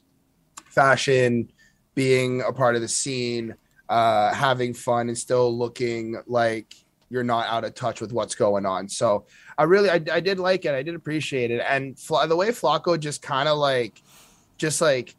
fashion 0.66 1.50
being 1.94 2.42
a 2.42 2.52
part 2.52 2.74
of 2.74 2.80
the 2.80 2.88
scene 2.88 3.54
uh 3.88 4.32
having 4.34 4.74
fun 4.74 5.08
and 5.08 5.18
still 5.18 5.56
looking 5.56 6.16
like 6.26 6.74
you're 7.10 7.24
not 7.24 7.46
out 7.48 7.64
of 7.64 7.74
touch 7.74 8.00
with 8.00 8.12
what's 8.12 8.34
going 8.34 8.66
on. 8.66 8.86
So 8.88 9.26
i 9.56 9.62
really 9.62 9.90
i, 9.90 10.00
I 10.12 10.20
did 10.20 10.38
like 10.38 10.64
it. 10.64 10.74
I 10.74 10.82
did 10.82 10.94
appreciate 10.94 11.50
it. 11.50 11.62
And 11.66 11.96
the 11.96 12.36
way 12.36 12.48
Flacco 12.48 13.00
just 13.00 13.22
kind 13.22 13.48
of 13.48 13.58
like 13.58 14.02
just 14.58 14.80
like 14.80 15.14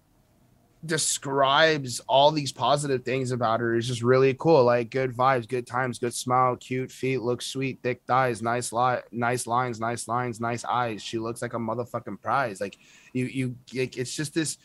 describes 0.86 2.00
all 2.08 2.32
these 2.32 2.52
positive 2.52 3.04
things 3.04 3.32
about 3.32 3.60
her 3.60 3.76
is 3.76 3.88
just 3.88 4.02
really 4.02 4.34
cool. 4.34 4.64
Like 4.64 4.90
good 4.90 5.12
vibes, 5.12 5.48
good 5.48 5.68
times, 5.68 6.00
good 6.00 6.14
smile, 6.14 6.56
cute 6.56 6.92
feet, 6.92 7.22
looks 7.22 7.48
sweet, 7.48 7.80
thick 7.84 8.02
thighs, 8.08 8.42
nice 8.42 8.72
li- 8.72 9.02
nice 9.12 9.46
lines, 9.46 9.80
nice 9.80 10.08
lines, 10.08 10.40
nice 10.40 10.64
eyes. 10.64 11.04
She 11.04 11.18
looks 11.18 11.42
like 11.42 11.54
a 11.54 11.58
motherfucking 11.58 12.22
prize. 12.22 12.62
Like 12.62 12.78
you, 13.14 13.26
you, 13.26 13.56
like, 13.76 13.98
it's 13.98 14.16
just 14.16 14.34
this 14.34 14.58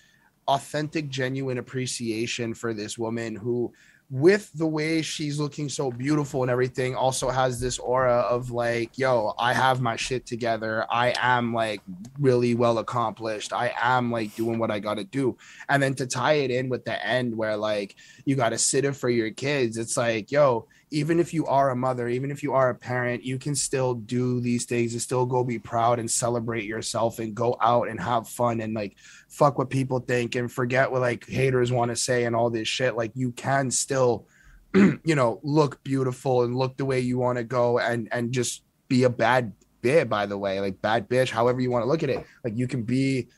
authentic, 0.47 1.09
genuine 1.09 1.59
appreciation 1.59 2.55
for 2.55 2.75
this 2.75 2.97
woman 2.97 3.35
who 3.35 3.73
with 4.11 4.51
the 4.55 4.67
way 4.67 5.01
she's 5.03 5.39
looking 5.39 5.69
so 5.69 5.91
beautiful 5.91 6.43
and 6.43 6.51
everything 6.51 6.95
also 6.95 7.31
has 7.31 7.59
this 7.59 7.79
aura 7.79 8.19
of 8.21 8.51
like 8.51 8.97
yo 8.99 9.33
i 9.39 9.53
have 9.53 9.81
my 9.81 9.97
shit 9.97 10.27
together. 10.27 10.87
I 10.91 11.15
am 11.19 11.55
like 11.55 11.81
really 12.21 12.55
well 12.55 12.79
accomplished. 12.79 13.53
I 13.53 13.73
am 13.81 14.13
like 14.13 14.35
doing 14.35 14.59
what 14.59 14.71
i 14.71 14.79
gotta 14.79 15.05
do. 15.05 15.37
And 15.69 15.83
then 15.83 15.95
to 15.95 16.07
tie 16.07 16.35
it 16.35 16.51
in 16.51 16.69
with 16.69 16.85
the 16.85 17.05
end 17.05 17.37
where 17.37 17.57
like 17.57 17.97
you 18.25 18.37
gotta 18.37 18.59
sit 18.59 18.85
it 18.85 18.95
for 18.97 19.09
your 19.09 19.31
kids 19.31 19.79
it's 19.79 19.97
like 19.97 20.31
yo 20.31 20.67
even 20.91 21.19
if 21.19 21.35
you 21.35 21.47
are 21.47 21.71
a 21.71 21.77
mother, 21.77 22.09
even 22.09 22.31
if 22.31 22.43
you 22.43 22.53
are 22.53 22.71
a 22.71 22.75
parent, 22.75 23.25
you 23.25 23.39
can 23.39 23.55
still 23.55 23.95
do 23.95 24.41
these 24.41 24.65
things 24.65 24.93
and 24.93 25.03
still 25.03 25.27
go 25.27 25.43
be 25.43 25.59
proud 25.59 25.99
and 25.99 26.11
celebrate 26.11 26.65
yourself 26.65 27.19
and 27.19 27.35
go 27.35 27.57
out 27.61 27.89
and 27.89 28.01
have 28.01 28.29
fun 28.29 28.61
and 28.61 28.75
like 28.75 28.97
fuck 29.29 29.59
what 29.59 29.71
people 29.71 29.99
think 29.99 30.35
and 30.35 30.51
forget 30.51 30.91
what 30.91 31.01
like 31.01 31.27
haters 31.27 31.73
want 31.73 31.91
to 31.91 31.97
say 31.97 32.25
and 32.25 32.37
all 32.37 32.51
this 32.51 32.69
shit. 32.69 32.97
Like 32.97 33.13
you 33.15 33.33
can 33.33 33.71
still, 33.71 34.27
you 34.75 35.15
know, 35.15 35.41
look 35.43 35.83
beautiful 35.83 36.43
and 36.45 36.57
look 36.57 36.77
the 36.77 36.85
way 36.85 37.01
you 37.01 37.19
want 37.19 37.39
to 37.39 37.45
go 37.45 37.79
and 37.79 38.09
and 38.13 38.33
just 38.33 38.63
be 38.89 39.05
a 39.05 39.11
bad 39.11 39.53
bitch, 39.83 40.09
by 40.09 40.27
the 40.27 40.39
way, 40.39 40.61
like 40.61 40.81
bad 40.81 41.09
bitch, 41.09 41.31
however 41.31 41.61
you 41.61 41.71
want 41.71 41.85
to 41.85 41.89
look 41.89 42.03
at 42.03 42.11
it. 42.11 42.25
Like 42.45 42.57
you 42.57 42.67
can 42.67 42.83
be 42.83 43.29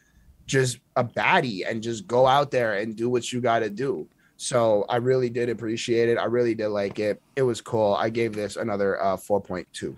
just 0.46 0.78
a 0.94 1.04
baddie 1.04 1.68
and 1.68 1.82
just 1.82 2.06
go 2.06 2.26
out 2.26 2.50
there 2.50 2.74
and 2.74 2.96
do 2.96 3.10
what 3.10 3.32
you 3.32 3.40
got 3.40 3.60
to 3.60 3.70
do. 3.70 4.08
So 4.36 4.84
I 4.88 4.96
really 4.96 5.30
did 5.30 5.48
appreciate 5.48 6.08
it. 6.08 6.18
I 6.18 6.24
really 6.24 6.54
did 6.54 6.68
like 6.68 6.98
it. 6.98 7.20
It 7.36 7.42
was 7.42 7.60
cool. 7.60 7.94
I 7.94 8.10
gave 8.10 8.34
this 8.34 8.56
another 8.56 9.02
uh, 9.02 9.16
4.2. 9.16 9.96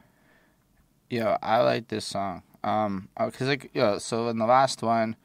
Yeah, 1.11 1.39
I 1.43 1.63
like 1.63 1.89
this 1.89 2.05
song. 2.05 2.43
Um, 2.63 3.09
because 3.17 3.47
uh, 3.47 3.51
like, 3.51 3.71
yeah, 3.75 3.99
so 3.99 4.29
in 4.29 4.39
the 4.39 4.47
last 4.47 4.83
one, 4.83 5.17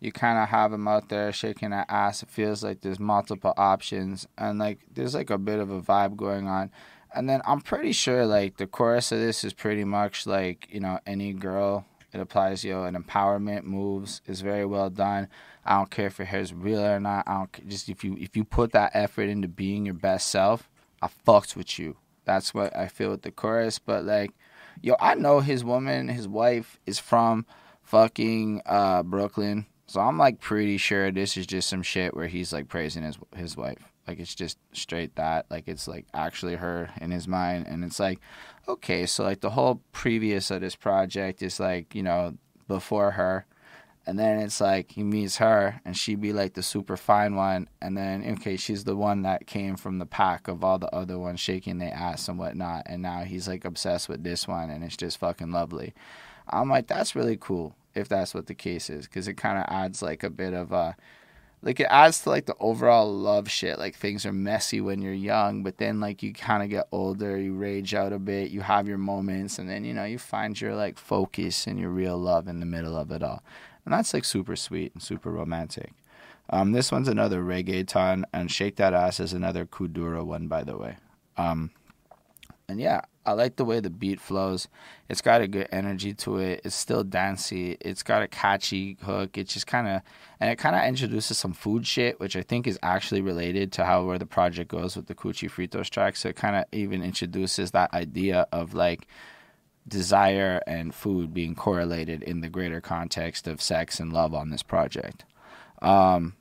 you 0.00 0.12
kind 0.12 0.38
of 0.38 0.48
have 0.48 0.72
him 0.72 0.88
out 0.88 1.08
there 1.08 1.32
shaking 1.32 1.70
that 1.70 1.86
ass. 1.88 2.22
It 2.22 2.30
feels 2.30 2.64
like 2.64 2.80
there's 2.80 2.98
multiple 2.98 3.54
options, 3.56 4.26
and 4.38 4.58
like 4.58 4.80
there's 4.92 5.14
like 5.14 5.30
a 5.30 5.38
bit 5.38 5.60
of 5.60 5.70
a 5.70 5.80
vibe 5.80 6.16
going 6.16 6.48
on. 6.48 6.70
And 7.14 7.28
then 7.28 7.42
I'm 7.44 7.60
pretty 7.60 7.92
sure 7.92 8.24
like 8.24 8.56
the 8.56 8.66
chorus 8.66 9.12
of 9.12 9.18
this 9.18 9.44
is 9.44 9.52
pretty 9.52 9.84
much 9.84 10.26
like 10.26 10.68
you 10.70 10.80
know 10.80 11.00
any 11.06 11.32
girl. 11.32 11.84
It 12.12 12.18
applies, 12.18 12.64
yo, 12.64 12.84
an 12.84 12.96
empowerment 12.96 13.64
moves 13.64 14.20
is 14.26 14.40
very 14.40 14.66
well 14.66 14.90
done. 14.90 15.28
I 15.64 15.76
don't 15.76 15.90
care 15.90 16.06
if 16.06 16.18
your 16.18 16.26
hair's 16.26 16.52
real 16.52 16.84
or 16.84 17.00
not. 17.00 17.28
I 17.28 17.34
don't 17.34 17.52
care. 17.52 17.64
just 17.68 17.88
if 17.88 18.02
you 18.04 18.16
if 18.18 18.36
you 18.36 18.44
put 18.44 18.72
that 18.72 18.92
effort 18.94 19.28
into 19.28 19.48
being 19.48 19.84
your 19.84 19.94
best 19.94 20.28
self, 20.28 20.68
I 21.02 21.08
fucked 21.08 21.56
with 21.56 21.78
you. 21.78 21.96
That's 22.24 22.54
what 22.54 22.76
I 22.76 22.88
feel 22.88 23.10
with 23.10 23.22
the 23.22 23.30
chorus. 23.30 23.78
But 23.78 24.04
like, 24.04 24.32
yo, 24.80 24.94
I 25.00 25.14
know 25.14 25.40
his 25.40 25.64
woman, 25.64 26.08
his 26.08 26.28
wife 26.28 26.78
is 26.86 26.98
from 26.98 27.46
fucking 27.82 28.62
uh, 28.66 29.02
Brooklyn. 29.02 29.66
So 29.86 30.00
I'm 30.00 30.18
like 30.18 30.40
pretty 30.40 30.76
sure 30.76 31.10
this 31.10 31.36
is 31.36 31.46
just 31.46 31.68
some 31.68 31.82
shit 31.82 32.14
where 32.14 32.28
he's 32.28 32.52
like 32.52 32.68
praising 32.68 33.02
his 33.02 33.18
his 33.34 33.56
wife. 33.56 33.90
Like 34.06 34.20
it's 34.20 34.34
just 34.34 34.58
straight 34.72 35.16
that. 35.16 35.46
Like 35.50 35.66
it's 35.66 35.88
like 35.88 36.06
actually 36.14 36.56
her 36.56 36.90
in 37.00 37.10
his 37.10 37.26
mind, 37.26 37.66
and 37.66 37.84
it's 37.84 38.00
like, 38.00 38.20
okay, 38.68 39.06
so 39.06 39.24
like 39.24 39.40
the 39.40 39.50
whole 39.50 39.80
previous 39.92 40.50
of 40.50 40.60
this 40.60 40.76
project 40.76 41.42
is 41.42 41.60
like 41.60 41.94
you 41.94 42.02
know 42.02 42.34
before 42.68 43.12
her, 43.12 43.46
And 44.10 44.18
then 44.18 44.40
it's 44.40 44.60
like 44.60 44.90
he 44.90 45.04
meets 45.04 45.36
her, 45.36 45.80
and 45.84 45.96
she 45.96 46.16
be 46.16 46.32
like 46.32 46.54
the 46.54 46.64
super 46.64 46.96
fine 46.96 47.36
one. 47.36 47.68
And 47.80 47.96
then, 47.96 48.24
okay, 48.32 48.56
she's 48.56 48.82
the 48.82 48.96
one 48.96 49.22
that 49.22 49.46
came 49.46 49.76
from 49.76 50.00
the 50.00 50.04
pack 50.04 50.48
of 50.48 50.64
all 50.64 50.80
the 50.80 50.92
other 50.92 51.16
ones 51.16 51.38
shaking 51.38 51.78
their 51.78 51.94
ass 51.94 52.26
and 52.26 52.36
whatnot. 52.36 52.82
And 52.86 53.02
now 53.02 53.20
he's 53.20 53.46
like 53.46 53.64
obsessed 53.64 54.08
with 54.08 54.24
this 54.24 54.48
one, 54.48 54.68
and 54.68 54.82
it's 54.82 54.96
just 54.96 55.18
fucking 55.18 55.52
lovely. 55.52 55.94
I'm 56.48 56.68
like, 56.68 56.88
that's 56.88 57.14
really 57.14 57.38
cool 57.40 57.76
if 57.94 58.08
that's 58.08 58.34
what 58.34 58.46
the 58.48 58.54
case 58.54 58.90
is, 58.90 59.06
because 59.06 59.28
it 59.28 59.34
kind 59.34 59.58
of 59.58 59.64
adds 59.68 60.02
like 60.02 60.24
a 60.24 60.30
bit 60.30 60.54
of 60.54 60.72
a 60.72 60.96
like 61.62 61.78
it 61.78 61.86
adds 61.90 62.22
to 62.22 62.30
like 62.30 62.46
the 62.46 62.56
overall 62.58 63.12
love 63.12 63.48
shit. 63.48 63.78
Like 63.78 63.94
things 63.94 64.24
are 64.26 64.32
messy 64.32 64.80
when 64.80 65.02
you're 65.02 65.12
young, 65.12 65.62
but 65.62 65.78
then 65.78 66.00
like 66.00 66.20
you 66.22 66.32
kind 66.32 66.64
of 66.64 66.70
get 66.70 66.88
older, 66.90 67.38
you 67.38 67.54
rage 67.54 67.94
out 67.94 68.12
a 68.12 68.18
bit, 68.18 68.50
you 68.50 68.62
have 68.62 68.88
your 68.88 68.98
moments, 68.98 69.58
and 69.58 69.68
then 69.68 69.84
you 69.84 69.94
know 69.94 70.04
you 70.04 70.18
find 70.18 70.60
your 70.60 70.74
like 70.74 70.98
focus 70.98 71.68
and 71.68 71.78
your 71.78 71.90
real 71.90 72.18
love 72.18 72.48
in 72.48 72.58
the 72.58 72.66
middle 72.66 72.96
of 72.96 73.12
it 73.12 73.22
all, 73.22 73.42
and 73.84 73.94
that's 73.94 74.14
like 74.14 74.24
super 74.24 74.56
sweet 74.56 74.92
and 74.94 75.02
super 75.02 75.30
romantic. 75.30 75.92
Um, 76.50 76.72
this 76.72 76.90
one's 76.90 77.08
another 77.08 77.42
reggaeton, 77.42 78.24
and 78.32 78.50
Shake 78.50 78.76
That 78.76 78.92
Ass 78.92 79.20
is 79.20 79.32
another 79.32 79.64
Kuduro 79.64 80.24
one, 80.24 80.48
by 80.48 80.64
the 80.64 80.76
way. 80.76 80.96
Um, 81.36 81.70
and 82.68 82.80
yeah, 82.80 83.02
I 83.26 83.32
like 83.32 83.56
the 83.56 83.64
way 83.64 83.80
the 83.80 83.90
beat 83.90 84.20
flows. 84.20 84.68
It's 85.08 85.20
got 85.20 85.40
a 85.40 85.48
good 85.48 85.68
energy 85.70 86.14
to 86.14 86.38
it. 86.38 86.62
It's 86.64 86.74
still 86.74 87.04
dancey. 87.04 87.76
It's 87.80 88.02
got 88.02 88.22
a 88.22 88.28
catchy 88.28 88.96
hook. 89.02 89.36
It's 89.36 89.52
just 89.52 89.66
kind 89.66 89.86
of, 89.86 90.02
and 90.40 90.50
it 90.50 90.56
kind 90.56 90.74
of 90.74 90.82
introduces 90.82 91.36
some 91.36 91.52
food 91.52 91.86
shit, 91.86 92.18
which 92.18 92.36
I 92.36 92.42
think 92.42 92.66
is 92.66 92.78
actually 92.82 93.20
related 93.20 93.72
to 93.72 93.84
how 93.84 94.04
where 94.04 94.18
the 94.18 94.26
project 94.26 94.70
goes 94.70 94.96
with 94.96 95.06
the 95.06 95.14
Cuchi 95.14 95.50
Fritos 95.50 95.90
track. 95.90 96.16
So 96.16 96.30
it 96.30 96.36
kind 96.36 96.56
of 96.56 96.64
even 96.72 97.02
introduces 97.02 97.72
that 97.72 97.92
idea 97.92 98.46
of 98.52 98.72
like 98.72 99.06
desire 99.86 100.60
and 100.66 100.94
food 100.94 101.34
being 101.34 101.54
correlated 101.54 102.22
in 102.22 102.40
the 102.40 102.48
greater 102.48 102.80
context 102.80 103.46
of 103.48 103.62
sex 103.62 103.98
and 103.98 104.12
love 104.12 104.34
on 104.34 104.50
this 104.50 104.62
project. 104.62 105.24
Um, 105.82 106.34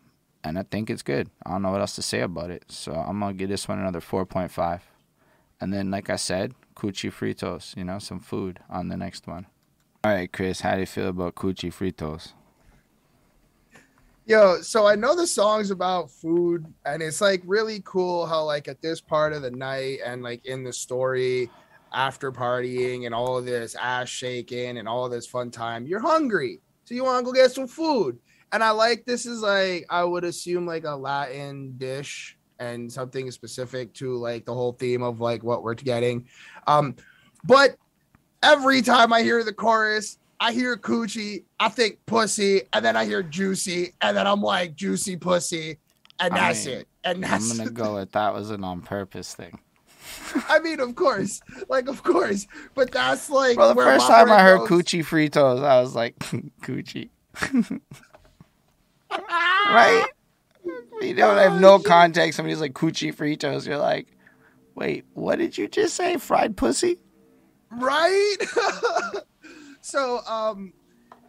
and 0.43 0.57
I 0.57 0.63
think 0.63 0.89
it's 0.89 1.01
good. 1.01 1.29
I 1.45 1.51
don't 1.51 1.61
know 1.61 1.71
what 1.71 1.81
else 1.81 1.95
to 1.95 2.01
say 2.01 2.21
about 2.21 2.51
it. 2.51 2.65
So 2.69 2.93
I'm 2.93 3.19
gonna 3.19 3.33
give 3.33 3.49
this 3.49 3.67
one 3.67 3.79
another 3.79 4.01
4.5. 4.01 4.81
And 5.61 5.73
then, 5.73 5.91
like 5.91 6.09
I 6.09 6.15
said, 6.15 6.53
Cuchi 6.75 7.11
Fritos, 7.11 7.75
you 7.75 7.83
know, 7.83 7.99
some 7.99 8.19
food 8.19 8.59
on 8.69 8.87
the 8.87 8.95
next 8.95 9.27
one. 9.27 9.45
All 10.03 10.13
right, 10.13 10.31
Chris, 10.31 10.61
how 10.61 10.75
do 10.75 10.81
you 10.81 10.85
feel 10.85 11.09
about 11.09 11.35
Cuchi 11.35 11.73
Fritos? 11.73 12.31
Yo, 14.25 14.61
so 14.61 14.85
I 14.87 14.95
know 14.95 15.15
the 15.15 15.27
song's 15.27 15.71
about 15.71 16.09
food, 16.11 16.65
and 16.85 17.01
it's 17.01 17.19
like 17.19 17.41
really 17.45 17.81
cool 17.83 18.25
how, 18.27 18.43
like, 18.43 18.67
at 18.67 18.81
this 18.81 19.01
part 19.01 19.33
of 19.33 19.41
the 19.41 19.51
night 19.51 19.99
and 20.05 20.21
like 20.21 20.45
in 20.45 20.63
the 20.63 20.71
story, 20.71 21.49
after 21.93 22.31
partying 22.31 23.05
and 23.05 23.15
all 23.15 23.37
of 23.37 23.45
this 23.45 23.75
ass 23.75 24.09
shaking 24.09 24.77
and 24.77 24.87
all 24.87 25.05
of 25.05 25.11
this 25.11 25.27
fun 25.27 25.51
time, 25.51 25.85
you're 25.85 25.99
hungry. 25.99 26.59
So 26.85 26.95
you 26.95 27.03
want 27.03 27.19
to 27.19 27.25
go 27.25 27.33
get 27.33 27.51
some 27.51 27.67
food. 27.67 28.17
And 28.51 28.63
I 28.63 28.71
like 28.71 29.05
this 29.05 29.25
is 29.25 29.41
like, 29.41 29.85
I 29.89 30.03
would 30.03 30.23
assume 30.23 30.65
like 30.65 30.85
a 30.85 30.95
Latin 30.95 31.75
dish 31.77 32.37
and 32.59 32.91
something 32.91 33.29
specific 33.31 33.93
to 33.95 34.17
like 34.17 34.45
the 34.45 34.53
whole 34.53 34.73
theme 34.73 35.03
of 35.03 35.19
like 35.19 35.43
what 35.43 35.63
we're 35.63 35.75
getting. 35.75 36.27
Um, 36.67 36.95
but 37.43 37.77
every 38.43 38.81
time 38.81 39.13
I 39.13 39.21
hear 39.21 39.43
the 39.43 39.53
chorus, 39.53 40.17
I 40.39 40.53
hear 40.53 40.77
coochie, 40.77 41.43
I 41.59 41.69
think 41.69 41.99
pussy, 42.05 42.61
and 42.71 42.83
then 42.83 42.95
I 42.95 43.05
hear 43.05 43.21
juicy, 43.21 43.93
and 44.01 44.15
then 44.15 44.25
I'm 44.25 44.41
like 44.41 44.75
juicy 44.75 45.17
pussy, 45.17 45.77
and 46.19 46.33
that's 46.33 46.65
I 46.65 46.71
it. 46.71 46.87
And 47.03 47.23
that's 47.23 47.51
I'm 47.51 47.57
gonna 47.57 47.69
go 47.71 47.95
with 47.95 48.13
that 48.13 48.33
was 48.33 48.49
an 48.49 48.63
on 48.63 48.81
purpose 48.81 49.33
thing. 49.35 49.59
I 50.47 50.60
mean, 50.60 50.80
of 50.80 50.95
course, 50.95 51.41
like 51.68 51.88
of 51.88 52.03
course, 52.03 52.47
but 52.76 52.91
that's 52.91 53.30
like. 53.30 53.57
Well, 53.57 53.74
the 53.74 53.82
first 53.82 54.07
time 54.07 54.32
I 54.32 54.41
heard 54.41 54.68
goes. 54.68 54.70
Cuchi 54.70 55.03
Fritos, 55.03 55.64
I 55.64 55.82
was 55.82 55.95
like, 55.95 56.18
coochie. 56.62 57.10
right? 59.12 60.05
You 61.01 61.14
don't 61.14 61.38
have 61.38 61.60
no 61.60 61.80
context. 61.80 62.38
Somebody's 62.38 62.62
like 62.62 62.74
Cuchi 62.74 63.16
Fritos. 63.16 63.66
You're 63.66 63.78
like, 63.78 64.07
wait, 64.76 65.05
what 65.14 65.39
did 65.39 65.57
you 65.57 65.68
just 65.68 65.95
say? 65.95 66.18
Fried 66.18 66.57
pussy? 66.57 66.99
Right? 67.72 68.36
so, 69.82 70.20
um, 70.28 70.74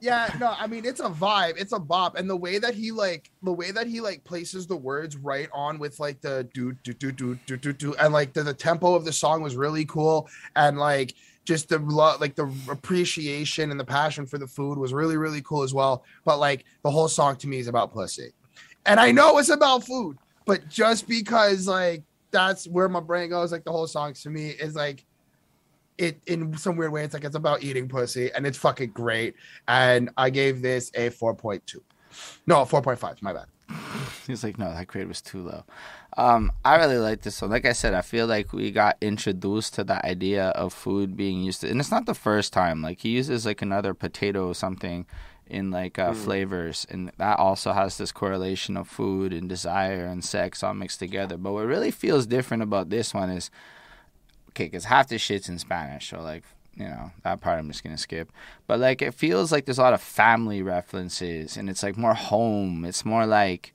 yeah, 0.01 0.35
no, 0.41 0.55
I 0.59 0.67
mean 0.67 0.85
it's 0.85 1.01
a 1.01 1.11
vibe, 1.11 1.55
it's 1.59 1.73
a 1.73 1.79
bop, 1.79 2.17
and 2.17 2.29
the 2.29 2.37
way 2.37 2.59
that 2.59 2.75
he 2.75 2.91
like 2.91 3.31
the 3.43 3.53
way 3.53 3.71
that 3.71 3.87
he 3.87 4.01
like 4.01 4.25
places 4.25 4.67
the 4.67 4.77
words 4.77 5.17
right 5.17 5.49
on 5.53 5.79
with 5.79 6.01
like 6.01 6.21
the 6.21 6.49
do 6.55 6.73
do 6.85 6.93
do 6.93 7.13
do 7.13 7.39
do 7.47 7.57
do 7.57 7.73
do, 7.73 7.95
and 7.95 8.13
like 8.13 8.33
the, 8.33 8.43
the 8.43 8.55
tempo 8.55 8.95
of 8.95 9.05
the 9.05 9.13
song 9.13 9.43
was 9.43 9.57
really 9.57 9.85
cool, 9.85 10.29
and 10.57 10.79
like 10.79 11.15
just 11.45 11.69
the 11.69 11.79
love, 11.79 12.21
like 12.21 12.35
the 12.35 12.53
appreciation 12.71 13.71
and 13.71 13.79
the 13.81 13.85
passion 13.85 14.27
for 14.27 14.39
the 14.39 14.47
food 14.47 14.79
was 14.79 14.93
really 14.93 15.17
really 15.17 15.43
cool 15.43 15.63
as 15.63 15.75
well. 15.75 16.05
But 16.25 16.39
like 16.39 16.65
the 16.83 16.91
whole 16.91 17.09
song 17.09 17.37
to 17.37 17.49
me 17.49 17.59
is 17.59 17.69
about 17.69 17.93
pussy. 17.93 18.33
And 18.87 18.99
I 18.99 19.13
know 19.13 19.39
it's 19.39 19.51
about 19.51 19.85
food, 19.85 20.17
but 20.47 20.69
just 20.69 21.07
because 21.07 21.67
like 21.69 22.03
that's 22.31 22.67
where 22.67 22.89
my 22.89 23.01
brain 23.01 23.31
goes, 23.31 23.53
like 23.53 23.65
the 23.65 23.73
whole 23.73 23.87
song 23.87 24.15
to 24.15 24.31
me 24.31 24.51
is 24.51 24.75
like 24.75 25.05
it 26.01 26.21
in 26.27 26.57
some 26.57 26.77
weird 26.77 26.93
way, 26.93 27.05
it's 27.05 27.15
like 27.15 27.25
it's 27.25 27.37
about 27.37 27.63
eating 27.63 27.89
pussy 27.89 28.33
and 28.33 28.47
it's 28.47 28.59
fucking 28.59 28.91
great. 28.91 29.37
And 29.69 30.11
I 30.17 30.31
gave 30.31 30.63
this 30.63 30.91
a 30.95 31.11
4.2. 31.11 31.77
No, 32.47 32.65
4.5, 32.65 33.23
my 33.23 33.33
bad. 33.33 33.47
He's 34.27 34.43
like, 34.43 34.59
no, 34.59 34.73
that 34.73 34.87
grade 34.87 35.09
was 35.09 35.21
too 35.21 35.43
low. 35.43 35.65
Um, 36.17 36.53
I 36.65 36.77
really 36.77 36.99
like 36.99 37.23
this 37.23 37.41
one. 37.41 37.51
Like 37.51 37.67
I 37.67 37.73
said, 37.73 37.95
I 37.95 38.01
feel 38.01 38.27
like 38.27 38.53
we 38.53 38.71
got 38.71 38.97
introduced 39.01 39.75
to 39.75 39.85
the 39.85 40.05
idea 40.05 40.49
of 40.49 40.73
food 40.73 41.17
being 41.17 41.43
used 41.43 41.61
to, 41.61 41.71
and 41.71 41.79
it's 41.79 41.91
not 41.91 42.07
the 42.07 42.15
first 42.15 42.53
time. 42.53 42.83
Like 42.83 43.01
he 43.01 43.11
uses 43.11 43.47
like 43.47 43.63
another 43.63 43.95
potato 43.95 44.49
or 44.49 44.55
something 44.55 45.07
in 45.47 45.71
like 45.71 45.99
uh, 45.99 46.11
mm. 46.11 46.17
flavors, 46.17 46.87
and 46.91 47.13
that 47.19 47.39
also 47.39 47.73
has 47.73 47.97
this 47.97 48.11
correlation 48.11 48.77
of 48.77 48.89
food 48.89 49.33
and 49.33 49.49
desire 49.49 50.07
and 50.07 50.25
sex 50.25 50.65
all 50.65 50.75
mixed 50.75 50.99
together. 50.99 51.37
But 51.37 51.53
what 51.53 51.67
really 51.67 51.93
feels 51.93 52.27
different 52.27 52.65
about 52.65 52.91
this 52.91 53.15
one 53.15 53.31
is 53.31 53.51
okay, 54.61 54.69
because 54.69 54.85
half 54.85 55.09
the 55.09 55.19
shit's 55.19 55.49
in 55.49 55.59
Spanish, 55.59 56.11
so 56.11 56.21
like 56.21 56.45
you 56.77 56.85
know 56.85 57.11
that 57.25 57.41
part 57.41 57.59
I'm 57.59 57.69
just 57.69 57.83
gonna 57.83 57.99
skip. 57.99 58.31
But 58.67 58.81
like 58.81 59.03
it 59.03 59.15
feels 59.15 59.53
like 59.53 59.65
there's 59.65 59.79
a 59.79 59.83
lot 59.83 59.95
of 59.95 60.03
family 60.03 60.63
references, 60.63 61.57
and 61.57 61.71
it's 61.71 61.83
like 61.83 61.97
more 61.97 62.15
home. 62.15 62.85
It's 62.85 63.05
more 63.05 63.27
like 63.27 63.75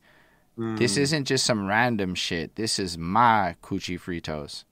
mm. 0.58 0.78
this 0.78 0.98
isn't 0.98 1.26
just 1.26 1.46
some 1.46 1.68
random 1.68 2.16
shit. 2.16 2.56
This 2.56 2.80
is 2.80 2.98
my 2.98 3.56
Cuchi 3.62 4.00
Fritos 4.00 4.64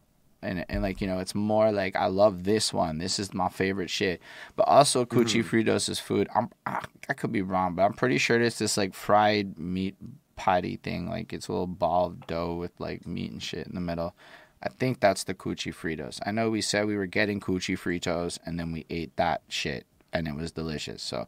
and 0.43 0.65
and 0.69 0.83
like 0.83 1.01
you 1.01 1.07
know 1.07 1.19
it's 1.19 1.33
more 1.33 1.71
like 1.71 1.95
I 1.95 2.07
love 2.07 2.43
this 2.43 2.73
one. 2.73 2.97
This 2.99 3.17
is 3.17 3.33
my 3.33 3.49
favorite 3.49 3.89
shit. 3.89 4.21
But 4.55 4.67
also 4.67 5.05
Cuchi 5.05 5.43
mm-hmm. 5.43 5.69
Fritos' 5.69 5.99
food. 5.99 6.27
I'm 6.35 6.49
I, 6.65 6.83
I 7.09 7.13
could 7.13 7.31
be 7.31 7.41
wrong, 7.41 7.75
but 7.75 7.83
I'm 7.83 7.93
pretty 7.93 8.17
sure 8.17 8.39
it's 8.39 8.59
this 8.59 8.77
like 8.77 8.93
fried 8.93 9.57
meat 9.57 9.95
patty 10.35 10.77
thing. 10.77 11.09
Like 11.09 11.33
it's 11.33 11.47
a 11.47 11.51
little 11.51 11.67
ball 11.67 12.07
of 12.07 12.27
dough 12.27 12.55
with 12.55 12.71
like 12.79 13.07
meat 13.07 13.31
and 13.31 13.41
shit 13.41 13.65
in 13.65 13.75
the 13.75 13.81
middle. 13.81 14.15
I 14.63 14.69
think 14.69 14.99
that's 14.99 15.25
the 15.25 15.33
Cuchi 15.33 15.73
Fritos. 15.73 16.19
I 16.25 16.31
know 16.31 16.49
we 16.49 16.61
said 16.61 16.87
we 16.87 16.95
were 16.95 17.05
getting 17.05 17.39
Cuchi 17.39 17.77
Fritos 17.77 18.39
and 18.45 18.59
then 18.59 18.71
we 18.71 18.85
ate 18.89 19.15
that 19.17 19.41
shit 19.49 19.85
and 20.13 20.27
it 20.27 20.35
was 20.35 20.51
delicious. 20.51 21.01
So, 21.03 21.27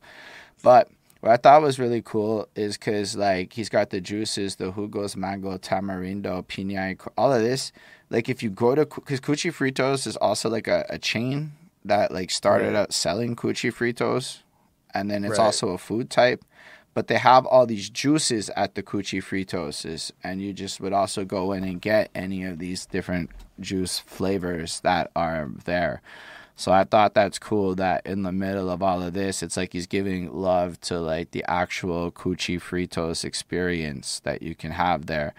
but 0.64 0.90
what 1.20 1.32
I 1.32 1.38
thought 1.38 1.62
was 1.62 1.78
really 1.78 2.02
cool 2.02 2.48
is 2.56 2.78
because 2.78 3.16
like 3.16 3.54
he's 3.54 3.70
got 3.70 3.90
the 3.90 4.00
juices, 4.00 4.56
the 4.56 4.72
jugos, 4.72 5.16
mango, 5.16 5.58
tamarindo, 5.58 6.48
pina, 6.48 6.96
all 7.18 7.34
of 7.34 7.42
this 7.42 7.72
like 8.10 8.30
if 8.30 8.44
you 8.44 8.50
go 8.50 8.76
to 8.76 8.86
because 8.86 9.20
Cuchi 9.20 9.52
Fritos 9.52 10.06
is 10.08 10.16
also 10.18 10.50
like 10.50 10.68
a, 10.68 10.86
a 10.90 10.98
chain 10.98 11.54
that 11.84 12.12
like 12.12 12.32
started 12.32 12.68
right. 12.68 12.76
out 12.76 12.94
selling 12.94 13.36
Cuchi 13.36 13.72
Fritos, 13.72 14.40
and 14.94 15.10
then 15.10 15.24
it's 15.24 15.38
right. 15.38 15.46
also 15.46 15.70
a 15.70 15.78
food 15.78 16.10
type. 16.10 16.44
But 16.96 17.08
they 17.08 17.18
have 17.18 17.46
all 17.46 17.68
these 17.68 17.92
juices 17.92 18.50
at 18.56 18.74
the 18.74 18.82
Cuchi 18.82 19.22
Fritos, 19.22 20.12
and 20.24 20.42
you 20.42 20.54
just 20.54 20.82
would 20.82 20.94
also 20.94 21.26
go 21.26 21.52
in 21.52 21.64
and 21.64 21.80
get 21.80 22.10
any 22.16 22.44
of 22.44 22.58
these 22.58 22.88
different 22.88 23.30
juice 23.60 24.00
flavors 24.00 24.80
that 24.80 25.12
are 25.16 25.48
there. 25.66 26.02
So 26.56 26.72
I 26.72 26.86
thought 26.86 27.14
that's 27.14 27.38
cool 27.38 27.76
that 27.76 28.06
in 28.06 28.24
the 28.24 28.32
middle 28.32 28.70
of 28.70 28.82
all 28.82 29.04
of 29.04 29.14
this, 29.14 29.44
it's 29.44 29.58
like 29.58 29.74
he's 29.74 29.88
giving 29.88 30.34
love 30.34 30.80
to 30.82 31.00
like 31.00 31.32
the 31.32 31.44
actual 31.48 32.12
Cuchi 32.12 32.60
Fritos 32.60 33.26
experience 33.26 34.22
that 34.22 34.42
you 34.42 34.56
can 34.56 34.72
have 34.72 35.08
there. 35.08 35.34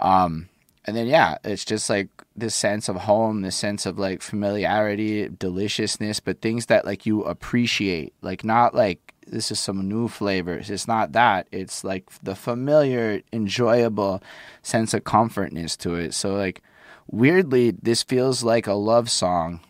Um, 0.00 0.48
and 0.86 0.96
then 0.96 1.06
yeah, 1.06 1.38
it's 1.44 1.64
just 1.64 1.88
like 1.88 2.08
this 2.34 2.54
sense 2.54 2.88
of 2.88 2.96
home, 2.96 3.42
this 3.42 3.54
sense 3.54 3.86
of 3.86 3.96
like 3.98 4.22
familiarity, 4.22 5.28
deliciousness, 5.28 6.18
but 6.18 6.40
things 6.40 6.66
that 6.66 6.84
like 6.84 7.06
you 7.06 7.22
appreciate, 7.22 8.12
like 8.22 8.42
not 8.42 8.74
like 8.74 9.14
this 9.30 9.50
is 9.50 9.58
some 9.58 9.88
new 9.88 10.08
flavors. 10.08 10.70
It's 10.70 10.86
not 10.86 11.12
that. 11.12 11.46
It's 11.50 11.84
like 11.84 12.10
the 12.22 12.34
familiar, 12.34 13.22
enjoyable 13.32 14.22
sense 14.62 14.92
of 14.92 15.04
comfortness 15.04 15.76
to 15.78 15.94
it. 15.94 16.14
So 16.14 16.34
like 16.34 16.62
weirdly, 17.10 17.70
this 17.70 18.02
feels 18.02 18.42
like 18.42 18.66
a 18.66 18.74
love 18.74 19.10
song, 19.10 19.60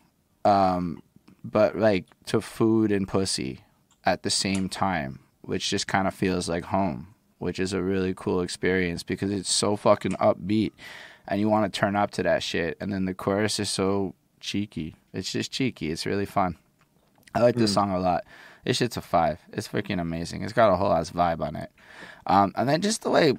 um, 0.45 1.03
but 1.45 1.77
like 1.79 2.07
to 2.27 2.41
food 2.41 2.91
and 2.91 3.07
pussy 3.07 3.61
at 4.05 4.23
the 4.23 4.31
same 4.31 4.69
time, 4.69 5.21
which 5.43 5.71
just 5.71 5.87
kind 5.87 6.09
of 6.09 6.15
feels 6.15 6.49
like 6.49 6.65
home 6.65 7.11
which 7.41 7.59
is 7.59 7.73
a 7.73 7.83
really 7.83 8.13
cool 8.15 8.43
experience 8.43 9.03
because 9.03 9.33
it's 9.33 9.51
so 9.51 9.75
fucking 9.75 10.13
upbeat 10.13 10.73
and 11.27 11.41
you 11.41 11.49
want 11.49 11.73
to 11.73 11.81
turn 11.81 11.97
up 11.97 12.11
to 12.11 12.23
that 12.23 12.43
shit. 12.43 12.77
And 12.81 12.93
then 12.93 13.07
the 13.07 13.15
chorus 13.15 13.59
is 13.59 13.71
so 13.71 14.15
cheeky. 14.41 14.95
It's 15.15 15.33
just 15.33 15.51
cheeky. 15.51 15.91
It's 15.91 16.05
really 16.05 16.27
fun. 16.27 16.59
I 17.35 17.41
like 17.41 17.55
this 17.57 17.71
mm. 17.71 17.75
song 17.75 17.91
a 17.93 17.99
lot. 17.99 18.25
This 18.65 18.77
shit's 18.77 18.97
a 18.97 19.01
five. 19.01 19.41
It's 19.53 19.69
freaking 19.69 20.01
amazing. 20.01 20.43
It's 20.43 20.53
got 20.53 20.73
a 20.73 20.77
whole 20.77 20.93
ass 20.93 21.11
vibe 21.11 21.41
on 21.41 21.57
it. 21.57 21.71
Um, 22.27 22.53
and 22.57 22.69
then 22.69 22.81
just 22.81 23.03
the 23.03 23.11
way 23.11 23.35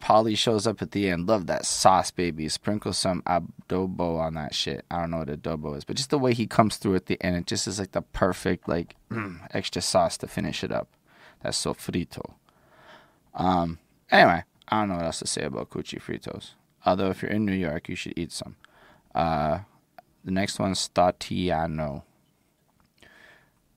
Pauly 0.00 0.36
shows 0.36 0.66
up 0.66 0.82
at 0.82 0.90
the 0.90 1.08
end. 1.08 1.28
Love 1.28 1.46
that 1.46 1.64
sauce, 1.64 2.10
baby. 2.10 2.48
Sprinkle 2.48 2.92
some 2.92 3.22
adobo 3.22 4.18
on 4.18 4.34
that 4.34 4.54
shit. 4.54 4.84
I 4.90 5.00
don't 5.00 5.10
know 5.10 5.18
what 5.18 5.28
adobo 5.28 5.76
is, 5.76 5.84
but 5.84 5.96
just 5.96 6.10
the 6.10 6.18
way 6.18 6.34
he 6.34 6.46
comes 6.46 6.76
through 6.76 6.96
at 6.96 7.06
the 7.06 7.22
end, 7.22 7.36
it 7.36 7.46
just 7.46 7.66
is 7.66 7.78
like 7.78 7.92
the 7.92 8.02
perfect 8.02 8.68
like 8.68 8.96
mm, 9.10 9.38
extra 9.52 9.80
sauce 9.80 10.18
to 10.18 10.26
finish 10.26 10.64
it 10.64 10.72
up. 10.72 10.88
That's 11.42 11.62
sofrito. 11.62 12.34
Um. 13.34 13.78
Anyway, 14.10 14.44
I 14.68 14.80
don't 14.80 14.88
know 14.90 14.96
what 14.96 15.06
else 15.06 15.20
to 15.20 15.26
say 15.26 15.44
about 15.44 15.70
cuchi 15.70 16.00
fritos. 16.00 16.50
Although 16.84 17.10
if 17.10 17.22
you're 17.22 17.30
in 17.30 17.46
New 17.46 17.52
York, 17.52 17.88
you 17.88 17.96
should 17.96 18.14
eat 18.16 18.32
some. 18.32 18.56
Uh, 19.14 19.60
the 20.24 20.30
next 20.30 20.58
one's 20.58 20.88
Statiano. 20.88 22.02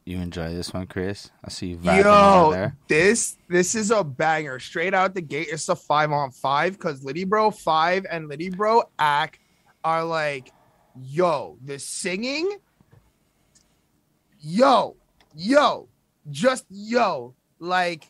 You 0.07 0.19
enjoy 0.19 0.53
this 0.53 0.73
one, 0.73 0.87
Chris? 0.87 1.31
I 1.43 1.49
see 1.49 1.67
you 1.67 1.79
Yo, 1.81 2.51
there. 2.53 2.77
This 2.87 3.35
this 3.49 3.75
is 3.75 3.91
a 3.91 4.05
banger. 4.05 4.57
Straight 4.57 4.93
out 4.93 5.13
the 5.13 5.19
gate, 5.19 5.49
it's 5.51 5.67
a 5.67 5.75
five 5.75 6.13
on 6.13 6.31
five 6.31 6.79
because 6.79 7.03
Litty 7.03 7.25
Bro 7.25 7.51
five 7.51 8.05
and 8.09 8.29
Litty 8.29 8.51
Bro 8.51 8.83
act 8.97 9.39
are 9.83 10.05
like, 10.05 10.53
yo, 10.95 11.57
the 11.65 11.77
singing, 11.77 12.57
yo, 14.39 14.95
yo, 15.35 15.89
just 16.29 16.63
yo, 16.69 17.35
like, 17.59 18.09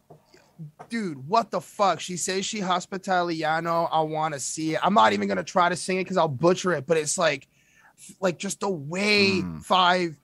dude, 0.89 1.27
what 1.27 1.49
the 1.49 1.59
fuck? 1.59 1.99
She 1.99 2.15
says 2.15 2.45
she 2.45 2.59
hospitaliano. 2.59 3.89
I 3.91 4.01
want 4.01 4.35
to 4.35 4.39
see 4.39 4.75
it. 4.75 4.85
I'm 4.85 4.93
not 4.93 5.13
even 5.13 5.27
gonna 5.27 5.43
try 5.43 5.67
to 5.67 5.75
sing 5.75 5.97
it 5.97 6.03
because 6.03 6.17
I'll 6.17 6.27
butcher 6.27 6.73
it, 6.73 6.85
but 6.85 6.97
it's 6.97 7.17
like, 7.17 7.47
like 8.21 8.37
just 8.37 8.59
the 8.59 8.69
way 8.69 9.41
mm. 9.41 9.63
five 9.63 10.15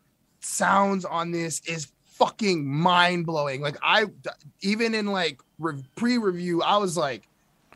sounds 0.43 1.05
on 1.05 1.31
this 1.31 1.61
is 1.65 1.91
fucking 2.05 2.65
mind 2.65 3.25
blowing. 3.25 3.61
Like 3.61 3.77
I 3.81 4.05
even 4.61 4.93
in 4.93 5.07
like 5.07 5.41
re- 5.59 5.83
pre-review, 5.95 6.61
I 6.61 6.77
was 6.77 6.95
like, 6.97 7.27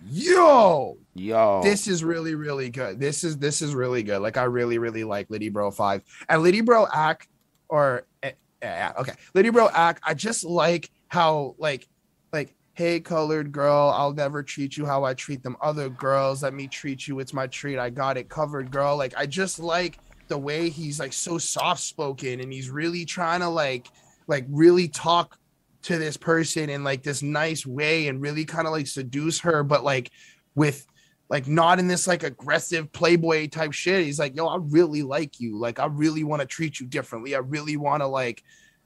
"Yo, 0.09 0.97
yo, 1.15 1.61
this 1.63 1.87
is 1.87 2.03
really 2.03 2.35
really 2.35 2.69
good. 2.69 2.99
This 2.99 3.23
is 3.23 3.37
this 3.37 3.61
is 3.61 3.75
really 3.75 4.03
good. 4.03 4.19
Like 4.19 4.37
I 4.37 4.43
really 4.43 4.77
really 4.77 5.03
like 5.03 5.29
Litty 5.29 5.49
Bro 5.49 5.71
Five 5.71 6.03
and 6.29 6.41
Litty 6.41 6.61
Bro 6.61 6.87
Act 6.93 7.27
or 7.69 8.05
eh, 8.23 8.31
eh, 8.61 8.67
yeah, 8.67 8.93
okay, 8.99 9.13
Litty 9.33 9.49
Bro 9.49 9.69
Act. 9.73 10.01
I 10.05 10.13
just 10.13 10.43
like 10.43 10.89
how 11.07 11.55
like 11.57 11.87
like 12.33 12.53
hey 12.73 12.99
colored 12.99 13.51
girl 13.51 13.91
i'll 13.95 14.13
never 14.13 14.43
treat 14.43 14.77
you 14.77 14.85
how 14.85 15.03
i 15.03 15.13
treat 15.13 15.41
them 15.41 15.55
other 15.61 15.89
girls 15.89 16.43
let 16.43 16.53
me 16.53 16.67
treat 16.67 17.07
you 17.07 17.19
it's 17.19 17.33
my 17.33 17.47
treat 17.47 17.79
i 17.79 17.89
got 17.89 18.17
it 18.17 18.29
covered 18.29 18.69
girl 18.69 18.97
like 18.97 19.13
i 19.17 19.25
just 19.25 19.57
like 19.57 19.97
the 20.27 20.37
way 20.37 20.69
he's 20.69 20.99
like 20.99 21.13
so 21.13 21.37
soft 21.37 21.81
spoken 21.81 22.39
and 22.39 22.51
he's 22.51 22.69
really 22.69 23.05
trying 23.05 23.39
to 23.39 23.49
like 23.49 23.87
like 24.27 24.45
really 24.49 24.87
talk 24.87 25.37
to 25.83 25.97
this 25.97 26.17
person 26.17 26.69
in 26.69 26.83
like 26.83 27.03
this 27.03 27.21
nice 27.21 27.65
way 27.65 28.07
and 28.07 28.21
really 28.21 28.45
kind 28.45 28.67
of 28.67 28.73
like 28.73 28.87
seduce 28.87 29.39
her 29.39 29.63
but 29.63 29.83
like 29.83 30.11
with 30.55 30.85
like 31.29 31.47
not 31.47 31.79
in 31.79 31.87
this 31.87 32.07
like 32.07 32.23
aggressive 32.23 32.91
playboy 32.91 33.47
type 33.47 33.73
shit. 33.73 34.05
He's 34.05 34.19
like 34.19 34.35
yo 34.35 34.47
i 34.47 34.57
really 34.59 35.03
like 35.03 35.39
you. 35.39 35.57
Like 35.57 35.79
i 35.79 35.85
really 35.85 36.23
want 36.23 36.41
to 36.41 36.45
treat 36.45 36.79
you 36.79 36.87
differently. 36.87 37.35
I 37.35 37.39
really 37.39 37.77
want 37.77 38.01
to 38.01 38.07
like 38.07 38.43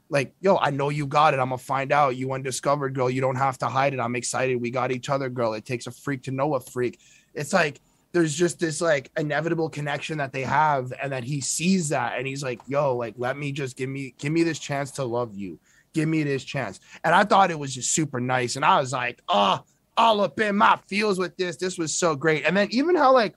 like 0.08 0.34
yo 0.40 0.58
i 0.58 0.70
know 0.70 0.88
you 0.88 1.06
got 1.06 1.34
it. 1.34 1.40
I'm 1.40 1.48
gonna 1.48 1.58
find 1.58 1.92
out. 1.92 2.16
You 2.16 2.32
undiscovered 2.32 2.94
girl. 2.94 3.10
You 3.10 3.20
don't 3.20 3.36
have 3.36 3.58
to 3.58 3.66
hide 3.66 3.94
it. 3.94 4.00
I'm 4.00 4.16
excited. 4.16 4.60
We 4.60 4.70
got 4.70 4.92
each 4.92 5.08
other 5.08 5.28
girl. 5.28 5.54
It 5.54 5.64
takes 5.64 5.86
a 5.86 5.92
freak 5.92 6.24
to 6.24 6.30
know 6.30 6.54
a 6.54 6.60
freak. 6.60 6.98
It's 7.34 7.52
like 7.52 7.80
there's 8.12 8.34
just 8.34 8.58
this 8.58 8.80
like 8.80 9.10
inevitable 9.16 9.68
connection 9.68 10.18
that 10.18 10.32
they 10.32 10.42
have 10.42 10.92
and 11.02 11.12
that 11.12 11.24
he 11.24 11.40
sees 11.40 11.88
that 11.88 12.18
and 12.18 12.26
he's 12.26 12.42
like 12.42 12.60
yo 12.66 12.94
like 12.96 13.14
let 13.16 13.36
me 13.36 13.52
just 13.52 13.76
give 13.76 13.88
me 13.88 14.14
give 14.18 14.32
me 14.32 14.42
this 14.42 14.58
chance 14.58 14.90
to 14.92 15.04
love 15.04 15.34
you. 15.34 15.58
Give 15.94 16.08
me 16.08 16.22
this 16.22 16.44
chance. 16.44 16.80
And 17.04 17.14
i 17.14 17.24
thought 17.24 17.50
it 17.50 17.58
was 17.58 17.74
just 17.74 17.92
super 17.94 18.20
nice 18.20 18.56
and 18.56 18.64
i 18.64 18.78
was 18.80 18.92
like 18.92 19.20
oh 19.28 19.62
all 19.96 20.20
up 20.20 20.38
in 20.40 20.56
my 20.56 20.78
feels 20.88 21.18
with 21.18 21.36
this. 21.36 21.56
This 21.56 21.78
was 21.78 21.94
so 21.94 22.14
great. 22.16 22.44
And 22.44 22.56
then 22.56 22.68
even 22.70 22.96
how 22.96 23.12
like 23.12 23.34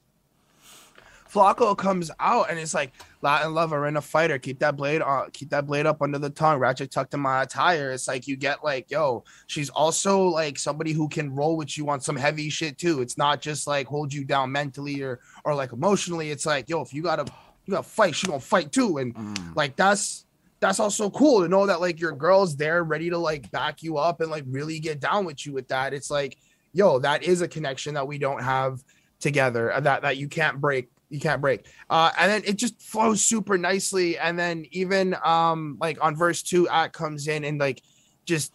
Flacco 1.35 1.77
comes 1.77 2.09
out 2.21 2.49
and 2.49 2.57
it's 2.57 2.73
like 2.73 2.93
Latin 3.21 3.53
lover 3.53 3.87
in 3.87 3.97
a 3.97 4.01
fighter. 4.01 4.39
Keep 4.39 4.59
that 4.59 4.77
blade 4.77 5.01
on, 5.01 5.29
keep 5.31 5.49
that 5.49 5.67
blade 5.67 5.85
up 5.85 6.01
under 6.01 6.17
the 6.17 6.29
tongue. 6.29 6.59
Ratchet 6.59 6.91
tucked 6.91 7.13
in 7.13 7.19
my 7.19 7.43
attire. 7.43 7.91
It's 7.91 8.07
like 8.07 8.25
you 8.25 8.37
get 8.37 8.63
like, 8.63 8.89
yo, 8.89 9.25
she's 9.47 9.69
also 9.69 10.27
like 10.27 10.57
somebody 10.57 10.93
who 10.93 11.09
can 11.09 11.35
roll 11.35 11.57
with 11.57 11.77
you 11.77 11.89
on 11.89 11.99
some 11.99 12.15
heavy 12.15 12.49
shit 12.49 12.77
too. 12.77 13.01
It's 13.01 13.17
not 13.17 13.41
just 13.41 13.67
like 13.67 13.85
hold 13.85 14.13
you 14.13 14.23
down 14.23 14.53
mentally 14.53 15.01
or 15.01 15.19
or 15.43 15.53
like 15.53 15.73
emotionally. 15.73 16.31
It's 16.31 16.45
like, 16.45 16.69
yo, 16.69 16.81
if 16.81 16.93
you 16.93 17.03
gotta 17.03 17.25
you 17.65 17.71
gotta 17.71 17.83
fight, 17.83 18.15
she 18.15 18.27
gonna 18.27 18.39
fight 18.39 18.71
too. 18.71 18.99
And 18.99 19.13
mm. 19.13 19.55
like 19.57 19.75
that's 19.75 20.25
that's 20.61 20.79
also 20.79 21.09
cool 21.09 21.41
to 21.41 21.49
know 21.49 21.65
that 21.65 21.81
like 21.81 21.99
your 21.99 22.13
girl's 22.13 22.55
there 22.55 22.85
ready 22.85 23.09
to 23.09 23.17
like 23.17 23.51
back 23.51 23.83
you 23.83 23.97
up 23.97 24.21
and 24.21 24.31
like 24.31 24.45
really 24.47 24.79
get 24.79 25.01
down 25.01 25.25
with 25.25 25.45
you 25.45 25.51
with 25.51 25.67
that. 25.67 25.93
It's 25.93 26.09
like, 26.09 26.37
yo, 26.71 26.97
that 26.99 27.23
is 27.23 27.41
a 27.41 27.47
connection 27.49 27.95
that 27.95 28.07
we 28.07 28.17
don't 28.19 28.41
have 28.41 28.81
together 29.19 29.71
uh, 29.73 29.79
that 29.79 30.01
that 30.01 30.17
you 30.17 30.27
can't 30.27 30.59
break 30.61 30.89
you 31.15 31.21
can't 31.21 31.41
break. 31.41 31.65
Uh, 31.89 32.11
and 32.19 32.31
then 32.31 32.43
it 32.45 32.57
just 32.57 32.81
flows 32.81 33.21
super 33.21 33.57
nicely. 33.57 34.17
And 34.17 34.37
then 34.37 34.65
even 34.71 35.15
um 35.23 35.77
like 35.79 35.97
on 36.03 36.15
verse 36.15 36.43
two, 36.43 36.67
Act 36.69 36.93
comes 36.93 37.27
in 37.27 37.43
and 37.43 37.59
like 37.59 37.81
just 38.25 38.53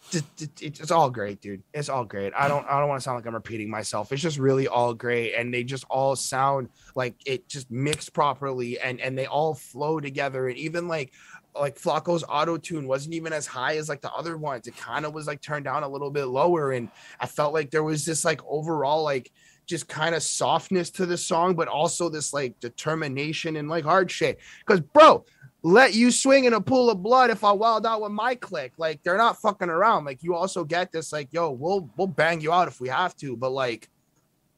it's 0.61 0.91
all 0.91 1.09
great, 1.09 1.41
dude. 1.41 1.63
It's 1.73 1.89
all 1.89 2.03
great. 2.03 2.33
I 2.35 2.47
don't 2.47 2.65
I 2.67 2.79
don't 2.79 2.89
want 2.89 2.99
to 2.99 3.03
sound 3.03 3.17
like 3.17 3.25
I'm 3.25 3.33
repeating 3.33 3.69
myself. 3.69 4.11
It's 4.11 4.21
just 4.21 4.37
really 4.37 4.67
all 4.67 4.93
great, 4.93 5.33
and 5.33 5.53
they 5.53 5.63
just 5.63 5.85
all 5.89 6.15
sound 6.15 6.69
like 6.93 7.15
it 7.25 7.47
just 7.47 7.71
mixed 7.71 8.13
properly, 8.13 8.79
and 8.79 8.99
and 8.99 9.17
they 9.17 9.27
all 9.27 9.53
flow 9.53 9.99
together. 9.99 10.47
And 10.47 10.57
even 10.57 10.87
like 10.87 11.13
like 11.55 11.77
Flacco's 11.77 12.23
auto 12.27 12.57
tune 12.57 12.87
wasn't 12.87 13.15
even 13.15 13.33
as 13.33 13.45
high 13.45 13.77
as 13.77 13.89
like 13.89 14.01
the 14.01 14.11
other 14.11 14.37
ones. 14.37 14.67
It 14.67 14.75
kind 14.75 15.05
of 15.05 15.13
was 15.13 15.27
like 15.27 15.41
turned 15.41 15.65
down 15.65 15.83
a 15.83 15.89
little 15.89 16.11
bit 16.11 16.25
lower, 16.25 16.73
and 16.73 16.89
I 17.19 17.27
felt 17.27 17.53
like 17.53 17.71
there 17.71 17.83
was 17.83 18.05
this 18.05 18.25
like 18.25 18.41
overall 18.45 19.03
like 19.03 19.31
just 19.71 19.87
kind 19.87 20.13
of 20.13 20.21
softness 20.21 20.91
to 20.91 21.05
the 21.07 21.17
song, 21.17 21.55
but 21.55 21.67
also 21.67 22.09
this 22.09 22.33
like 22.33 22.59
determination 22.59 23.55
and 23.55 23.69
like 23.69 23.83
hard 23.83 24.11
shit. 24.11 24.37
Because, 24.59 24.81
bro, 24.81 25.25
let 25.63 25.95
you 25.95 26.11
swing 26.11 26.43
in 26.43 26.53
a 26.53 26.61
pool 26.61 26.89
of 26.89 27.01
blood 27.01 27.29
if 27.29 27.43
I 27.43 27.53
wild 27.53 27.85
out 27.85 28.01
with 28.01 28.11
my 28.11 28.35
click. 28.35 28.73
Like 28.77 29.01
they're 29.01 29.17
not 29.17 29.41
fucking 29.41 29.69
around. 29.69 30.05
Like 30.05 30.21
you 30.21 30.35
also 30.35 30.63
get 30.65 30.91
this, 30.91 31.13
like, 31.13 31.29
yo, 31.31 31.51
we'll 31.51 31.89
we'll 31.97 32.07
bang 32.07 32.41
you 32.41 32.51
out 32.51 32.67
if 32.67 32.81
we 32.81 32.89
have 32.89 33.15
to, 33.17 33.35
but 33.35 33.51
like 33.51 33.89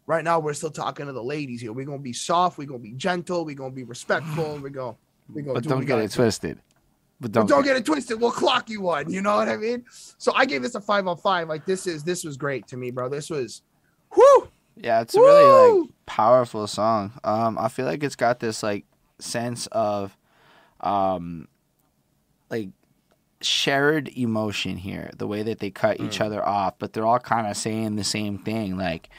right 0.08 0.24
now 0.24 0.40
we're 0.40 0.54
still 0.54 0.72
talking 0.72 1.06
to 1.06 1.14
the 1.14 1.24
ladies 1.24 1.62
here. 1.62 1.72
We're 1.72 1.86
gonna 1.86 2.00
be 2.00 2.14
soft, 2.14 2.58
we're 2.58 2.68
gonna 2.68 2.80
be 2.80 2.94
gentle, 2.94 3.46
we're 3.46 3.56
gonna 3.56 3.72
be 3.72 3.84
respectful, 3.84 4.60
we're 4.62 4.70
gonna 4.70 4.96
we're 5.30 5.44
gonna 5.44 5.54
But 5.54 5.64
do 5.64 5.70
don't 5.70 5.86
get 5.86 6.00
it 6.00 6.12
twisted. 6.12 6.60
But 7.22 7.32
don't, 7.32 7.48
but 7.48 7.54
don't 7.54 7.64
get 7.64 7.78
it 7.78 7.86
twisted. 7.86 8.20
We'll 8.20 8.32
clock 8.32 8.70
you 8.70 8.82
one. 8.82 9.10
You 9.12 9.22
know 9.22 9.38
what 9.38 9.48
I 9.48 9.58
mean? 9.58 9.86
So 10.18 10.34
I 10.36 10.46
gave 10.46 10.64
this 10.64 10.74
a 10.76 10.82
five 10.82 11.08
on 11.08 11.18
five. 11.18 11.48
Like 11.48 11.68
this 11.68 11.86
is 11.86 12.04
this 12.04 12.24
was 12.24 12.36
great 12.36 12.66
to 12.68 12.78
me, 12.78 12.90
bro. 12.90 13.10
This 13.10 13.30
was 13.30 13.62
whoo 14.16 14.50
yeah, 14.76 15.02
it's 15.02 15.16
a 15.16 15.20
really 15.20 15.82
like 15.82 15.90
powerful 16.06 16.68
song. 16.68 17.14
Um, 17.24 17.58
I 17.58 17.68
feel 17.68 17.86
like 17.86 18.04
it's 18.04 18.16
got 18.16 18.40
this 18.40 18.64
like 18.64 18.86
sense 19.20 19.68
of, 19.68 20.18
um, 20.82 21.48
like 22.50 22.70
shared 23.42 24.10
emotion 24.18 24.78
here. 24.78 25.12
The 25.18 25.28
way 25.28 25.44
that 25.44 25.60
they 25.60 25.70
cut 25.70 25.98
mm. 25.98 26.06
each 26.06 26.22
other 26.22 26.46
off, 26.46 26.76
but 26.80 26.94
they're 26.94 27.06
all 27.06 27.20
kind 27.20 27.48
of 27.48 27.58
saying 27.58 27.96
the 27.96 28.04
same 28.04 28.40
thing. 28.40 28.78
Like, 28.78 29.10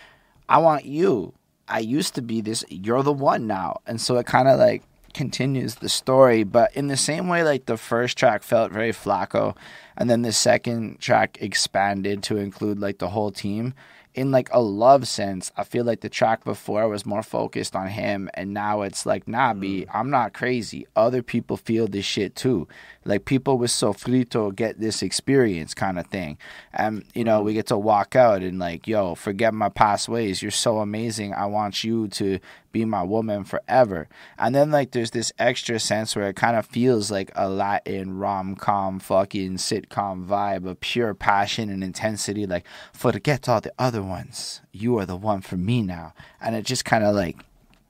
I 0.49 0.59
want 0.59 0.85
you. 0.85 1.35
I 1.69 1.79
used 1.79 2.15
to 2.17 2.23
be 2.23 2.41
this. 2.41 2.65
You're 2.69 3.03
the 3.03 3.13
one 3.13 3.47
now, 3.47 3.81
and 3.87 4.01
so 4.01 4.17
it 4.19 4.27
kind 4.27 4.49
of 4.49 4.59
like 4.59 4.83
continues 5.15 5.77
the 5.77 5.89
story. 5.89 6.43
But 6.43 6.75
in 6.77 6.89
the 6.89 6.97
same 6.97 7.29
way, 7.29 7.43
like 7.45 7.67
the 7.67 7.77
first 7.77 8.19
track 8.19 8.43
felt 8.43 8.73
very 8.73 8.93
Flacco, 8.93 9.57
and 9.97 10.11
then 10.11 10.23
the 10.23 10.33
second 10.33 11.01
track 11.01 11.39
expanded 11.41 12.23
to 12.25 12.37
include 12.37 12.81
like 12.81 12.99
the 12.99 13.09
whole 13.09 13.31
team 13.31 13.73
in 14.15 14.31
like 14.31 14.49
a 14.53 14.61
love 14.61 15.09
sense, 15.09 15.51
I 15.57 15.65
feel 15.65 15.85
like 15.85 16.01
the 16.01 16.09
track 16.09 16.45
before 16.45 16.89
was 16.89 17.05
more 17.05 17.23
focused 17.23 17.75
on 17.75 17.89
him, 17.89 18.31
and 18.35 18.55
now 18.55 18.83
it's 18.83 19.05
like, 19.05 19.27
nah, 19.27 19.53
B, 19.55 19.87
mm. 19.87 19.91
I'm 19.93 20.09
not 20.09 20.33
crazy. 20.33 20.87
Other 20.95 21.23
people 21.23 21.57
feel 21.57 21.89
this 21.89 22.05
shit 22.05 22.37
too. 22.37 22.69
Like 23.05 23.25
people 23.25 23.59
with 23.59 23.71
Sofrito 23.71 24.55
get 24.55 24.79
this 24.79 25.03
experience 25.03 25.75
kind 25.75 25.99
of 25.99 26.07
thing. 26.07 26.39
And, 26.73 27.05
you 27.15 27.25
know, 27.25 27.43
we 27.43 27.55
get 27.55 27.67
to 27.67 27.77
walk 27.77 28.15
out 28.15 28.43
and 28.43 28.59
like, 28.59 28.87
yo, 28.87 29.17
forget 29.17 29.53
my 29.53 29.69
past 29.69 30.09
ways. 30.09 30.43
You're 30.43 30.51
so 30.53 30.79
amazing. 30.79 31.35
I 31.35 31.47
want 31.47 31.83
you 31.83 32.09
to 32.09 32.39
be 32.75 32.85
my 32.85 33.03
woman 33.03 33.45
forever. 33.45 34.09
And 34.37 34.55
then 34.55 34.71
like 34.71 34.91
there's 34.91 35.13
this 35.13 35.33
extra 35.39 35.79
sense 35.79 36.15
where 36.15 36.29
it 36.29 36.37
kind 36.37 36.57
of 36.57 36.67
feels 36.67 37.11
like 37.11 37.33
a 37.35 37.49
Latin 37.49 38.19
rom 38.19 38.57
com 38.57 38.99
fucking 38.99 39.57
sitcom 39.57 40.27
vibe 40.27 40.69
of 40.69 40.81
pure 40.81 41.15
passion 41.15 41.71
and 41.71 41.83
intensity. 41.83 42.45
Like, 42.47 42.67
forget 42.93 43.49
all 43.49 43.63
the 43.63 43.73
other 43.79 44.03
ones. 44.03 44.61
You 44.73 44.99
are 44.99 45.07
the 45.07 45.17
one 45.17 45.41
for 45.41 45.57
me 45.57 45.81
now. 45.81 46.13
And 46.41 46.55
it 46.55 46.67
just 46.67 46.85
kind 46.85 47.05
of 47.05 47.15
like 47.15 47.39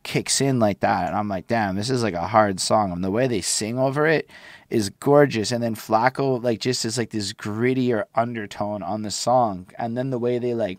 kicks 0.05 0.40
in 0.40 0.61
like 0.61 0.81
that. 0.81 1.09
And 1.09 1.16
I'm 1.16 1.28
like, 1.28 1.48
damn, 1.48 1.74
this 1.74 1.90
is 1.90 2.02
like 2.02 2.15
a 2.15 2.28
hard 2.28 2.61
song. 2.61 2.93
And 2.93 3.02
the 3.02 3.11
way 3.11 3.27
they 3.27 3.40
sing 3.40 3.78
over 3.78 4.06
it 4.06 4.31
is 4.70 4.90
gorgeous. 4.90 5.51
And 5.51 5.62
then 5.62 5.74
Flacco, 5.74 6.43
like, 6.43 6.61
just 6.61 6.85
is 6.85 6.98
like 6.98 7.11
this 7.11 7.32
grittier 7.32 8.05
undertone 8.15 8.82
on 8.82 9.02
the 9.02 9.11
song. 9.11 9.66
And 9.78 9.97
then 9.97 10.11
the 10.11 10.19
way 10.19 10.39
they 10.39 10.55
like 10.55 10.78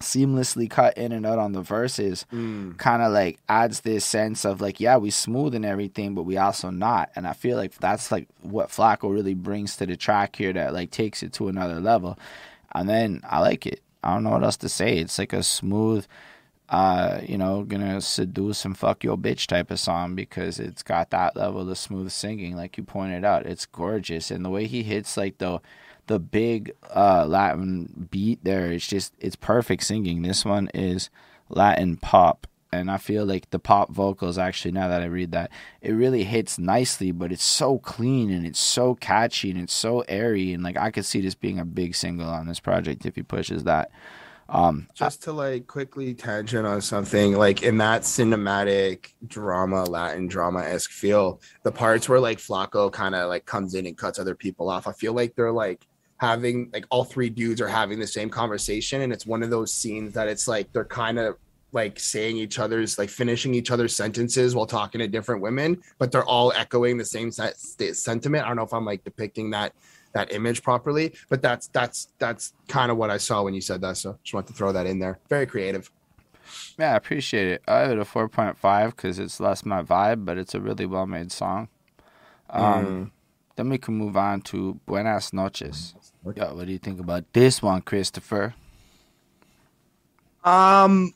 seamlessly 0.00 0.68
cut 0.70 0.96
in 0.96 1.12
and 1.12 1.26
out 1.26 1.38
on 1.38 1.52
the 1.52 1.62
verses 1.62 2.24
Mm. 2.32 2.76
kind 2.78 3.02
of 3.02 3.12
like 3.12 3.38
adds 3.48 3.80
this 3.80 4.04
sense 4.04 4.44
of 4.44 4.60
like 4.60 4.80
yeah 4.80 4.96
we 4.96 5.10
smooth 5.10 5.54
and 5.54 5.64
everything 5.64 6.14
but 6.14 6.22
we 6.22 6.36
also 6.36 6.70
not. 6.70 7.10
And 7.16 7.26
i 7.26 7.32
feel 7.32 7.56
like 7.56 7.74
that's 7.78 8.10
like 8.12 8.28
what 8.42 8.68
flacco 8.68 9.12
really 9.12 9.34
brings 9.34 9.76
to 9.76 9.86
the 9.86 9.96
track 9.96 10.36
here 10.36 10.52
that 10.52 10.72
like 10.74 10.90
takes 10.90 11.22
it 11.22 11.32
to 11.34 11.48
another 11.48 11.80
level. 11.80 12.18
And 12.72 12.88
then 12.88 13.20
i 13.28 13.40
like 13.40 13.66
it. 13.66 13.80
I 14.04 14.14
don't 14.14 14.24
know 14.24 14.30
what 14.30 14.44
else 14.44 14.56
to 14.58 14.68
say. 14.68 14.98
It's 14.98 15.18
like 15.18 15.32
a 15.32 15.42
smooth 15.42 16.06
uh 16.70 17.20
you 17.26 17.38
know 17.38 17.62
gonna 17.64 17.98
seduce 18.00 18.64
and 18.66 18.76
fuck 18.76 19.02
your 19.02 19.16
bitch 19.16 19.46
type 19.46 19.70
of 19.70 19.80
song 19.80 20.14
because 20.14 20.60
it's 20.60 20.82
got 20.82 21.08
that 21.10 21.34
level 21.34 21.68
of 21.70 21.78
smooth 21.78 22.10
singing 22.10 22.54
like 22.56 22.76
you 22.76 22.84
pointed 22.84 23.24
out. 23.24 23.46
It's 23.46 23.64
gorgeous. 23.66 24.30
And 24.30 24.44
the 24.44 24.50
way 24.50 24.66
he 24.66 24.82
hits 24.82 25.16
like 25.16 25.38
the 25.38 25.60
the 26.08 26.18
big 26.18 26.74
uh 26.94 27.24
latin 27.26 28.08
beat 28.10 28.42
there 28.42 28.72
it's 28.72 28.86
just 28.86 29.14
it's 29.20 29.36
perfect 29.36 29.84
singing. 29.84 30.22
This 30.22 30.44
one 30.44 30.68
is 30.74 31.08
latin 31.48 31.96
pop 31.96 32.46
and 32.70 32.90
i 32.90 32.96
feel 32.96 33.24
like 33.24 33.48
the 33.50 33.58
pop 33.58 33.90
vocals 33.90 34.36
actually 34.36 34.70
now 34.70 34.88
that 34.88 35.02
i 35.02 35.06
read 35.06 35.32
that 35.32 35.50
it 35.80 35.92
really 35.92 36.24
hits 36.24 36.58
nicely 36.58 37.10
but 37.10 37.32
it's 37.32 37.42
so 37.42 37.78
clean 37.78 38.30
and 38.30 38.46
it's 38.46 38.58
so 38.58 38.94
catchy 38.94 39.50
and 39.50 39.60
it's 39.60 39.72
so 39.72 40.00
airy 40.08 40.52
and 40.52 40.62
like 40.62 40.76
i 40.76 40.90
could 40.90 41.04
see 41.04 41.20
this 41.20 41.34
being 41.34 41.58
a 41.58 41.64
big 41.64 41.94
single 41.94 42.28
on 42.28 42.46
this 42.46 42.60
project 42.60 43.06
if 43.06 43.14
he 43.14 43.22
pushes 43.22 43.64
that. 43.64 43.90
Um 44.50 44.88
just 44.94 45.22
to 45.24 45.32
like 45.32 45.66
quickly 45.66 46.14
tangent 46.14 46.66
on 46.66 46.80
something 46.80 47.36
like 47.36 47.62
in 47.62 47.78
that 47.78 48.02
cinematic 48.02 49.12
drama 49.26 49.84
latin 49.84 50.26
drama-esque 50.26 50.90
feel 50.90 51.40
the 51.64 51.72
parts 51.72 52.08
where 52.08 52.20
like 52.20 52.38
flacco 52.38 52.90
kind 52.90 53.14
of 53.14 53.28
like 53.28 53.44
comes 53.44 53.74
in 53.74 53.84
and 53.84 53.96
cuts 53.96 54.18
other 54.18 54.34
people 54.34 54.70
off 54.70 54.86
i 54.86 54.92
feel 54.92 55.12
like 55.12 55.34
they're 55.34 55.52
like 55.52 55.86
having 56.18 56.68
like 56.72 56.84
all 56.90 57.04
three 57.04 57.30
dudes 57.30 57.60
are 57.60 57.68
having 57.68 57.98
the 57.98 58.06
same 58.06 58.28
conversation 58.28 59.02
and 59.02 59.12
it's 59.12 59.26
one 59.26 59.42
of 59.42 59.50
those 59.50 59.72
scenes 59.72 60.12
that 60.14 60.28
it's 60.28 60.46
like 60.46 60.70
they're 60.72 60.84
kind 60.84 61.18
of 61.18 61.36
like 61.72 61.98
saying 62.00 62.36
each 62.36 62.58
other's 62.58 62.98
like 62.98 63.08
finishing 63.08 63.54
each 63.54 63.70
other's 63.70 63.94
sentences 63.94 64.54
while 64.54 64.66
talking 64.66 64.98
to 64.98 65.06
different 65.06 65.40
women 65.40 65.80
but 65.98 66.10
they're 66.10 66.24
all 66.24 66.52
echoing 66.52 66.96
the 66.96 67.04
same 67.04 67.30
sentiment. 67.30 68.44
I 68.44 68.48
don't 68.48 68.56
know 68.56 68.62
if 68.62 68.72
i'm 68.74 68.84
like 68.84 69.04
depicting 69.04 69.50
that 69.50 69.72
that 70.12 70.32
image 70.32 70.62
properly 70.62 71.14
but 71.28 71.40
that's 71.40 71.68
that's 71.68 72.08
that's 72.18 72.52
kind 72.66 72.90
of 72.90 72.96
what 72.96 73.10
i 73.10 73.16
saw 73.16 73.42
when 73.42 73.54
you 73.54 73.60
said 73.60 73.80
that 73.82 73.96
so 73.96 74.18
just 74.24 74.34
want 74.34 74.46
to 74.48 74.52
throw 74.52 74.72
that 74.72 74.86
in 74.86 74.98
there. 74.98 75.18
Very 75.28 75.46
creative. 75.46 75.90
Yeah 76.78 76.94
i 76.94 76.96
appreciate 76.96 77.46
it. 77.46 77.62
I 77.68 77.80
have 77.80 77.90
it 77.92 77.98
a 77.98 78.04
4.5 78.04 78.86
because 78.96 79.18
it's 79.18 79.38
less 79.38 79.64
my 79.64 79.82
vibe 79.82 80.24
but 80.24 80.38
it's 80.38 80.54
a 80.54 80.60
really 80.60 80.86
well 80.86 81.06
made 81.06 81.30
song. 81.30 81.68
Um 82.50 82.86
Mm. 82.86 83.10
Then 83.58 83.68
we 83.70 83.76
can 83.76 83.94
move 83.94 84.16
on 84.16 84.40
to 84.40 84.78
buenas 84.86 85.32
noches. 85.32 85.92
Yo, 86.24 86.54
what 86.54 86.66
do 86.66 86.72
you 86.72 86.78
think 86.78 87.00
about 87.00 87.24
this 87.32 87.60
one 87.60 87.82
christopher? 87.82 88.54
Um 90.44 91.12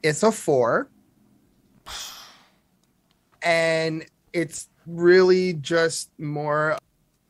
it's 0.00 0.22
a 0.22 0.30
four. 0.30 0.88
And 3.42 4.06
it's 4.32 4.68
really 4.86 5.54
just 5.54 6.10
more 6.20 6.78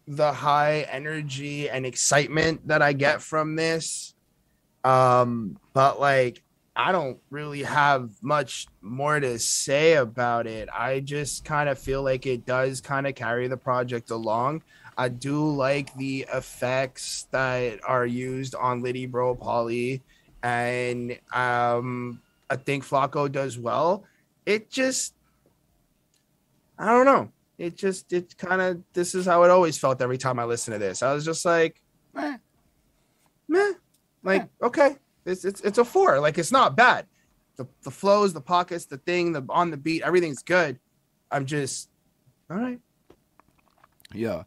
the 0.06 0.32
high 0.32 0.86
energy 0.90 1.70
and 1.70 1.86
excitement 1.86 2.68
that 2.68 2.82
i 2.82 2.92
get 2.92 3.22
from 3.22 3.56
this. 3.56 4.14
Um 4.84 5.56
but 5.72 5.98
like 5.98 6.42
i 6.74 6.90
don't 6.92 7.18
really 7.30 7.62
have 7.62 8.10
much 8.22 8.66
more 8.80 9.20
to 9.20 9.38
say 9.38 9.94
about 9.94 10.46
it. 10.46 10.68
I 10.72 11.00
just 11.00 11.44
kind 11.44 11.68
of 11.68 11.78
feel 11.78 12.02
like 12.02 12.26
it 12.26 12.46
does 12.46 12.80
kind 12.80 13.06
of 13.06 13.14
carry 13.14 13.46
the 13.48 13.56
project 13.56 14.10
along. 14.10 14.62
I 14.96 15.08
do 15.08 15.50
like 15.54 15.94
the 15.94 16.26
effects 16.32 17.26
that 17.30 17.80
are 17.86 18.06
used 18.06 18.54
on 18.54 18.82
litty 18.82 19.06
bro 19.06 19.34
polly 19.34 20.02
and 20.42 21.18
um 21.32 22.20
i 22.50 22.56
think 22.56 22.84
flacco 22.84 23.30
does 23.30 23.58
well. 23.58 24.04
It 24.46 24.70
just 24.70 25.14
i 26.78 26.86
don't 26.86 27.06
know. 27.06 27.30
It 27.58 27.76
just 27.76 28.12
it 28.12 28.36
kind 28.38 28.60
of 28.62 28.82
this 28.92 29.14
is 29.14 29.26
how 29.26 29.42
it 29.44 29.50
always 29.50 29.76
felt 29.78 30.00
every 30.00 30.18
time 30.18 30.38
i 30.38 30.44
listen 30.44 30.72
to 30.72 30.78
this. 30.78 31.02
I 31.02 31.12
was 31.12 31.24
just 31.24 31.44
like 31.44 31.80
Eh. 32.16 32.36
meh. 33.48 33.72
Like 34.22 34.48
okay 34.62 34.96
it's 35.24 35.44
it's 35.44 35.60
it's 35.62 35.78
a 35.78 35.84
four 35.84 36.20
like 36.20 36.38
it's 36.38 36.52
not 36.52 36.76
bad 36.76 37.06
the, 37.56 37.66
the 37.82 37.90
flows 37.90 38.32
the 38.32 38.40
pockets 38.40 38.86
the 38.86 38.98
thing 38.98 39.32
the 39.32 39.44
on 39.48 39.70
the 39.70 39.76
beat 39.76 40.02
everything's 40.02 40.42
good 40.42 40.78
i'm 41.30 41.46
just 41.46 41.88
all 42.50 42.56
right 42.56 42.80
Yo, 44.14 44.44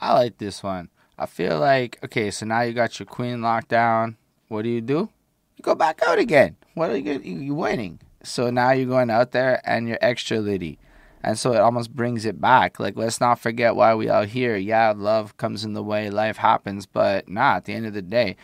I 0.00 0.12
like 0.14 0.38
this 0.38 0.62
one. 0.62 0.88
I 1.18 1.26
feel 1.26 1.58
like 1.58 1.98
okay, 2.04 2.30
so 2.30 2.46
now 2.46 2.62
you 2.62 2.72
got 2.72 2.98
your 2.98 3.06
queen 3.06 3.42
locked 3.42 3.68
down. 3.68 4.16
What 4.48 4.62
do 4.62 4.68
you 4.68 4.80
do? 4.80 5.08
You 5.56 5.62
go 5.62 5.74
back 5.74 6.02
out 6.06 6.18
again. 6.18 6.56
What 6.74 6.90
are 6.90 6.96
you 6.96 7.20
you 7.20 7.54
winning? 7.54 8.00
So 8.24 8.50
now 8.50 8.72
you're 8.72 8.88
going 8.88 9.10
out 9.10 9.30
there 9.32 9.60
and 9.64 9.86
you're 9.86 9.98
extra 10.00 10.38
litty. 10.40 10.78
And 11.22 11.38
so 11.38 11.52
it 11.52 11.60
almost 11.60 11.94
brings 11.94 12.24
it 12.26 12.40
back. 12.40 12.80
Like 12.80 12.96
let's 12.96 13.20
not 13.20 13.38
forget 13.38 13.76
why 13.76 13.94
we 13.94 14.10
out 14.10 14.28
here. 14.28 14.56
Yeah, 14.56 14.92
love 14.96 15.36
comes 15.36 15.64
in 15.64 15.74
the 15.74 15.82
way, 15.82 16.10
life 16.10 16.38
happens, 16.38 16.86
but 16.86 17.28
nah, 17.28 17.56
at 17.56 17.66
the 17.66 17.72
end 17.72 17.86
of 17.86 17.94
the 17.94 18.02
day, 18.02 18.36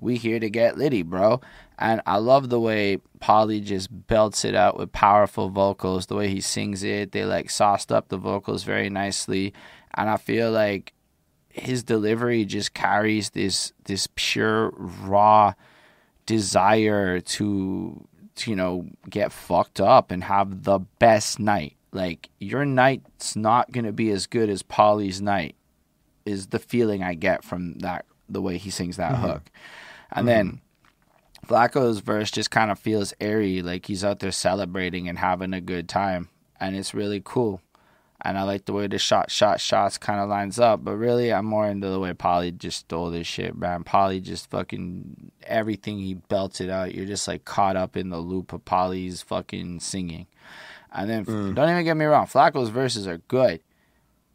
we 0.00 0.16
here 0.16 0.38
to 0.38 0.50
get 0.50 0.78
litty, 0.78 1.02
bro. 1.02 1.40
And 1.78 2.00
I 2.06 2.18
love 2.18 2.48
the 2.48 2.60
way 2.60 2.98
Polly 3.20 3.60
just 3.60 3.88
belts 4.06 4.44
it 4.44 4.54
out 4.54 4.78
with 4.78 4.92
powerful 4.92 5.50
vocals, 5.50 6.06
the 6.06 6.16
way 6.16 6.28
he 6.28 6.40
sings 6.40 6.82
it. 6.82 7.12
They 7.12 7.24
like 7.24 7.50
sauced 7.50 7.92
up 7.92 8.08
the 8.08 8.16
vocals 8.16 8.62
very 8.62 8.88
nicely. 8.88 9.52
And 9.94 10.08
I 10.08 10.16
feel 10.16 10.50
like 10.50 10.92
his 11.48 11.82
delivery 11.82 12.44
just 12.44 12.74
carries 12.74 13.30
this 13.30 13.72
this 13.84 14.08
pure 14.14 14.70
raw 14.76 15.54
desire 16.26 17.20
to, 17.20 18.06
to 18.34 18.50
you 18.50 18.56
know 18.56 18.86
get 19.08 19.32
fucked 19.32 19.80
up 19.80 20.10
and 20.10 20.24
have 20.24 20.64
the 20.64 20.80
best 20.98 21.38
night 21.38 21.76
like 21.92 22.28
your 22.38 22.64
night's 22.66 23.36
not 23.36 23.72
going 23.72 23.86
to 23.86 23.92
be 23.92 24.10
as 24.10 24.26
good 24.26 24.50
as 24.50 24.62
Polly's 24.62 25.22
night 25.22 25.56
is 26.26 26.48
the 26.48 26.58
feeling 26.58 27.02
I 27.02 27.14
get 27.14 27.42
from 27.42 27.78
that 27.78 28.04
the 28.28 28.42
way 28.42 28.58
he 28.58 28.70
sings 28.70 28.96
that 28.96 29.12
mm-hmm. 29.12 29.22
hook. 29.22 29.50
And 30.12 30.26
then 30.28 30.60
Flacco's 31.46 32.00
verse 32.00 32.30
just 32.30 32.50
kind 32.50 32.70
of 32.70 32.78
feels 32.78 33.12
airy 33.20 33.62
like 33.62 33.86
he's 33.86 34.04
out 34.04 34.20
there 34.20 34.32
celebrating 34.32 35.08
and 35.08 35.18
having 35.18 35.52
a 35.52 35.60
good 35.60 35.88
time 35.88 36.28
and 36.60 36.76
it's 36.76 36.94
really 36.94 37.20
cool. 37.24 37.60
And 38.22 38.38
I 38.38 38.44
like 38.44 38.64
the 38.64 38.72
way 38.72 38.86
the 38.86 38.98
shot 38.98 39.30
shot 39.30 39.60
shots 39.60 39.98
kind 39.98 40.20
of 40.20 40.28
lines 40.28 40.58
up, 40.58 40.82
but 40.82 40.96
really 40.96 41.32
I'm 41.32 41.44
more 41.44 41.68
into 41.68 41.88
the 41.88 42.00
way 42.00 42.14
Polly 42.14 42.50
just 42.50 42.80
stole 42.80 43.10
this 43.10 43.26
shit, 43.26 43.56
man. 43.56 43.84
Polly 43.84 44.20
just 44.20 44.50
fucking 44.50 45.30
everything 45.42 45.98
he 45.98 46.14
belted 46.14 46.70
out. 46.70 46.94
You're 46.94 47.06
just 47.06 47.28
like 47.28 47.44
caught 47.44 47.76
up 47.76 47.96
in 47.96 48.08
the 48.08 48.18
loop 48.18 48.52
of 48.52 48.64
Polly's 48.64 49.22
fucking 49.22 49.80
singing. 49.80 50.26
And 50.92 51.10
then 51.10 51.24
don't 51.24 51.68
even 51.70 51.84
get 51.84 51.96
me 51.96 52.06
wrong, 52.06 52.26
Flacco's 52.26 52.70
verses 52.70 53.06
are 53.06 53.18
good, 53.18 53.60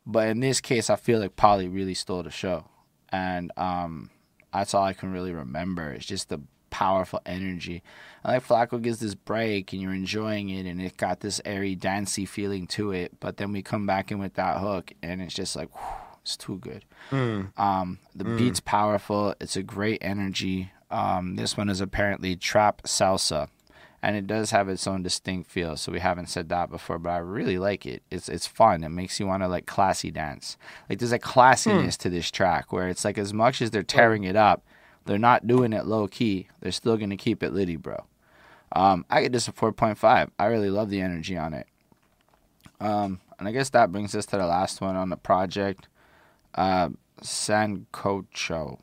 but 0.06 0.28
in 0.28 0.42
this 0.42 0.62
case, 0.62 0.92
I 0.92 0.96
feel 0.96 1.20
like 1.20 1.36
Polly 1.36 1.68
really 1.68 1.96
stole 1.96 2.22
the 2.22 2.30
show, 2.30 2.66
and 3.10 3.52
um, 3.58 4.12
that's 4.54 4.74
all 4.74 4.84
I 4.84 4.94
can 4.94 5.12
really 5.12 5.34
remember. 5.34 5.92
It's 5.92 6.06
just 6.06 6.30
the 6.30 6.42
powerful 6.70 7.22
energy. 7.26 7.84
I 8.24 8.34
like 8.34 8.48
Flacco 8.48 8.82
gives 8.82 9.00
this 9.00 9.16
break, 9.16 9.74
and 9.74 9.82
you're 9.82 9.94
enjoying 9.94 10.50
it, 10.50 10.66
and 10.66 10.82
it 10.82 10.98
got 10.98 11.20
this 11.20 11.42
airy, 11.46 11.76
dancey 11.76 12.26
feeling 12.26 12.68
to 12.68 12.92
it. 12.92 13.20
But 13.20 13.38
then 13.38 13.52
we 13.52 13.62
come 13.62 13.86
back 13.86 14.12
in 14.12 14.20
with 14.20 14.36
that 14.36 14.60
hook, 14.60 14.94
and 15.02 15.22
it's 15.22 15.34
just 15.34 15.56
like, 15.56 15.70
whew, 15.74 15.98
it's 16.24 16.38
too 16.38 16.58
good. 16.60 16.86
Um, 17.58 18.00
the 18.16 18.24
beat's 18.38 18.60
powerful. 18.60 19.36
It's 19.42 19.56
a 19.56 19.64
great 19.64 20.00
energy. 20.02 20.72
Um, 20.90 21.36
this 21.36 21.56
one 21.58 21.70
is 21.70 21.82
apparently 21.82 22.36
trap 22.36 22.84
salsa, 22.84 23.48
and 24.04 24.16
it 24.16 24.26
does 24.28 24.52
have 24.52 24.68
its 24.68 24.88
own 24.88 25.04
distinct 25.04 25.50
feel. 25.50 25.78
So 25.78 25.92
we 25.92 26.00
haven't 26.00 26.30
said 26.30 26.50
that 26.50 26.70
before, 26.70 26.98
but 26.98 27.12
I 27.12 27.18
really 27.18 27.58
like 27.60 27.86
it. 27.86 28.02
It's 28.10 28.30
it's 28.30 28.48
fun. 28.48 28.84
It 28.84 28.90
makes 28.90 29.20
you 29.20 29.28
want 29.28 29.44
to 29.44 29.48
like 29.48 29.66
classy 29.66 30.12
dance. 30.12 30.58
Like 30.90 31.00
there's 31.00 31.12
a 31.12 31.20
classiness 31.20 31.98
to 31.98 32.10
this 32.10 32.32
track 32.32 32.74
where 32.74 32.88
it's 32.88 33.06
like 33.06 33.18
as 33.18 33.34
much 33.34 33.62
as 33.62 33.72
they're 33.72 33.84
tearing 33.84 34.24
it 34.24 34.36
up, 34.36 34.64
they're 35.06 35.18
not 35.20 35.48
doing 35.48 35.74
it 35.74 35.86
low 35.86 36.08
key. 36.08 36.48
They're 36.62 36.72
still 36.72 36.98
gonna 36.98 37.18
keep 37.18 37.44
it 37.44 37.54
litty, 37.54 37.76
bro. 37.76 38.06
Um, 38.74 39.06
I 39.10 39.22
get 39.22 39.34
this 39.34 39.48
a 39.48 39.52
four 39.52 39.72
point 39.72 39.98
five. 39.98 40.32
I 40.40 40.46
really 40.46 40.70
love 40.70 40.90
the 40.90 41.02
energy 41.02 41.38
on 41.38 41.54
it. 41.54 41.68
Um, 42.80 43.20
and 43.38 43.48
I 43.48 43.52
guess 43.52 43.70
that 43.70 43.92
brings 43.92 44.16
us 44.16 44.26
to 44.28 44.38
the 44.38 44.46
last 44.46 44.82
one 44.82 44.96
on 44.96 45.10
the 45.10 45.18
project, 45.18 45.88
uh, 46.56 46.90
Sancocho. 47.22 48.80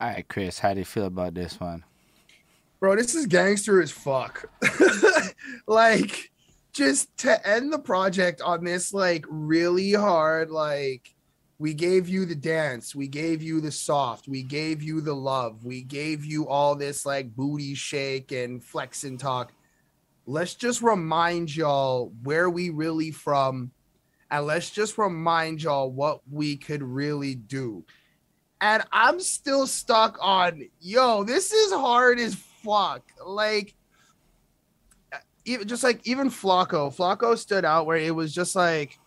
All 0.00 0.08
right, 0.08 0.26
Chris, 0.28 0.60
how 0.60 0.72
do 0.72 0.78
you 0.78 0.84
feel 0.84 1.06
about 1.06 1.34
this 1.34 1.58
one? 1.58 1.84
Bro 2.80 2.96
this 2.96 3.14
is 3.14 3.26
gangster 3.26 3.80
as 3.82 3.90
fuck. 3.90 4.50
Like 5.66 6.30
just 6.72 7.14
to 7.18 7.46
end 7.46 7.72
the 7.72 7.78
project 7.78 8.40
on 8.40 8.64
this 8.64 8.94
like 8.94 9.24
really 9.28 9.92
hard 9.92 10.50
like 10.50 11.14
we 11.58 11.74
gave 11.74 12.08
you 12.08 12.24
the 12.24 12.34
dance 12.34 12.94
we 12.94 13.08
gave 13.08 13.42
you 13.42 13.60
the 13.60 13.70
soft 13.70 14.28
we 14.28 14.42
gave 14.42 14.82
you 14.82 15.00
the 15.00 15.14
love 15.14 15.64
we 15.64 15.82
gave 15.82 16.24
you 16.24 16.48
all 16.48 16.74
this 16.74 17.04
like 17.04 17.34
booty 17.34 17.74
shake 17.74 18.32
and 18.32 18.64
flex 18.64 19.04
and 19.04 19.20
talk. 19.20 19.52
Let's 20.26 20.54
just 20.54 20.80
remind 20.82 21.54
y'all 21.54 22.12
where 22.22 22.48
we 22.48 22.70
really 22.70 23.10
from 23.10 23.70
and 24.30 24.46
let's 24.46 24.70
just 24.70 24.96
remind 24.96 25.62
y'all 25.62 25.90
what 25.90 26.20
we 26.30 26.56
could 26.56 26.82
really 26.82 27.34
do. 27.34 27.84
And 28.60 28.82
I'm 28.92 29.20
still 29.20 29.66
stuck 29.66 30.18
on, 30.20 30.68
yo, 30.80 31.24
this 31.24 31.52
is 31.52 31.72
hard 31.72 32.18
as 32.18 32.34
fuck. 32.68 33.02
Like, 33.24 33.74
even 35.44 35.66
just 35.66 35.82
like 35.82 36.06
even 36.06 36.28
Flacco, 36.28 36.94
Flacco 36.94 37.36
stood 37.36 37.64
out 37.64 37.86
where 37.86 37.96
it 37.96 38.14
was 38.14 38.34
just 38.34 38.54
like, 38.54 38.98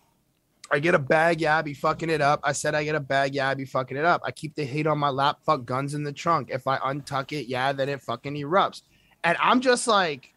I 0.72 0.80
get 0.80 0.96
a 0.96 1.00
bag, 1.00 1.42
yeah, 1.42 1.62
be 1.62 1.74
fucking 1.74 2.10
it 2.10 2.22
up. 2.22 2.40
I 2.44 2.54
said 2.54 2.76
I 2.76 2.84
get 2.84 2.96
a 2.96 3.00
bag, 3.00 3.36
yeah, 3.36 3.54
be 3.54 3.66
fucking 3.66 3.98
it 3.98 4.06
up. 4.06 4.22
I 4.24 4.32
keep 4.32 4.56
the 4.56 4.64
hate 4.64 4.88
on 4.88 4.98
my 4.98 5.10
lap, 5.10 5.40
fuck 5.46 5.66
guns 5.66 5.94
in 5.94 6.04
the 6.04 6.14
trunk. 6.14 6.50
If 6.50 6.66
I 6.66 6.78
untuck 6.78 7.34
it, 7.34 7.48
yeah, 7.48 7.74
then 7.74 7.90
it 7.90 8.02
fucking 8.02 8.34
erupts. 8.36 8.82
And 9.24 9.38
I'm 9.40 9.60
just 9.60 9.88
like, 9.88 10.34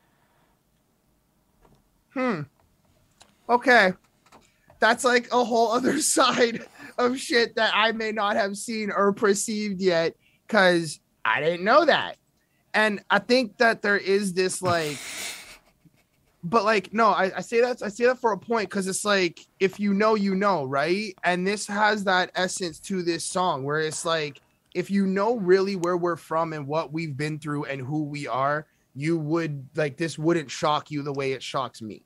hmm, 2.13 2.43
okay. 3.49 3.93
That's 4.81 5.05
like 5.05 5.33
a 5.33 5.45
whole 5.45 5.71
other 5.71 6.01
side 6.01 6.67
of 6.99 7.19
shit 7.19 7.55
that 7.57 7.73
I 7.75 7.93
may 7.93 8.13
not 8.13 8.37
have 8.37 8.57
seen 8.57 8.91
or 8.91 9.13
perceived 9.13 9.81
yet 9.81 10.15
because 10.47 11.01
I 11.25 11.41
didn't 11.41 11.65
know 11.65 11.85
that. 11.85 12.17
And 12.75 13.03
I 13.09 13.21
think 13.21 13.57
that 13.59 13.83
there 13.83 13.97
is 13.97 14.35
this 14.35 14.61
like, 14.61 14.99
but 16.43 16.65
like, 16.65 16.93
no, 16.93 17.09
I, 17.09 17.37
I 17.37 17.41
say 17.41 17.61
that 17.61 17.83
I 17.83 17.89
say 17.89 18.05
that 18.07 18.19
for 18.19 18.33
a 18.33 18.39
point 18.39 18.69
because 18.69 18.89
it's 18.89 19.05
like 19.05 19.41
if 19.61 19.81
you 19.81 19.95
know, 19.95 20.17
you 20.17 20.35
know, 20.35 20.65
right? 20.65 21.15
And 21.23 21.47
this 21.47 21.67
has 21.69 22.05
that 22.05 22.33
essence 22.35 22.81
to 22.81 23.03
this 23.03 23.25
song 23.25 23.63
where 23.63 23.79
it's 23.79 24.05
like 24.05 24.41
if 24.75 24.91
you 24.91 25.07
know 25.07 25.37
really 25.37 25.77
where 25.77 25.97
we're 25.97 26.17
from 26.17 26.53
and 26.53 26.67
what 26.67 26.93
we've 26.93 27.17
been 27.17 27.39
through 27.39 27.65
and 27.65 27.81
who 27.81 28.03
we 28.03 28.27
are, 28.27 28.67
you 28.95 29.17
would 29.19 29.69
like 29.77 29.97
this 29.97 30.19
wouldn't 30.19 30.51
shock 30.51 30.91
you 30.91 31.03
the 31.03 31.13
way 31.13 31.33
it 31.33 31.43
shocks 31.43 31.81
me. 31.81 32.03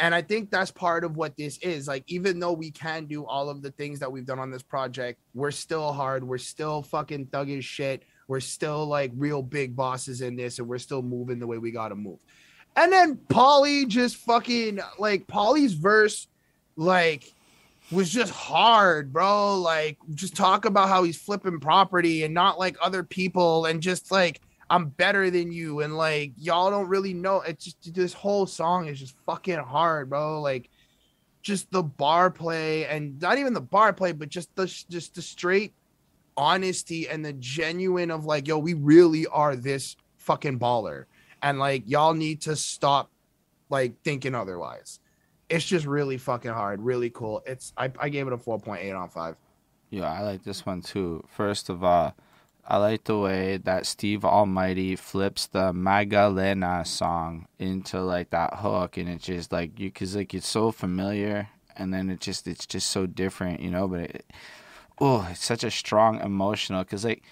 And 0.00 0.14
I 0.14 0.22
think 0.22 0.50
that's 0.50 0.70
part 0.70 1.02
of 1.02 1.16
what 1.16 1.36
this 1.36 1.58
is. 1.58 1.88
Like, 1.88 2.04
even 2.06 2.38
though 2.38 2.52
we 2.52 2.70
can 2.70 3.06
do 3.06 3.26
all 3.26 3.50
of 3.50 3.62
the 3.62 3.72
things 3.72 3.98
that 3.98 4.10
we've 4.10 4.24
done 4.24 4.38
on 4.38 4.50
this 4.52 4.62
project, 4.62 5.20
we're 5.34 5.50
still 5.50 5.92
hard. 5.92 6.22
We're 6.22 6.38
still 6.38 6.82
fucking 6.82 7.26
thuggish 7.26 7.64
shit. 7.64 8.04
We're 8.28 8.40
still 8.40 8.86
like 8.86 9.10
real 9.16 9.42
big 9.42 9.74
bosses 9.74 10.20
in 10.20 10.36
this, 10.36 10.58
and 10.58 10.68
we're 10.68 10.78
still 10.78 11.02
moving 11.02 11.38
the 11.40 11.46
way 11.46 11.58
we 11.58 11.70
gotta 11.70 11.96
move. 11.96 12.18
And 12.76 12.92
then 12.92 13.16
Polly 13.28 13.86
just 13.86 14.16
fucking 14.16 14.78
like 14.98 15.26
Polly's 15.26 15.72
verse, 15.72 16.28
like 16.76 17.34
was 17.90 18.10
just 18.10 18.32
hard, 18.32 19.12
bro. 19.12 19.58
Like, 19.58 19.98
just 20.14 20.36
talk 20.36 20.64
about 20.64 20.88
how 20.88 21.02
he's 21.02 21.20
flipping 21.20 21.60
property 21.60 22.24
and 22.24 22.34
not 22.34 22.58
like 22.58 22.76
other 22.82 23.02
people, 23.02 23.66
and 23.66 23.80
just 23.80 24.10
like 24.10 24.40
I'm 24.70 24.88
better 24.88 25.30
than 25.30 25.50
you, 25.50 25.80
and 25.80 25.96
like 25.96 26.32
y'all 26.36 26.70
don't 26.70 26.88
really 26.88 27.14
know. 27.14 27.40
It's 27.40 27.64
just 27.64 27.94
this 27.94 28.12
whole 28.12 28.46
song 28.46 28.88
is 28.88 29.00
just 29.00 29.16
fucking 29.26 29.58
hard, 29.58 30.10
bro. 30.10 30.40
Like, 30.40 30.70
just 31.42 31.70
the 31.70 31.82
bar 31.82 32.30
play, 32.30 32.86
and 32.86 33.20
not 33.20 33.38
even 33.38 33.54
the 33.54 33.60
bar 33.60 33.92
play, 33.92 34.12
but 34.12 34.28
just 34.28 34.54
the 34.54 34.66
just 34.66 35.14
the 35.14 35.22
straight 35.22 35.72
honesty 36.38 37.08
and 37.08 37.24
the 37.24 37.34
genuine 37.34 38.10
of 38.10 38.24
like, 38.24 38.46
yo, 38.46 38.56
we 38.56 38.72
really 38.72 39.26
are 39.26 39.56
this 39.56 39.96
fucking 40.16 40.58
baller, 40.58 41.04
and 41.42 41.58
like 41.58 41.82
y'all 41.86 42.14
need 42.14 42.40
to 42.42 42.56
stop 42.56 43.10
like 43.68 44.00
thinking 44.02 44.34
otherwise. 44.34 45.00
It's 45.50 45.64
just 45.64 45.86
really 45.86 46.18
fucking 46.18 46.50
hard, 46.52 46.80
really 46.80 47.10
cool. 47.10 47.42
It's 47.46 47.72
I, 47.76 47.90
I 47.98 48.08
gave 48.08 48.26
it 48.26 48.32
a 48.32 48.38
four 48.38 48.58
point 48.58 48.82
eight 48.82 48.92
on 48.92 49.08
five. 49.10 49.36
Yeah, 49.90 50.10
I 50.12 50.20
like 50.20 50.44
this 50.44 50.64
one 50.64 50.80
too. 50.80 51.24
First 51.28 51.68
of 51.68 51.82
all, 51.82 52.14
I 52.66 52.76
like 52.76 53.04
the 53.04 53.18
way 53.18 53.56
that 53.56 53.86
Steve 53.86 54.24
Almighty 54.24 54.94
flips 54.94 55.46
the 55.46 55.72
Magalena 55.72 56.86
song 56.86 57.46
into 57.58 58.00
like 58.02 58.30
that 58.30 58.56
hook, 58.56 58.96
and 58.98 59.08
it's 59.08 59.24
just 59.24 59.50
like 59.50 59.78
you, 59.80 59.90
cause 59.90 60.14
like 60.14 60.34
it's 60.34 60.46
so 60.46 60.70
familiar, 60.70 61.48
and 61.76 61.92
then 61.92 62.10
it 62.10 62.20
just 62.20 62.46
it's 62.46 62.66
just 62.66 62.90
so 62.90 63.06
different, 63.06 63.60
you 63.60 63.70
know. 63.70 63.88
But 63.88 64.00
it, 64.00 64.26
oh, 65.00 65.26
it's 65.30 65.44
such 65.44 65.64
a 65.64 65.70
strong 65.70 66.20
emotional, 66.20 66.84
cause 66.84 67.04
like 67.04 67.22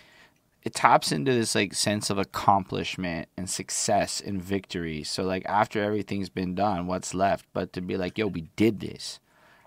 it 0.62 0.74
taps 0.74 1.12
into 1.12 1.32
this 1.32 1.54
like 1.54 1.74
sense 1.74 2.10
of 2.10 2.18
accomplishment 2.18 3.28
and 3.36 3.48
success 3.48 4.20
and 4.20 4.42
victory. 4.42 5.04
So 5.04 5.22
like 5.22 5.44
after 5.46 5.82
everything's 5.82 6.28
been 6.28 6.54
done, 6.54 6.86
what's 6.86 7.14
left 7.14 7.46
but 7.52 7.72
to 7.74 7.80
be 7.80 7.96
like, 7.96 8.18
yo, 8.18 8.26
we 8.26 8.48
did 8.56 8.80
this, 8.80 9.20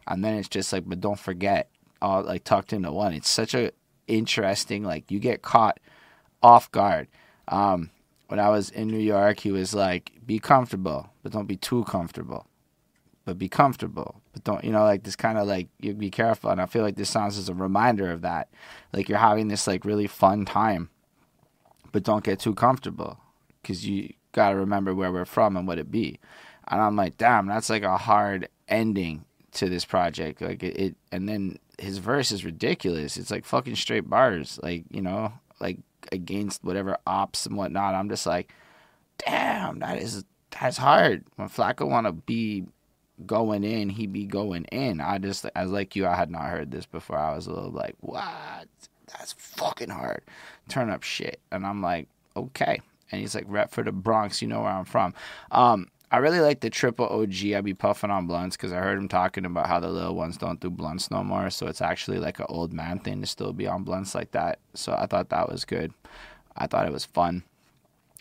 and 0.08 0.24
then 0.24 0.36
it's 0.36 0.50
just 0.50 0.74
like, 0.74 0.84
but 0.88 1.00
don't 1.00 1.20
forget, 1.20 1.70
all 2.02 2.24
like 2.24 2.44
tucked 2.44 2.74
into 2.74 2.92
one. 2.92 3.14
It's 3.14 3.30
such 3.30 3.54
a 3.54 3.72
interesting. 4.08 4.84
Like 4.84 5.10
you 5.10 5.20
get 5.20 5.42
caught 5.42 5.80
off 6.44 6.72
guard. 6.72 7.08
Um, 7.48 7.92
when 8.28 8.40
I 8.40 8.50
was 8.50 8.70
in 8.70 8.90
New 8.90 9.00
York, 9.00 9.40
he 9.40 9.52
was 9.52 9.74
like, 9.74 10.12
"Be 10.26 10.40
comfortable, 10.40 11.10
but 11.24 11.32
don't 11.32 11.48
be 11.48 11.56
too 11.58 11.84
comfortable. 11.86 12.46
But 13.30 13.38
be 13.38 13.48
comfortable, 13.48 14.16
but 14.34 14.44
don't 14.44 14.64
you 14.64 14.72
know 14.72 14.82
like 14.82 15.04
this 15.04 15.16
kind 15.16 15.38
of 15.38 15.48
like 15.48 15.68
you 15.80 15.94
be 15.94 16.10
careful." 16.10 16.50
And 16.50 16.60
I 16.60 16.66
feel 16.66 16.82
like 16.82 16.96
this 16.96 17.12
sounds 17.12 17.38
as 17.38 17.48
a 17.48 17.54
reminder 17.54 18.10
of 18.10 18.22
that. 18.22 18.50
Like 18.92 19.08
you're 19.08 19.20
having 19.20 19.50
this 19.50 19.68
like 19.68 19.86
really 19.86 20.08
fun 20.08 20.46
time, 20.46 20.90
but 21.92 22.02
don't 22.02 22.24
get 22.24 22.40
too 22.40 22.56
comfortable 22.56 23.20
because 23.62 23.86
you 23.88 24.14
got 24.32 24.50
to 24.50 24.56
remember 24.56 24.96
where 24.96 25.12
we're 25.12 25.26
from 25.26 25.56
and 25.56 25.68
what 25.68 25.78
it 25.78 25.92
be. 25.92 26.20
And 26.70 26.82
I'm 26.82 26.96
like, 26.96 27.18
damn, 27.18 27.46
that's 27.46 27.70
like 27.70 27.84
a 27.84 27.98
hard 27.98 28.50
ending 28.68 29.26
to 29.52 29.70
this 29.70 29.86
project. 29.86 30.42
Like 30.42 30.64
it, 30.64 30.76
it 30.76 30.96
and 31.12 31.30
then 31.30 31.60
his 31.78 32.00
verse 32.00 32.32
is 32.32 32.44
ridiculous. 32.44 33.16
It's 33.16 33.30
like 33.30 33.46
fucking 33.46 33.76
straight 33.76 34.10
bars, 34.10 34.60
like 34.64 34.86
you 34.90 35.04
know, 35.04 35.34
like 35.60 35.78
against 36.12 36.64
whatever 36.64 36.98
ops 37.06 37.46
and 37.46 37.56
whatnot. 37.56 37.94
I'm 37.94 38.10
just 38.10 38.26
like, 38.26 38.52
damn, 39.24 39.78
that 39.82 40.00
is 40.00 40.24
that's 40.60 40.78
hard. 40.78 41.26
When 41.36 41.48
Flacco 41.48 41.88
want 41.88 42.08
to 42.08 42.12
be 42.12 42.66
going 43.26 43.64
in, 43.64 43.90
he 43.90 44.08
be 44.08 44.26
going 44.26 44.66
in. 44.66 45.02
I 45.02 45.18
just, 45.18 45.46
as 45.56 45.72
like 45.72 45.96
you, 45.96 46.08
I 46.08 46.16
had 46.16 46.32
not 46.32 46.44
heard 46.44 46.72
this 46.72 46.86
before. 46.86 47.18
I 47.18 47.36
was 47.36 47.48
a 47.48 47.54
little 47.54 47.72
like, 47.72 47.96
what? 48.00 48.68
That's 49.08 49.34
fucking 49.34 49.90
hard. 49.90 50.22
Turn 50.68 50.90
up 50.90 51.04
shit, 51.04 51.40
and 51.52 51.66
I'm 51.66 51.82
like, 51.82 52.08
okay. 52.36 52.82
And 53.12 53.22
he's 53.22 53.34
like, 53.36 53.46
rep 53.48 53.72
for 53.72 53.84
the 53.84 53.92
Bronx. 53.92 54.42
You 54.42 54.48
know 54.48 54.62
where 54.62 54.70
I'm 54.70 54.86
from. 54.86 55.14
Um, 55.52 55.88
I 56.12 56.18
really 56.18 56.40
like 56.40 56.62
the 56.62 56.70
triple 56.70 57.08
OG. 57.08 57.54
I 57.54 57.62
be 57.62 57.74
puffing 57.74 58.10
on 58.10 58.28
blunts 58.28 58.56
because 58.56 58.74
I 58.74 58.78
heard 58.78 58.98
him 58.98 59.08
talking 59.08 59.46
about 59.46 59.68
how 59.68 59.80
the 59.80 59.90
little 59.90 60.16
ones 60.16 60.38
don't 60.38 60.60
do 60.60 60.70
blunts 60.70 61.12
no 61.12 61.24
more. 61.24 61.50
So 61.50 61.68
it's 61.68 61.82
actually 61.82 62.18
like 62.18 62.40
an 62.40 62.48
old 62.50 62.74
man 62.74 63.00
thing 63.00 63.22
to 63.22 63.28
still 63.28 63.54
be 63.54 63.68
on 63.68 63.84
blunts 63.84 64.16
like 64.16 64.32
that. 64.32 64.60
So 64.74 64.94
I 64.94 65.06
thought 65.06 65.30
that 65.30 65.50
was 65.52 65.66
good. 65.66 65.94
I 66.56 66.66
thought 66.68 66.88
it 66.88 66.94
was 66.94 67.06
fun. 67.06 67.44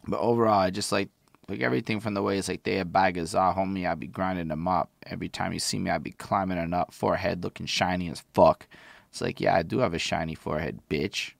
But 0.07 0.21
overall, 0.21 0.59
I 0.61 0.71
just 0.71 0.93
like 0.93 1.09
like 1.49 1.61
everything 1.61 2.01
from 2.01 2.15
the 2.15 2.23
way 2.23 2.39
it's 2.39 2.49
like 2.49 2.63
they 2.63 2.79
a 2.79 2.85
bag 2.85 3.17
of 3.17 3.29
za, 3.29 3.55
homie. 3.57 3.91
I 3.91 3.95
be 3.95 4.07
grinding 4.07 4.49
them 4.49 4.69
up. 4.69 4.91
Every 5.07 5.29
time 5.29 5.53
you 5.53 5.59
see 5.59 5.79
me, 5.79 5.91
I 5.91 5.99
be 5.99 6.11
climbing 6.13 6.59
it 6.59 6.75
up, 6.75 6.93
forehead 6.93 7.43
looking 7.43 7.67
shiny 7.67 8.11
as 8.11 8.23
fuck. 8.35 8.67
It's 9.11 9.21
like, 9.21 9.41
yeah, 9.41 9.55
I 9.55 9.63
do 9.63 9.79
have 9.79 9.95
a 9.95 9.99
shiny 9.99 10.35
forehead, 10.35 10.81
bitch. 10.91 11.33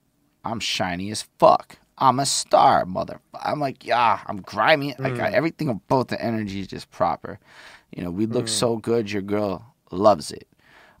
I'm 0.43 0.59
shiny 0.59 1.11
as 1.11 1.23
fuck. 1.37 1.77
I'm 1.99 2.19
a 2.19 2.25
star, 2.25 2.85
mother. 2.85 3.19
I'm 3.33 3.59
like, 3.59 3.85
yeah, 3.85 4.21
I'm 4.25 4.41
grimy. 4.41 4.93
Mm. 4.93 5.05
I 5.05 5.09
got 5.11 5.33
everything 5.33 5.69
about 5.69 6.07
the 6.07 6.21
energy 6.21 6.61
is 6.61 6.67
just 6.67 6.89
proper. 6.91 7.39
You 7.95 8.03
know, 8.03 8.11
we 8.11 8.25
look 8.25 8.45
mm. 8.45 8.49
so 8.49 8.77
good. 8.77 9.11
Your 9.11 9.21
girl 9.21 9.75
loves 9.91 10.31
it. 10.31 10.47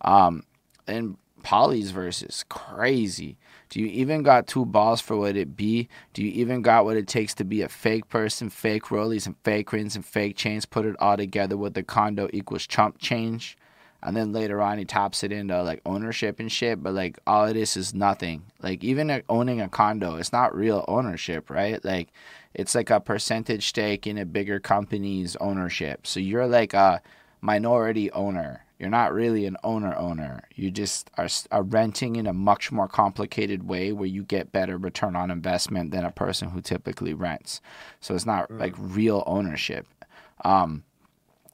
Um, 0.01 0.43
and 0.87 1.17
Pauly's 1.41 1.91
verse 1.91 2.21
is 2.21 2.43
crazy. 2.49 3.37
Do 3.69 3.79
you 3.79 3.87
even 3.87 4.23
got 4.23 4.47
two 4.47 4.65
balls 4.65 4.99
for 4.99 5.15
what 5.15 5.37
it 5.37 5.55
be? 5.55 5.89
Do 6.13 6.23
you 6.23 6.31
even 6.31 6.63
got 6.63 6.85
what 6.85 6.97
it 6.97 7.07
takes 7.07 7.35
to 7.35 7.43
be 7.43 7.61
a 7.61 7.69
fake 7.69 8.09
person, 8.09 8.49
fake 8.49 8.85
rollies 8.85 9.27
and 9.27 9.35
fake 9.43 9.71
rings 9.71 9.95
and 9.95 10.03
fake 10.03 10.35
chains? 10.35 10.65
Put 10.65 10.85
it 10.85 10.95
all 10.99 11.17
together 11.17 11.55
with 11.55 11.75
the 11.75 11.83
condo 11.83 12.29
equals 12.33 12.65
chump 12.65 12.97
change. 12.97 13.57
And 14.01 14.15
then 14.15 14.31
later 14.31 14.61
on 14.61 14.77
he 14.77 14.85
tops 14.85 15.23
it 15.23 15.31
into 15.31 15.61
like 15.61 15.81
ownership 15.85 16.39
and 16.39 16.51
shit. 16.51 16.81
But 16.81 16.93
like 16.93 17.19
all 17.27 17.45
of 17.45 17.53
this 17.53 17.77
is 17.77 17.93
nothing. 17.93 18.43
Like 18.61 18.83
even 18.83 19.21
owning 19.29 19.61
a 19.61 19.69
condo 19.69 20.15
it's 20.15 20.33
not 20.33 20.55
real 20.55 20.83
ownership 20.87 21.49
right? 21.49 21.83
Like 21.83 22.09
it's 22.53 22.73
like 22.73 22.89
a 22.89 22.99
percentage 22.99 23.67
stake 23.67 24.07
in 24.07 24.17
a 24.17 24.25
bigger 24.25 24.59
company's 24.59 25.35
ownership. 25.35 26.07
So 26.07 26.19
you're 26.19 26.47
like 26.47 26.73
a 26.73 27.01
minority 27.41 28.11
owner 28.11 28.65
you're 28.77 28.89
not 28.89 29.13
really 29.13 29.45
an 29.45 29.57
owner 29.63 29.95
owner 29.95 30.43
you 30.55 30.71
just 30.71 31.09
are, 31.17 31.27
are 31.51 31.63
renting 31.63 32.15
in 32.15 32.27
a 32.27 32.33
much 32.33 32.71
more 32.71 32.87
complicated 32.87 33.67
way 33.67 33.91
where 33.91 34.07
you 34.07 34.23
get 34.23 34.51
better 34.51 34.77
return 34.77 35.15
on 35.15 35.31
investment 35.31 35.91
than 35.91 36.05
a 36.05 36.11
person 36.11 36.49
who 36.49 36.61
typically 36.61 37.13
rents 37.13 37.61
so 37.99 38.15
it's 38.15 38.25
not 38.25 38.49
mm. 38.49 38.59
like 38.59 38.73
real 38.77 39.23
ownership 39.25 39.87
um 40.43 40.83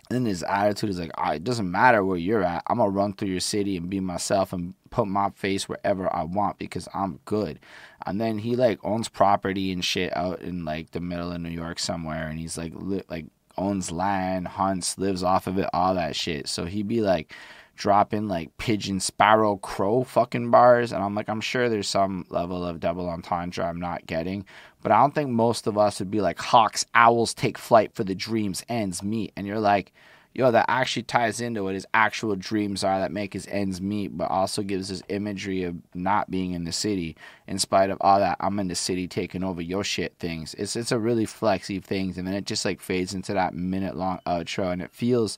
then 0.09 0.25
his 0.25 0.43
attitude 0.43 0.91
is 0.91 0.99
like, 0.99 1.11
oh, 1.17 1.31
it 1.31 1.43
doesn't 1.43 1.69
matter 1.69 2.05
where 2.05 2.17
you're 2.17 2.43
at. 2.43 2.63
I'm 2.67 2.77
gonna 2.77 2.91
run 2.91 3.13
through 3.13 3.29
your 3.29 3.39
city 3.39 3.75
and 3.75 3.89
be 3.89 3.99
myself 3.99 4.53
and 4.53 4.75
put 4.91 5.07
my 5.07 5.31
face 5.31 5.67
wherever 5.67 6.13
I 6.13 6.23
want 6.23 6.59
because 6.59 6.87
I'm 6.93 7.19
good. 7.25 7.59
And 8.05 8.21
then 8.21 8.37
he 8.37 8.55
like 8.55 8.79
owns 8.83 9.09
property 9.09 9.71
and 9.71 9.83
shit 9.83 10.15
out 10.15 10.41
in 10.41 10.63
like 10.63 10.91
the 10.91 10.99
middle 10.99 11.31
of 11.31 11.41
New 11.41 11.49
York 11.49 11.79
somewhere, 11.79 12.27
and 12.27 12.39
he's 12.39 12.57
like 12.57 12.73
li- 12.75 13.03
like 13.09 13.25
owns 13.57 13.91
land, 13.91 14.47
hunts, 14.47 14.97
lives 14.97 15.23
off 15.23 15.47
of 15.47 15.57
it, 15.57 15.69
all 15.73 15.95
that 15.95 16.15
shit. 16.15 16.47
So 16.47 16.65
he'd 16.65 16.87
be 16.87 17.01
like 17.01 17.33
dropping 17.75 18.27
like 18.27 18.55
pigeon, 18.57 18.99
sparrow, 18.99 19.57
crow 19.57 20.03
fucking 20.03 20.49
bars, 20.49 20.91
and 20.91 21.03
I'm 21.03 21.15
like, 21.15 21.29
I'm 21.29 21.41
sure 21.41 21.69
there's 21.69 21.87
some 21.87 22.25
level 22.29 22.65
of 22.65 22.79
double 22.79 23.09
entendre 23.09 23.65
I'm 23.65 23.79
not 23.79 24.05
getting, 24.05 24.45
but 24.81 24.91
I 24.91 24.99
don't 25.01 25.13
think 25.13 25.29
most 25.29 25.67
of 25.67 25.77
us 25.77 25.99
would 25.99 26.11
be 26.11 26.21
like, 26.21 26.39
hawks, 26.39 26.85
owls 26.93 27.33
take 27.33 27.57
flight 27.57 27.93
for 27.93 28.03
the 28.03 28.15
dreams 28.15 28.63
ends 28.69 29.03
meet. 29.03 29.33
And 29.35 29.45
you're 29.45 29.59
like, 29.59 29.91
yo, 30.35 30.51
that 30.51 30.65
actually 30.67 31.03
ties 31.03 31.39
into 31.39 31.63
what 31.63 31.73
his 31.73 31.87
actual 31.93 32.35
dreams 32.35 32.83
are 32.83 32.99
that 32.99 33.11
make 33.11 33.31
his 33.31 33.47
ends 33.47 33.79
meet, 33.79 34.17
but 34.17 34.29
also 34.29 34.61
gives 34.61 34.89
his 34.89 35.01
imagery 35.07 35.63
of 35.63 35.77
not 35.93 36.29
being 36.29 36.51
in 36.51 36.65
the 36.65 36.73
city 36.73 37.15
in 37.47 37.57
spite 37.57 37.89
of 37.89 37.97
all 38.01 38.19
that 38.19 38.35
I'm 38.41 38.59
in 38.59 38.67
the 38.67 38.75
city 38.75 39.07
taking 39.07 39.45
over 39.45 39.61
your 39.61 39.85
shit 39.85 40.13
things. 40.19 40.53
It's 40.55 40.75
it's 40.75 40.91
a 40.91 40.99
really 40.99 41.25
flexy 41.25 41.79
thing, 41.79 42.13
and 42.17 42.27
then 42.27 42.33
it 42.33 42.45
just 42.45 42.65
like 42.65 42.81
fades 42.81 43.13
into 43.13 43.33
that 43.33 43.53
minute 43.53 43.95
long 43.95 44.19
outro, 44.27 44.73
and 44.73 44.81
it 44.81 44.91
feels 44.91 45.37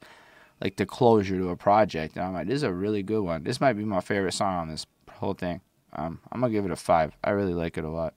like 0.60 0.78
the 0.78 0.86
closure 0.88 1.38
to 1.38 1.49
a 1.49 1.56
project. 1.56 2.15
And 2.15 2.26
I'm 2.26 2.34
like, 2.34 2.48
this 2.48 2.56
is 2.56 2.64
a 2.64 2.74
really 2.74 3.03
good 3.03 3.22
one. 3.22 3.44
This 3.44 3.61
might 3.61 3.74
be 3.74 3.86
my 3.86 4.02
favorite 4.02 4.34
song 4.34 4.56
on 4.56 4.69
this 4.69 4.88
whole 5.11 5.36
thing. 5.36 5.61
Um, 5.94 6.19
I'm 6.32 6.41
gonna 6.41 6.52
give 6.52 6.65
it 6.65 6.72
a 6.72 6.76
five. 6.76 7.15
I 7.24 7.30
really 7.30 7.53
like 7.53 7.78
it 7.78 7.84
a 7.84 7.90
lot. 7.90 8.15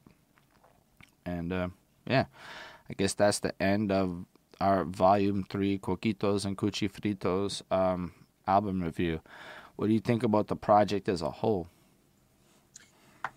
And 1.27 1.52
uh, 1.52 1.69
yeah, 2.07 2.24
I 2.89 2.94
guess 2.94 3.12
that's 3.12 3.40
the 3.40 3.61
end 3.62 3.93
of 3.93 4.24
our 4.60 4.84
volume 4.84 5.44
three 5.48 5.78
Coquitos 5.78 6.44
and 6.44 6.56
Cuchi 6.56 6.90
Fritos 6.90 7.62
um, 7.70 8.12
album 8.46 8.82
review. 8.82 9.20
What 9.76 9.86
do 9.86 9.92
you 9.92 10.00
think 10.00 10.22
about 10.22 10.48
the 10.48 10.56
project 10.56 11.08
as 11.08 11.22
a 11.22 11.30
whole? 11.30 11.68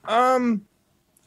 Um, 0.05 0.65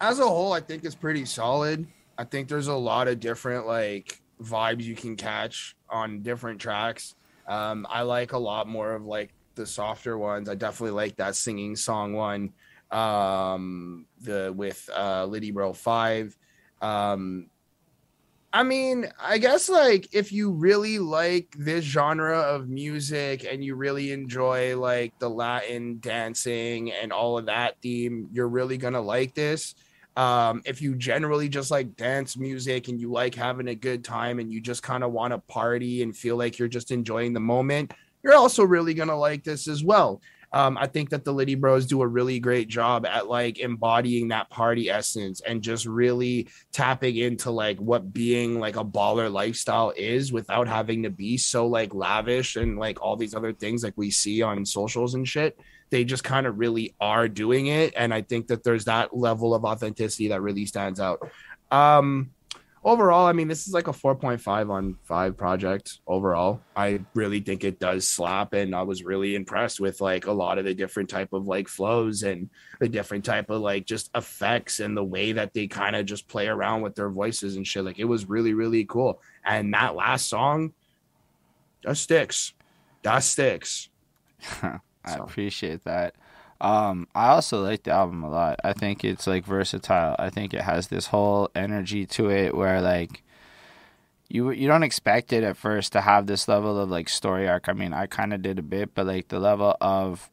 as 0.01 0.19
a 0.19 0.27
whole, 0.27 0.53
I 0.53 0.61
think 0.61 0.85
it's 0.85 0.95
pretty 0.95 1.25
solid. 1.25 1.87
I 2.19 2.25
think 2.25 2.49
there's 2.49 2.67
a 2.69 2.75
lot 2.75 3.09
of 3.09 3.21
different 3.21 3.67
like 3.67 4.21
vibes 4.43 4.83
you 4.83 4.95
can 4.95 5.17
catch 5.17 5.75
on 5.89 6.23
different 6.23 6.61
tracks. 6.61 7.15
Um, 7.49 7.87
I 7.89 8.03
like 8.03 8.33
a 8.33 8.39
lot 8.39 8.69
more 8.69 8.93
of 8.93 9.07
like 9.07 9.33
the 9.55 9.67
softer 9.67 10.19
ones. 10.19 10.49
I 10.49 10.55
definitely 10.55 10.97
like 10.97 11.17
that 11.17 11.37
singing 11.37 11.77
song 11.77 12.13
one. 12.13 12.53
Um, 12.91 14.07
the 14.21 14.53
with 14.55 14.89
uh 14.95 15.25
Litty 15.27 15.51
Bro 15.51 15.73
Five. 15.75 16.37
Um, 16.83 17.49
I 18.57 18.63
mean, 18.63 19.13
I 19.21 19.37
guess 19.37 19.69
like 19.69 20.09
if 20.15 20.33
you 20.33 20.51
really 20.51 20.99
like 20.99 21.55
this 21.59 21.85
genre 21.85 22.39
of 22.39 22.71
music 22.71 23.45
and 23.45 23.63
you 23.63 23.75
really 23.75 24.13
enjoy 24.13 24.81
like 24.81 25.13
the 25.19 25.29
Latin 25.29 25.99
dancing 26.01 26.91
and 26.91 27.13
all 27.13 27.37
of 27.37 27.45
that 27.47 27.77
theme, 27.83 28.31
you're 28.33 28.49
really 28.49 28.79
gonna 28.79 29.03
like 29.03 29.35
this. 29.35 29.75
Um, 30.17 30.63
if 30.65 30.81
you 30.81 30.95
generally 30.95 31.51
just 31.51 31.71
like 31.71 31.97
dance 31.97 32.39
music 32.39 32.89
and 32.89 32.99
you 32.99 33.13
like 33.13 33.35
having 33.35 33.69
a 33.69 33.75
good 33.75 34.03
time 34.03 34.39
and 34.39 34.51
you 34.51 34.63
just 34.63 34.83
kind 34.83 35.05
of 35.05 35.13
want 35.13 35.35
to 35.35 35.39
party 35.53 36.03
and 36.03 36.17
feel 36.17 36.39
like 36.39 36.59
you're 36.59 36.67
just 36.67 36.91
enjoying 36.91 37.35
the 37.35 37.41
moment, 37.41 37.93
you're 38.23 38.37
also 38.37 38.65
really 38.65 38.95
gonna 38.95 39.19
like 39.19 39.45
this 39.45 39.69
as 39.69 39.85
well. 39.85 40.23
Um, 40.53 40.79
I 40.79 40.87
think 40.87 41.11
that 41.11 41.25
the 41.25 41.33
Litty 41.33 41.55
Bros 41.55 41.87
do 41.87 42.03
a 42.03 42.07
really 42.07 42.39
great 42.39 42.69
job 42.69 43.05
at 43.05 43.29
like 43.29 43.59
embodying 43.59 44.29
that 44.29 44.49
party 44.51 44.89
essence 44.89 45.41
and 45.41 45.63
just 45.63 45.87
really 45.87 46.49
tapping 46.73 47.17
into 47.17 47.51
like 47.51 47.79
what 47.79 48.13
being 48.13 48.59
like 48.61 48.77
a 48.77 48.85
baller 48.85 49.31
lifestyle 49.31 49.93
is 49.97 50.33
without 50.33 50.69
having 50.69 51.03
to 51.03 51.11
be 51.11 51.37
so 51.37 51.67
like 51.67 51.95
lavish 51.95 52.57
and 52.57 52.79
like 52.79 53.01
all 53.03 53.17
these 53.17 53.35
other 53.35 53.53
things 53.53 53.83
like 53.83 53.95
we 53.97 54.11
see 54.11 54.43
on 54.43 54.65
socials 54.65 55.15
and 55.15 55.29
shit. 55.29 55.59
They 55.91 56.05
just 56.05 56.25
kind 56.25 56.47
of 56.47 56.59
really 56.59 56.95
are 57.01 57.29
doing 57.29 57.67
it. 57.67 57.95
And 57.97 58.13
I 58.13 58.23
think 58.23 58.49
that 58.49 58.65
there's 58.65 58.87
that 58.87 59.17
level 59.17 59.55
of 59.55 59.65
authenticity 59.65 60.29
that 60.29 60.41
really 60.41 60.67
stands 60.67 61.01
out. 61.01 61.31
Um, 61.71 62.31
overall, 62.87 63.27
I 63.27 63.33
mean, 63.33 63.49
this 63.49 63.67
is 63.67 63.75
like 63.75 63.89
a 63.89 63.93
4.5 63.93 64.71
on 64.71 64.97
5 65.03 65.37
project 65.37 65.99
overall. 66.07 66.61
I 66.77 67.01
really 67.15 67.41
think 67.41 67.65
it 67.65 67.81
does 67.81 68.07
slap 68.07 68.53
and 68.53 68.77
I 68.77 68.83
was 68.83 69.03
really 69.03 69.35
impressed 69.35 69.81
with 69.81 70.01
like 70.01 70.27
a 70.27 70.33
lot 70.33 70.59
of 70.59 70.65
the 70.65 70.73
different 70.73 71.11
type 71.11 71.33
of 71.33 71.49
like 71.49 71.67
flows 71.67 72.23
and 72.23 72.49
the 72.79 72.89
different 72.89 73.25
type 73.25 73.51
of 73.51 73.61
like 73.61 73.87
just 73.87 74.09
effects 74.15 74.79
and 74.79 74.97
the 74.97 75.05
way 75.05 75.33
that 75.33 75.53
they 75.53 75.67
kind 75.67 75.97
of 75.97 76.07
just 76.07 76.29
play 76.29 76.47
around 76.47 76.83
with 76.83 76.95
their 76.95 77.11
voices 77.11 77.57
and 77.57 77.67
shit. 77.67 77.85
Like 77.85 77.99
it 77.99 78.05
was 78.05 78.29
really 78.29 78.55
really 78.55 78.85
cool. 78.85 79.21
And 79.45 79.75
that 79.75 79.97
last 79.97 80.29
song 80.29 80.73
that 81.83 81.97
sticks. 81.97 82.55
That 83.03 83.21
sticks. 83.21 83.89
I 84.63 84.79
so. 85.09 85.25
appreciate 85.25 85.83
that. 85.85 86.15
Um, 86.61 87.07
I 87.15 87.29
also 87.29 87.63
like 87.63 87.83
the 87.83 87.93
album 87.93 88.25
a 88.25 88.31
lot. 88.31 88.61
I 88.65 88.73
think 88.73 89.05
it's 89.05 89.27
like 89.27 89.45
versatile. 89.45 90.17
I 90.19 90.31
think 90.31 90.55
it 90.55 90.63
has 90.63 90.89
this 90.89 91.09
whole 91.09 91.51
energy 91.55 92.07
to 92.07 92.31
it 92.31 92.55
where 92.55 92.81
like 92.81 93.23
you 94.29 94.51
you 94.51 94.67
don't 94.67 94.83
expect 94.83 95.33
it 95.33 95.45
at 95.45 95.57
first 95.57 95.93
to 95.93 96.01
have 96.01 96.27
this 96.27 96.49
level 96.49 96.79
of 96.79 96.91
like 96.91 97.09
story 97.09 97.49
arc. 97.49 97.69
I 97.69 97.73
mean, 97.73 97.93
I 97.93 98.07
kind 98.07 98.33
of 98.33 98.43
did 98.43 98.59
a 98.59 98.63
bit, 98.63 98.95
but 98.95 99.07
like 99.07 99.29
the 99.29 99.39
level 99.39 99.77
of 99.81 100.31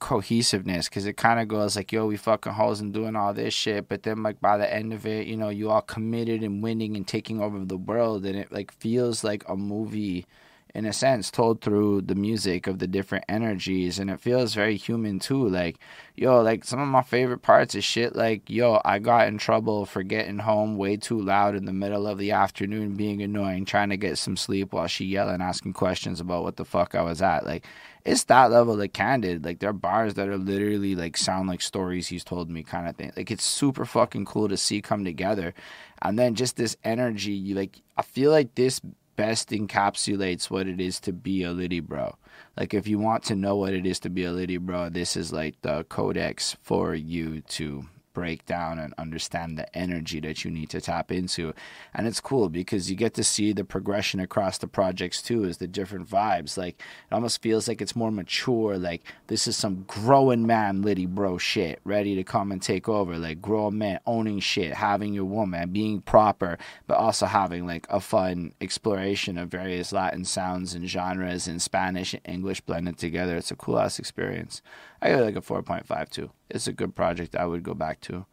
cohesiveness 0.00 0.88
because 0.88 1.06
it 1.06 1.16
kind 1.16 1.40
of 1.40 1.48
goes 1.48 1.76
like, 1.76 1.92
yo, 1.92 2.06
we 2.06 2.16
fucking 2.16 2.52
hoes 2.52 2.80
and 2.80 2.92
doing 2.92 3.16
all 3.16 3.32
this 3.32 3.54
shit, 3.54 3.88
but 3.88 4.02
then 4.02 4.22
like 4.22 4.40
by 4.40 4.58
the 4.58 4.72
end 4.72 4.92
of 4.92 5.06
it, 5.06 5.26
you 5.26 5.36
know, 5.36 5.48
you 5.48 5.70
all 5.70 5.80
committed 5.80 6.42
and 6.42 6.62
winning 6.62 6.96
and 6.96 7.06
taking 7.06 7.40
over 7.40 7.64
the 7.64 7.76
world, 7.76 8.26
and 8.26 8.36
it 8.36 8.52
like 8.52 8.72
feels 8.72 9.24
like 9.24 9.48
a 9.48 9.56
movie 9.56 10.26
in 10.74 10.86
a 10.86 10.92
sense 10.92 11.30
told 11.30 11.60
through 11.60 12.00
the 12.02 12.14
music 12.14 12.66
of 12.66 12.80
the 12.80 12.86
different 12.86 13.24
energies 13.28 13.98
and 13.98 14.10
it 14.10 14.20
feels 14.20 14.54
very 14.54 14.76
human 14.76 15.18
too. 15.18 15.48
Like 15.48 15.78
yo 16.16 16.42
like 16.42 16.64
some 16.64 16.80
of 16.80 16.88
my 16.88 17.02
favorite 17.02 17.42
parts 17.42 17.74
is 17.74 17.84
shit 17.84 18.14
like 18.14 18.48
yo 18.48 18.80
i 18.84 19.00
got 19.00 19.26
in 19.26 19.36
trouble 19.36 19.84
for 19.84 20.04
getting 20.04 20.38
home 20.38 20.76
way 20.76 20.96
too 20.96 21.20
loud 21.20 21.56
in 21.56 21.64
the 21.64 21.72
middle 21.72 22.06
of 22.06 22.18
the 22.18 22.30
afternoon 22.30 22.94
being 22.94 23.20
annoying 23.20 23.64
trying 23.64 23.88
to 23.88 23.96
get 23.96 24.16
some 24.16 24.36
sleep 24.36 24.72
while 24.72 24.86
she 24.86 25.04
yelling 25.04 25.42
asking 25.42 25.72
questions 25.72 26.20
about 26.20 26.44
what 26.44 26.56
the 26.56 26.64
fuck 26.64 26.94
i 26.94 27.02
was 27.02 27.20
at. 27.22 27.44
Like 27.44 27.66
it's 28.04 28.24
that 28.24 28.50
level 28.50 28.80
of 28.80 28.92
candid. 28.92 29.44
Like 29.44 29.60
there 29.60 29.70
are 29.70 29.72
bars 29.72 30.14
that 30.14 30.28
are 30.28 30.36
literally 30.36 30.94
like 30.94 31.16
sound 31.16 31.48
like 31.48 31.62
stories 31.62 32.08
he's 32.08 32.24
told 32.24 32.50
me 32.50 32.62
kind 32.62 32.86
of 32.86 32.96
thing. 32.96 33.12
Like 33.16 33.30
it's 33.30 33.44
super 33.44 33.86
fucking 33.86 34.26
cool 34.26 34.48
to 34.48 34.56
see 34.56 34.82
come 34.82 35.04
together. 35.04 35.54
And 36.02 36.18
then 36.18 36.34
just 36.34 36.56
this 36.56 36.76
energy 36.84 37.32
you 37.32 37.54
like 37.54 37.80
i 37.96 38.02
feel 38.02 38.30
like 38.30 38.54
this 38.56 38.80
best 39.16 39.50
encapsulates 39.50 40.50
what 40.50 40.66
it 40.66 40.80
is 40.80 41.00
to 41.00 41.12
be 41.12 41.42
a 41.42 41.52
Litty 41.52 41.80
bro. 41.80 42.16
Like 42.56 42.74
if 42.74 42.86
you 42.86 42.98
want 42.98 43.22
to 43.24 43.34
know 43.34 43.56
what 43.56 43.74
it 43.74 43.86
is 43.86 44.00
to 44.00 44.10
be 44.10 44.24
a 44.24 44.32
Litty 44.32 44.58
bro, 44.58 44.88
this 44.88 45.16
is 45.16 45.32
like 45.32 45.60
the 45.62 45.84
codex 45.84 46.56
for 46.62 46.94
you 46.94 47.40
to 47.40 47.86
break 48.14 48.46
down 48.46 48.78
and 48.78 48.94
understand 48.96 49.58
the 49.58 49.76
energy 49.76 50.20
that 50.20 50.44
you 50.44 50.50
need 50.50 50.70
to 50.70 50.80
tap 50.80 51.12
into. 51.12 51.52
And 51.92 52.06
it's 52.06 52.20
cool 52.20 52.48
because 52.48 52.90
you 52.90 52.96
get 52.96 53.14
to 53.14 53.24
see 53.24 53.52
the 53.52 53.64
progression 53.64 54.20
across 54.20 54.56
the 54.58 54.68
projects 54.68 55.20
too, 55.20 55.44
is 55.44 55.58
the 55.58 55.66
different 55.66 56.08
vibes. 56.08 56.56
Like 56.56 56.80
it 57.10 57.14
almost 57.14 57.42
feels 57.42 57.68
like 57.68 57.82
it's 57.82 57.96
more 57.96 58.10
mature. 58.10 58.78
Like 58.78 59.02
this 59.26 59.46
is 59.46 59.56
some 59.56 59.84
growing 59.86 60.46
man 60.46 60.82
Litty 60.82 61.06
bro 61.06 61.38
shit, 61.38 61.80
ready 61.84 62.14
to 62.14 62.24
come 62.24 62.52
and 62.52 62.62
take 62.62 62.88
over. 62.88 63.18
Like 63.18 63.42
grown 63.42 63.76
man 63.78 64.00
owning 64.06 64.40
shit, 64.40 64.74
having 64.74 65.12
your 65.12 65.24
woman, 65.24 65.70
being 65.70 66.00
proper, 66.00 66.58
but 66.86 66.96
also 66.96 67.26
having 67.26 67.66
like 67.66 67.86
a 67.90 68.00
fun 68.00 68.52
exploration 68.60 69.36
of 69.36 69.48
various 69.48 69.92
Latin 69.92 70.24
sounds 70.24 70.74
and 70.74 70.88
genres 70.88 71.48
in 71.48 71.58
Spanish 71.58 72.14
and 72.14 72.22
English 72.24 72.60
blended 72.60 72.98
together. 72.98 73.36
It's 73.36 73.50
a 73.50 73.56
cool 73.56 73.78
ass 73.78 73.98
experience. 73.98 74.62
I 75.04 75.10
got 75.10 75.22
like 75.22 75.36
a 75.36 75.42
4.5 75.42 76.08
too. 76.08 76.30
It's 76.48 76.66
a 76.66 76.72
good 76.72 76.96
project 76.96 77.36
I 77.36 77.44
would 77.44 77.62
go 77.62 77.74
back 77.74 78.00
to. 78.02 78.24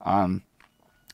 Um, 0.00 0.44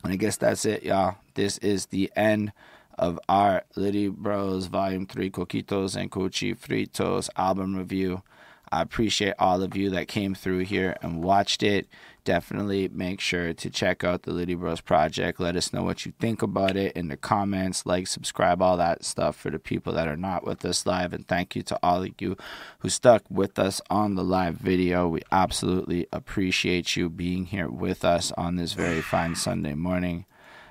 and 0.05 0.12
I 0.12 0.16
guess 0.16 0.36
that's 0.36 0.66
it, 0.66 0.82
y'all. 0.82 1.16
This 1.35 1.56
is 1.59 1.86
the 1.86 2.12
end 2.14 2.52
of 2.98 3.18
our 3.27 3.64
Litty 3.77 4.09
Bros 4.09 4.66
Volume 4.66 5.06
3 5.06 5.31
Coquitos 5.31 5.97
and 5.97 6.10
Cuchi 6.10 6.55
Fritos 6.55 7.31
album 7.35 7.77
review. 7.77 8.22
I 8.70 8.82
appreciate 8.82 9.35
all 9.39 9.62
of 9.62 9.74
you 9.74 9.89
that 9.90 10.06
came 10.06 10.35
through 10.35 10.60
here 10.60 10.97
and 11.01 11.24
watched 11.24 11.62
it. 11.62 11.89
Definitely 12.25 12.89
make 12.89 13.21
sure 13.21 13.53
to 13.53 13.71
check 13.71 14.05
out 14.05 14.23
the 14.23 14.33
Litty 14.33 14.55
Bros 14.55 14.81
project. 14.81 15.41
Let 15.41 15.57
us 15.57 15.73
know 15.73 15.83
what 15.83 16.05
you 16.05 16.13
think 16.19 16.43
about 16.43 16.77
it 16.77 16.93
in 16.97 17.09
the 17.09 17.17
comments. 17.17 17.87
Like, 17.87 18.07
subscribe, 18.07 18.61
all 18.61 18.77
that 18.77 19.05
stuff 19.05 19.37
for 19.37 19.51
the 19.51 19.59
people 19.59 19.93
that 19.95 20.09
are 20.09 20.17
not 20.17 20.45
with 20.45 20.65
us 20.65 20.87
live. 20.87 21.13
And 21.13 21.27
thank 21.27 21.57
you 21.57 21.63
to 21.63 21.79
all 21.83 22.03
of 22.03 22.11
you 22.19 22.37
who 22.81 22.89
stuck 22.89 23.23
with 23.31 23.59
us 23.59 23.81
on 23.91 24.15
the 24.15 24.25
live 24.25 24.57
video. 24.57 25.09
We 25.09 25.23
absolutely 25.33 26.07
appreciate 26.13 26.97
you 26.97 27.09
being 27.09 27.47
here 27.47 27.69
with 27.69 28.05
us 28.05 28.33
on 28.33 28.57
this 28.57 28.75
very 28.75 29.01
fine 29.01 29.35
Sunday 29.35 29.75
morning. 29.75 30.27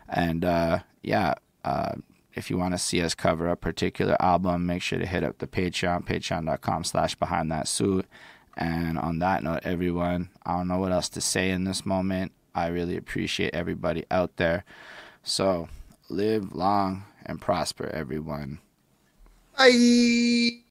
And 0.07 0.45
uh, 0.45 0.79
yeah, 1.01 1.35
uh, 1.63 1.95
if 2.33 2.49
you 2.49 2.57
want 2.57 2.73
to 2.73 2.77
see 2.77 3.01
us 3.01 3.15
cover 3.15 3.47
a 3.47 3.57
particular 3.57 4.15
album, 4.21 4.65
make 4.65 4.81
sure 4.81 4.99
to 4.99 5.05
hit 5.05 5.23
up 5.23 5.39
the 5.39 5.47
Patreon, 5.47 6.05
patreon.com 6.05 6.83
slash 6.83 7.15
behind 7.15 7.51
that 7.51 7.67
suit. 7.67 8.05
And 8.59 8.99
on 8.99 9.19
that 9.19 9.41
note, 9.41 9.61
everyone, 9.63 10.29
I 10.45 10.57
don't 10.57 10.67
know 10.67 10.79
what 10.79 10.91
else 10.91 11.07
to 11.09 11.21
say 11.21 11.49
in 11.49 11.63
this 11.63 11.85
moment. 11.85 12.33
I 12.53 12.67
really 12.67 12.97
appreciate 12.97 13.55
everybody 13.55 14.03
out 14.11 14.35
there. 14.35 14.65
So 15.23 15.69
live 16.09 16.53
long 16.53 17.05
and 17.25 17.39
prosper, 17.39 17.87
everyone. 17.87 18.59
Bye. 19.57 20.63